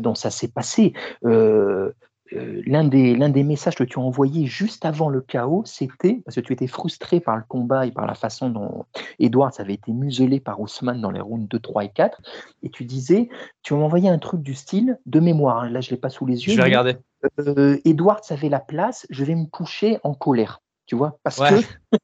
passé. 0.53 0.93
Euh, 1.23 1.93
L'un 2.31 2.83
des, 2.83 3.15
des 3.15 3.43
messages 3.43 3.75
que 3.75 3.83
tu 3.83 3.99
as 3.99 4.01
envoyé 4.01 4.47
juste 4.47 4.83
avant 4.83 5.09
le 5.09 5.21
chaos, 5.21 5.61
c'était, 5.63 6.21
parce 6.25 6.35
que 6.35 6.41
tu 6.41 6.53
étais 6.53 6.65
frustré 6.67 7.19
par 7.19 7.37
le 7.37 7.43
combat 7.47 7.85
et 7.85 7.91
par 7.91 8.07
la 8.07 8.15
façon 8.15 8.49
dont 8.49 8.85
Edwards 9.19 9.53
avait 9.59 9.75
été 9.75 9.93
muselé 9.93 10.39
par 10.39 10.59
Ousmane 10.59 10.99
dans 11.01 11.11
les 11.11 11.21
rounds 11.21 11.47
2, 11.47 11.59
3 11.59 11.85
et 11.85 11.89
4, 11.89 12.19
et 12.63 12.69
tu 12.71 12.83
disais, 12.83 13.29
tu 13.61 13.75
m'as 13.75 13.81
envoyé 13.81 14.09
un 14.09 14.17
truc 14.17 14.41
du 14.41 14.55
style, 14.55 14.97
de 15.05 15.19
mémoire, 15.19 15.59
hein, 15.59 15.69
là 15.69 15.81
je 15.81 15.91
ne 15.91 15.95
l'ai 15.95 16.01
pas 16.01 16.09
sous 16.09 16.25
les 16.25 16.47
yeux, 16.47 16.53
Je 16.53 16.57
vais 16.57 16.63
regarder. 16.63 16.97
Edwards 17.85 18.21
avait 18.31 18.49
la 18.49 18.59
place, 18.59 19.05
je 19.11 19.23
vais 19.23 19.35
me 19.35 19.45
coucher 19.45 19.99
en 20.03 20.15
colère, 20.15 20.63
tu 20.87 20.95
vois, 20.95 21.19
parce 21.21 21.39
Ouais. 21.39 21.61
que 21.61 21.97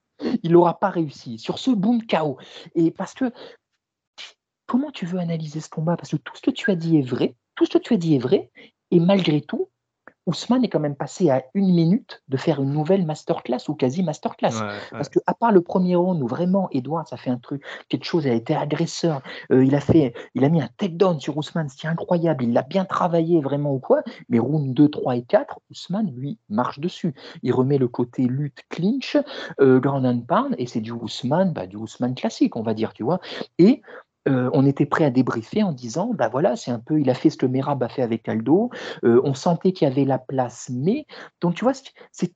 il 0.44 0.52
n'aura 0.52 0.80
pas 0.80 0.90
réussi 0.90 1.38
sur 1.38 1.60
ce 1.60 1.72
boom 1.72 2.06
KO. 2.06 2.38
Et 2.76 2.92
parce 2.92 3.14
que 3.14 3.32
comment 4.66 4.92
tu 4.92 5.06
veux 5.06 5.20
analyser 5.20 5.60
ce 5.60 5.70
combat? 5.70 5.98
Parce 5.98 6.12
que 6.12 6.18
tout 6.18 6.36
ce 6.36 6.42
que 6.42 6.52
tu 6.52 6.72
as 6.72 6.76
dit 6.76 6.98
est 6.98 7.08
vrai, 7.08 7.36
tout 7.56 7.66
ce 7.66 7.72
que 7.72 7.78
tu 7.78 7.94
as 7.94 7.98
dit 7.98 8.16
est 8.16 8.20
vrai, 8.20 8.52
et 8.92 9.00
malgré 9.00 9.42
tout, 9.42 9.70
Ousmane 10.28 10.64
est 10.64 10.70
quand 10.70 10.80
même 10.80 10.96
passé 10.96 11.30
à 11.30 11.44
une 11.54 11.74
minute 11.74 12.22
de 12.28 12.38
faire 12.38 12.62
une 12.62 12.72
nouvelle 12.72 13.06
masterclass 13.06 13.70
ou 13.70 13.74
quasi 13.74 14.04
masterclass. 14.04 14.54
Ouais, 14.54 14.68
ouais. 14.68 14.78
Parce 14.92 15.10
que 15.10 15.20
à 15.26 15.34
part 15.34 15.52
le 15.52 15.62
premier 15.62 15.96
round 15.96 16.22
où 16.22 16.28
vraiment 16.28 16.70
Edwards 16.72 17.08
a 17.12 17.18
fait 17.18 17.32
un 17.32 17.38
truc, 17.38 17.64
quelque 17.90 18.06
chose, 18.06 18.26
il 18.26 18.32
a 18.32 18.36
été 18.36 18.56
agresseur, 18.56 19.22
euh, 19.52 19.66
il 19.66 19.74
a 19.74 19.80
fait, 19.80 20.14
il 20.36 20.46
a 20.46 20.50
mis 20.50 20.62
un 20.62 20.70
takedown 20.78 21.20
sur 21.20 21.38
Ousmane, 21.38 21.70
c'était 21.70 21.88
incroyable, 21.88 22.44
il 22.44 22.54
l'a 22.54 22.62
bien 22.62 22.86
travaillé 22.86 23.42
vraiment 23.42 23.74
ou 23.74 23.80
quoi. 23.80 24.04
Mais 24.30 24.40
round 24.40 24.74
2, 24.74 24.90
3 24.90 25.16
et 25.16 25.24
4, 25.24 25.60
Ousmane 25.72 26.12
lui 26.16 26.38
marche 26.50 26.80
dessus. 26.80 27.14
Il 27.42 27.54
remet 27.54 27.78
le 27.78 27.88
côté 27.88 28.24
lutte 28.24 28.60
clinch, 28.70 29.18
euh, 29.60 29.80
ground 29.80 30.06
and 30.06 30.22
pound, 30.22 30.56
et 30.58 30.68
c'est 30.68 30.82
du 30.82 30.92
Ousmane, 30.92 31.52
bah, 31.54 31.66
du 31.66 31.78
Ousmane 31.78 32.16
classique, 32.16 32.56
on 32.56 32.64
va 32.64 32.74
dire, 32.74 32.94
tu 32.94 33.04
vois. 33.04 33.20
Et 33.58 33.82
euh, 34.28 34.50
on 34.54 34.66
était 34.66 34.86
prêt 34.86 35.06
à 35.06 35.10
débriefer 35.10 35.64
en 35.64 35.72
disant, 35.72 36.14
bah 36.14 36.30
voilà, 36.30 36.56
c'est 36.56 36.72
un 36.72 36.80
peu, 36.80 37.00
il 37.00 37.10
a 37.10 37.14
fait 37.14 37.30
ce 37.30 37.38
que 37.38 37.46
Merab 37.46 37.82
a 37.84 37.90
fait 37.90 38.02
avec 38.04 38.28
Aldo. 38.30 38.70
Euh, 39.04 39.22
on 39.24 39.34
sentait 39.34 39.74
qu'il 39.74 39.88
y 39.88 39.92
avait 39.92 40.06
la 40.06 40.20
place, 40.20 40.70
mais 40.72 41.06
donc 41.42 41.56
tu 41.56 41.64
vois, 41.66 41.74
c'est- 42.12 42.34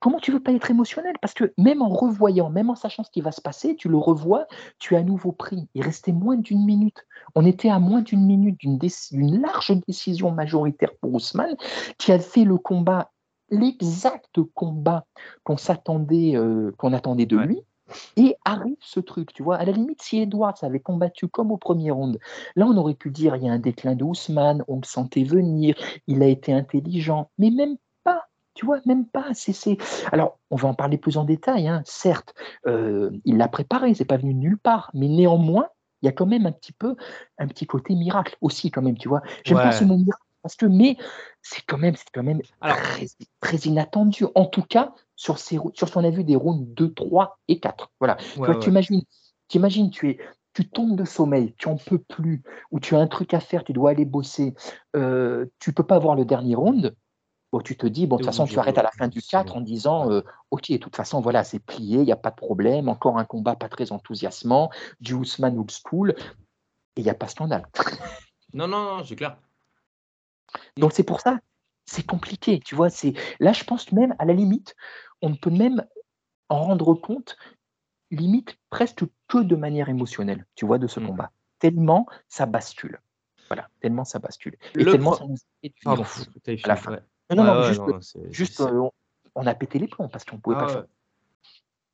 comment 0.00 0.20
tu 0.20 0.30
veux 0.32 0.40
pas 0.40 0.52
être 0.52 0.70
émotionnel? 0.70 1.14
Parce 1.20 1.34
que 1.34 1.52
même 1.58 1.82
en 1.82 1.88
revoyant, 1.88 2.50
même 2.50 2.70
en 2.70 2.76
sachant 2.76 3.02
ce 3.02 3.10
qui 3.10 3.20
va 3.20 3.32
se 3.32 3.40
passer, 3.40 3.76
tu 3.76 3.88
le 3.88 3.98
revois, 3.98 4.46
tu 4.78 4.94
es 4.94 4.96
à 4.96 5.02
nouveau 5.02 5.32
pris. 5.32 5.68
Il 5.74 5.82
restait 5.82 6.12
moins 6.12 6.36
d'une 6.36 6.64
minute. 6.64 7.04
On 7.34 7.44
était 7.44 7.68
à 7.70 7.78
moins 7.78 8.02
d'une 8.02 8.24
minute 8.24 8.58
d'une 8.60 9.40
large 9.40 9.72
décision 9.86 10.30
majoritaire 10.30 10.90
pour 11.00 11.14
Ousmane, 11.14 11.56
qui 11.98 12.12
a 12.12 12.18
fait 12.18 12.44
le 12.44 12.58
combat, 12.58 13.10
l'exact 13.50 14.40
combat 14.54 15.04
qu'on 15.44 15.56
s'attendait, 15.56 16.36
euh, 16.36 16.72
qu'on 16.78 16.92
attendait 16.92 17.26
de 17.26 17.36
Ouais. 17.36 17.46
lui. 17.46 17.62
Et 18.16 18.36
arrive 18.44 18.76
ce 18.80 19.00
truc, 19.00 19.32
tu 19.32 19.42
vois. 19.42 19.56
À 19.56 19.64
la 19.64 19.72
limite, 19.72 20.02
si 20.02 20.18
Edwards 20.20 20.56
avait 20.62 20.80
combattu 20.80 21.28
comme 21.28 21.50
au 21.52 21.56
premier 21.56 21.90
round, 21.90 22.18
là, 22.56 22.66
on 22.66 22.76
aurait 22.76 22.94
pu 22.94 23.10
dire 23.10 23.36
il 23.36 23.44
y 23.44 23.48
a 23.48 23.52
un 23.52 23.58
déclin 23.58 23.94
de 23.94 24.04
Ousmane, 24.04 24.64
on 24.68 24.76
le 24.76 24.84
sentait 24.86 25.24
venir, 25.24 25.74
il 26.06 26.22
a 26.22 26.26
été 26.26 26.52
intelligent, 26.52 27.30
mais 27.38 27.50
même 27.50 27.76
pas, 28.04 28.28
tu 28.54 28.66
vois, 28.66 28.80
même 28.86 29.06
pas. 29.06 29.26
C'est. 29.34 29.76
Alors, 30.12 30.38
on 30.50 30.56
va 30.56 30.68
en 30.68 30.74
parler 30.74 30.98
plus 30.98 31.16
en 31.16 31.24
détail, 31.24 31.68
hein. 31.68 31.82
certes, 31.84 32.34
euh, 32.66 33.10
il 33.24 33.36
l'a 33.38 33.48
préparé, 33.48 33.94
c'est 33.94 34.04
pas 34.04 34.16
venu 34.16 34.34
nulle 34.34 34.58
part, 34.58 34.90
mais 34.94 35.08
néanmoins, 35.08 35.68
il 36.02 36.06
y 36.06 36.08
a 36.08 36.12
quand 36.12 36.26
même 36.26 36.46
un 36.46 36.52
petit 36.52 36.72
peu 36.72 36.94
un 37.38 37.46
petit 37.48 37.66
côté 37.66 37.94
miracle 37.94 38.36
aussi, 38.40 38.70
quand 38.70 38.82
même, 38.82 38.98
tu 38.98 39.08
vois. 39.08 39.22
J'aime 39.44 39.58
Ouais. 39.58 39.64
pas 39.64 39.72
ce 39.72 39.84
mot 39.84 39.96
miracle 39.96 40.22
parce 40.42 40.54
que 40.54 40.66
mais 40.66 40.96
c'est 41.42 41.62
quand 41.66 41.78
même, 41.78 41.96
c'est 41.96 42.10
quand 42.14 42.22
même 42.22 42.40
très, 42.60 43.06
très, 43.40 43.56
inattendu. 43.58 44.24
En 44.34 44.46
tout 44.46 44.62
cas, 44.62 44.94
sur, 45.18 45.38
ces, 45.38 45.58
sur 45.74 45.88
ce 45.88 45.98
a 45.98 46.10
vu 46.10 46.22
des 46.22 46.36
rounds 46.36 46.64
2, 46.74 46.94
3 46.94 47.40
et 47.48 47.58
4. 47.58 47.90
Voilà. 47.98 48.16
tu 48.60 48.68
imagines, 48.68 49.02
tu 49.48 49.58
imagines, 49.58 49.90
tu 49.90 50.10
es 50.10 50.18
tu 50.54 50.68
tombes 50.68 50.96
de 50.96 51.04
sommeil, 51.04 51.54
tu 51.56 51.68
en 51.68 51.76
peux 51.76 51.98
plus, 51.98 52.42
ou 52.72 52.80
tu 52.80 52.96
as 52.96 52.98
un 52.98 53.06
truc 53.06 53.32
à 53.32 53.38
faire, 53.38 53.62
tu 53.62 53.72
dois 53.72 53.90
aller 53.90 54.04
bosser, 54.04 54.54
euh, 54.96 55.46
tu 55.60 55.72
peux 55.72 55.84
pas 55.84 56.00
voir 56.00 56.16
le 56.16 56.24
dernier 56.24 56.56
round. 56.56 56.96
Bon, 57.52 57.60
tu 57.60 57.76
te 57.76 57.86
dis, 57.86 58.08
bon, 58.08 58.16
de 58.16 58.22
toute 58.22 58.26
façon, 58.26 58.44
tu 58.44 58.58
arrêtes 58.58 58.78
à 58.78 58.82
la 58.82 58.90
fin 58.90 59.06
du 59.06 59.22
4 59.22 59.56
en 59.56 59.60
disant, 59.60 60.10
euh, 60.10 60.22
ok, 60.50 60.70
de 60.72 60.76
toute 60.78 60.96
façon, 60.96 61.20
voilà, 61.20 61.44
c'est 61.44 61.60
plié, 61.60 61.98
il 61.98 62.04
n'y 62.04 62.12
a 62.12 62.16
pas 62.16 62.30
de 62.30 62.36
problème, 62.36 62.88
encore 62.88 63.18
un 63.18 63.24
combat 63.24 63.54
pas 63.54 63.68
très 63.68 63.92
enthousiasmant, 63.92 64.70
du 65.00 65.14
Ousmane 65.14 65.58
old 65.58 65.70
school, 65.70 66.14
et 66.96 67.00
il 67.00 67.04
n'y 67.04 67.10
a 67.10 67.14
pas 67.14 67.28
scandale. 67.28 67.66
non, 68.52 68.66
non, 68.66 68.96
non, 68.96 69.04
c'est 69.04 69.16
clair. 69.16 69.38
Donc 70.76 70.92
c'est 70.92 71.04
pour 71.04 71.20
ça, 71.20 71.38
c'est 71.88 72.06
compliqué, 72.06 72.60
tu 72.60 72.74
vois. 72.74 72.90
C'est 72.90 73.14
là, 73.40 73.52
je 73.52 73.64
pense 73.64 73.92
même 73.92 74.14
à 74.18 74.24
la 74.24 74.34
limite, 74.34 74.76
on 75.22 75.34
peut 75.34 75.50
même 75.50 75.84
en 76.48 76.62
rendre 76.62 76.94
compte 76.94 77.36
limite 78.10 78.56
presque 78.70 79.04
que 79.28 79.38
de 79.38 79.56
manière 79.56 79.88
émotionnelle, 79.88 80.46
tu 80.54 80.66
vois, 80.66 80.78
de 80.78 80.86
ce 80.86 81.00
mmh. 81.00 81.06
combat. 81.06 81.30
Tellement 81.58 82.06
ça 82.28 82.46
bascule. 82.46 83.00
Voilà, 83.48 83.68
tellement 83.80 84.04
ça 84.04 84.18
bascule. 84.18 84.56
Et 84.78 84.84
tellement 84.84 85.14
ça 85.14 85.24
nous 85.26 85.36
Pardon, 85.82 86.04
à 86.46 86.68
la 86.68 86.76
fin. 86.76 86.98
Non, 87.34 87.44
non, 87.44 87.62
juste, 88.30 88.60
euh, 88.60 88.88
on, 89.34 89.46
a 89.46 89.54
pété 89.54 89.78
les 89.78 89.88
plombs 89.88 90.08
parce 90.08 90.24
qu'on 90.24 90.38
pouvait 90.38 90.56
pas 90.56 90.68
faire. 90.68 90.84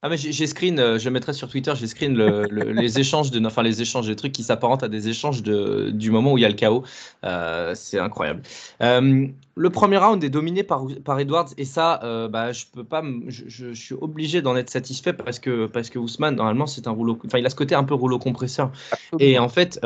Ah 0.05 0.11
mais 0.11 0.19
j'ai 0.19 0.47
screen, 0.47 0.79
euh, 0.79 0.99
je 0.99 1.09
mettrai 1.09 1.33
sur 1.33 1.49
Twitter, 1.49 1.73
j'ai 1.77 1.87
screen 1.87 2.15
les 2.51 2.99
échanges 3.01 3.31
de, 3.31 3.43
enfin 3.47 3.63
les 3.63 3.81
échanges, 3.81 4.07
des 4.07 4.17
trucs 4.17 4.33
qui 4.33 4.43
s'apparentent 4.43 4.83
à 4.83 4.89
des 4.89 5.09
échanges 5.09 5.43
de, 5.43 5.89
du 5.95 6.11
moment 6.11 6.35
où 6.35 6.37
il 6.37 6.43
y 6.43 6.45
a 6.45 6.49
le 6.49 6.55
chaos. 6.55 6.85
Euh, 7.25 7.75
c'est 7.75 7.99
incroyable. 7.99 8.43
Euh, 8.83 9.27
le 9.57 9.71
premier 9.71 9.97
round 9.97 10.23
est 10.23 10.29
dominé 10.29 10.63
par, 10.63 10.85
par 11.03 11.19
Edwards 11.21 11.49
et 11.57 11.65
ça, 11.65 12.01
bah, 12.31 12.53
je 12.53 12.67
peux 12.71 12.85
pas, 12.85 13.03
je, 13.29 13.73
suis 13.73 13.95
obligé 13.95 14.43
d'en 14.43 14.57
être 14.57 14.69
satisfait 14.69 15.15
parce 15.15 15.39
que 15.39 15.65
parce 15.65 15.89
que 15.89 15.99
Ousmane 15.99 16.37
normalement 16.37 16.67
c'est 16.67 16.87
un 16.87 16.91
rouleau, 16.91 17.19
enfin 17.25 17.39
il 17.39 17.47
a 17.47 17.51
ce 17.51 17.57
côté 17.57 17.75
un 17.75 17.85
peu 17.85 17.95
rouleau 17.95 18.19
compresseur. 18.19 18.73
Et 19.21 19.39
en 19.39 19.49
fait, 19.49 19.81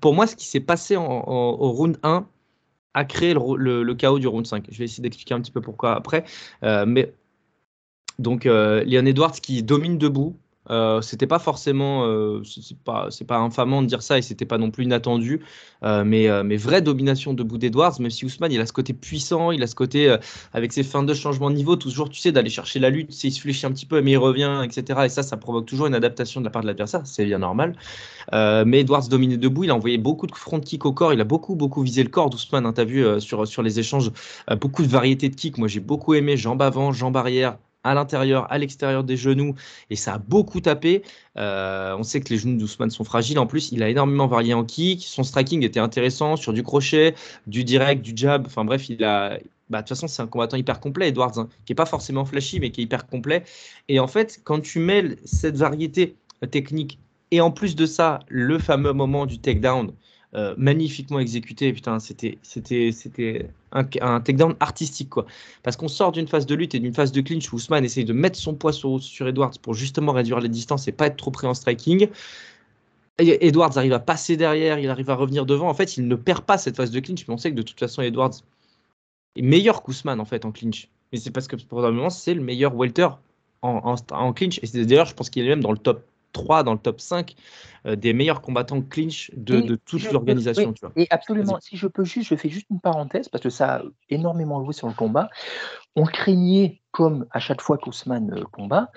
pour 0.00 0.14
moi, 0.14 0.26
ce 0.26 0.36
qui 0.36 0.46
s'est 0.46 0.60
passé 0.60 0.98
en, 0.98 1.24
au 1.26 1.70
round 1.70 1.96
1 2.02 2.26
a 2.92 3.04
créé 3.06 3.32
le, 3.32 3.82
le, 3.82 3.94
chaos 3.94 4.18
du 4.18 4.26
round 4.26 4.46
5. 4.46 4.66
Je 4.70 4.76
vais 4.76 4.84
essayer 4.84 5.02
d'expliquer 5.02 5.32
un 5.32 5.40
petit 5.40 5.50
peu 5.50 5.62
pourquoi 5.62 5.94
après, 5.94 6.24
mais 6.62 7.14
donc, 8.18 8.46
euh, 8.46 8.84
Leon 8.84 9.06
Edwards 9.06 9.32
qui 9.32 9.62
domine 9.62 9.98
debout. 9.98 10.36
Euh, 10.70 11.02
c'était 11.02 11.26
pas 11.26 11.38
forcément, 11.38 12.06
euh, 12.06 12.42
c'est 12.42 12.78
pas, 12.78 13.10
pas 13.28 13.36
infamant 13.36 13.82
de 13.82 13.86
dire 13.86 14.02
ça 14.02 14.16
et 14.16 14.22
c'était 14.22 14.46
pas 14.46 14.56
non 14.56 14.70
plus 14.70 14.84
inattendu, 14.84 15.42
mais, 15.82 16.26
mais 16.42 16.56
vraie 16.56 16.80
domination 16.80 17.34
debout 17.34 17.58
d'Edwards, 17.58 18.00
même 18.00 18.08
si 18.08 18.24
Ousmane 18.24 18.50
il 18.50 18.58
a 18.62 18.64
ce 18.64 18.72
côté 18.72 18.94
puissant, 18.94 19.50
il 19.50 19.62
a 19.62 19.66
ce 19.66 19.74
côté 19.74 20.16
avec 20.54 20.72
ses 20.72 20.82
fins 20.82 21.02
de 21.02 21.12
changement 21.12 21.50
de 21.50 21.56
niveau, 21.56 21.76
toujours 21.76 22.08
tu 22.08 22.18
sais 22.18 22.32
d'aller 22.32 22.48
chercher 22.48 22.78
la 22.78 22.88
lutte, 22.88 23.22
il 23.24 23.30
se 23.30 23.42
fléchit 23.42 23.66
un 23.66 23.72
petit 23.72 23.84
peu 23.84 24.00
mais 24.00 24.12
il 24.12 24.16
revient, 24.16 24.62
etc. 24.64 25.00
Et 25.04 25.08
ça, 25.10 25.22
ça 25.22 25.36
provoque 25.36 25.66
toujours 25.66 25.86
une 25.86 25.94
adaptation 25.94 26.40
de 26.40 26.46
la 26.46 26.50
part 26.50 26.62
de 26.62 26.66
l'adversaire, 26.66 27.02
c'est 27.04 27.26
bien 27.26 27.40
normal. 27.40 27.76
mais 28.32 28.80
Edwards 28.80 29.08
dominait 29.08 29.36
debout, 29.36 29.64
il 29.64 29.70
a 29.70 29.74
envoyé 29.74 29.98
beaucoup 29.98 30.26
de 30.26 30.34
front 30.34 30.60
kick 30.60 30.86
au 30.86 30.92
corps, 30.92 31.12
il 31.12 31.20
a 31.20 31.24
beaucoup 31.24 31.56
beaucoup 31.56 31.82
visé 31.82 32.02
le 32.02 32.08
corps 32.08 32.30
d'Ousmane, 32.30 32.64
hein, 32.64 32.72
tu 32.72 32.80
as 32.80 32.84
vu 32.86 33.04
sur, 33.20 33.46
sur 33.46 33.62
les 33.62 33.80
échanges, 33.80 34.10
beaucoup 34.62 34.82
de 34.82 34.88
variétés 34.88 35.28
de 35.28 35.34
kicks, 35.34 35.58
moi 35.58 35.68
j'ai 35.68 35.80
beaucoup 35.80 36.14
aimé, 36.14 36.38
jambes 36.38 36.62
avant, 36.62 36.90
jambes 36.90 37.18
arrière, 37.18 37.58
à 37.84 37.94
l'intérieur, 37.94 38.50
à 38.50 38.58
l'extérieur 38.58 39.04
des 39.04 39.16
genoux, 39.16 39.54
et 39.90 39.96
ça 39.96 40.14
a 40.14 40.18
beaucoup 40.18 40.60
tapé. 40.60 41.02
Euh, 41.36 41.94
on 41.98 42.02
sait 42.02 42.20
que 42.20 42.30
les 42.30 42.38
genoux 42.38 42.58
d'Ousmane 42.58 42.90
sont 42.90 43.04
fragiles. 43.04 43.38
En 43.38 43.46
plus, 43.46 43.70
il 43.72 43.82
a 43.82 43.88
énormément 43.88 44.26
varié 44.26 44.54
en 44.54 44.64
kick. 44.64 45.04
Son 45.04 45.22
striking 45.22 45.62
était 45.62 45.80
intéressant 45.80 46.36
sur 46.36 46.52
du 46.52 46.62
crochet, 46.62 47.14
du 47.46 47.64
direct, 47.64 48.02
du 48.02 48.12
jab. 48.16 48.46
Enfin 48.46 48.64
bref, 48.64 48.88
il 48.88 49.04
a. 49.04 49.38
Bah, 49.70 49.78
de 49.78 49.82
toute 49.82 49.90
façon, 49.90 50.08
c'est 50.08 50.20
un 50.20 50.26
combattant 50.26 50.58
hyper 50.58 50.78
complet, 50.78 51.08
Edwards, 51.08 51.38
hein, 51.38 51.48
qui 51.64 51.72
est 51.72 51.76
pas 51.76 51.86
forcément 51.86 52.26
flashy, 52.26 52.60
mais 52.60 52.70
qui 52.70 52.82
est 52.82 52.84
hyper 52.84 53.06
complet. 53.06 53.44
Et 53.88 53.98
en 53.98 54.06
fait, 54.06 54.40
quand 54.44 54.60
tu 54.60 54.78
mêles 54.78 55.16
cette 55.24 55.56
variété 55.56 56.16
technique 56.50 56.98
et 57.30 57.40
en 57.40 57.50
plus 57.50 57.74
de 57.74 57.86
ça, 57.86 58.20
le 58.28 58.58
fameux 58.58 58.92
moment 58.92 59.26
du 59.26 59.38
takedown, 59.38 59.92
euh, 60.36 60.54
magnifiquement 60.58 61.20
exécuté. 61.20 61.72
Putain, 61.72 62.00
c'était, 62.00 62.38
c'était, 62.42 62.90
c'était 62.90 63.48
un, 63.72 63.86
un 64.00 64.20
takedown 64.20 64.56
artistique, 64.58 65.10
quoi. 65.10 65.26
Parce 65.62 65.76
qu'on 65.76 65.88
sort 65.88 66.10
d'une 66.10 66.26
phase 66.26 66.44
de 66.46 66.54
lutte 66.56 66.74
et 66.74 66.80
d'une 66.80 66.92
phase 66.92 67.12
de 67.12 67.20
clinch 67.20 67.52
où 67.52 67.56
Ousmane 67.56 67.84
essaye 67.84 68.04
de 68.04 68.12
mettre 68.12 68.38
son 68.38 68.54
poids 68.54 68.72
sur, 68.72 69.28
Edwards 69.28 69.58
pour 69.62 69.74
justement 69.74 70.12
réduire 70.12 70.40
les 70.40 70.48
distances 70.48 70.88
et 70.88 70.92
pas 70.92 71.06
être 71.06 71.16
trop 71.16 71.30
près 71.30 71.46
en 71.46 71.54
striking. 71.54 72.08
Edwards 73.18 73.78
arrive 73.78 73.92
à 73.92 74.00
passer 74.00 74.36
derrière, 74.36 74.80
il 74.80 74.90
arrive 74.90 75.08
à 75.08 75.14
revenir 75.14 75.46
devant. 75.46 75.68
En 75.68 75.74
fait, 75.74 75.96
il 75.96 76.08
ne 76.08 76.16
perd 76.16 76.40
pas 76.44 76.58
cette 76.58 76.76
phase 76.76 76.90
de 76.90 76.98
clinch, 76.98 77.26
mais 77.28 77.34
on 77.34 77.38
sait 77.38 77.50
que 77.50 77.56
de 77.56 77.62
toute 77.62 77.78
façon, 77.78 78.02
Edwards 78.02 78.34
est 79.36 79.42
meilleur 79.42 79.82
qu'Ousmane 79.82 80.18
en 80.20 80.24
fait 80.24 80.44
en 80.44 80.50
clinch. 80.50 80.88
Mais 81.12 81.18
c'est 81.18 81.30
parce 81.30 81.46
que 81.46 81.54
probablement 81.54 82.10
c'est 82.10 82.34
le 82.34 82.40
meilleur 82.40 82.74
welter 82.74 83.06
en, 83.62 83.94
en, 83.94 83.94
en 84.10 84.32
clinch. 84.32 84.58
Et 84.64 84.84
d'ailleurs, 84.84 85.06
je 85.06 85.14
pense 85.14 85.30
qu'il 85.30 85.44
est 85.44 85.48
même 85.48 85.62
dans 85.62 85.70
le 85.70 85.78
top 85.78 86.04
3 86.34 86.62
dans 86.64 86.74
le 86.74 86.78
top 86.78 87.00
5 87.00 87.34
euh, 87.86 87.96
des 87.96 88.12
meilleurs 88.12 88.42
combattants 88.42 88.82
clinch 88.82 89.30
de, 89.34 89.76
toute 89.76 90.12
l'organisation. 90.12 90.74
et 90.96 91.06
absolument, 91.08 91.58
si 91.60 91.78
je 91.78 91.86
peux 91.86 92.04
juste, 92.04 92.28
je 92.28 92.34
fais 92.34 92.50
juste 92.50 92.66
une 92.70 92.80
parenthèse 92.80 93.30
parce 93.30 93.42
que 93.42 93.50
ça 93.50 93.76
a 93.76 93.82
énormément 94.10 94.62
joué 94.62 94.74
sur 94.74 94.88
le 94.88 94.94
combat. 94.94 95.30
On 95.96 96.04
craignait, 96.04 96.82
comme 96.90 97.26
à 97.30 97.40
chaque 97.40 97.62
fois 97.62 97.78
qu'Ousmane 97.78 98.34
euh, 98.34 98.44
combat, 98.52 98.90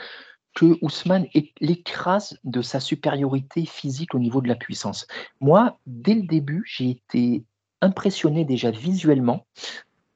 que 0.55 0.77
Ousmane 0.81 1.27
l'écrase 1.61 2.39
de 2.43 2.61
sa 2.63 2.79
supériorité 2.79 3.65
physique 3.65 4.15
au 4.15 4.19
niveau 4.19 4.41
de 4.41 4.47
la 4.47 4.55
puissance. 4.55 5.05
Moi, 5.39 5.77
dès 5.85 6.15
le 6.15 6.23
début, 6.23 6.63
j'ai 6.65 6.89
été 6.89 7.45
impressionné 7.81 8.43
déjà 8.43 8.71
visuellement 8.71 9.45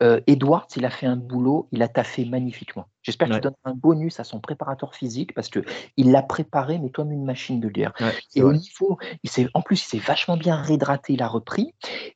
euh, 0.01 0.19
Edwards, 0.27 0.67
il 0.75 0.85
a 0.85 0.89
fait 0.89 1.05
un 1.05 1.15
boulot, 1.15 1.67
il 1.71 1.81
a 1.83 1.87
taffé 1.87 2.25
magnifiquement. 2.25 2.87
J'espère 3.03 3.29
qu'il 3.29 3.39
donne 3.39 3.55
un 3.65 3.73
bonus 3.73 4.19
à 4.19 4.23
son 4.23 4.39
préparateur 4.39 4.95
physique 4.95 5.33
parce 5.33 5.49
qu'il 5.49 6.11
l'a 6.11 6.21
préparé, 6.21 6.79
mais 6.79 6.89
comme 6.89 7.11
une 7.11 7.23
machine 7.23 7.59
de 7.59 7.69
guerre. 7.69 7.93
et 8.35 8.43
au 8.43 8.53
niveau, 8.53 8.97
il 9.23 9.49
en 9.53 9.61
plus, 9.61 9.83
il 9.83 9.87
s'est 9.87 10.05
vachement 10.05 10.37
bien 10.37 10.55
réhydraté, 10.55 11.13
il 11.13 11.21
a 11.21 11.27
repris. 11.27 11.73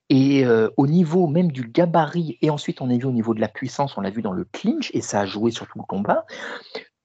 Et 0.10 0.46
euh, 0.46 0.70
au 0.78 0.88
niveau 0.88 1.28
même 1.28 1.52
du 1.52 1.68
gabarit, 1.68 2.38
et 2.42 2.50
ensuite 2.50 2.82
on 2.82 2.90
a 2.90 2.98
vu 2.98 3.06
au 3.06 3.12
niveau 3.12 3.34
de 3.34 3.42
la 3.42 3.48
puissance, 3.48 3.98
on 3.98 4.02
l'a 4.02 4.10
vu 4.10 4.22
dans 4.22 4.34
le 4.34 4.46
clinch, 4.46 4.92
et 4.94 5.02
ça 5.02 5.22
a 5.22 5.26
joué 5.26 5.52
sur 5.52 5.68
tout 5.68 5.78
le 5.78 5.86
combat. 5.86 6.26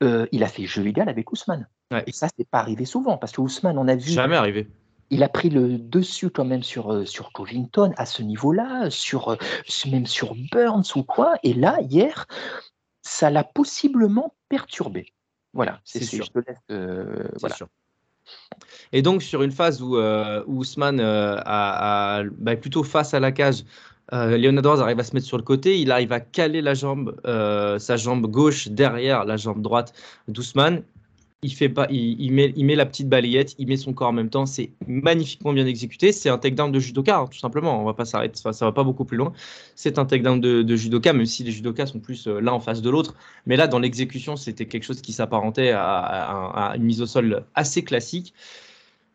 Euh, 0.02 0.26
il 0.32 0.42
a 0.42 0.48
fait 0.48 0.64
jeu 0.64 0.86
égal 0.86 1.08
avec 1.08 1.30
Ousmane. 1.32 1.68
Et 2.06 2.12
ça, 2.12 2.28
c'est 2.36 2.48
pas 2.48 2.60
arrivé 2.60 2.84
souvent 2.84 3.18
parce 3.18 3.32
que 3.32 3.40
Ousmane, 3.40 3.76
on 3.76 3.88
a 3.88 3.96
vu. 3.96 4.12
Jamais 4.12 4.36
arrivé 4.36 4.68
il 5.10 5.24
a 5.24 5.28
pris 5.28 5.50
le 5.50 5.76
dessus 5.76 6.30
quand 6.30 6.44
même 6.44 6.62
sur, 6.62 6.92
euh, 6.92 7.04
sur 7.04 7.32
Covington 7.32 7.92
à 7.96 8.06
ce 8.06 8.22
niveau-là, 8.22 8.90
sur, 8.90 9.30
euh, 9.30 9.36
même 9.90 10.06
sur 10.06 10.34
Burns 10.52 10.84
ou 10.94 11.02
quoi. 11.02 11.34
Et 11.42 11.52
là, 11.52 11.78
hier, 11.82 12.26
ça 13.02 13.28
l'a 13.30 13.44
possiblement 13.44 14.34
perturbé. 14.48 15.12
Voilà, 15.52 15.80
c'est 15.84 16.04
sûr. 16.04 16.28
Euh, 16.70 17.28
sûr. 17.56 17.66
Et 18.92 19.02
donc, 19.02 19.22
sur 19.22 19.42
une 19.42 19.50
phase 19.50 19.82
où, 19.82 19.96
Ousmane 20.46 21.00
a, 21.00 22.22
bah, 22.38 22.56
plutôt 22.56 22.84
face 22.84 23.14
à 23.14 23.20
la 23.20 23.32
cage, 23.32 23.64
Leonardo 24.12 24.80
arrive 24.80 25.00
à 25.00 25.04
se 25.04 25.14
mettre 25.14 25.26
sur 25.26 25.38
le 25.38 25.42
côté, 25.42 25.80
il 25.80 25.90
arrive 25.90 26.12
à 26.12 26.20
caler 26.20 26.62
la 26.62 26.74
jambe, 26.74 27.20
sa 27.24 27.96
jambe 27.96 28.26
gauche 28.26 28.68
derrière 28.68 29.24
la 29.24 29.36
jambe 29.36 29.60
droite 29.60 29.92
d'Ousmane 30.28 30.84
il 31.42 31.54
fait 31.54 31.70
pas, 31.70 31.86
il, 31.90 32.32
met, 32.32 32.74
la 32.74 32.84
petite 32.84 33.08
balayette, 33.08 33.54
il 33.58 33.66
met 33.66 33.78
son 33.78 33.94
corps 33.94 34.08
en 34.08 34.12
même 34.12 34.28
temps. 34.28 34.44
C'est 34.44 34.72
magnifiquement 34.86 35.54
bien 35.54 35.66
exécuté. 35.66 36.12
C'est 36.12 36.28
un 36.28 36.36
takedown 36.36 36.70
de 36.70 36.78
judoka, 36.78 37.18
hein, 37.18 37.26
tout 37.30 37.38
simplement. 37.38 37.80
On 37.80 37.84
va 37.84 37.94
pas 37.94 38.04
s'arrêter, 38.04 38.38
ça, 38.38 38.52
ça 38.52 38.66
va 38.66 38.72
pas 38.72 38.84
beaucoup 38.84 39.06
plus 39.06 39.16
loin. 39.16 39.32
C'est 39.74 39.98
un 39.98 40.04
takedown 40.04 40.38
de, 40.38 40.62
de 40.62 40.76
judoka, 40.76 41.14
même 41.14 41.24
si 41.24 41.42
les 41.42 41.50
judokas 41.50 41.86
sont 41.86 42.00
plus 42.00 42.26
euh, 42.26 42.40
l'un 42.40 42.52
en 42.52 42.60
face 42.60 42.82
de 42.82 42.90
l'autre. 42.90 43.14
Mais 43.46 43.56
là, 43.56 43.68
dans 43.68 43.78
l'exécution, 43.78 44.36
c'était 44.36 44.66
quelque 44.66 44.84
chose 44.84 45.00
qui 45.00 45.14
s'apparentait 45.14 45.70
à, 45.74 46.74
une 46.76 46.84
mise 46.84 47.00
au 47.00 47.06
sol 47.06 47.44
assez 47.54 47.84
classique. 47.84 48.34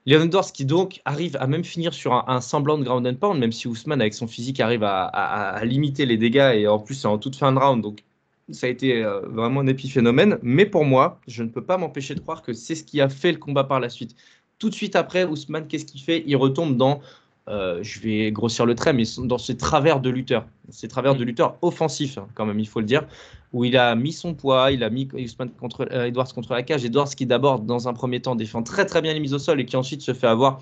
Leon 0.08 0.30
qui 0.54 0.66
donc 0.66 1.02
arrive 1.06 1.36
à 1.40 1.48
même 1.48 1.64
finir 1.64 1.94
sur 1.94 2.30
un, 2.30 2.42
semblant 2.42 2.78
de 2.78 2.84
ground 2.84 3.06
and 3.08 3.16
pound, 3.16 3.40
même 3.40 3.52
si 3.52 3.68
Ousmane 3.68 4.02
avec 4.02 4.14
son 4.14 4.28
physique 4.28 4.60
arrive 4.60 4.84
à, 4.84 5.06
à, 5.06 5.66
limiter 5.66 6.06
les 6.06 6.18
dégâts 6.18 6.54
et 6.56 6.68
en 6.68 6.78
plus 6.78 6.94
c'est 6.94 7.08
en 7.08 7.18
toute 7.18 7.36
fin 7.36 7.52
de 7.52 7.58
round, 7.58 7.82
donc 7.82 8.04
ça 8.52 8.68
a 8.68 8.70
été 8.70 9.04
euh, 9.04 9.22
vraiment 9.22 9.62
un 9.62 9.68
épiphénomène. 9.68 10.38
Mais 10.42 10.66
pour 10.66 10.86
moi, 10.86 11.20
je 11.28 11.44
ne 11.44 11.50
peux 11.50 11.64
pas 11.64 11.78
m'empêcher 11.78 12.16
de 12.16 12.20
croire 12.20 12.42
que 12.42 12.54
c'est 12.54 12.76
ce 12.76 12.84
qui 12.84 13.02
a 13.02 13.10
fait 13.10 13.32
le 13.32 13.38
combat 13.38 13.64
par 13.64 13.80
la 13.80 13.90
suite. 13.90 14.16
Tout 14.60 14.70
de 14.70 14.76
suite 14.76 14.96
après, 14.96 15.26
Ousmane, 15.26 15.68
qu'est-ce 15.68 15.86
qu'il 15.86 16.02
fait? 16.02 16.24
Il 16.26 16.36
retombe 16.36 16.78
dans, 16.78 17.02
euh, 17.50 17.80
je 17.82 18.00
vais 18.00 18.32
grossir 18.32 18.66
le 18.66 18.76
trait, 18.76 18.94
mais 18.94 19.04
dans 19.18 19.38
ses 19.38 19.58
travers 19.58 20.00
de 20.00 20.10
lutteur. 20.10 20.46
Ses 20.70 20.88
travers 20.88 21.16
de 21.16 21.24
mm. 21.24 21.28
lutteur 21.28 21.58
offensifs, 21.62 22.18
hein, 22.18 22.28
quand 22.36 22.46
même, 22.46 22.60
il 22.60 22.68
faut 22.68 22.80
le 22.80 22.86
dire. 22.86 23.08
Où 23.52 23.66
il 23.66 23.78
a 23.78 23.96
mis 23.96 24.14
son 24.14 24.34
poids, 24.34 24.72
il 24.72 24.84
a 24.84 24.90
mis 24.90 25.08
Ousmane 25.14 25.52
contre, 25.52 25.88
euh, 25.92 26.06
Edwards 26.06 26.34
contre 26.34 26.54
la 26.54 26.64
cage. 26.64 26.86
Edwards 26.86 27.10
qui 27.10 27.26
d'abord, 27.26 27.60
dans 27.60 27.88
un 27.88 27.94
premier 27.94 28.22
temps, 28.22 28.36
défend 28.36 28.64
très 28.64 28.86
très 28.86 29.02
bien 29.02 29.14
les 29.14 29.20
mises 29.20 29.34
au 29.34 29.40
sol 29.40 29.60
et 29.60 29.66
qui 29.66 29.76
ensuite 29.76 30.02
se 30.02 30.14
fait 30.14 30.28
avoir 30.28 30.60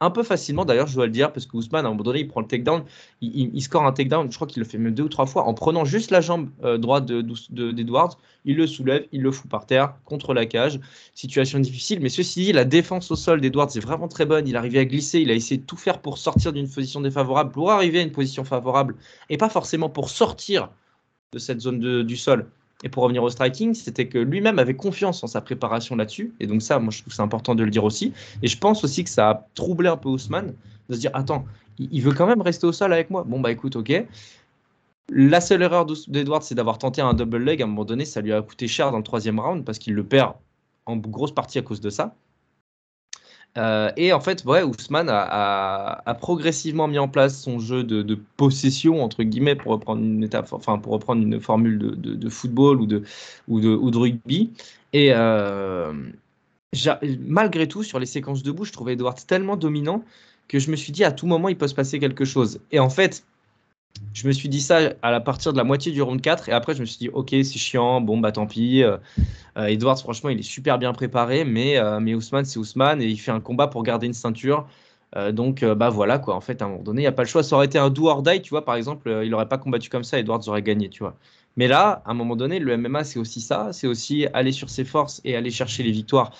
un 0.00 0.10
peu 0.10 0.22
facilement 0.22 0.64
d'ailleurs, 0.64 0.86
je 0.86 0.94
dois 0.94 1.06
le 1.06 1.12
dire, 1.12 1.32
parce 1.32 1.46
que 1.46 1.56
Ousmane, 1.56 1.84
à 1.84 1.88
un 1.88 1.90
moment 1.92 2.04
donné, 2.04 2.20
il 2.20 2.28
prend 2.28 2.40
le 2.40 2.46
takedown, 2.46 2.84
il, 3.20 3.50
il, 3.54 3.62
score 3.62 3.84
un 3.84 3.92
takedown, 3.92 4.30
je 4.30 4.36
crois 4.36 4.46
qu'il 4.46 4.62
le 4.62 4.68
fait 4.68 4.78
même 4.78 4.94
deux 4.94 5.04
ou 5.04 5.08
trois 5.08 5.26
fois, 5.26 5.44
en 5.44 5.54
prenant 5.54 5.84
juste 5.84 6.10
la 6.10 6.20
jambe 6.20 6.50
euh, 6.62 6.78
droite 6.78 7.06
d'Edwards, 7.06 8.10
de, 8.10 8.16
il 8.44 8.56
le 8.56 8.66
soulève, 8.66 9.06
il 9.12 9.22
le 9.22 9.32
fout 9.32 9.50
par 9.50 9.66
terre, 9.66 9.94
contre 10.04 10.34
la 10.34 10.46
cage. 10.46 10.80
Situation 11.14 11.58
difficile, 11.58 12.00
mais 12.00 12.08
ceci 12.08 12.44
dit, 12.44 12.52
la 12.52 12.64
défense 12.64 13.10
au 13.10 13.16
sol 13.16 13.40
d'Edwards 13.40 13.70
est 13.74 13.80
vraiment 13.80 14.08
très 14.08 14.24
bonne. 14.24 14.46
Il 14.46 14.56
arrivait 14.56 14.78
à 14.78 14.84
glisser, 14.84 15.20
il 15.20 15.30
a 15.30 15.34
essayé 15.34 15.58
de 15.58 15.66
tout 15.66 15.76
faire 15.76 16.00
pour 16.00 16.18
sortir 16.18 16.52
d'une 16.52 16.68
position 16.68 17.00
défavorable, 17.00 17.50
pour 17.50 17.70
arriver 17.70 17.98
à 17.98 18.02
une 18.02 18.12
position 18.12 18.44
favorable, 18.44 18.94
et 19.30 19.36
pas 19.36 19.48
forcément 19.48 19.90
pour 19.90 20.10
sortir 20.10 20.70
de 21.32 21.38
cette 21.38 21.60
zone 21.60 22.04
du 22.04 22.16
sol. 22.16 22.48
Et 22.84 22.88
pour 22.88 23.02
revenir 23.02 23.22
au 23.22 23.30
striking, 23.30 23.74
c'était 23.74 24.06
que 24.08 24.18
lui-même 24.18 24.58
avait 24.58 24.76
confiance 24.76 25.24
en 25.24 25.26
sa 25.26 25.40
préparation 25.40 25.96
là-dessus. 25.96 26.32
Et 26.38 26.46
donc 26.46 26.62
ça, 26.62 26.78
moi, 26.78 26.92
je 26.92 27.00
trouve 27.00 27.12
c'est 27.12 27.22
important 27.22 27.54
de 27.54 27.64
le 27.64 27.70
dire 27.70 27.84
aussi. 27.84 28.12
Et 28.42 28.46
je 28.46 28.56
pense 28.56 28.84
aussi 28.84 29.02
que 29.02 29.10
ça 29.10 29.30
a 29.30 29.46
troublé 29.54 29.88
un 29.88 29.96
peu 29.96 30.08
Ousmane 30.08 30.54
de 30.88 30.94
se 30.94 31.00
dire, 31.00 31.10
attends, 31.14 31.44
il 31.78 32.00
veut 32.02 32.12
quand 32.12 32.26
même 32.26 32.40
rester 32.40 32.66
au 32.66 32.72
sol 32.72 32.92
avec 32.92 33.10
moi. 33.10 33.24
Bon, 33.24 33.40
bah 33.40 33.50
écoute, 33.50 33.76
ok. 33.76 34.06
La 35.10 35.40
seule 35.40 35.62
erreur 35.62 35.86
d'Edward, 35.86 36.42
c'est 36.42 36.54
d'avoir 36.54 36.78
tenté 36.78 37.00
un 37.00 37.14
double 37.14 37.38
leg. 37.38 37.62
À 37.62 37.64
un 37.64 37.68
moment 37.68 37.84
donné, 37.84 38.04
ça 38.04 38.20
lui 38.20 38.32
a 38.32 38.42
coûté 38.42 38.68
cher 38.68 38.92
dans 38.92 38.98
le 38.98 39.02
troisième 39.02 39.40
round 39.40 39.64
parce 39.64 39.78
qu'il 39.78 39.94
le 39.94 40.04
perd 40.04 40.34
en 40.86 40.96
grosse 40.96 41.32
partie 41.32 41.58
à 41.58 41.62
cause 41.62 41.80
de 41.80 41.90
ça. 41.90 42.14
Euh, 43.56 43.90
et 43.96 44.12
en 44.12 44.20
fait, 44.20 44.44
ouais, 44.44 44.62
Ousmane 44.62 45.08
a, 45.10 46.16
progressivement 46.20 46.86
mis 46.86 46.98
en 46.98 47.08
place 47.08 47.40
son 47.40 47.58
jeu 47.58 47.82
de, 47.82 48.18
possession, 48.36 49.02
entre 49.02 49.22
guillemets, 49.22 49.56
pour 49.56 49.72
reprendre 49.72 50.00
une 50.00 51.40
formule 51.40 51.78
de, 51.78 52.28
football 52.28 52.80
ou 52.80 52.86
de, 52.86 53.02
ou 53.48 53.58
ou 53.58 53.90
de 53.90 53.98
rugby. 53.98 54.52
Et 54.92 55.12
euh, 55.12 55.92
malgré 57.20 57.68
tout, 57.68 57.82
sur 57.82 57.98
les 57.98 58.06
séquences 58.06 58.42
debout, 58.42 58.64
je 58.64 58.72
trouvais 58.72 58.92
Edwards 58.94 59.26
tellement 59.26 59.56
dominant 59.56 60.04
que 60.48 60.58
je 60.58 60.70
me 60.70 60.76
suis 60.76 60.92
dit 60.92 61.04
à 61.04 61.12
tout 61.12 61.26
moment, 61.26 61.48
il 61.48 61.56
peut 61.56 61.68
se 61.68 61.74
passer 61.74 61.98
quelque 61.98 62.24
chose. 62.24 62.60
Et 62.72 62.80
en 62.80 62.90
fait, 62.90 63.24
je 64.18 64.26
me 64.26 64.32
suis 64.32 64.48
dit 64.48 64.60
ça 64.60 64.94
à 65.02 65.10
la 65.10 65.20
partir 65.20 65.52
de 65.52 65.58
la 65.58 65.64
moitié 65.64 65.92
du 65.92 66.02
round 66.02 66.20
4 66.20 66.48
et 66.48 66.52
après 66.52 66.74
je 66.74 66.80
me 66.80 66.86
suis 66.86 66.98
dit 66.98 67.08
ok 67.08 67.30
c'est 67.30 67.58
chiant 67.58 68.00
bon 68.00 68.18
bah 68.18 68.32
tant 68.32 68.46
pis 68.46 68.82
euh, 68.82 68.96
euh, 69.56 69.66
Edwards 69.66 69.98
franchement 69.98 70.30
il 70.30 70.40
est 70.40 70.42
super 70.42 70.78
bien 70.78 70.92
préparé 70.92 71.44
mais 71.44 71.78
euh, 71.78 72.00
mais 72.00 72.14
Ousmane 72.14 72.44
c'est 72.44 72.58
Ousmane 72.58 73.00
et 73.00 73.06
il 73.06 73.16
fait 73.16 73.30
un 73.30 73.40
combat 73.40 73.68
pour 73.68 73.82
garder 73.82 74.06
une 74.06 74.14
ceinture. 74.14 74.66
Donc 75.32 75.64
bah 75.64 75.88
voilà 75.88 76.18
quoi. 76.18 76.34
En 76.34 76.42
fait 76.42 76.60
à 76.60 76.66
un 76.66 76.68
moment 76.68 76.82
donné 76.82 77.00
il 77.00 77.04
n'y 77.04 77.08
a 77.08 77.12
pas 77.12 77.22
le 77.22 77.28
choix. 77.28 77.42
Ça 77.42 77.56
aurait 77.56 77.64
été 77.64 77.78
un 77.78 77.88
do 77.88 78.08
or 78.08 78.22
die 78.22 78.42
tu 78.42 78.50
vois 78.50 78.66
par 78.66 78.74
exemple 78.74 79.20
il 79.24 79.30
n'aurait 79.30 79.48
pas 79.48 79.56
combattu 79.56 79.88
comme 79.88 80.04
ça 80.04 80.18
Edwards 80.18 80.46
aurait 80.48 80.62
gagné 80.62 80.90
tu 80.90 81.02
vois. 81.02 81.16
Mais 81.56 81.66
là 81.66 82.02
à 82.04 82.10
un 82.10 82.14
moment 82.14 82.36
donné 82.36 82.58
le 82.58 82.76
MMA 82.76 83.04
c'est 83.04 83.18
aussi 83.18 83.40
ça. 83.40 83.70
C'est 83.72 83.86
aussi 83.86 84.26
aller 84.34 84.52
sur 84.52 84.68
ses 84.68 84.84
forces 84.84 85.22
et 85.24 85.34
aller 85.34 85.50
chercher 85.50 85.82
les 85.82 85.92
victoires 85.92 86.32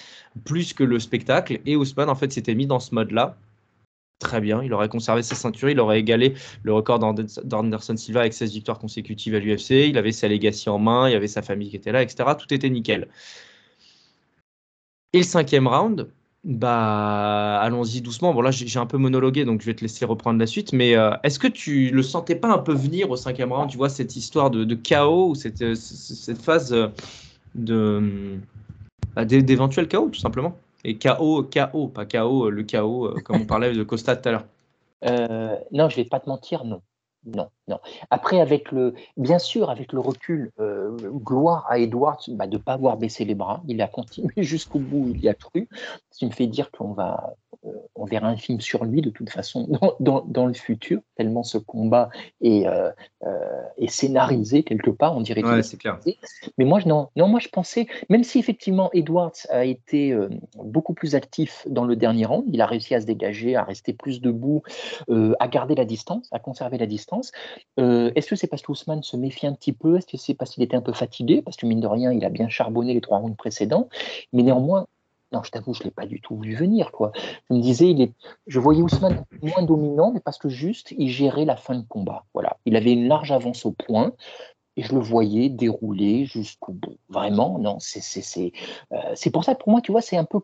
plus 0.44 0.74
que 0.74 0.84
le 0.84 0.98
spectacle. 0.98 1.60
Et 1.64 1.76
Ousmane 1.76 2.10
en 2.10 2.14
fait 2.14 2.30
s'était 2.30 2.54
mis 2.54 2.66
dans 2.66 2.78
ce 2.78 2.94
mode 2.94 3.10
là 3.10 3.38
très 4.18 4.40
bien. 4.40 4.62
Il 4.62 4.72
aurait 4.72 4.88
conservé 4.88 5.22
sa 5.22 5.34
ceinture, 5.34 5.70
il 5.70 5.80
aurait 5.80 6.00
égalé 6.00 6.34
le 6.62 6.72
record 6.72 6.98
d'Anderson 6.98 7.96
Silva 7.96 8.20
avec 8.20 8.32
16 8.32 8.52
victoires 8.52 8.78
consécutives 8.78 9.34
à 9.34 9.38
l'UFC. 9.38 9.88
Il 9.88 9.98
avait 9.98 10.12
sa 10.12 10.28
legacy 10.28 10.68
en 10.68 10.78
main, 10.78 11.08
il 11.08 11.12
y 11.12 11.16
avait 11.16 11.28
sa 11.28 11.42
famille 11.42 11.70
qui 11.70 11.76
était 11.76 11.92
là, 11.92 12.02
etc. 12.02 12.30
Tout 12.38 12.52
était 12.52 12.70
nickel. 12.70 13.08
Et 15.12 15.18
le 15.18 15.24
cinquième 15.24 15.66
round, 15.66 16.08
bah, 16.44 17.60
allons-y 17.60 18.00
doucement. 18.00 18.34
Bon, 18.34 18.42
là, 18.42 18.50
j'ai 18.50 18.78
un 18.78 18.86
peu 18.86 18.98
monologué, 18.98 19.44
donc 19.44 19.60
je 19.60 19.66
vais 19.66 19.74
te 19.74 19.82
laisser 19.82 20.04
reprendre 20.04 20.38
la 20.38 20.46
suite. 20.46 20.72
Mais 20.72 20.96
euh, 20.96 21.12
est-ce 21.22 21.38
que 21.38 21.48
tu 21.48 21.90
le 21.90 22.02
sentais 22.02 22.36
pas 22.36 22.52
un 22.52 22.58
peu 22.58 22.74
venir 22.74 23.10
au 23.10 23.16
cinquième 23.16 23.52
round 23.52 23.70
Tu 23.70 23.76
vois, 23.76 23.88
cette 23.88 24.16
histoire 24.16 24.50
de, 24.50 24.74
chaos 24.74 25.30
ou 25.30 25.34
cette, 25.34 25.62
euh, 25.62 25.74
phase 26.42 26.74
de, 27.54 28.38
bah, 29.14 29.24
d'éventuel 29.24 29.88
chaos, 29.88 30.10
tout 30.10 30.20
simplement? 30.20 30.58
Et 30.84 30.98
KO, 30.98 31.44
KO, 31.44 31.88
pas 31.88 32.06
KO, 32.06 32.50
le 32.50 32.64
KO, 32.64 33.06
euh, 33.06 33.20
comme 33.20 33.42
on 33.42 33.46
parlait 33.46 33.72
de 33.72 33.82
Costa 33.82 34.16
tout 34.16 34.28
à 34.28 34.32
l'heure. 34.32 34.46
Euh, 35.04 35.56
non, 35.72 35.88
je 35.88 35.96
vais 35.96 36.04
pas 36.04 36.20
te 36.20 36.28
mentir, 36.28 36.64
non. 36.64 36.82
Non, 37.24 37.50
non. 37.68 37.78
Après, 38.10 38.40
avec 38.40 38.72
le, 38.72 38.94
bien 39.16 39.38
sûr, 39.38 39.70
avec 39.70 39.92
le 39.92 40.00
recul, 40.00 40.50
euh, 40.58 40.96
gloire 41.12 41.66
à 41.68 41.78
Edwards 41.78 42.22
bah, 42.28 42.46
de 42.46 42.56
ne 42.56 42.62
pas 42.62 42.72
avoir 42.72 42.96
baissé 42.96 43.24
les 43.24 43.34
bras. 43.34 43.62
Il 43.68 43.80
a 43.82 43.88
continué 43.88 44.32
jusqu'au 44.38 44.78
bout, 44.78 45.12
il 45.14 45.20
y 45.20 45.28
a 45.28 45.34
cru. 45.34 45.68
Ce 46.10 46.18
qui 46.18 46.26
me 46.26 46.30
fait 46.30 46.46
dire 46.46 46.70
qu'on 46.70 46.92
va, 46.92 47.34
euh, 47.66 47.70
on 47.94 48.04
verra 48.04 48.28
un 48.28 48.36
film 48.36 48.60
sur 48.60 48.84
lui 48.84 49.02
de 49.02 49.10
toute 49.10 49.30
façon 49.30 49.68
dans, 50.00 50.46
le 50.46 50.54
futur, 50.54 51.00
tellement 51.16 51.42
ce 51.42 51.58
combat 51.58 52.08
est, 52.40 52.66
euh, 52.66 52.90
est 53.76 53.88
scénarisé 53.88 54.62
quelque 54.62 54.90
part, 54.90 55.16
on 55.16 55.20
dirait. 55.20 55.44
Ouais, 55.44 55.62
c'est 55.62 55.76
clair. 55.76 55.98
Mais 56.56 56.64
moi, 56.64 56.80
non, 56.86 57.08
non, 57.16 57.28
moi 57.28 57.40
je 57.40 57.48
pensais, 57.48 57.86
même 58.08 58.24
si 58.24 58.38
effectivement 58.38 58.90
Edwards 58.92 59.32
a 59.50 59.64
été 59.64 60.16
beaucoup 60.56 60.94
plus 60.94 61.14
actif 61.14 61.66
dans 61.68 61.84
le 61.84 61.96
dernier 61.96 62.24
round, 62.24 62.44
il 62.48 62.60
a 62.60 62.66
réussi 62.66 62.94
à 62.94 63.00
se 63.00 63.06
dégager, 63.06 63.56
à 63.56 63.62
rester 63.62 63.92
plus 63.92 64.20
debout, 64.20 64.62
à 65.08 65.48
garder 65.48 65.74
la 65.74 65.84
distance, 65.84 66.28
à 66.32 66.38
conserver 66.38 66.78
la 66.78 66.86
distance 66.86 67.32
euh, 67.78 68.10
est-ce 68.14 68.28
que 68.28 68.36
c'est 68.36 68.46
parce 68.46 68.62
qu'Ousmane 68.62 69.02
se 69.02 69.16
méfie 69.16 69.46
un 69.46 69.54
petit 69.54 69.72
peu? 69.72 69.96
Est-ce 69.96 70.06
que 70.06 70.16
c'est 70.16 70.34
parce 70.34 70.50
qu'il 70.52 70.62
était 70.62 70.76
un 70.76 70.80
peu 70.80 70.92
fatigué? 70.92 71.42
Parce 71.42 71.56
que 71.56 71.66
mine 71.66 71.80
de 71.80 71.86
rien, 71.86 72.12
il 72.12 72.24
a 72.24 72.28
bien 72.28 72.48
charbonné 72.48 72.94
les 72.94 73.00
trois 73.00 73.18
rounds 73.18 73.36
précédents. 73.36 73.88
Mais 74.32 74.42
néanmoins, 74.42 74.86
non, 75.32 75.42
je 75.42 75.50
t'avoue, 75.50 75.74
je 75.74 75.80
ne 75.80 75.84
l'ai 75.84 75.90
pas 75.90 76.06
du 76.06 76.20
tout 76.20 76.36
vu 76.38 76.54
venir. 76.54 76.90
Quoi. 76.90 77.12
Je 77.48 77.54
me 77.54 77.60
disais, 77.60 77.90
il 77.90 78.00
est... 78.00 78.12
je 78.46 78.60
voyais 78.60 78.82
Ousmane 78.82 79.24
moins 79.42 79.62
dominant, 79.62 80.10
mais 80.12 80.20
parce 80.20 80.38
que 80.38 80.48
juste, 80.48 80.94
il 80.96 81.10
gérait 81.10 81.44
la 81.44 81.56
fin 81.56 81.74
de 81.74 81.84
combat. 81.86 82.24
Voilà. 82.34 82.56
Il 82.64 82.76
avait 82.76 82.92
une 82.92 83.08
large 83.08 83.32
avance 83.32 83.66
au 83.66 83.72
point. 83.72 84.12
Et 84.76 84.82
je 84.82 84.94
le 84.94 85.00
voyais 85.00 85.48
dérouler 85.48 86.24
jusqu'au 86.24 86.72
bout. 86.72 86.98
Vraiment, 87.08 87.58
non, 87.58 87.78
c'est 87.80 88.52
euh, 88.92 89.30
pour 89.32 89.42
ça 89.42 89.56
que 89.56 89.60
pour 89.60 89.72
moi, 89.72 89.80
tu 89.80 89.90
vois, 89.90 90.00
c'est 90.00 90.16
un 90.16 90.24
peu 90.24 90.38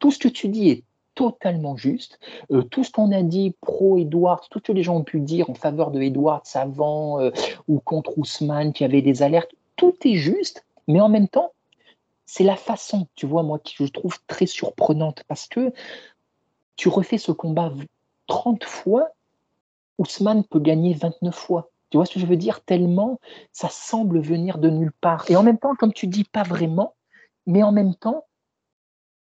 tout 0.00 0.10
ce 0.10 0.18
que 0.18 0.26
tu 0.26 0.48
dis 0.48 0.70
est 0.70 0.84
totalement 1.16 1.76
juste. 1.76 2.20
Euh, 2.52 2.62
tout 2.62 2.84
ce 2.84 2.92
qu'on 2.92 3.10
a 3.10 3.22
dit 3.22 3.56
pro 3.60 3.98
Edwards, 3.98 4.46
tout 4.50 4.60
ce 4.60 4.64
que 4.64 4.72
les 4.72 4.84
gens 4.84 4.96
ont 4.96 5.04
pu 5.04 5.18
dire 5.18 5.50
en 5.50 5.54
faveur 5.54 5.90
de 5.90 6.00
Edwards 6.00 6.44
avant 6.54 7.20
euh, 7.20 7.30
ou 7.66 7.80
contre 7.80 8.16
Ousmane 8.18 8.72
qui 8.72 8.84
avait 8.84 9.02
des 9.02 9.22
alertes, 9.24 9.50
tout 9.74 9.96
est 10.04 10.14
juste, 10.14 10.64
mais 10.86 11.00
en 11.00 11.08
même 11.08 11.26
temps, 11.26 11.52
c'est 12.26 12.44
la 12.44 12.56
façon, 12.56 13.08
tu 13.14 13.26
vois, 13.26 13.42
moi, 13.42 13.58
qui 13.58 13.74
je 13.78 13.90
trouve 13.90 14.18
très 14.26 14.46
surprenante 14.46 15.24
parce 15.26 15.48
que 15.48 15.72
tu 16.76 16.88
refais 16.88 17.18
ce 17.18 17.32
combat 17.32 17.72
30 18.26 18.64
fois, 18.64 19.08
Ousmane 19.98 20.44
peut 20.44 20.60
gagner 20.60 20.92
29 20.94 21.34
fois. 21.34 21.70
Tu 21.90 21.96
vois 21.96 22.04
ce 22.04 22.14
que 22.14 22.20
je 22.20 22.26
veux 22.26 22.36
dire? 22.36 22.60
Tellement 22.62 23.18
ça 23.52 23.68
semble 23.70 24.20
venir 24.20 24.58
de 24.58 24.68
nulle 24.68 24.92
part. 24.92 25.30
Et 25.30 25.36
en 25.36 25.42
même 25.42 25.58
temps, 25.58 25.74
comme 25.74 25.92
tu 25.92 26.06
dis, 26.08 26.24
pas 26.24 26.42
vraiment, 26.42 26.94
mais 27.46 27.62
en 27.62 27.72
même 27.72 27.94
temps, 27.94 28.26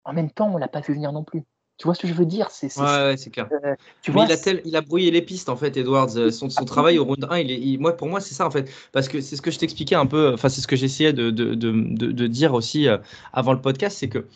en 0.04 0.12
même 0.12 0.30
temps, 0.30 0.50
on 0.54 0.56
l'a 0.56 0.68
pas 0.68 0.80
vu 0.80 0.94
venir 0.94 1.12
non 1.12 1.24
plus. 1.24 1.44
Tu 1.78 1.84
vois 1.86 1.94
ce 1.94 2.00
que 2.00 2.08
je 2.08 2.14
veux 2.14 2.26
dire? 2.26 2.50
C'est, 2.50 2.76
Ouais, 2.78 3.16
c'est 3.16 3.30
clair. 3.30 3.48
Euh, 3.64 3.74
tu 4.02 4.12
vois, 4.12 4.24
il, 4.24 4.32
a 4.32 4.36
tel, 4.36 4.62
il 4.64 4.76
a 4.76 4.82
brouillé 4.82 5.10
les 5.10 5.22
pistes, 5.22 5.48
en 5.48 5.56
fait, 5.56 5.76
Edwards. 5.76 6.16
Euh, 6.16 6.30
son, 6.30 6.48
son 6.48 6.64
travail 6.64 6.98
au 6.98 7.04
round 7.04 7.26
1, 7.28 7.38
il 7.38 7.74
est, 7.74 7.76
moi, 7.78 7.96
pour 7.96 8.08
moi, 8.08 8.20
c'est 8.20 8.34
ça, 8.34 8.46
en 8.46 8.50
fait. 8.50 8.70
Parce 8.92 9.08
que 9.08 9.20
c'est 9.20 9.36
ce 9.36 9.42
que 9.42 9.50
je 9.50 9.58
t'expliquais 9.58 9.94
un 9.94 10.06
peu, 10.06 10.32
enfin, 10.34 10.48
c'est 10.48 10.60
ce 10.60 10.68
que 10.68 10.76
j'essayais 10.76 11.12
de, 11.12 11.30
de, 11.30 11.54
de, 11.54 11.72
de, 11.72 12.26
dire 12.26 12.54
aussi 12.54 12.88
euh, 12.88 12.98
avant 13.32 13.52
le 13.52 13.60
podcast, 13.60 13.98
c'est 13.98 14.08
que 14.08 14.26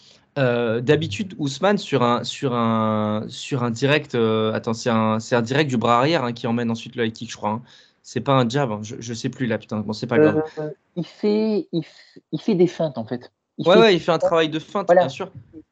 d'habitude, 0.80 1.34
Ousmane, 1.38 1.78
sur 1.78 2.02
un, 2.02 2.24
sur 2.24 2.54
un, 2.54 3.24
sur 3.28 3.62
un 3.62 3.70
direct, 3.70 4.14
attends, 4.14 4.74
c'est 4.74 4.90
un, 4.90 5.18
c'est 5.20 5.34
un 5.36 5.42
direct 5.42 5.70
du 5.70 5.76
bras 5.76 5.98
arrière 5.98 6.24
hein, 6.24 6.32
qui 6.32 6.46
emmène 6.46 6.70
ensuite 6.70 6.96
le 6.96 7.06
high 7.06 7.12
kick, 7.12 7.30
je 7.30 7.36
crois. 7.36 7.50
Hein. 7.50 7.62
C'est 8.02 8.20
pas 8.20 8.34
un 8.34 8.48
jab, 8.48 8.70
hein. 8.70 8.80
je, 8.82 8.96
je 8.98 9.14
sais 9.14 9.28
plus 9.30 9.46
là, 9.46 9.58
putain, 9.58 9.80
bon, 9.80 9.92
c'est 9.92 10.06
pas 10.06 10.18
grave. 10.18 10.42
il, 10.94 11.06
fait, 11.06 11.68
il, 11.72 11.82
il 12.32 12.40
fait 12.40 12.54
des 12.54 12.66
feintes, 12.66 12.98
en 12.98 13.04
fait. 13.04 13.32
Il 13.58 13.66
ouais, 13.66 13.78
ouais, 13.78 13.94
il 13.94 14.00
fait 14.00 14.12
un 14.12 14.18
travail 14.18 14.48
de 14.48 14.58
feinte, 14.58 14.88
bien 14.90 15.08
sûr. 15.08 15.30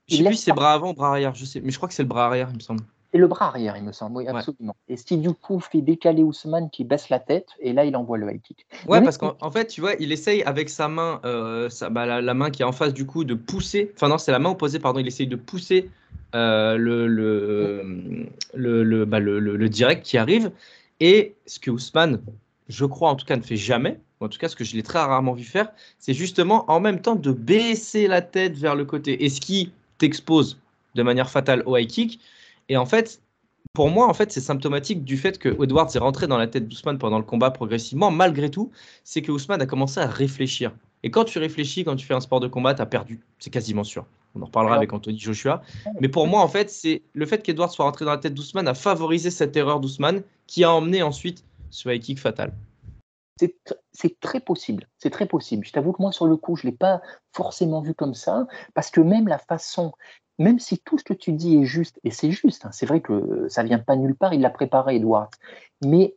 Je 0.08 0.16
sais 0.16 0.24
plus 0.24 0.34
si 0.34 0.44
c'est 0.44 0.52
bras 0.52 0.74
avant 0.74 0.90
ou 0.90 0.94
bras 0.94 1.10
arrière, 1.10 1.34
je 1.34 1.44
sais, 1.44 1.60
mais 1.60 1.70
je 1.70 1.76
crois 1.76 1.88
que 1.88 1.94
c'est 1.94 2.02
le 2.02 2.08
bras 2.08 2.26
arrière, 2.26 2.48
il 2.50 2.56
me 2.56 2.60
semble. 2.60 2.80
C'est 3.12 3.18
le 3.18 3.28
bras 3.28 3.46
arrière, 3.46 3.76
il 3.76 3.84
me 3.84 3.92
semble, 3.92 4.16
oui, 4.16 4.26
absolument. 4.26 4.74
Et 4.88 4.96
ce 4.96 5.04
qui, 5.04 5.16
du 5.18 5.32
coup, 5.32 5.60
fait 5.60 5.80
décaler 5.80 6.22
Ousmane 6.22 6.68
qui 6.70 6.82
baisse 6.82 7.10
la 7.10 7.20
tête, 7.20 7.46
et 7.60 7.72
là, 7.72 7.84
il 7.84 7.96
envoie 7.96 8.18
le 8.18 8.28
high 8.28 8.42
kick. 8.42 8.66
Ouais, 8.88 9.00
parce 9.02 9.18
qu'en 9.18 9.50
fait, 9.52 9.68
tu 9.68 9.80
vois, 9.80 9.94
il 10.00 10.10
essaye 10.10 10.42
avec 10.42 10.68
sa 10.68 10.88
main, 10.88 11.20
euh, 11.24 11.70
bah, 11.92 12.20
la, 12.20 12.34
main 12.34 12.50
qui 12.50 12.62
est 12.62 12.64
en 12.64 12.72
face, 12.72 12.92
du 12.92 13.06
coup, 13.06 13.24
de 13.24 13.34
pousser. 13.34 13.92
Enfin, 13.94 14.08
non, 14.08 14.18
c'est 14.18 14.32
la 14.32 14.40
main 14.40 14.50
opposée, 14.50 14.80
pardon, 14.80 14.98
il 14.98 15.06
essaye 15.06 15.28
de 15.28 15.36
pousser 15.36 15.90
euh, 16.34 16.76
le, 16.76 17.06
le, 17.06 18.26
le, 18.52 19.04
bah, 19.04 19.20
le, 19.20 19.38
le, 19.38 19.68
direct 19.68 20.04
qui 20.04 20.18
arrive. 20.18 20.50
Et 20.98 21.36
ce 21.46 21.60
que 21.60 21.70
Ousmane, 21.70 22.20
je 22.68 22.84
crois 22.84 23.10
en 23.10 23.14
tout 23.14 23.26
cas, 23.26 23.36
ne 23.36 23.42
fait 23.42 23.56
jamais, 23.56 24.00
en 24.18 24.28
tout 24.28 24.38
cas 24.38 24.48
ce 24.48 24.56
que 24.56 24.64
je 24.64 24.74
l'ai 24.74 24.82
très 24.82 24.98
rarement 24.98 25.32
vu 25.34 25.44
faire, 25.44 25.70
c'est 25.98 26.14
justement 26.14 26.64
en 26.68 26.80
même 26.80 27.00
temps 27.00 27.14
de 27.14 27.30
baisser 27.30 28.08
la 28.08 28.22
tête 28.22 28.56
vers 28.56 28.74
le 28.74 28.84
côté. 28.84 29.24
Et 29.24 29.28
ce 29.28 29.40
qui 29.40 29.72
t'expose 29.98 30.58
de 30.94 31.02
manière 31.02 31.30
fatale 31.30 31.62
au 31.66 31.76
high 31.76 31.86
kick. 31.86 32.20
Et 32.68 32.76
en 32.76 32.86
fait, 32.86 33.20
pour 33.72 33.90
moi, 33.90 34.06
en 34.08 34.14
fait, 34.14 34.30
c'est 34.30 34.40
symptomatique 34.40 35.04
du 35.04 35.16
fait 35.16 35.38
que 35.38 35.48
Edwards 35.62 35.90
est 35.94 35.98
rentré 35.98 36.26
dans 36.26 36.38
la 36.38 36.46
tête 36.46 36.68
d'Ousmane 36.68 36.98
pendant 36.98 37.18
le 37.18 37.24
combat 37.24 37.50
progressivement. 37.50 38.10
Malgré 38.10 38.50
tout, 38.50 38.70
c'est 39.02 39.22
que 39.22 39.32
Ousmane 39.32 39.60
a 39.60 39.66
commencé 39.66 39.98
à 40.00 40.06
réfléchir. 40.06 40.72
Et 41.02 41.10
quand 41.10 41.24
tu 41.24 41.38
réfléchis, 41.38 41.84
quand 41.84 41.96
tu 41.96 42.06
fais 42.06 42.14
un 42.14 42.20
sport 42.20 42.40
de 42.40 42.46
combat, 42.46 42.74
tu 42.74 42.82
as 42.82 42.86
perdu. 42.86 43.20
C'est 43.38 43.50
quasiment 43.50 43.84
sûr. 43.84 44.06
On 44.34 44.42
en 44.42 44.46
reparlera 44.46 44.76
avec 44.76 44.92
Anthony 44.92 45.18
Joshua. 45.18 45.62
Mais 46.00 46.08
pour 46.08 46.26
moi, 46.26 46.40
en 46.40 46.48
fait, 46.48 46.70
c'est 46.70 47.02
le 47.12 47.26
fait 47.26 47.42
qu'Edwards 47.42 47.70
soit 47.70 47.84
rentré 47.84 48.04
dans 48.04 48.12
la 48.12 48.18
tête 48.18 48.34
d'Ousmane 48.34 48.68
a 48.68 48.74
favorisé 48.74 49.30
cette 49.30 49.56
erreur 49.56 49.80
d'Ousmane 49.80 50.22
qui 50.46 50.64
a 50.64 50.72
emmené 50.72 51.02
ensuite 51.02 51.44
ce 51.70 51.88
high 51.88 52.00
kick 52.00 52.18
fatal. 52.18 52.52
C'est 53.36 54.20
très 54.20 54.40
possible, 54.40 54.88
c'est 54.98 55.10
très 55.10 55.26
possible. 55.26 55.66
Je 55.66 55.72
t'avoue 55.72 55.92
que 55.92 56.00
moi, 56.00 56.12
sur 56.12 56.26
le 56.26 56.36
coup, 56.36 56.56
je 56.56 56.66
ne 56.66 56.70
l'ai 56.70 56.76
pas 56.76 57.00
forcément 57.32 57.80
vu 57.80 57.94
comme 57.94 58.14
ça, 58.14 58.46
parce 58.74 58.90
que 58.90 59.00
même 59.00 59.28
la 59.28 59.38
façon 59.38 59.92
même 60.38 60.58
si 60.58 60.78
tout 60.78 60.98
ce 60.98 61.04
que 61.04 61.14
tu 61.14 61.32
dis 61.32 61.58
est 61.58 61.64
juste, 61.64 62.00
et 62.04 62.10
c'est 62.10 62.30
juste, 62.30 62.64
hein, 62.64 62.70
c'est 62.72 62.86
vrai 62.86 63.00
que 63.00 63.46
ça 63.48 63.62
vient 63.62 63.78
pas 63.78 63.96
nulle 63.96 64.16
part, 64.16 64.34
il 64.34 64.40
l'a 64.40 64.50
préparé, 64.50 64.96
Edouard, 64.96 65.30
mais 65.84 66.16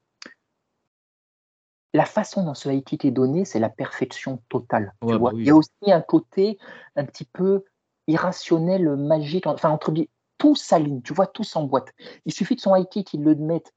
la 1.93 2.05
façon 2.05 2.43
dont 2.43 2.53
ce 2.53 2.69
high 2.69 2.83
kick 2.83 3.05
est 3.05 3.11
donné, 3.11 3.45
c'est 3.45 3.59
la 3.59 3.69
perfection 3.69 4.41
totale. 4.49 4.93
tu 5.01 5.07
vois. 5.07 5.31
bah 5.31 5.35
oui. 5.35 5.43
Il 5.43 5.47
y 5.47 5.49
a 5.51 5.55
aussi 5.55 5.69
un 5.87 6.01
côté 6.01 6.57
un 6.95 7.05
petit 7.05 7.25
peu 7.25 7.63
irrationnel, 8.07 8.95
magique, 8.95 9.47
enfin, 9.47 9.69
entre 9.69 9.91
guillemets, 9.91 10.09
tout 10.37 10.55
s'aligne, 10.55 11.01
tu 11.01 11.13
vois, 11.13 11.27
tout 11.27 11.43
s'emboîte. 11.43 11.93
Il 12.25 12.33
suffit 12.33 12.55
que 12.55 12.61
son 12.61 12.75
high 12.75 12.87
kick, 12.87 13.13
il 13.13 13.23
le 13.23 13.35
mette, 13.35 13.73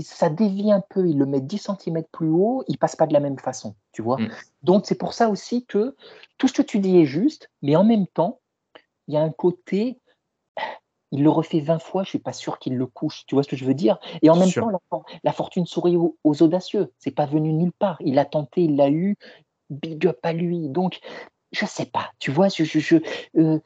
ça 0.00 0.30
dévie 0.30 0.70
un 0.72 0.82
peu, 0.88 1.08
il 1.08 1.18
le 1.18 1.26
met 1.26 1.40
10 1.40 1.58
cm 1.58 2.04
plus 2.12 2.28
haut, 2.28 2.64
il 2.68 2.78
passe 2.78 2.96
pas 2.96 3.06
de 3.06 3.12
la 3.12 3.20
même 3.20 3.38
façon, 3.38 3.74
tu 3.92 4.02
vois. 4.02 4.18
Mm. 4.18 4.28
Donc, 4.62 4.86
c'est 4.86 4.94
pour 4.94 5.14
ça 5.14 5.28
aussi 5.28 5.66
que 5.66 5.96
tout 6.38 6.48
ce 6.48 6.54
que 6.54 6.62
tu 6.62 6.78
dis 6.78 6.98
est 6.98 7.06
juste, 7.06 7.50
mais 7.62 7.76
en 7.76 7.84
même 7.84 8.06
temps, 8.06 8.40
il 9.08 9.14
y 9.14 9.16
a 9.16 9.22
un 9.22 9.30
côté, 9.30 9.98
il 11.10 11.22
le 11.24 11.30
refait 11.30 11.60
20 11.60 11.80
fois, 11.80 12.04
je 12.04 12.10
suis 12.10 12.18
pas 12.20 12.32
sûr 12.32 12.58
qu'il 12.58 12.76
le 12.76 12.86
couche, 12.86 13.24
tu 13.26 13.34
vois 13.34 13.42
ce 13.42 13.48
que 13.48 13.56
je 13.56 13.64
veux 13.64 13.74
dire 13.74 13.98
Et 14.22 14.30
en 14.30 14.36
même 14.36 14.48
Sûr. 14.48 14.62
temps, 14.62 14.70
la, 14.70 14.78
for- 14.88 15.04
la 15.24 15.32
fortune 15.32 15.66
sourit 15.66 15.96
aux, 15.96 16.16
aux 16.22 16.42
audacieux, 16.42 16.92
c'est 16.98 17.10
pas 17.10 17.26
venu 17.26 17.52
nulle 17.52 17.72
part, 17.72 17.96
il 18.00 18.18
a 18.18 18.24
tenté, 18.24 18.62
il 18.62 18.76
l'a 18.76 18.90
eu, 18.90 19.16
big 19.70 20.06
up 20.06 20.18
à 20.22 20.32
lui. 20.32 20.68
Donc, 20.68 21.00
je 21.52 21.66
sais 21.66 21.86
pas, 21.86 22.12
tu 22.20 22.30
vois, 22.30 22.48
je, 22.48 22.62
je, 22.62 22.78
je, 22.78 22.96
euh, 23.36 23.58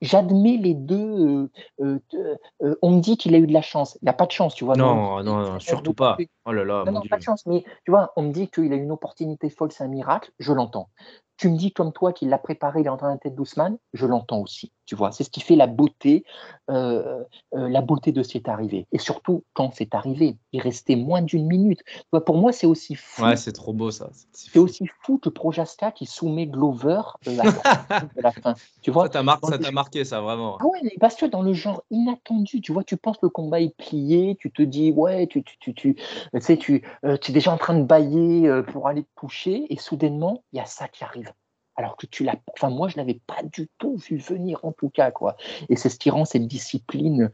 j'admets 0.00 0.56
les 0.56 0.74
deux. 0.74 1.50
euh, 1.80 1.98
euh, 2.14 2.36
euh, 2.62 2.76
on 2.82 2.96
me 2.96 3.00
dit 3.00 3.16
qu'il 3.16 3.34
a 3.34 3.38
eu 3.38 3.46
de 3.46 3.52
la 3.52 3.62
chance, 3.62 3.98
il 4.02 4.06
n'a 4.06 4.12
pas 4.12 4.26
de 4.26 4.32
chance, 4.32 4.54
tu 4.54 4.64
vois. 4.64 4.76
Non, 4.76 5.22
non, 5.22 5.40
non, 5.42 5.60
surtout 5.60 5.94
pas. 5.94 6.16
Oh 6.44 6.52
là 6.52 6.64
là, 6.64 6.84
non, 6.86 6.92
non, 6.92 7.02
pas 7.08 7.18
de 7.18 7.22
chance, 7.22 7.46
mais 7.46 7.64
tu 7.84 7.90
vois, 7.90 8.12
on 8.16 8.22
me 8.22 8.32
dit 8.32 8.48
qu'il 8.48 8.72
a 8.72 8.76
une 8.76 8.92
opportunité 8.92 9.50
folle, 9.50 9.72
c'est 9.72 9.84
un 9.84 9.88
miracle, 9.88 10.32
je 10.38 10.52
l'entends. 10.52 10.88
Tu 11.36 11.48
me 11.48 11.56
dis 11.56 11.72
comme 11.72 11.92
toi 11.92 12.12
qu'il 12.12 12.28
l'a 12.28 12.38
préparé, 12.38 12.80
il 12.80 12.86
est 12.86 12.90
en 12.90 12.96
train 12.96 13.08
de 13.08 13.14
la 13.14 13.18
tête 13.18 13.34
d'Ousmane, 13.34 13.78
je 13.92 14.06
l'entends 14.06 14.40
aussi. 14.40 14.72
Tu 14.90 14.96
vois, 14.96 15.12
c'est 15.12 15.22
ce 15.22 15.30
qui 15.30 15.40
fait 15.40 15.54
la 15.54 15.68
beauté, 15.68 16.24
euh, 16.68 17.22
euh, 17.54 17.68
la 17.68 17.80
beauté 17.80 18.10
de 18.10 18.24
ce 18.24 18.30
qui 18.30 18.38
est 18.38 18.48
arrivé. 18.48 18.88
Et 18.90 18.98
surtout 18.98 19.44
quand 19.54 19.70
c'est 19.72 19.94
arrivé, 19.94 20.36
il 20.50 20.60
restait 20.60 20.96
moins 20.96 21.22
d'une 21.22 21.46
minute. 21.46 21.78
Tu 21.86 22.02
vois, 22.10 22.24
pour 22.24 22.36
moi, 22.36 22.50
c'est 22.50 22.66
aussi 22.66 22.96
fou. 22.96 23.22
Ouais, 23.22 23.36
c'est 23.36 23.52
trop 23.52 23.72
beau 23.72 23.92
ça. 23.92 24.10
C'est 24.32 24.58
aussi 24.58 24.88
fou 25.02 25.18
que 25.18 25.28
Projaska 25.28 25.92
qui 25.92 26.06
soumet 26.06 26.48
Glover 26.48 27.02
euh, 27.28 27.38
à 27.38 27.44
30 27.52 28.00
minutes 28.00 28.16
de 28.16 28.20
la 28.20 28.32
fin. 28.32 28.54
Tu 28.82 28.90
vois, 28.90 29.04
Ça 29.04 29.10
t'a 29.10 29.22
mar- 29.22 29.38
le 29.48 29.70
marqué 29.70 30.04
ça 30.04 30.20
vraiment. 30.22 30.58
ah 30.58 30.66
ouais, 30.66 30.80
mais 30.82 30.96
parce 30.98 31.14
que 31.14 31.26
dans 31.26 31.42
le 31.42 31.52
genre 31.52 31.84
inattendu, 31.92 32.60
tu 32.60 32.72
vois, 32.72 32.82
tu 32.82 32.96
penses 32.96 33.18
le 33.22 33.28
combat 33.28 33.60
est 33.60 33.76
plié, 33.76 34.36
tu 34.40 34.50
te 34.50 34.62
dis, 34.62 34.90
ouais, 34.90 35.28
tu, 35.28 35.44
tu, 35.44 35.56
tu, 35.60 35.72
tu, 35.72 35.94
tu 35.94 36.40
sais, 36.40 36.56
tu, 36.56 36.82
tu 37.20 37.30
es 37.30 37.32
déjà 37.32 37.52
en 37.52 37.58
train 37.58 37.78
de 37.78 37.84
bailler 37.84 38.50
pour 38.72 38.88
aller 38.88 39.04
te 39.04 39.14
coucher, 39.14 39.72
et 39.72 39.76
soudainement, 39.76 40.42
il 40.52 40.56
y 40.56 40.60
a 40.60 40.66
ça 40.66 40.88
qui 40.88 41.04
arrive. 41.04 41.32
Alors 41.80 41.96
que 41.96 42.04
tu 42.04 42.24
l'as, 42.24 42.36
enfin, 42.52 42.68
moi, 42.68 42.88
je 42.88 42.98
l'avais 42.98 43.18
pas 43.26 43.42
du 43.42 43.70
tout 43.78 43.96
vu 43.96 44.18
venir, 44.18 44.60
en 44.66 44.72
tout 44.72 44.90
cas, 44.90 45.10
quoi. 45.10 45.38
Et 45.70 45.76
c'est 45.76 45.88
ce 45.88 45.98
qui 45.98 46.10
rend 46.10 46.26
cette 46.26 46.46
discipline 46.46 47.32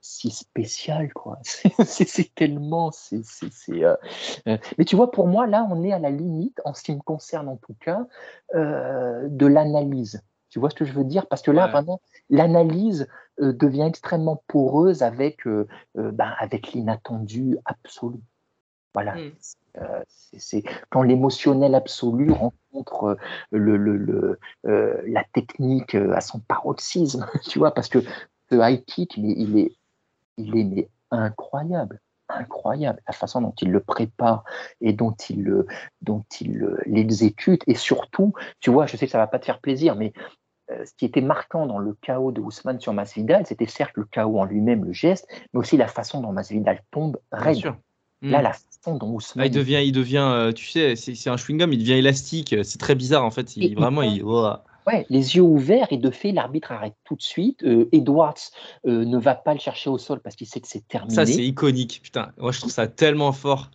si 0.00 0.30
spéciale, 0.30 1.12
quoi. 1.12 1.40
C'est- 1.84 2.32
tellement, 2.36 2.92
c'est, 2.92 3.24
euh, 3.82 3.96
euh, 4.46 4.58
mais 4.78 4.84
tu 4.84 4.94
vois, 4.94 5.10
pour 5.10 5.26
moi, 5.26 5.48
là, 5.48 5.66
on 5.72 5.82
est 5.82 5.92
à 5.92 5.98
la 5.98 6.10
limite, 6.10 6.60
en 6.64 6.72
ce 6.72 6.84
qui 6.84 6.94
me 6.94 7.00
concerne 7.00 7.48
en 7.48 7.56
tout 7.56 7.74
cas, 7.80 8.06
euh, 8.54 9.26
de 9.28 9.46
l'analyse. 9.46 10.22
Tu 10.50 10.60
vois 10.60 10.70
ce 10.70 10.76
que 10.76 10.84
je 10.84 10.92
veux 10.92 11.02
dire? 11.02 11.26
Parce 11.26 11.42
que 11.42 11.50
là, 11.50 11.64
Ouais. 11.64 11.72
vraiment, 11.72 12.00
l'analyse 12.28 13.08
euh, 13.40 13.52
devient 13.52 13.86
extrêmement 13.88 14.40
poreuse 14.46 15.02
avec, 15.02 15.48
euh, 15.48 15.66
ben, 15.96 16.32
avec 16.38 16.74
l'inattendu 16.74 17.58
absolu. 17.64 18.20
Voilà. 18.94 19.16
Mm. 19.16 19.32
Euh, 19.78 20.02
c'est- 20.08 20.64
quand 20.90 21.02
l'émotionnel 21.02 21.74
absolu 21.74 22.30
rencontre 22.32 23.04
euh, 23.04 23.14
le, 23.52 23.76
le- 23.76 23.96
le, 23.96 24.38
euh, 24.66 25.00
la 25.06 25.24
technique 25.32 25.94
à 25.94 26.20
son 26.20 26.40
paroxysme, 26.40 27.26
tu 27.44 27.58
vois, 27.58 27.72
parce 27.72 27.88
que 27.88 27.98
ce 28.50 28.56
high 28.56 28.84
kick, 28.84 29.16
il 29.16 29.30
est, 29.30 29.34
il 29.36 29.58
est, 29.58 29.72
il 30.38 30.58
est 30.58 30.64
mais 30.64 30.88
incroyable, 31.10 32.00
incroyable, 32.28 33.00
la 33.06 33.12
façon 33.12 33.40
dont 33.42 33.54
il 33.60 33.70
le 33.70 33.80
prépare 33.80 34.44
et 34.80 34.92
dont 34.92 35.12
il 35.28 35.64
dont 36.02 36.24
il 36.40 36.76
l'exécute, 36.86 37.62
et 37.66 37.74
surtout, 37.74 38.32
tu 38.60 38.70
vois, 38.70 38.86
je 38.86 38.96
sais 38.96 39.06
que 39.06 39.12
ça 39.12 39.18
va 39.18 39.26
pas 39.26 39.38
te 39.38 39.44
faire 39.44 39.60
plaisir, 39.60 39.96
mais 39.96 40.12
ce 40.84 40.92
qui 40.96 41.04
était 41.04 41.20
marquant 41.20 41.66
dans 41.66 41.80
le 41.80 41.94
chaos 41.94 42.30
de 42.30 42.40
Ousmane 42.40 42.78
sur 42.80 42.92
Masvidal, 42.94 43.44
c'était 43.44 43.66
certes 43.66 43.96
le 43.96 44.04
chaos 44.04 44.38
en 44.38 44.44
lui-même, 44.44 44.84
le 44.84 44.92
geste, 44.92 45.26
mais 45.52 45.58
aussi 45.58 45.76
la 45.76 45.88
façon 45.88 46.20
dont 46.20 46.30
Masvidal 46.32 46.80
tombe 46.92 47.18
Bien 47.32 47.40
raide. 47.42 47.74
Là, 48.22 48.40
Mm. 48.40 48.42
la 48.42 48.52
façon 48.52 48.96
dont 48.96 49.08
Ah, 49.10 49.14
Ousmane 49.14 49.46
il 49.46 49.50
devient, 49.50 49.80
il 49.84 49.92
devient, 49.92 50.18
euh, 50.30 50.52
tu 50.52 50.66
sais, 50.66 50.94
c'est 50.96 51.30
un 51.30 51.36
chewing-gum, 51.36 51.72
il 51.72 51.78
devient 51.78 51.94
élastique. 51.94 52.54
C'est 52.62 52.78
très 52.78 52.94
bizarre 52.94 53.24
en 53.24 53.30
fait. 53.30 53.56
Il, 53.56 53.74
vraiment, 53.76 54.02
il. 54.02 54.22
Ouais, 54.86 55.06
les 55.10 55.36
yeux 55.36 55.42
ouverts 55.42 55.88
et 55.90 55.98
de 55.98 56.10
fait, 56.10 56.32
l'arbitre 56.32 56.72
arrête 56.72 56.94
tout 57.04 57.14
de 57.14 57.22
suite. 57.22 57.62
Euh, 57.64 57.88
Edwards 57.92 58.34
euh, 58.86 59.04
ne 59.04 59.18
va 59.18 59.34
pas 59.34 59.52
le 59.52 59.60
chercher 59.60 59.90
au 59.90 59.98
sol 59.98 60.20
parce 60.20 60.36
qu'il 60.36 60.46
sait 60.46 60.60
que 60.60 60.66
c'est 60.68 60.86
terminé. 60.88 61.14
Ça, 61.14 61.26
c'est 61.26 61.44
iconique. 61.44 62.00
Putain, 62.02 62.32
moi, 62.38 62.50
je 62.50 62.60
trouve 62.60 62.72
ça 62.72 62.86
tellement 62.88 63.32
fort. 63.32 63.70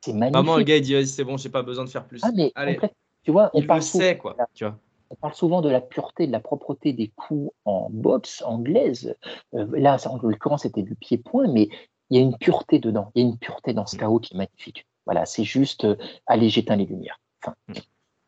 C'est 0.00 0.12
magnifique. 0.14 0.34
Vraiment, 0.34 0.56
le 0.56 0.64
gars, 0.64 0.76
il 0.76 0.82
dit, 0.82 0.94
vas-y, 0.94 1.06
c'est 1.06 1.24
bon, 1.24 1.36
j'ai 1.36 1.50
pas 1.50 1.62
besoin 1.62 1.84
de 1.84 1.90
faire 1.90 2.04
plus. 2.06 2.20
ah, 2.22 2.30
mais 2.34 2.52
Allez, 2.54 2.74
complètement. 2.74 2.96
Tu 3.22 3.30
vois, 3.32 3.50
on 3.52 3.60
il 3.60 3.66
parle, 3.66 3.80
le 3.80 3.84
souvent, 3.84 4.04
sait, 4.04 4.16
quoi. 4.16 4.36
Tu 4.54 4.64
vois. 4.64 4.78
on 5.10 5.14
parle 5.16 5.34
souvent 5.34 5.60
de 5.60 5.68
la 5.68 5.80
pureté, 5.80 6.26
de 6.26 6.32
la 6.32 6.40
propreté 6.40 6.92
des 6.94 7.08
coups 7.14 7.52
en 7.64 7.88
boxe 7.90 8.42
anglaise. 8.42 9.14
Euh, 9.54 9.66
là, 9.72 9.98
en 10.06 10.18
l'occurrence, 10.22 10.62
c'était 10.62 10.82
du 10.82 10.94
pied-point, 10.94 11.48
mais 11.52 11.68
il 12.10 12.16
y 12.16 12.20
a 12.20 12.22
une 12.22 12.36
pureté 12.36 12.78
dedans. 12.78 13.10
Il 13.14 13.22
y 13.22 13.24
a 13.24 13.28
une 13.28 13.38
pureté 13.38 13.72
dans 13.72 13.86
ce 13.86 13.96
chaos 13.96 14.20
qui 14.20 14.34
est 14.34 14.36
magnifique. 14.36 14.86
Voilà, 15.04 15.26
c'est 15.26 15.44
juste, 15.44 15.84
euh, 15.84 15.96
allez, 16.26 16.48
j'éteins 16.48 16.76
les 16.76 16.86
lumières. 16.86 17.20
Fin. 17.44 17.54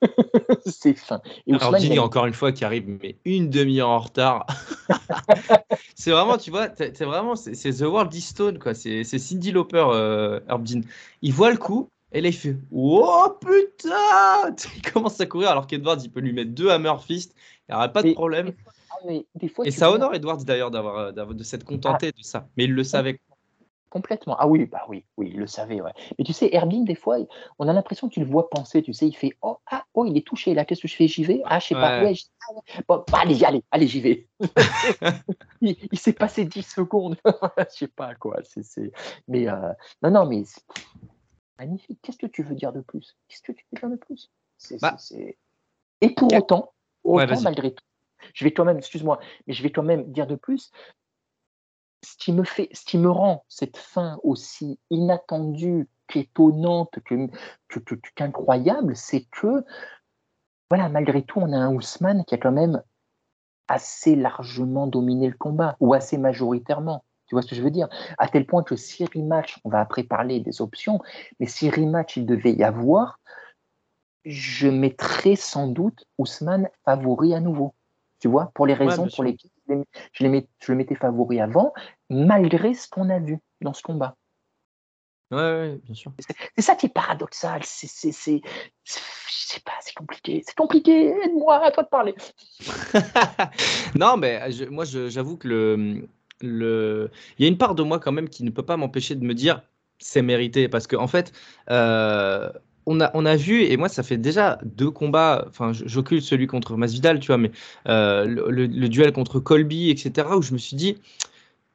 c'est 0.67 0.95
fin. 0.95 1.21
Et 1.47 1.53
Alors, 1.53 1.69
Ousmane, 1.69 1.81
Jimmy, 1.81 1.95
il 1.97 1.99
a- 1.99 2.05
encore 2.05 2.27
une 2.27 2.35
fois, 2.35 2.53
qui 2.53 2.65
arrive 2.65 2.89
mais 2.89 3.17
une 3.25 3.51
demi-heure 3.51 3.89
en 3.89 3.99
retard. 3.99 4.47
c'est 5.97 6.13
vraiment, 6.13 6.39
tu 6.39 6.51
vois, 6.51 6.69
c'est 6.77 7.01
vraiment, 7.03 7.35
c'est 7.37 7.73
The 7.73 7.83
World 7.83 8.15
is 8.15 8.21
Stone, 8.21 8.59
quoi. 8.59 8.75
C'est 8.75 9.05
Cindy 9.05 9.51
Lauper, 9.51 9.87
euh, 9.91 10.41
Herb 10.49 10.63
Dean. 10.63 10.81
Il 11.23 11.33
voit 11.33 11.51
le 11.51 11.57
coup, 11.57 11.91
et 12.13 12.21
là, 12.21 12.29
il 12.29 12.35
fait 12.35 12.57
Oh 12.73 13.37
putain 13.41 14.55
Il 14.77 14.83
commence 14.83 15.21
à 15.21 15.27
courir, 15.27 15.51
alors 15.51 15.67
qu'Edwards, 15.67 15.99
il 16.03 16.11
peut 16.11 16.21
lui 16.21 16.33
mettre 16.33 16.53
deux 16.53 16.71
Hammer 16.71 16.95
Fist, 17.05 17.35
il 17.69 17.73
n'y 17.73 17.77
aura 17.77 17.89
pas 17.89 18.03
de 18.03 18.13
problème. 18.13 18.53
Ah, 18.91 18.97
mais 19.07 19.27
des 19.35 19.49
fois, 19.49 19.67
Et 19.67 19.71
ça 19.71 19.91
honore 19.91 20.15
Edwards 20.15 20.45
d'ailleurs 20.45 20.71
d'avoir, 20.71 20.97
euh, 20.97 21.13
de 21.13 21.43
s'être 21.43 21.65
contenté 21.65 22.13
de 22.13 22.23
ça. 22.23 22.49
Mais 22.57 22.65
il 22.65 22.73
le 22.73 22.85
savait. 22.85 23.21
Complètement. 23.91 24.37
Ah 24.39 24.47
oui, 24.47 24.67
bah 24.67 24.85
oui, 24.89 25.05
oui, 25.17 25.31
il 25.33 25.39
le 25.39 25.47
savait, 25.47 25.81
ouais. 25.81 25.93
Mais 26.19 26.25
tu 26.25 26.33
sais, 26.33 26.51
Herbin, 26.53 26.83
des 26.83 26.95
fois, 26.95 27.19
on 27.59 27.69
a 27.69 27.73
l'impression 27.73 28.09
que 28.09 28.15
tu 28.15 28.21
le 28.21 28.27
vois 28.27 28.51
penser, 28.51 28.83
tu 28.83 28.93
sais, 28.93 29.07
il 29.07 29.17
fait 29.17 29.33
Oh, 29.43 29.59
ah, 29.71 29.85
oh, 29.95 30.05
il 30.05 30.17
est 30.17 30.27
touché 30.27 30.55
là, 30.55 30.65
qu'est-ce 30.65 30.83
que 30.83 30.89
je 30.89 30.97
fais 30.97 31.09
J'y 31.09 31.25
vais? 31.25 31.41
Ah, 31.45 31.59
je 31.59 31.69
sais 31.69 31.75
pas, 31.75 32.03
Ouais. 32.03 32.15
Bon, 32.87 33.05
bah, 33.11 33.19
allez, 33.23 33.43
allez, 33.45 33.63
allez, 33.71 33.87
j'y 33.87 34.01
vais. 34.01 34.29
il 35.61 35.77
il 35.93 35.99
s'est 35.99 36.13
passé 36.13 36.45
10 36.45 36.63
secondes, 36.63 37.17
je 37.59 37.65
sais 37.77 37.89
pas 37.89 38.15
quoi. 38.15 38.39
c'est 38.45 38.63
c'est- 38.63 38.93
Mais 39.27 39.49
euh, 39.49 39.73
non, 40.03 40.11
non, 40.11 40.27
mais 40.27 40.45
c'est 40.45 40.63
magnifique. 41.59 41.99
Qu'est-ce 42.03 42.19
que 42.19 42.27
tu 42.27 42.43
veux 42.43 42.55
dire 42.55 42.73
de 42.73 42.81
plus? 42.81 43.17
Qu'est-ce 43.29 43.43
que 43.43 43.53
tu 43.53 43.65
veux 43.73 43.79
dire 43.81 43.91
de 43.91 43.97
plus? 43.97 44.31
Bah. 44.81 44.97
Et 46.01 46.11
pour 46.11 46.33
autant, 46.35 46.73
Ouais, 47.05 47.25
autant 47.25 47.41
malgré 47.41 47.73
tout, 47.75 47.85
je 48.35 48.45
vais 48.45 48.53
quand 48.53 48.65
même, 48.65 48.79
excuse-moi, 48.79 49.19
mais 49.47 49.55
je 49.55 49.63
vais 49.63 49.71
quand 49.71 49.83
même 49.83 50.11
dire 50.13 50.27
de 50.27 50.35
plus. 50.37 50.71
Ce 52.05 52.17
qui 52.17 52.33
me 52.33 52.45
fait, 52.45 52.69
ce 52.73 52.85
qui 52.85 52.99
me 52.99 53.11
rend 53.11 53.45
cette 53.49 53.77
fin 53.77 54.19
aussi 54.23 54.79
inattendue, 54.91 55.89
qu'étonnante, 56.07 56.99
qu'incroyable, 58.15 58.97
c'est 58.97 59.25
que, 59.31 59.65
voilà, 60.71 60.89
malgré 60.89 61.23
tout, 61.23 61.41
on 61.41 61.53
a 61.53 61.57
un 61.57 61.75
Ousmane 61.75 62.25
qui 62.25 62.35
a 62.35 62.39
quand 62.39 62.53
même 62.53 62.83
assez 63.69 64.17
largement 64.17 64.87
dominé 64.87 65.29
le 65.29 65.37
combat, 65.37 65.77
ou 65.81 65.93
assez 65.93 66.17
majoritairement. 66.17 67.05
Tu 67.27 67.35
vois 67.35 67.43
ce 67.43 67.49
que 67.49 67.55
je 67.55 67.63
veux 67.63 67.71
dire? 67.71 67.89
À 68.17 68.29
tel 68.29 68.47
point 68.47 68.63
que 68.63 68.75
si 68.75 69.05
rematch, 69.05 69.61
on 69.65 69.69
va 69.69 69.81
après 69.81 70.03
parler 70.03 70.41
des 70.41 70.63
options, 70.63 71.01
mais 71.39 71.47
si 71.47 71.69
rematch 71.69 72.17
il 72.17 72.25
devait 72.25 72.55
y 72.55 72.65
avoir, 72.65 73.21
je 74.25 74.69
mettrais 74.69 75.37
sans 75.37 75.67
doute 75.67 76.07
Ousmane 76.17 76.71
favori 76.87 77.35
à 77.35 77.41
nouveau. 77.41 77.75
Tu 78.21 78.29
vois, 78.29 78.51
pour 78.55 78.67
les 78.67 78.73
raisons 78.73 79.09
pour 79.15 79.25
lesquelles 79.25 79.51
les- 79.69 79.85
je, 80.13 80.25
les 80.27 80.49
je 80.61 80.73
le 80.73 80.79
mettais 80.79 80.95
favori 80.95 81.41
avant, 81.41 81.73
malgré 82.11 82.75
ce 82.75 82.89
qu'on 82.89 83.11
a 83.11 83.19
vu 83.19 83.39
dans 83.61 83.73
ce 83.75 83.83
combat. 83.83 84.17
Ouais, 85.31 85.37
ouais, 85.39 85.81
bien 85.85 85.95
sûr. 85.95 86.13
C'est 86.57 86.63
ça 86.63 86.75
qui 86.75 86.87
est 86.87 86.89
paradoxal. 86.89 87.61
C'est, 87.63 87.87
c'est, 87.87 88.13
c'est, 88.13 88.41
je 88.85 88.93
sais 89.55 89.61
pas, 89.61 89.73
c'est 89.81 89.95
compliqué. 89.95 90.43
C'est 90.47 90.57
compliqué. 90.57 91.09
Aide-moi, 91.23 91.63
à 91.63 91.71
toi 91.71 91.83
de 91.83 91.89
parler. 91.89 92.15
non, 93.95 94.17
mais 94.17 94.51
je- 94.51 94.65
moi, 94.65 94.85
je- 94.85 95.09
j'avoue 95.11 95.37
que 95.37 95.49
le, 95.49 96.09
le, 96.41 97.11
il 97.39 97.43
y 97.43 97.45
a 97.47 97.49
une 97.49 97.59
part 97.59 97.75
de 97.75 97.83
moi 97.83 97.99
quand 97.99 98.13
même 98.13 98.29
qui 98.29 98.43
ne 98.45 98.51
peut 98.51 98.65
pas 98.65 98.77
m'empêcher 98.77 99.15
de 99.17 99.25
me 99.25 99.35
dire 99.35 99.63
c'est 99.99 100.23
mérité 100.23 100.69
parce 100.69 100.87
qu'en 100.87 101.03
en 101.03 101.09
fait, 101.09 101.33
euh, 101.71 102.51
on 102.89 103.01
a, 103.01 103.11
on 103.15 103.27
a 103.27 103.37
vu 103.37 103.63
et 103.63 103.77
moi, 103.77 103.89
ça 103.89 104.03
fait 104.03 104.17
déjà 104.17 104.59
deux 104.65 104.91
combats. 104.91 105.45
Enfin, 105.49 105.73
j- 105.73 105.85
j'occulte 105.87 106.23
celui 106.25 106.47
contre 106.47 106.77
Masvidal, 106.77 107.21
tu 107.21 107.29
vois, 107.29 107.39
mais 107.39 107.51
euh, 107.89 108.25
le 108.27 108.89
duel 108.89 109.13
contre 109.13 109.41
Colby, 109.41 109.91
etc., 109.91 110.37
où 110.39 110.43
je 110.43 110.53
me 110.53 110.59
suis 110.59 110.77
dit. 110.77 110.97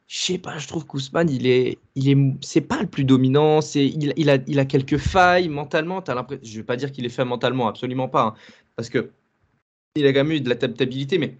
Je 0.07 0.19
sais 0.19 0.37
pas, 0.37 0.57
je 0.59 0.67
trouve 0.67 0.85
qu'Ousmane, 0.85 1.29
il 1.29 1.47
est, 1.47 1.79
il 1.95 2.09
est, 2.09 2.17
c'est 2.41 2.61
pas 2.61 2.81
le 2.81 2.87
plus 2.87 3.03
dominant. 3.05 3.61
C'est, 3.61 3.85
il, 3.85 4.13
il 4.17 4.29
a, 4.29 4.37
il 4.47 4.59
a 4.59 4.65
quelques 4.65 4.97
failles 4.97 5.49
mentalement. 5.49 6.01
T'as 6.01 6.13
l'impression, 6.15 6.43
je 6.45 6.57
vais 6.57 6.63
pas 6.63 6.75
dire 6.77 6.91
qu'il 6.91 7.05
est 7.05 7.09
fait 7.09 7.25
mentalement, 7.25 7.67
absolument 7.67 8.07
pas, 8.09 8.23
hein, 8.23 8.33
parce 8.75 8.89
que 8.89 9.11
il 9.95 10.05
a 10.07 10.13
quand 10.13 10.23
même 10.23 10.31
eu 10.33 10.41
de 10.41 10.49
l'adaptabilité, 10.49 11.17
mais 11.19 11.37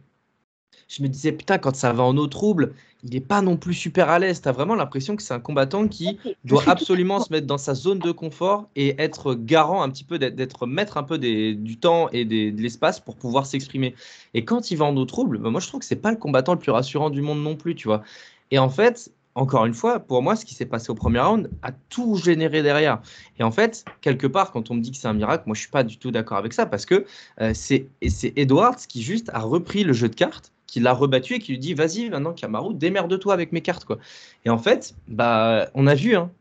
je 0.94 1.02
me 1.02 1.08
disais, 1.08 1.32
putain, 1.32 1.58
quand 1.58 1.76
ça 1.76 1.92
va 1.92 2.04
en 2.04 2.16
eau 2.18 2.28
trouble, 2.28 2.74
il 3.04 3.12
n'est 3.12 3.20
pas 3.20 3.42
non 3.42 3.58
plus 3.58 3.74
super 3.74 4.10
à 4.10 4.20
l'aise. 4.20 4.42
Tu 4.42 4.48
as 4.48 4.52
vraiment 4.52 4.76
l'impression 4.76 5.16
que 5.16 5.24
c'est 5.24 5.34
un 5.34 5.40
combattant 5.40 5.88
qui 5.88 6.20
doit 6.46 6.64
absolument 6.68 7.20
se 7.20 7.32
mettre 7.34 7.48
dans 7.48 7.58
sa 7.58 7.74
zone 7.74 8.00
de 8.00 8.12
confort 8.12 8.70
et 8.76 8.96
être 9.02 9.34
garant 9.34 9.82
un 9.82 9.90
petit 9.90 10.04
peu, 10.04 10.20
d'être 10.20 10.68
maître 10.68 10.98
un 10.98 11.04
peu 11.04 11.18
du 11.18 11.78
temps 11.80 12.10
et 12.12 12.26
de 12.26 12.62
l'espace 12.62 13.00
pour 13.00 13.16
pouvoir 13.16 13.48
s'exprimer. 13.48 13.96
Et 14.36 14.46
quand 14.46 14.70
il 14.70 14.78
va 14.78 14.86
en 14.86 14.96
eau 14.96 15.06
trouble, 15.06 15.40
bah, 15.40 15.50
moi 15.50 15.60
je 15.60 15.68
trouve 15.68 15.80
que 15.80 15.86
c'est 15.86 15.96
pas 15.96 16.12
le 16.12 16.18
combattant 16.18 16.54
le 16.54 16.60
plus 16.60 16.72
rassurant 16.72 17.10
du 17.10 17.22
monde 17.22 17.42
non 17.42 17.56
plus, 17.56 17.74
tu 17.74 17.88
vois. 17.88 18.04
Et 18.52 18.60
en 18.60 18.70
fait, 18.70 19.12
encore 19.36 19.66
une 19.66 19.74
fois, 19.74 20.00
pour 20.00 20.22
moi, 20.22 20.36
ce 20.36 20.46
qui 20.46 20.54
s'est 20.54 20.66
passé 20.66 20.92
au 20.92 20.96
premier 20.96 21.20
round 21.20 21.50
a 21.64 21.72
tout 21.90 22.18
généré 22.18 22.62
derrière. 22.62 23.02
Et 23.40 23.44
en 23.44 23.52
fait, 23.52 23.84
quelque 24.02 24.28
part, 24.28 24.52
quand 24.52 24.70
on 24.70 24.76
me 24.76 24.82
dit 24.82 24.92
que 24.92 24.98
c'est 24.98 25.08
un 25.08 25.14
miracle, 25.14 25.44
moi, 25.48 25.56
je 25.56 25.62
suis 25.62 25.72
pas 25.72 25.84
du 25.84 25.98
tout 25.98 26.12
d'accord 26.12 26.38
avec 26.38 26.54
ça 26.54 26.68
parce 26.68 26.86
que 26.86 27.06
euh, 27.42 27.52
c'est 27.56 27.90
Edwards 28.36 28.78
qui 28.88 29.02
juste 29.02 29.32
a 29.34 29.40
repris 29.40 29.84
le 29.84 29.94
jeu 29.94 30.08
de 30.08 30.16
cartes, 30.16 30.53
qui 30.74 30.80
l'a 30.80 30.94
rebattu 30.94 31.36
et 31.36 31.40
qui 31.40 31.52
lui 31.52 31.60
dit 31.60 31.76
vas-y, 31.76 32.10
maintenant, 32.10 32.34
Kamaru, 32.34 32.74
démerde-toi 32.74 33.32
avec 33.32 33.52
mes 33.52 33.62
cartes. 33.62 33.86
Quoi. 33.86 34.00
Et 34.44 34.50
en 34.50 34.58
fait, 34.58 34.96
bah, 35.08 35.70
on 35.76 35.86
a 35.86 35.94
vu, 35.94 36.16
hein, 36.16 36.32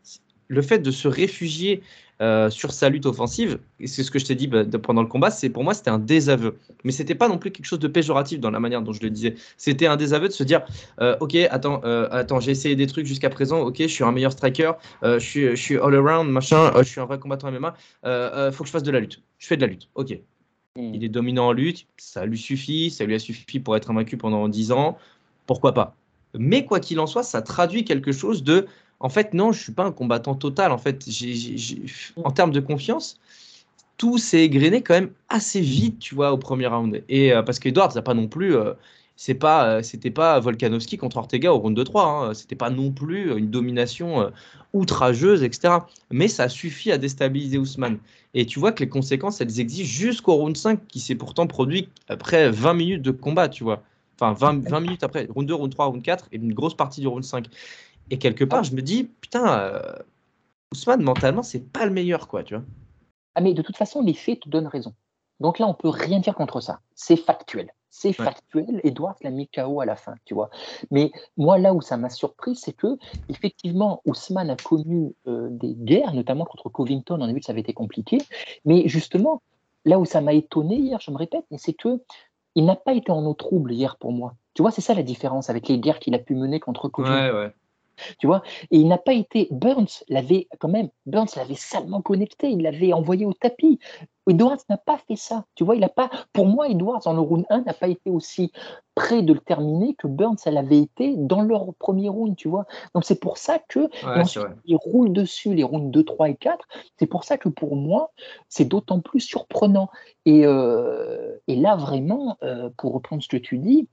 le 0.49 0.63
fait 0.63 0.79
de 0.79 0.91
se 0.91 1.07
réfugier 1.07 1.83
euh, 2.23 2.49
sur 2.49 2.73
sa 2.73 2.89
lutte 2.89 3.05
offensive, 3.05 3.59
c'est 3.85 4.03
ce 4.03 4.11
que 4.11 4.19
je 4.19 4.25
t'ai 4.25 4.35
dit 4.35 4.47
bah, 4.47 4.65
pendant 4.83 5.03
le 5.03 5.07
combat, 5.07 5.31
c'est 5.31 5.51
pour 5.51 5.65
moi 5.65 5.75
c'était 5.75 5.91
un 5.91 5.99
désaveu. 5.99 6.57
Mais 6.83 6.93
c'était 6.93 7.15
pas 7.15 7.29
non 7.29 7.37
plus 7.37 7.51
quelque 7.51 7.67
chose 7.67 7.79
de 7.79 7.89
péjoratif 7.89 8.41
dans 8.41 8.51
la 8.51 8.59
manière 8.59 8.81
dont 8.81 8.95
je 8.95 9.03
le 9.03 9.11
disais. 9.11 9.35
C'était 9.59 9.87
un 9.87 9.97
désaveu 9.97 10.29
de 10.29 10.33
se 10.33 10.45
dire, 10.45 10.63
euh, 11.03 11.15
ok, 11.21 11.35
attends, 11.51 11.83
euh, 11.85 12.09
attends, 12.11 12.41
j'ai 12.41 12.53
essayé 12.53 12.75
des 12.75 12.87
trucs 12.87 13.05
jusqu'à 13.05 13.29
présent, 13.29 13.61
ok, 13.61 13.77
je 13.81 13.87
suis 13.87 14.05
un 14.05 14.13
meilleur 14.13 14.33
striker, 14.33 14.73
je 15.03 15.19
suis, 15.19 15.49
je, 15.51 15.57
suis, 15.57 15.77
all 15.77 15.95
around, 15.95 16.31
machin, 16.31 16.73
je 16.79 16.85
suis 16.85 17.03
un 17.03 17.05
vrai 17.05 17.19
combattant 17.19 17.53
MMA, 17.53 17.75
faut 18.51 18.65
que 18.65 18.69
je 18.69 18.73
fasse 18.73 18.83
de 18.83 18.93
la 18.93 19.01
lutte. 19.01 19.21
Je 19.37 19.47
fais 19.47 19.57
de 19.57 19.61
la 19.61 19.67
lutte, 19.67 19.91
ok. 19.95 20.17
Hmm. 20.77 20.94
Il 20.94 21.05
est 21.05 21.09
dominant 21.09 21.49
en 21.49 21.53
lutte, 21.53 21.86
ça 21.99 22.24
lui 22.24 22.39
suffit, 22.39 22.90
ça 22.90 23.05
lui 23.05 23.15
a 23.15 23.19
suffi 23.19 23.61
pour 23.61 23.77
être 23.77 23.90
invaincu 23.90 24.16
pendant 24.16 24.49
10 24.49 24.73
ans, 24.73 24.99
pourquoi 25.47 25.74
pas. 25.74 25.94
Mais 26.35 26.65
quoi 26.65 26.81
qu'il 26.81 26.99
en 26.99 27.07
soit, 27.07 27.23
ça 27.23 27.43
traduit 27.43 27.85
quelque 27.85 28.12
chose 28.12 28.43
de 28.43 28.66
en 29.03 29.09
fait, 29.09 29.35
non, 29.35 29.51
je 29.51 29.61
suis 29.61 29.73
pas 29.73 29.85
un 29.85 29.90
combattant 29.93 30.36
total. 30.36 30.70
En 30.70 30.78
fait, 30.78 31.05
en 32.16 32.31
termes 32.31 32.53
de 32.53 32.61
confiance, 32.61 33.19
tout 33.99 34.16
s'est 34.16 34.44
égrené 34.44 34.82
quand 34.82 34.94
même 34.94 35.11
assez 35.28 35.61
vite, 35.61 35.99
tu 35.99 36.15
vois, 36.15 36.32
au 36.32 36.39
premier 36.39 36.69
round. 36.69 37.03
Et 37.09 37.32
euh, 37.32 37.43
parce 37.43 37.59
qu'Edwards 37.59 37.94
n'a 37.97 38.03
pas 38.03 38.15
non 38.15 38.28
plus. 38.28 38.55
Euh, 38.55 38.74
c'est 39.16 39.34
pas, 39.34 39.66
euh, 39.66 39.82
c'était 39.82 40.10
pas 40.10 40.40
Volkanovski 40.40 40.97
contre 40.97 41.18
Ortega 41.18 41.52
au 41.52 41.59
round 41.59 41.76
de 41.76 41.82
3. 41.82 42.05
Hein. 42.05 42.34
C'était 42.34 42.56
pas 42.56 42.70
non 42.70 42.90
plus 42.90 43.36
une 43.36 43.51
domination 43.51 44.30
outrageuse, 44.72 45.43
etc. 45.43 45.74
Mais 46.10 46.28
ça 46.28 46.48
suffit 46.48 46.93
à 46.93 46.98
déstabiliser 46.98 47.59
Ousmane. 47.59 47.98
Et 48.34 48.47
tu 48.47 48.59
vois 48.59 48.72
que 48.72 48.82
les 48.82 48.89
conséquences, 48.89 49.40
elles 49.40 49.60
existent 49.60 49.93
jusqu'au 49.93 50.34
round 50.34 50.56
5, 50.56 50.86
qui 50.86 51.01
s'est 51.01 51.14
pourtant 51.14 51.47
produit 51.47 51.89
après 52.09 52.51
20 52.51 52.74
minutes 52.74 53.02
de 53.02 53.10
combat, 53.10 53.48
tu 53.48 53.64
vois. 53.64 53.82
Enfin, 54.18 54.32
20, 54.32 54.68
20 54.68 54.80
minutes 54.80 55.02
après, 55.02 55.26
round 55.28 55.47
2, 55.47 55.55
round 55.55 55.72
3, 55.72 55.86
round 55.86 56.02
4, 56.02 56.28
et 56.32 56.36
une 56.36 56.55
grosse 56.55 56.76
partie 56.76 57.01
du 57.01 57.09
round 57.09 57.24
5. 57.24 57.47
Et 58.10 58.18
quelque 58.18 58.44
part, 58.44 58.64
je 58.64 58.74
me 58.74 58.82
dis, 58.82 59.05
putain, 59.20 59.59
euh, 59.59 59.80
Ousmane, 60.72 61.02
mentalement, 61.02 61.43
c'est 61.43 61.70
pas 61.72 61.84
le 61.84 61.93
meilleur, 61.93 62.28
quoi, 62.28 62.43
tu 62.43 62.55
vois. 62.55 62.64
Ah, 63.34 63.40
mais 63.40 63.55
de 63.55 63.62
toute 63.62 63.76
façon, 63.76 64.02
les 64.02 64.14
faits 64.14 64.40
te 64.40 64.48
donnent 64.48 64.66
raison. 64.66 64.94
Donc 65.40 65.59
là, 65.59 65.66
on 65.66 65.74
peut 65.74 65.89
rien 65.89 66.20
dire 66.20 66.34
contre 66.34 66.60
ça. 66.60 66.80
C'est 66.94 67.16
factuel. 67.16 67.72
C'est 67.94 68.14
factuel. 68.14 68.81
Edouard 68.85 69.16
l'a 69.23 69.31
mis 69.31 69.48
KO 69.48 69.82
à 69.82 69.85
la 69.85 69.97
fin, 69.97 70.14
tu 70.24 70.32
vois. 70.32 70.48
Mais 70.90 71.12
moi, 71.36 71.59
là 71.59 71.74
où 71.74 71.82
ça 71.82 71.98
m'a 71.98 72.09
surpris, 72.09 72.56
c'est 72.56 72.73
que, 72.73 72.97
effectivement, 73.28 74.01
Ousmane 74.06 74.48
a 74.48 74.56
connu 74.56 75.14
euh, 75.27 75.48
des 75.51 75.74
guerres, 75.74 76.14
notamment 76.14 76.47
contre 76.47 76.70
Covington. 76.70 77.24
Vu 77.32 77.40
que 77.40 77.44
ça 77.44 77.52
avait 77.52 77.60
été 77.60 77.74
compliqué. 77.74 78.16
Mais 78.64 78.89
justement, 78.89 79.43
là 79.85 79.98
où 79.98 80.06
ça 80.06 80.23
m'a 80.23 80.32
étonné 80.32 80.77
hier, 80.77 81.01
je 81.01 81.10
me 81.10 81.19
répète, 81.19 81.44
c'est 81.59 81.74
que 81.74 82.01
il 82.55 82.64
n'a 82.64 82.77
pas 82.77 82.94
été 82.94 83.12
en 83.12 83.27
eau 83.27 83.35
trouble 83.35 83.73
hier 83.73 83.97
pour 83.98 84.12
moi. 84.12 84.35
Tu 84.55 84.62
vois, 84.62 84.70
c'est 84.70 84.81
ça 84.81 84.94
la 84.94 85.02
différence 85.02 85.51
avec 85.51 85.69
les 85.69 85.78
guerres 85.78 85.98
qu'il 85.98 86.14
a 86.14 86.19
pu 86.19 86.35
mener 86.35 86.60
contre 86.60 86.89
Covington. 86.89 87.14
Ouais, 87.14 87.31
ouais. 87.31 87.52
Tu 88.19 88.27
vois? 88.27 88.43
Et 88.70 88.78
il 88.78 88.89
n'a 88.89 88.98
pas 88.98 89.12
été. 89.12 89.48
Burns 89.51 90.05
l'avait 90.09 90.48
quand 90.59 90.69
même. 90.69 90.89
Burns 91.06 91.28
l'avait 91.36 91.55
salement 91.55 92.02
connecté. 92.02 92.51
Il 92.51 92.62
l'avait 92.62 92.93
envoyé 92.93 93.27
au 93.27 93.32
tapis. 93.32 93.78
Edwards 94.28 94.59
n'a 94.69 94.77
pas 94.77 94.98
fait 94.98 95.16
ça. 95.16 95.44
Tu 95.55 95.64
vois, 95.64 95.74
il 95.74 95.85
a 95.85 95.89
pas. 95.89 96.10
Pour 96.32 96.47
moi, 96.47 96.69
Edwards 96.69 97.06
en 97.06 97.14
le 97.14 97.20
round 97.20 97.44
1 97.51 97.62
n'a 97.62 97.74
pas 97.74 97.89
été 97.89 98.09
aussi 98.10 98.52
près 98.94 99.23
de 99.23 99.32
le 99.32 99.40
terminer 99.40 99.94
que 99.94 100.06
Burns 100.06 100.36
elle 100.44 100.59
avait 100.59 100.78
été 100.78 101.14
dans 101.16 101.43
leur 101.43 101.74
premier 101.74 102.09
round. 102.09 102.36
Tu 102.36 102.48
vois? 102.48 102.66
Donc 102.94 103.05
c'est 103.05 103.19
pour 103.20 103.39
ça 103.39 103.59
que 103.59 103.89
il 104.64 104.77
roule 104.77 105.12
dessus 105.12 105.55
les 105.55 105.64
rounds 105.64 105.90
2, 105.90 106.05
3 106.05 106.31
et 106.31 106.36
4. 106.36 106.66
C'est 106.98 107.06
pour 107.06 107.24
ça 107.24 107.36
que 107.39 107.48
pour 107.48 107.77
moi, 107.77 108.12
c'est 108.48 108.64
d'autant 108.64 109.01
plus 109.01 109.20
surprenant. 109.20 109.90
Et, 110.24 110.47
euh, 110.47 111.36
et 111.48 111.56
là 111.56 111.77
vraiment, 111.77 112.36
euh, 112.43 112.70
pour 112.77 112.94
reprendre 112.94 113.23
ce 113.23 113.28
que 113.28 113.36
tu 113.36 113.59
dis 113.59 113.89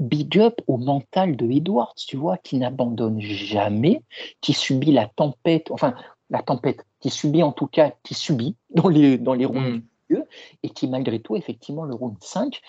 big 0.00 0.38
up 0.38 0.60
au 0.66 0.76
mental 0.76 1.36
de 1.36 1.50
Edwards, 1.50 1.94
tu 1.96 2.16
vois, 2.16 2.38
qui 2.38 2.58
n'abandonne 2.58 3.20
jamais, 3.20 4.02
qui 4.40 4.52
subit 4.52 4.92
la 4.92 5.06
tempête, 5.06 5.70
enfin, 5.70 5.94
la 6.30 6.42
tempête, 6.42 6.84
qui 7.00 7.10
subit 7.10 7.42
en 7.42 7.52
tout 7.52 7.66
cas, 7.66 7.92
qui 8.02 8.14
subit 8.14 8.56
dans 8.70 8.88
les, 8.88 9.18
dans 9.18 9.34
les 9.34 9.44
rounds 9.44 9.82
mm. 10.10 10.16
et 10.62 10.70
qui 10.70 10.88
malgré 10.88 11.20
tout, 11.20 11.36
effectivement, 11.36 11.84
le 11.84 11.94
round 11.94 12.16
5 12.20 12.60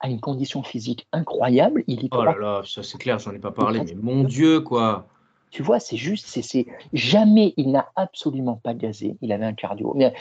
a 0.00 0.08
une 0.08 0.20
condition 0.20 0.62
physique 0.62 1.06
incroyable. 1.12 1.84
Il 1.86 2.04
y 2.04 2.08
oh 2.12 2.22
là 2.22 2.36
là, 2.38 2.62
ça 2.64 2.82
c'est 2.82 2.98
clair, 2.98 3.18
j'en 3.18 3.32
ai 3.32 3.38
pas 3.38 3.52
parlé, 3.52 3.80
mais 3.80 3.94
mon 3.94 4.24
Dieu, 4.24 4.60
quoi. 4.60 5.08
Tu 5.50 5.62
vois, 5.62 5.80
c'est 5.80 5.96
juste, 5.96 6.26
c'est 6.26 6.66
jamais, 6.92 7.54
il 7.56 7.70
n'a 7.70 7.90
absolument 7.96 8.56
pas 8.56 8.74
gazé. 8.74 9.16
Il 9.22 9.32
avait 9.32 9.46
un 9.46 9.54
cardio, 9.54 9.94
mais 9.94 10.12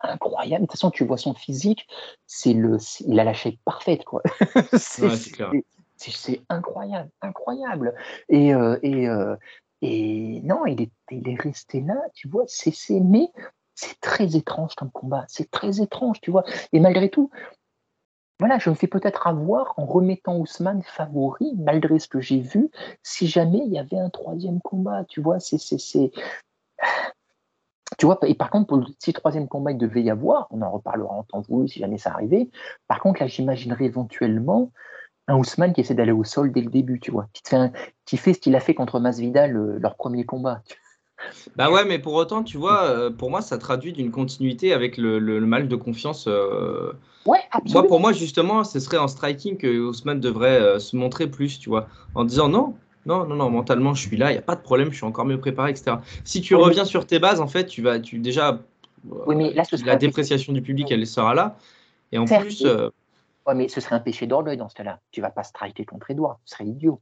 incroyable. 0.00 0.62
De 0.62 0.66
toute 0.66 0.72
façon, 0.72 0.90
tu 0.90 1.04
vois 1.04 1.18
son 1.18 1.34
physique, 1.34 1.86
c'est 2.26 2.52
le, 2.52 2.78
il 3.06 3.18
a 3.18 3.24
la 3.24 3.34
shape 3.34 3.56
parfaite, 3.64 4.04
quoi. 4.04 4.22
c'est 6.12 6.40
incroyable, 6.48 7.10
incroyable. 7.20 7.94
Et, 8.28 8.54
euh, 8.54 8.78
et, 8.82 9.08
euh, 9.08 9.36
et 9.82 10.40
non, 10.42 10.66
il 10.66 10.82
est, 10.82 10.92
il 11.10 11.28
est 11.28 11.40
resté 11.40 11.80
là, 11.80 12.00
tu 12.14 12.28
vois. 12.28 12.44
C'est, 12.46 12.72
mais 13.00 13.30
c'est 13.74 14.00
très 14.00 14.36
étrange 14.36 14.74
comme 14.74 14.90
combat. 14.90 15.24
C'est 15.28 15.50
très 15.50 15.80
étrange, 15.80 16.20
tu 16.20 16.30
vois. 16.30 16.44
Et 16.72 16.80
malgré 16.80 17.10
tout, 17.10 17.30
voilà, 18.38 18.58
je 18.58 18.70
me 18.70 18.74
fais 18.74 18.86
peut-être 18.86 19.26
avoir 19.26 19.74
en 19.76 19.84
remettant 19.84 20.38
Ousmane 20.38 20.82
favori, 20.82 21.54
malgré 21.58 21.98
ce 21.98 22.08
que 22.08 22.20
j'ai 22.20 22.40
vu, 22.40 22.70
si 23.02 23.26
jamais 23.26 23.58
il 23.58 23.72
y 23.72 23.78
avait 23.78 23.98
un 23.98 24.08
troisième 24.08 24.60
combat, 24.62 25.04
tu 25.04 25.20
vois. 25.20 25.40
C'est, 25.40 25.58
c'est, 25.58 26.10
tu 27.98 28.06
vois, 28.06 28.18
et 28.22 28.34
par 28.34 28.50
contre, 28.50 28.66
pour 28.68 28.76
le, 28.78 28.86
si 28.98 29.12
troisième 29.12 29.48
combat 29.48 29.72
il 29.72 29.78
devait 29.78 30.02
y 30.02 30.10
avoir, 30.10 30.46
on 30.50 30.62
en 30.62 30.70
reparlera 30.70 31.12
en 31.12 31.22
temps 31.24 31.40
voulu 31.40 31.68
si 31.68 31.80
jamais 31.80 31.98
ça 31.98 32.12
arrivait. 32.12 32.48
Par 32.88 33.00
contre, 33.00 33.20
là, 33.20 33.26
j'imaginerais 33.26 33.84
éventuellement 33.84 34.70
un 35.28 35.36
Ousmane 35.36 35.72
qui 35.72 35.80
essaie 35.80 35.94
d'aller 35.94 36.12
au 36.12 36.24
sol 36.24 36.52
dès 36.52 36.60
le 36.60 36.70
début, 36.70 37.00
tu 37.00 37.10
vois, 37.10 37.28
qui, 37.32 37.42
fait, 37.44 37.72
qui 38.04 38.16
fait 38.16 38.34
ce 38.34 38.40
qu'il 38.40 38.54
a 38.56 38.60
fait 38.60 38.74
contre 38.74 39.00
Masvidal 39.00 39.52
leur 39.52 39.96
premier 39.96 40.24
combat. 40.24 40.62
Bah 41.56 41.70
ouais, 41.70 41.84
mais 41.84 41.98
pour 41.98 42.14
autant, 42.14 42.42
tu 42.42 42.56
vois, 42.56 42.84
euh, 42.84 43.10
pour 43.10 43.30
moi, 43.30 43.42
ça 43.42 43.58
traduit 43.58 43.92
d'une 43.92 44.10
continuité 44.10 44.72
avec 44.72 44.96
le, 44.96 45.20
mal 45.40 45.68
de 45.68 45.76
confiance. 45.76 46.26
Euh. 46.26 46.92
Ouais, 47.26 47.40
absolument. 47.50 47.80
Moi, 47.80 47.88
pour 47.88 48.00
moi, 48.00 48.12
justement, 48.12 48.64
ce 48.64 48.80
serait 48.80 48.96
en 48.96 49.08
striking 49.08 49.58
que 49.58 49.66
Ousmane 49.66 50.20
devrait 50.20 50.58
euh, 50.60 50.78
se 50.78 50.96
montrer 50.96 51.26
plus, 51.26 51.58
tu 51.58 51.68
vois, 51.68 51.88
en 52.14 52.24
disant 52.24 52.48
non, 52.48 52.74
non, 53.06 53.26
non, 53.26 53.34
non, 53.36 53.50
mentalement, 53.50 53.94
je 53.94 54.06
suis 54.06 54.16
là, 54.16 54.30
il 54.30 54.34
n'y 54.34 54.38
a 54.38 54.42
pas 54.42 54.56
de 54.56 54.60
problème, 54.60 54.90
je 54.90 54.96
suis 54.96 55.06
encore 55.06 55.24
mieux 55.24 55.40
préparé, 55.40 55.70
etc. 55.70 55.96
Si 56.24 56.40
tu 56.40 56.54
reviens 56.54 56.84
sur 56.84 57.06
tes 57.06 57.18
bases, 57.18 57.40
en 57.40 57.48
fait, 57.48 57.66
tu 57.66 57.82
vas, 57.82 57.98
tu 57.98 58.18
déjà, 58.18 58.60
oui, 59.04 59.36
mais 59.36 59.52
là, 59.52 59.62
la 59.84 59.96
dépréciation 59.96 60.52
du 60.52 60.62
public, 60.62 60.90
elle 60.90 61.06
sera 61.06 61.34
là. 61.34 61.56
Et 62.12 62.18
en 62.18 62.24
plus. 62.24 62.64
Euh, 62.64 62.90
oui, 63.46 63.54
mais 63.54 63.68
ce 63.68 63.80
serait 63.80 63.96
un 63.96 64.00
péché 64.00 64.26
d'orgueil 64.26 64.56
dans 64.56 64.68
ce 64.68 64.74
cas-là. 64.74 65.00
Tu 65.10 65.20
vas 65.20 65.30
pas 65.30 65.42
striker 65.42 65.84
contre 65.84 66.10
Edouard, 66.10 66.38
ce 66.44 66.54
serait 66.54 66.66
idiot. 66.66 67.00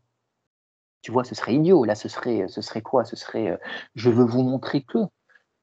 Tu 1.03 1.11
vois, 1.11 1.25
ce 1.25 1.35
serait 1.35 1.55
idiot. 1.55 1.85
Là, 1.85 1.95
ce 1.95 2.09
serait, 2.09 2.47
ce 2.49 2.61
serait 2.61 2.83
quoi? 2.83 3.05
Ce 3.05 3.17
serait, 3.17 3.51
euh, 3.51 3.57
je 3.95 4.11
veux 4.11 4.25
vous 4.25 4.43
montrer 4.43 4.83
que. 4.83 4.99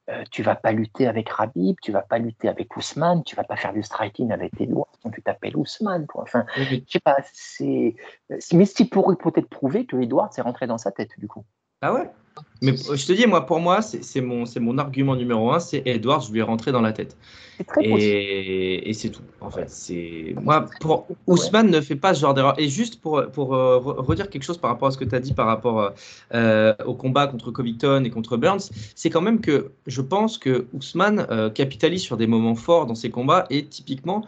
Euh, 0.10 0.24
tu 0.30 0.44
vas 0.44 0.56
pas 0.56 0.72
lutter 0.72 1.08
avec 1.08 1.30
Rabib, 1.30 1.78
tu 1.82 1.92
vas 1.92 2.04
pas 2.04 2.20
lutter 2.20 2.48
avec 2.48 2.78
Ousmane, 2.78 3.24
tu 3.24 3.36
vas 3.36 3.44
pas 3.44 3.56
faire 3.56 3.74
du 3.74 3.82
striking 3.82 4.32
avec 4.32 4.52
Edouard 4.62 4.88
quand 5.02 5.10
tu 5.10 5.24
t'appelles 5.24 5.58
Ousmane. 5.58 6.06
Enfin, 6.14 6.46
je 6.56 6.80
sais 6.88 7.00
pas, 7.00 7.18
c'est. 7.34 7.96
Mais 8.54 8.66
ce 8.66 8.76
qui 8.76 8.86
pourrait 8.86 9.16
peut-être 9.16 9.50
prouver 9.50 9.88
que 9.88 9.96
Edouard 9.98 10.32
s'est 10.32 10.44
rentré 10.44 10.68
dans 10.68 10.78
sa 10.78 10.92
tête, 10.92 11.10
du 11.18 11.28
coup. 11.28 11.44
Ah 11.82 11.92
ouais? 11.94 12.10
Mais 12.62 12.76
je 12.78 13.06
te 13.06 13.14
dis, 13.14 13.28
moi, 13.28 13.46
pour 13.46 13.60
moi, 13.60 13.82
c'est 13.82 14.22
mon, 14.22 14.46
mon 14.60 14.78
argument 14.78 15.16
numéro 15.16 15.52
un, 15.52 15.60
c'est 15.60 15.84
Edouard, 15.86 16.22
je 16.22 16.32
lui 16.32 16.40
ai 16.40 16.44
rentré 16.44 16.72
dans 16.72 16.82
la 16.82 16.94
tête. 16.94 17.18
Et, 17.82 18.90
et 18.90 18.94
c'est 18.94 19.10
tout, 19.10 19.22
en 19.42 19.50
fait. 19.50 19.72
Moi, 20.42 20.66
pour 20.80 21.08
Ousmane 21.28 21.70
ne 21.70 21.82
fait 21.82 21.96
pas 21.96 22.14
ce 22.14 22.22
genre 22.22 22.34
d'erreur. 22.34 22.60
Et 22.60 22.68
juste 22.68 23.00
pour, 23.02 23.24
pour 23.32 23.56
euh, 23.56 23.78
redire 23.80 24.30
quelque 24.30 24.44
chose 24.44 24.58
par 24.58 24.72
rapport 24.72 24.90
à 24.90 24.92
ce 24.92 24.98
que 24.98 25.06
tu 25.06 25.16
as 25.16 25.20
dit 25.20 25.34
par 25.34 25.48
rapport 25.48 25.94
euh, 26.34 26.74
au 26.86 26.94
combat 26.94 27.28
contre 27.28 27.52
Covington 27.52 28.04
et 28.04 28.10
contre 28.10 28.38
Burns, 28.38 28.70
c'est 28.96 29.10
quand 29.10 29.22
même 29.22 29.40
que 29.40 29.72
je 29.88 30.02
pense 30.02 30.38
que 30.38 30.66
Ousmane 30.74 31.28
euh, 31.32 31.50
capitalise 31.50 32.02
sur 32.02 32.18
des 32.18 32.28
moments 32.28 32.56
forts 32.56 32.86
dans 32.86 32.96
ses 32.96 33.10
combats 33.10 33.46
et 33.50 33.66
typiquement 33.66 34.26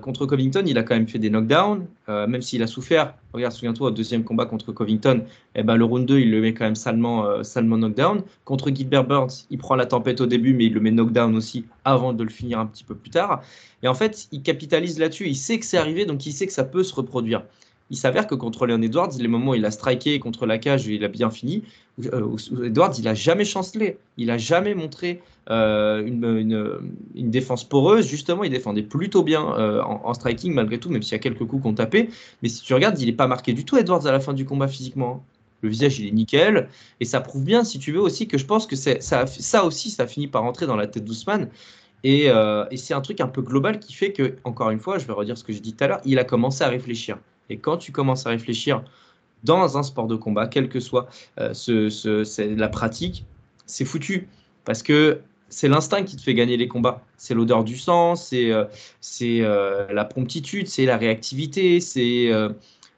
contre 0.00 0.24
Covington, 0.24 0.62
il 0.66 0.78
a 0.78 0.82
quand 0.82 0.94
même 0.94 1.06
fait 1.06 1.18
des 1.18 1.28
knockdowns, 1.28 1.86
même 2.08 2.40
s'il 2.40 2.62
a 2.62 2.66
souffert. 2.66 3.12
Regarde, 3.34 3.52
souviens-toi, 3.52 3.88
au 3.88 3.90
deuxième 3.90 4.24
combat 4.24 4.46
contre 4.46 4.72
Covington, 4.72 5.22
eh 5.54 5.62
ben, 5.62 5.76
le 5.76 5.84
round 5.84 6.06
2, 6.06 6.20
il 6.20 6.30
le 6.30 6.40
met 6.40 6.54
quand 6.54 6.64
même 6.64 6.74
salement 6.74 7.23
euh, 7.24 7.42
Salmon 7.42 7.78
knockdown. 7.78 8.22
Contre 8.44 8.70
Gilbert 8.70 9.04
Burns, 9.04 9.46
il 9.50 9.58
prend 9.58 9.74
la 9.74 9.86
tempête 9.86 10.20
au 10.20 10.26
début, 10.26 10.54
mais 10.54 10.66
il 10.66 10.74
le 10.74 10.80
met 10.80 10.90
knockdown 10.90 11.34
aussi 11.36 11.64
avant 11.84 12.12
de 12.12 12.22
le 12.22 12.30
finir 12.30 12.58
un 12.58 12.66
petit 12.66 12.84
peu 12.84 12.94
plus 12.94 13.10
tard. 13.10 13.42
Et 13.82 13.88
en 13.88 13.94
fait, 13.94 14.28
il 14.32 14.42
capitalise 14.42 14.98
là-dessus. 14.98 15.26
Il 15.28 15.36
sait 15.36 15.58
que 15.58 15.66
c'est 15.66 15.78
arrivé, 15.78 16.06
donc 16.06 16.24
il 16.26 16.32
sait 16.32 16.46
que 16.46 16.52
ça 16.52 16.64
peut 16.64 16.84
se 16.84 16.94
reproduire. 16.94 17.42
Il 17.90 17.96
s'avère 17.96 18.26
que 18.26 18.34
contre 18.34 18.66
Leon 18.66 18.80
Edwards, 18.80 19.10
les 19.18 19.28
moments 19.28 19.52
où 19.52 19.54
il 19.54 19.64
a 19.64 19.70
striké 19.70 20.18
contre 20.18 20.46
la 20.46 20.58
cage, 20.58 20.86
il 20.86 21.04
a 21.04 21.08
bien 21.08 21.30
fini. 21.30 21.64
Euh, 22.12 22.36
Edwards, 22.64 22.94
il 22.98 23.06
a 23.06 23.14
jamais 23.14 23.44
chancelé. 23.44 23.98
Il 24.16 24.30
a 24.30 24.38
jamais 24.38 24.74
montré 24.74 25.20
euh, 25.50 26.04
une, 26.04 27.30
défense 27.30 27.64
poreuse. 27.64 28.08
Justement, 28.08 28.42
il 28.42 28.50
défendait 28.50 28.82
plutôt 28.82 29.22
bien 29.22 29.54
euh, 29.58 29.82
en, 29.82 30.14
striking 30.14 30.54
malgré 30.54 30.78
tout, 30.78 30.88
même 30.88 31.02
s'il 31.02 31.12
y 31.12 31.16
a 31.16 31.18
quelques 31.18 31.44
coups 31.44 31.62
qu'on 31.62 31.74
tapait. 31.74 32.08
Mais 32.42 32.48
si 32.48 32.62
tu 32.62 32.72
regardes, 32.72 32.98
il 32.98 33.06
n'est 33.06 33.12
pas 33.12 33.26
marqué 33.26 33.52
du 33.52 33.64
tout 33.64 33.76
Edwards 33.76 34.06
à 34.06 34.12
la 34.12 34.20
fin 34.20 34.32
du 34.32 34.46
combat 34.46 34.68
physiquement. 34.68 35.22
Le 35.64 35.70
visage, 35.70 35.98
il 35.98 36.06
est 36.06 36.12
nickel. 36.12 36.68
Et 37.00 37.04
ça 37.04 37.20
prouve 37.20 37.44
bien, 37.44 37.64
si 37.64 37.78
tu 37.78 37.90
veux, 37.92 38.00
aussi 38.00 38.28
que 38.28 38.38
je 38.38 38.46
pense 38.46 38.66
que 38.66 38.76
ça, 38.76 39.26
ça 39.26 39.64
aussi, 39.64 39.90
ça 39.90 40.06
finit 40.06 40.28
par 40.28 40.42
rentrer 40.42 40.66
dans 40.66 40.76
la 40.76 40.86
tête 40.86 41.04
d'Ousmane. 41.04 41.48
Et, 42.04 42.26
et 42.26 42.76
c'est 42.76 42.92
un 42.92 43.00
truc 43.00 43.20
un 43.20 43.28
peu 43.28 43.40
global 43.40 43.80
qui 43.80 43.94
fait 43.94 44.12
que, 44.12 44.36
encore 44.44 44.70
une 44.70 44.78
fois, 44.78 44.98
je 44.98 45.06
vais 45.06 45.14
redire 45.14 45.38
ce 45.38 45.42
que 45.42 45.52
j'ai 45.54 45.60
dit 45.60 45.72
tout 45.72 45.82
à 45.84 45.88
l'heure, 45.88 46.00
il 46.04 46.18
a 46.18 46.24
commencé 46.24 46.62
à 46.62 46.68
réfléchir. 46.68 47.16
Et 47.50 47.58
quand 47.58 47.76
tu 47.76 47.92
commences 47.92 48.26
à 48.26 48.30
réfléchir 48.30 48.82
dans 49.42 49.76
un 49.76 49.82
sport 49.82 50.06
de 50.06 50.16
combat, 50.16 50.46
quelle 50.46 50.68
que 50.68 50.80
soit 50.80 51.08
euh, 51.38 51.52
la 52.56 52.68
pratique, 52.68 53.24
c'est 53.66 53.84
foutu. 53.84 54.28
Parce 54.64 54.82
que 54.82 55.20
c'est 55.50 55.68
l'instinct 55.68 56.02
qui 56.02 56.16
te 56.16 56.22
fait 56.22 56.34
gagner 56.34 56.56
les 56.56 56.66
combats. 56.66 57.04
C'est 57.16 57.34
l'odeur 57.34 57.62
du 57.62 57.76
sang, 57.76 58.16
c'est 58.16 58.50
euh, 58.50 58.64
euh, 59.22 59.92
la 59.92 60.04
promptitude, 60.04 60.66
c'est 60.66 60.86
la 60.86 60.96
réactivité, 60.96 61.80
c'est 61.80 62.30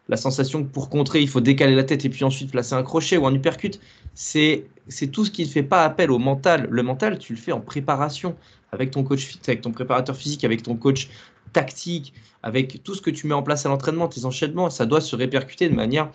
la 0.09 0.17
sensation 0.17 0.63
que 0.63 0.69
pour 0.69 0.89
contrer, 0.89 1.21
il 1.21 1.29
faut 1.29 1.41
décaler 1.41 1.75
la 1.75 1.85
tête 1.85 2.05
et 2.05 2.09
puis 2.09 2.25
ensuite 2.25 2.51
placer 2.51 2.75
un 2.75 2.83
crochet 2.83 3.17
ou 3.17 3.27
un 3.27 3.35
uppercut. 3.35 3.81
C'est 4.15 4.67
tout 5.13 5.25
ce 5.25 5.31
qui 5.31 5.43
ne 5.43 5.49
fait 5.49 5.63
pas 5.63 5.85
appel 5.85 6.11
au 6.11 6.19
mental. 6.19 6.69
Le 6.71 6.83
mental, 6.83 7.19
tu 7.19 7.33
le 7.33 7.39
fais 7.39 7.53
en 7.53 7.61
préparation 7.61 8.37
avec 8.73 8.91
ton 8.91 9.03
coach, 9.03 9.39
avec 9.47 9.61
ton 9.61 9.73
préparateur 9.73 10.17
physique, 10.17 10.45
avec 10.45 10.63
ton 10.63 10.77
coach 10.77 11.09
tactique, 11.53 12.13
avec 12.43 12.83
tout 12.85 12.95
ce 12.95 13.03
que 13.03 13.11
tu 13.11 13.27
mets 13.27 13.35
en 13.35 13.43
place 13.43 13.67
à 13.67 13.69
l'entraînement, 13.69 14.09
tes 14.09 14.25
enchaînements, 14.25 14.71
ça 14.71 14.87
doit 14.87 15.01
se 15.01 15.17
répercuter 15.17 15.69
de 15.69 15.75
manière 15.75 16.11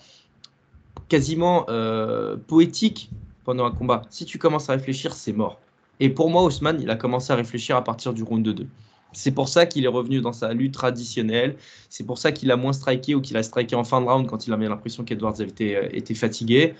quasiment 1.09 1.65
euh, 1.69 2.37
poétique 2.37 3.09
pendant 3.43 3.65
un 3.65 3.71
combat. 3.71 4.03
Si 4.09 4.25
tu 4.25 4.37
commences 4.37 4.69
à 4.69 4.73
réfléchir, 4.73 5.13
c'est 5.13 5.33
mort. 5.33 5.59
Et 5.99 6.09
pour 6.09 6.29
moi, 6.29 6.43
Ousmane, 6.43 6.81
il 6.81 6.89
a 6.89 6.95
commencé 6.95 7.33
à 7.33 7.35
réfléchir 7.35 7.75
à 7.75 7.83
partir 7.83 8.13
du 8.13 8.23
round 8.23 8.47
2. 8.47 8.67
C'est 9.13 9.31
pour 9.31 9.49
ça 9.49 9.65
qu'il 9.65 9.83
est 9.85 9.89
revenu 9.89 10.21
dans 10.21 10.33
sa 10.33 10.53
lutte 10.53 10.73
traditionnelle. 10.73 11.55
C'est 11.89 12.05
pour 12.05 12.17
ça 12.17 12.31
qu'il 12.31 12.51
a 12.51 12.55
moins 12.55 12.73
striké 12.73 13.15
ou 13.15 13.21
qu'il 13.21 13.37
a 13.37 13.43
striké 13.43 13.75
en 13.75 13.83
fin 13.83 14.01
de 14.01 14.07
round 14.07 14.27
quand 14.27 14.47
il 14.47 14.53
a 14.53 14.57
mis 14.57 14.67
l'impression 14.67 15.03
qu'Edwards 15.03 15.39
avait 15.39 15.49
été, 15.49 15.75
euh, 15.75 15.89
été 15.91 16.13
fatigué. 16.15 16.75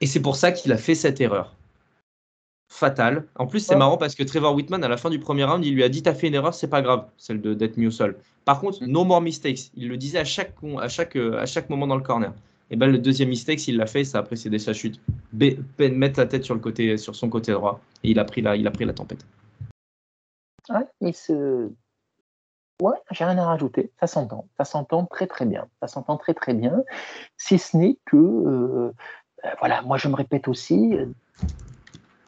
Et 0.00 0.06
c'est 0.06 0.20
pour 0.20 0.36
ça 0.36 0.52
qu'il 0.52 0.72
a 0.72 0.76
fait 0.76 0.94
cette 0.94 1.20
erreur 1.20 1.54
fatal. 2.68 3.24
En 3.36 3.46
plus, 3.46 3.60
c'est 3.60 3.76
marrant 3.76 3.96
parce 3.96 4.14
que 4.14 4.22
Trevor 4.22 4.54
Whitman, 4.54 4.84
à 4.84 4.88
la 4.88 4.98
fin 4.98 5.10
du 5.10 5.18
premier 5.18 5.44
round, 5.44 5.64
il 5.64 5.74
lui 5.74 5.82
a 5.82 5.88
dit 5.88 6.02
T'as 6.02 6.14
fait 6.14 6.28
une 6.28 6.34
erreur, 6.34 6.54
c'est 6.54 6.68
pas 6.68 6.82
grave, 6.82 7.06
celle 7.16 7.40
d'être 7.40 7.76
mis 7.78 7.86
au 7.86 7.90
sol. 7.90 8.16
Par 8.44 8.60
contre, 8.60 8.82
mm. 8.82 8.86
no 8.86 9.04
more 9.04 9.20
mistakes. 9.20 9.70
Il 9.76 9.88
le 9.88 9.96
disait 9.96 10.18
à 10.18 10.24
chaque, 10.24 10.52
à 10.80 10.88
chaque, 10.88 11.16
à 11.16 11.46
chaque 11.46 11.70
moment 11.70 11.86
dans 11.86 11.96
le 11.96 12.02
corner. 12.02 12.32
Et 12.70 12.76
ben 12.76 12.86
le 12.86 12.98
deuxième 12.98 13.30
mistake, 13.30 13.66
il 13.66 13.78
l'a 13.78 13.86
fait, 13.86 14.04
ça 14.04 14.18
a 14.18 14.22
précédé 14.22 14.58
sa 14.58 14.74
chute. 14.74 15.00
B, 15.32 15.44
mettre 15.78 16.20
la 16.20 16.26
tête 16.26 16.44
sur, 16.44 16.54
le 16.54 16.60
côté, 16.60 16.98
sur 16.98 17.16
son 17.16 17.30
côté 17.30 17.52
droit. 17.52 17.80
Et 18.04 18.10
il 18.10 18.18
a 18.18 18.24
pris 18.24 18.42
la, 18.42 18.56
il 18.56 18.66
a 18.66 18.70
pris 18.70 18.84
la 18.84 18.92
tempête. 18.92 19.24
Ouais, 20.70 20.86
mais 21.00 21.12
ce... 21.12 21.70
Ouais, 22.80 22.96
j'ai 23.10 23.24
rien 23.24 23.38
à 23.38 23.46
rajouter. 23.46 23.90
Ça 23.98 24.06
s'entend. 24.06 24.46
Ça 24.56 24.64
s'entend 24.64 25.04
très 25.04 25.26
très 25.26 25.46
bien. 25.46 25.66
Ça 25.80 25.88
s'entend 25.88 26.16
très 26.16 26.34
très 26.34 26.54
bien. 26.54 26.84
Si 27.36 27.58
ce 27.58 27.76
n'est 27.76 27.98
que, 28.04 28.16
euh, 28.16 28.92
euh, 29.44 29.48
voilà, 29.58 29.82
moi 29.82 29.96
je 29.96 30.08
me 30.08 30.14
répète 30.14 30.46
aussi, 30.46 30.96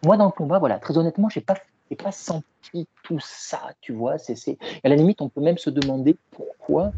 moi, 0.04 0.16
dans 0.16 0.26
le 0.26 0.32
combat, 0.32 0.58
voilà, 0.58 0.78
très 0.78 0.96
honnêtement, 0.96 1.28
je 1.28 1.38
n'ai 1.38 1.44
pas, 1.44 1.56
pas 2.02 2.12
senti 2.12 2.88
tout 3.02 3.20
ça, 3.20 3.72
tu 3.80 3.92
vois. 3.92 4.18
C'est, 4.18 4.34
c'est... 4.34 4.56
À 4.82 4.88
la 4.88 4.96
limite, 4.96 5.20
on 5.20 5.28
peut 5.28 5.40
même 5.40 5.58
se 5.58 5.70
demander 5.70 6.16
pourquoi 6.30 6.92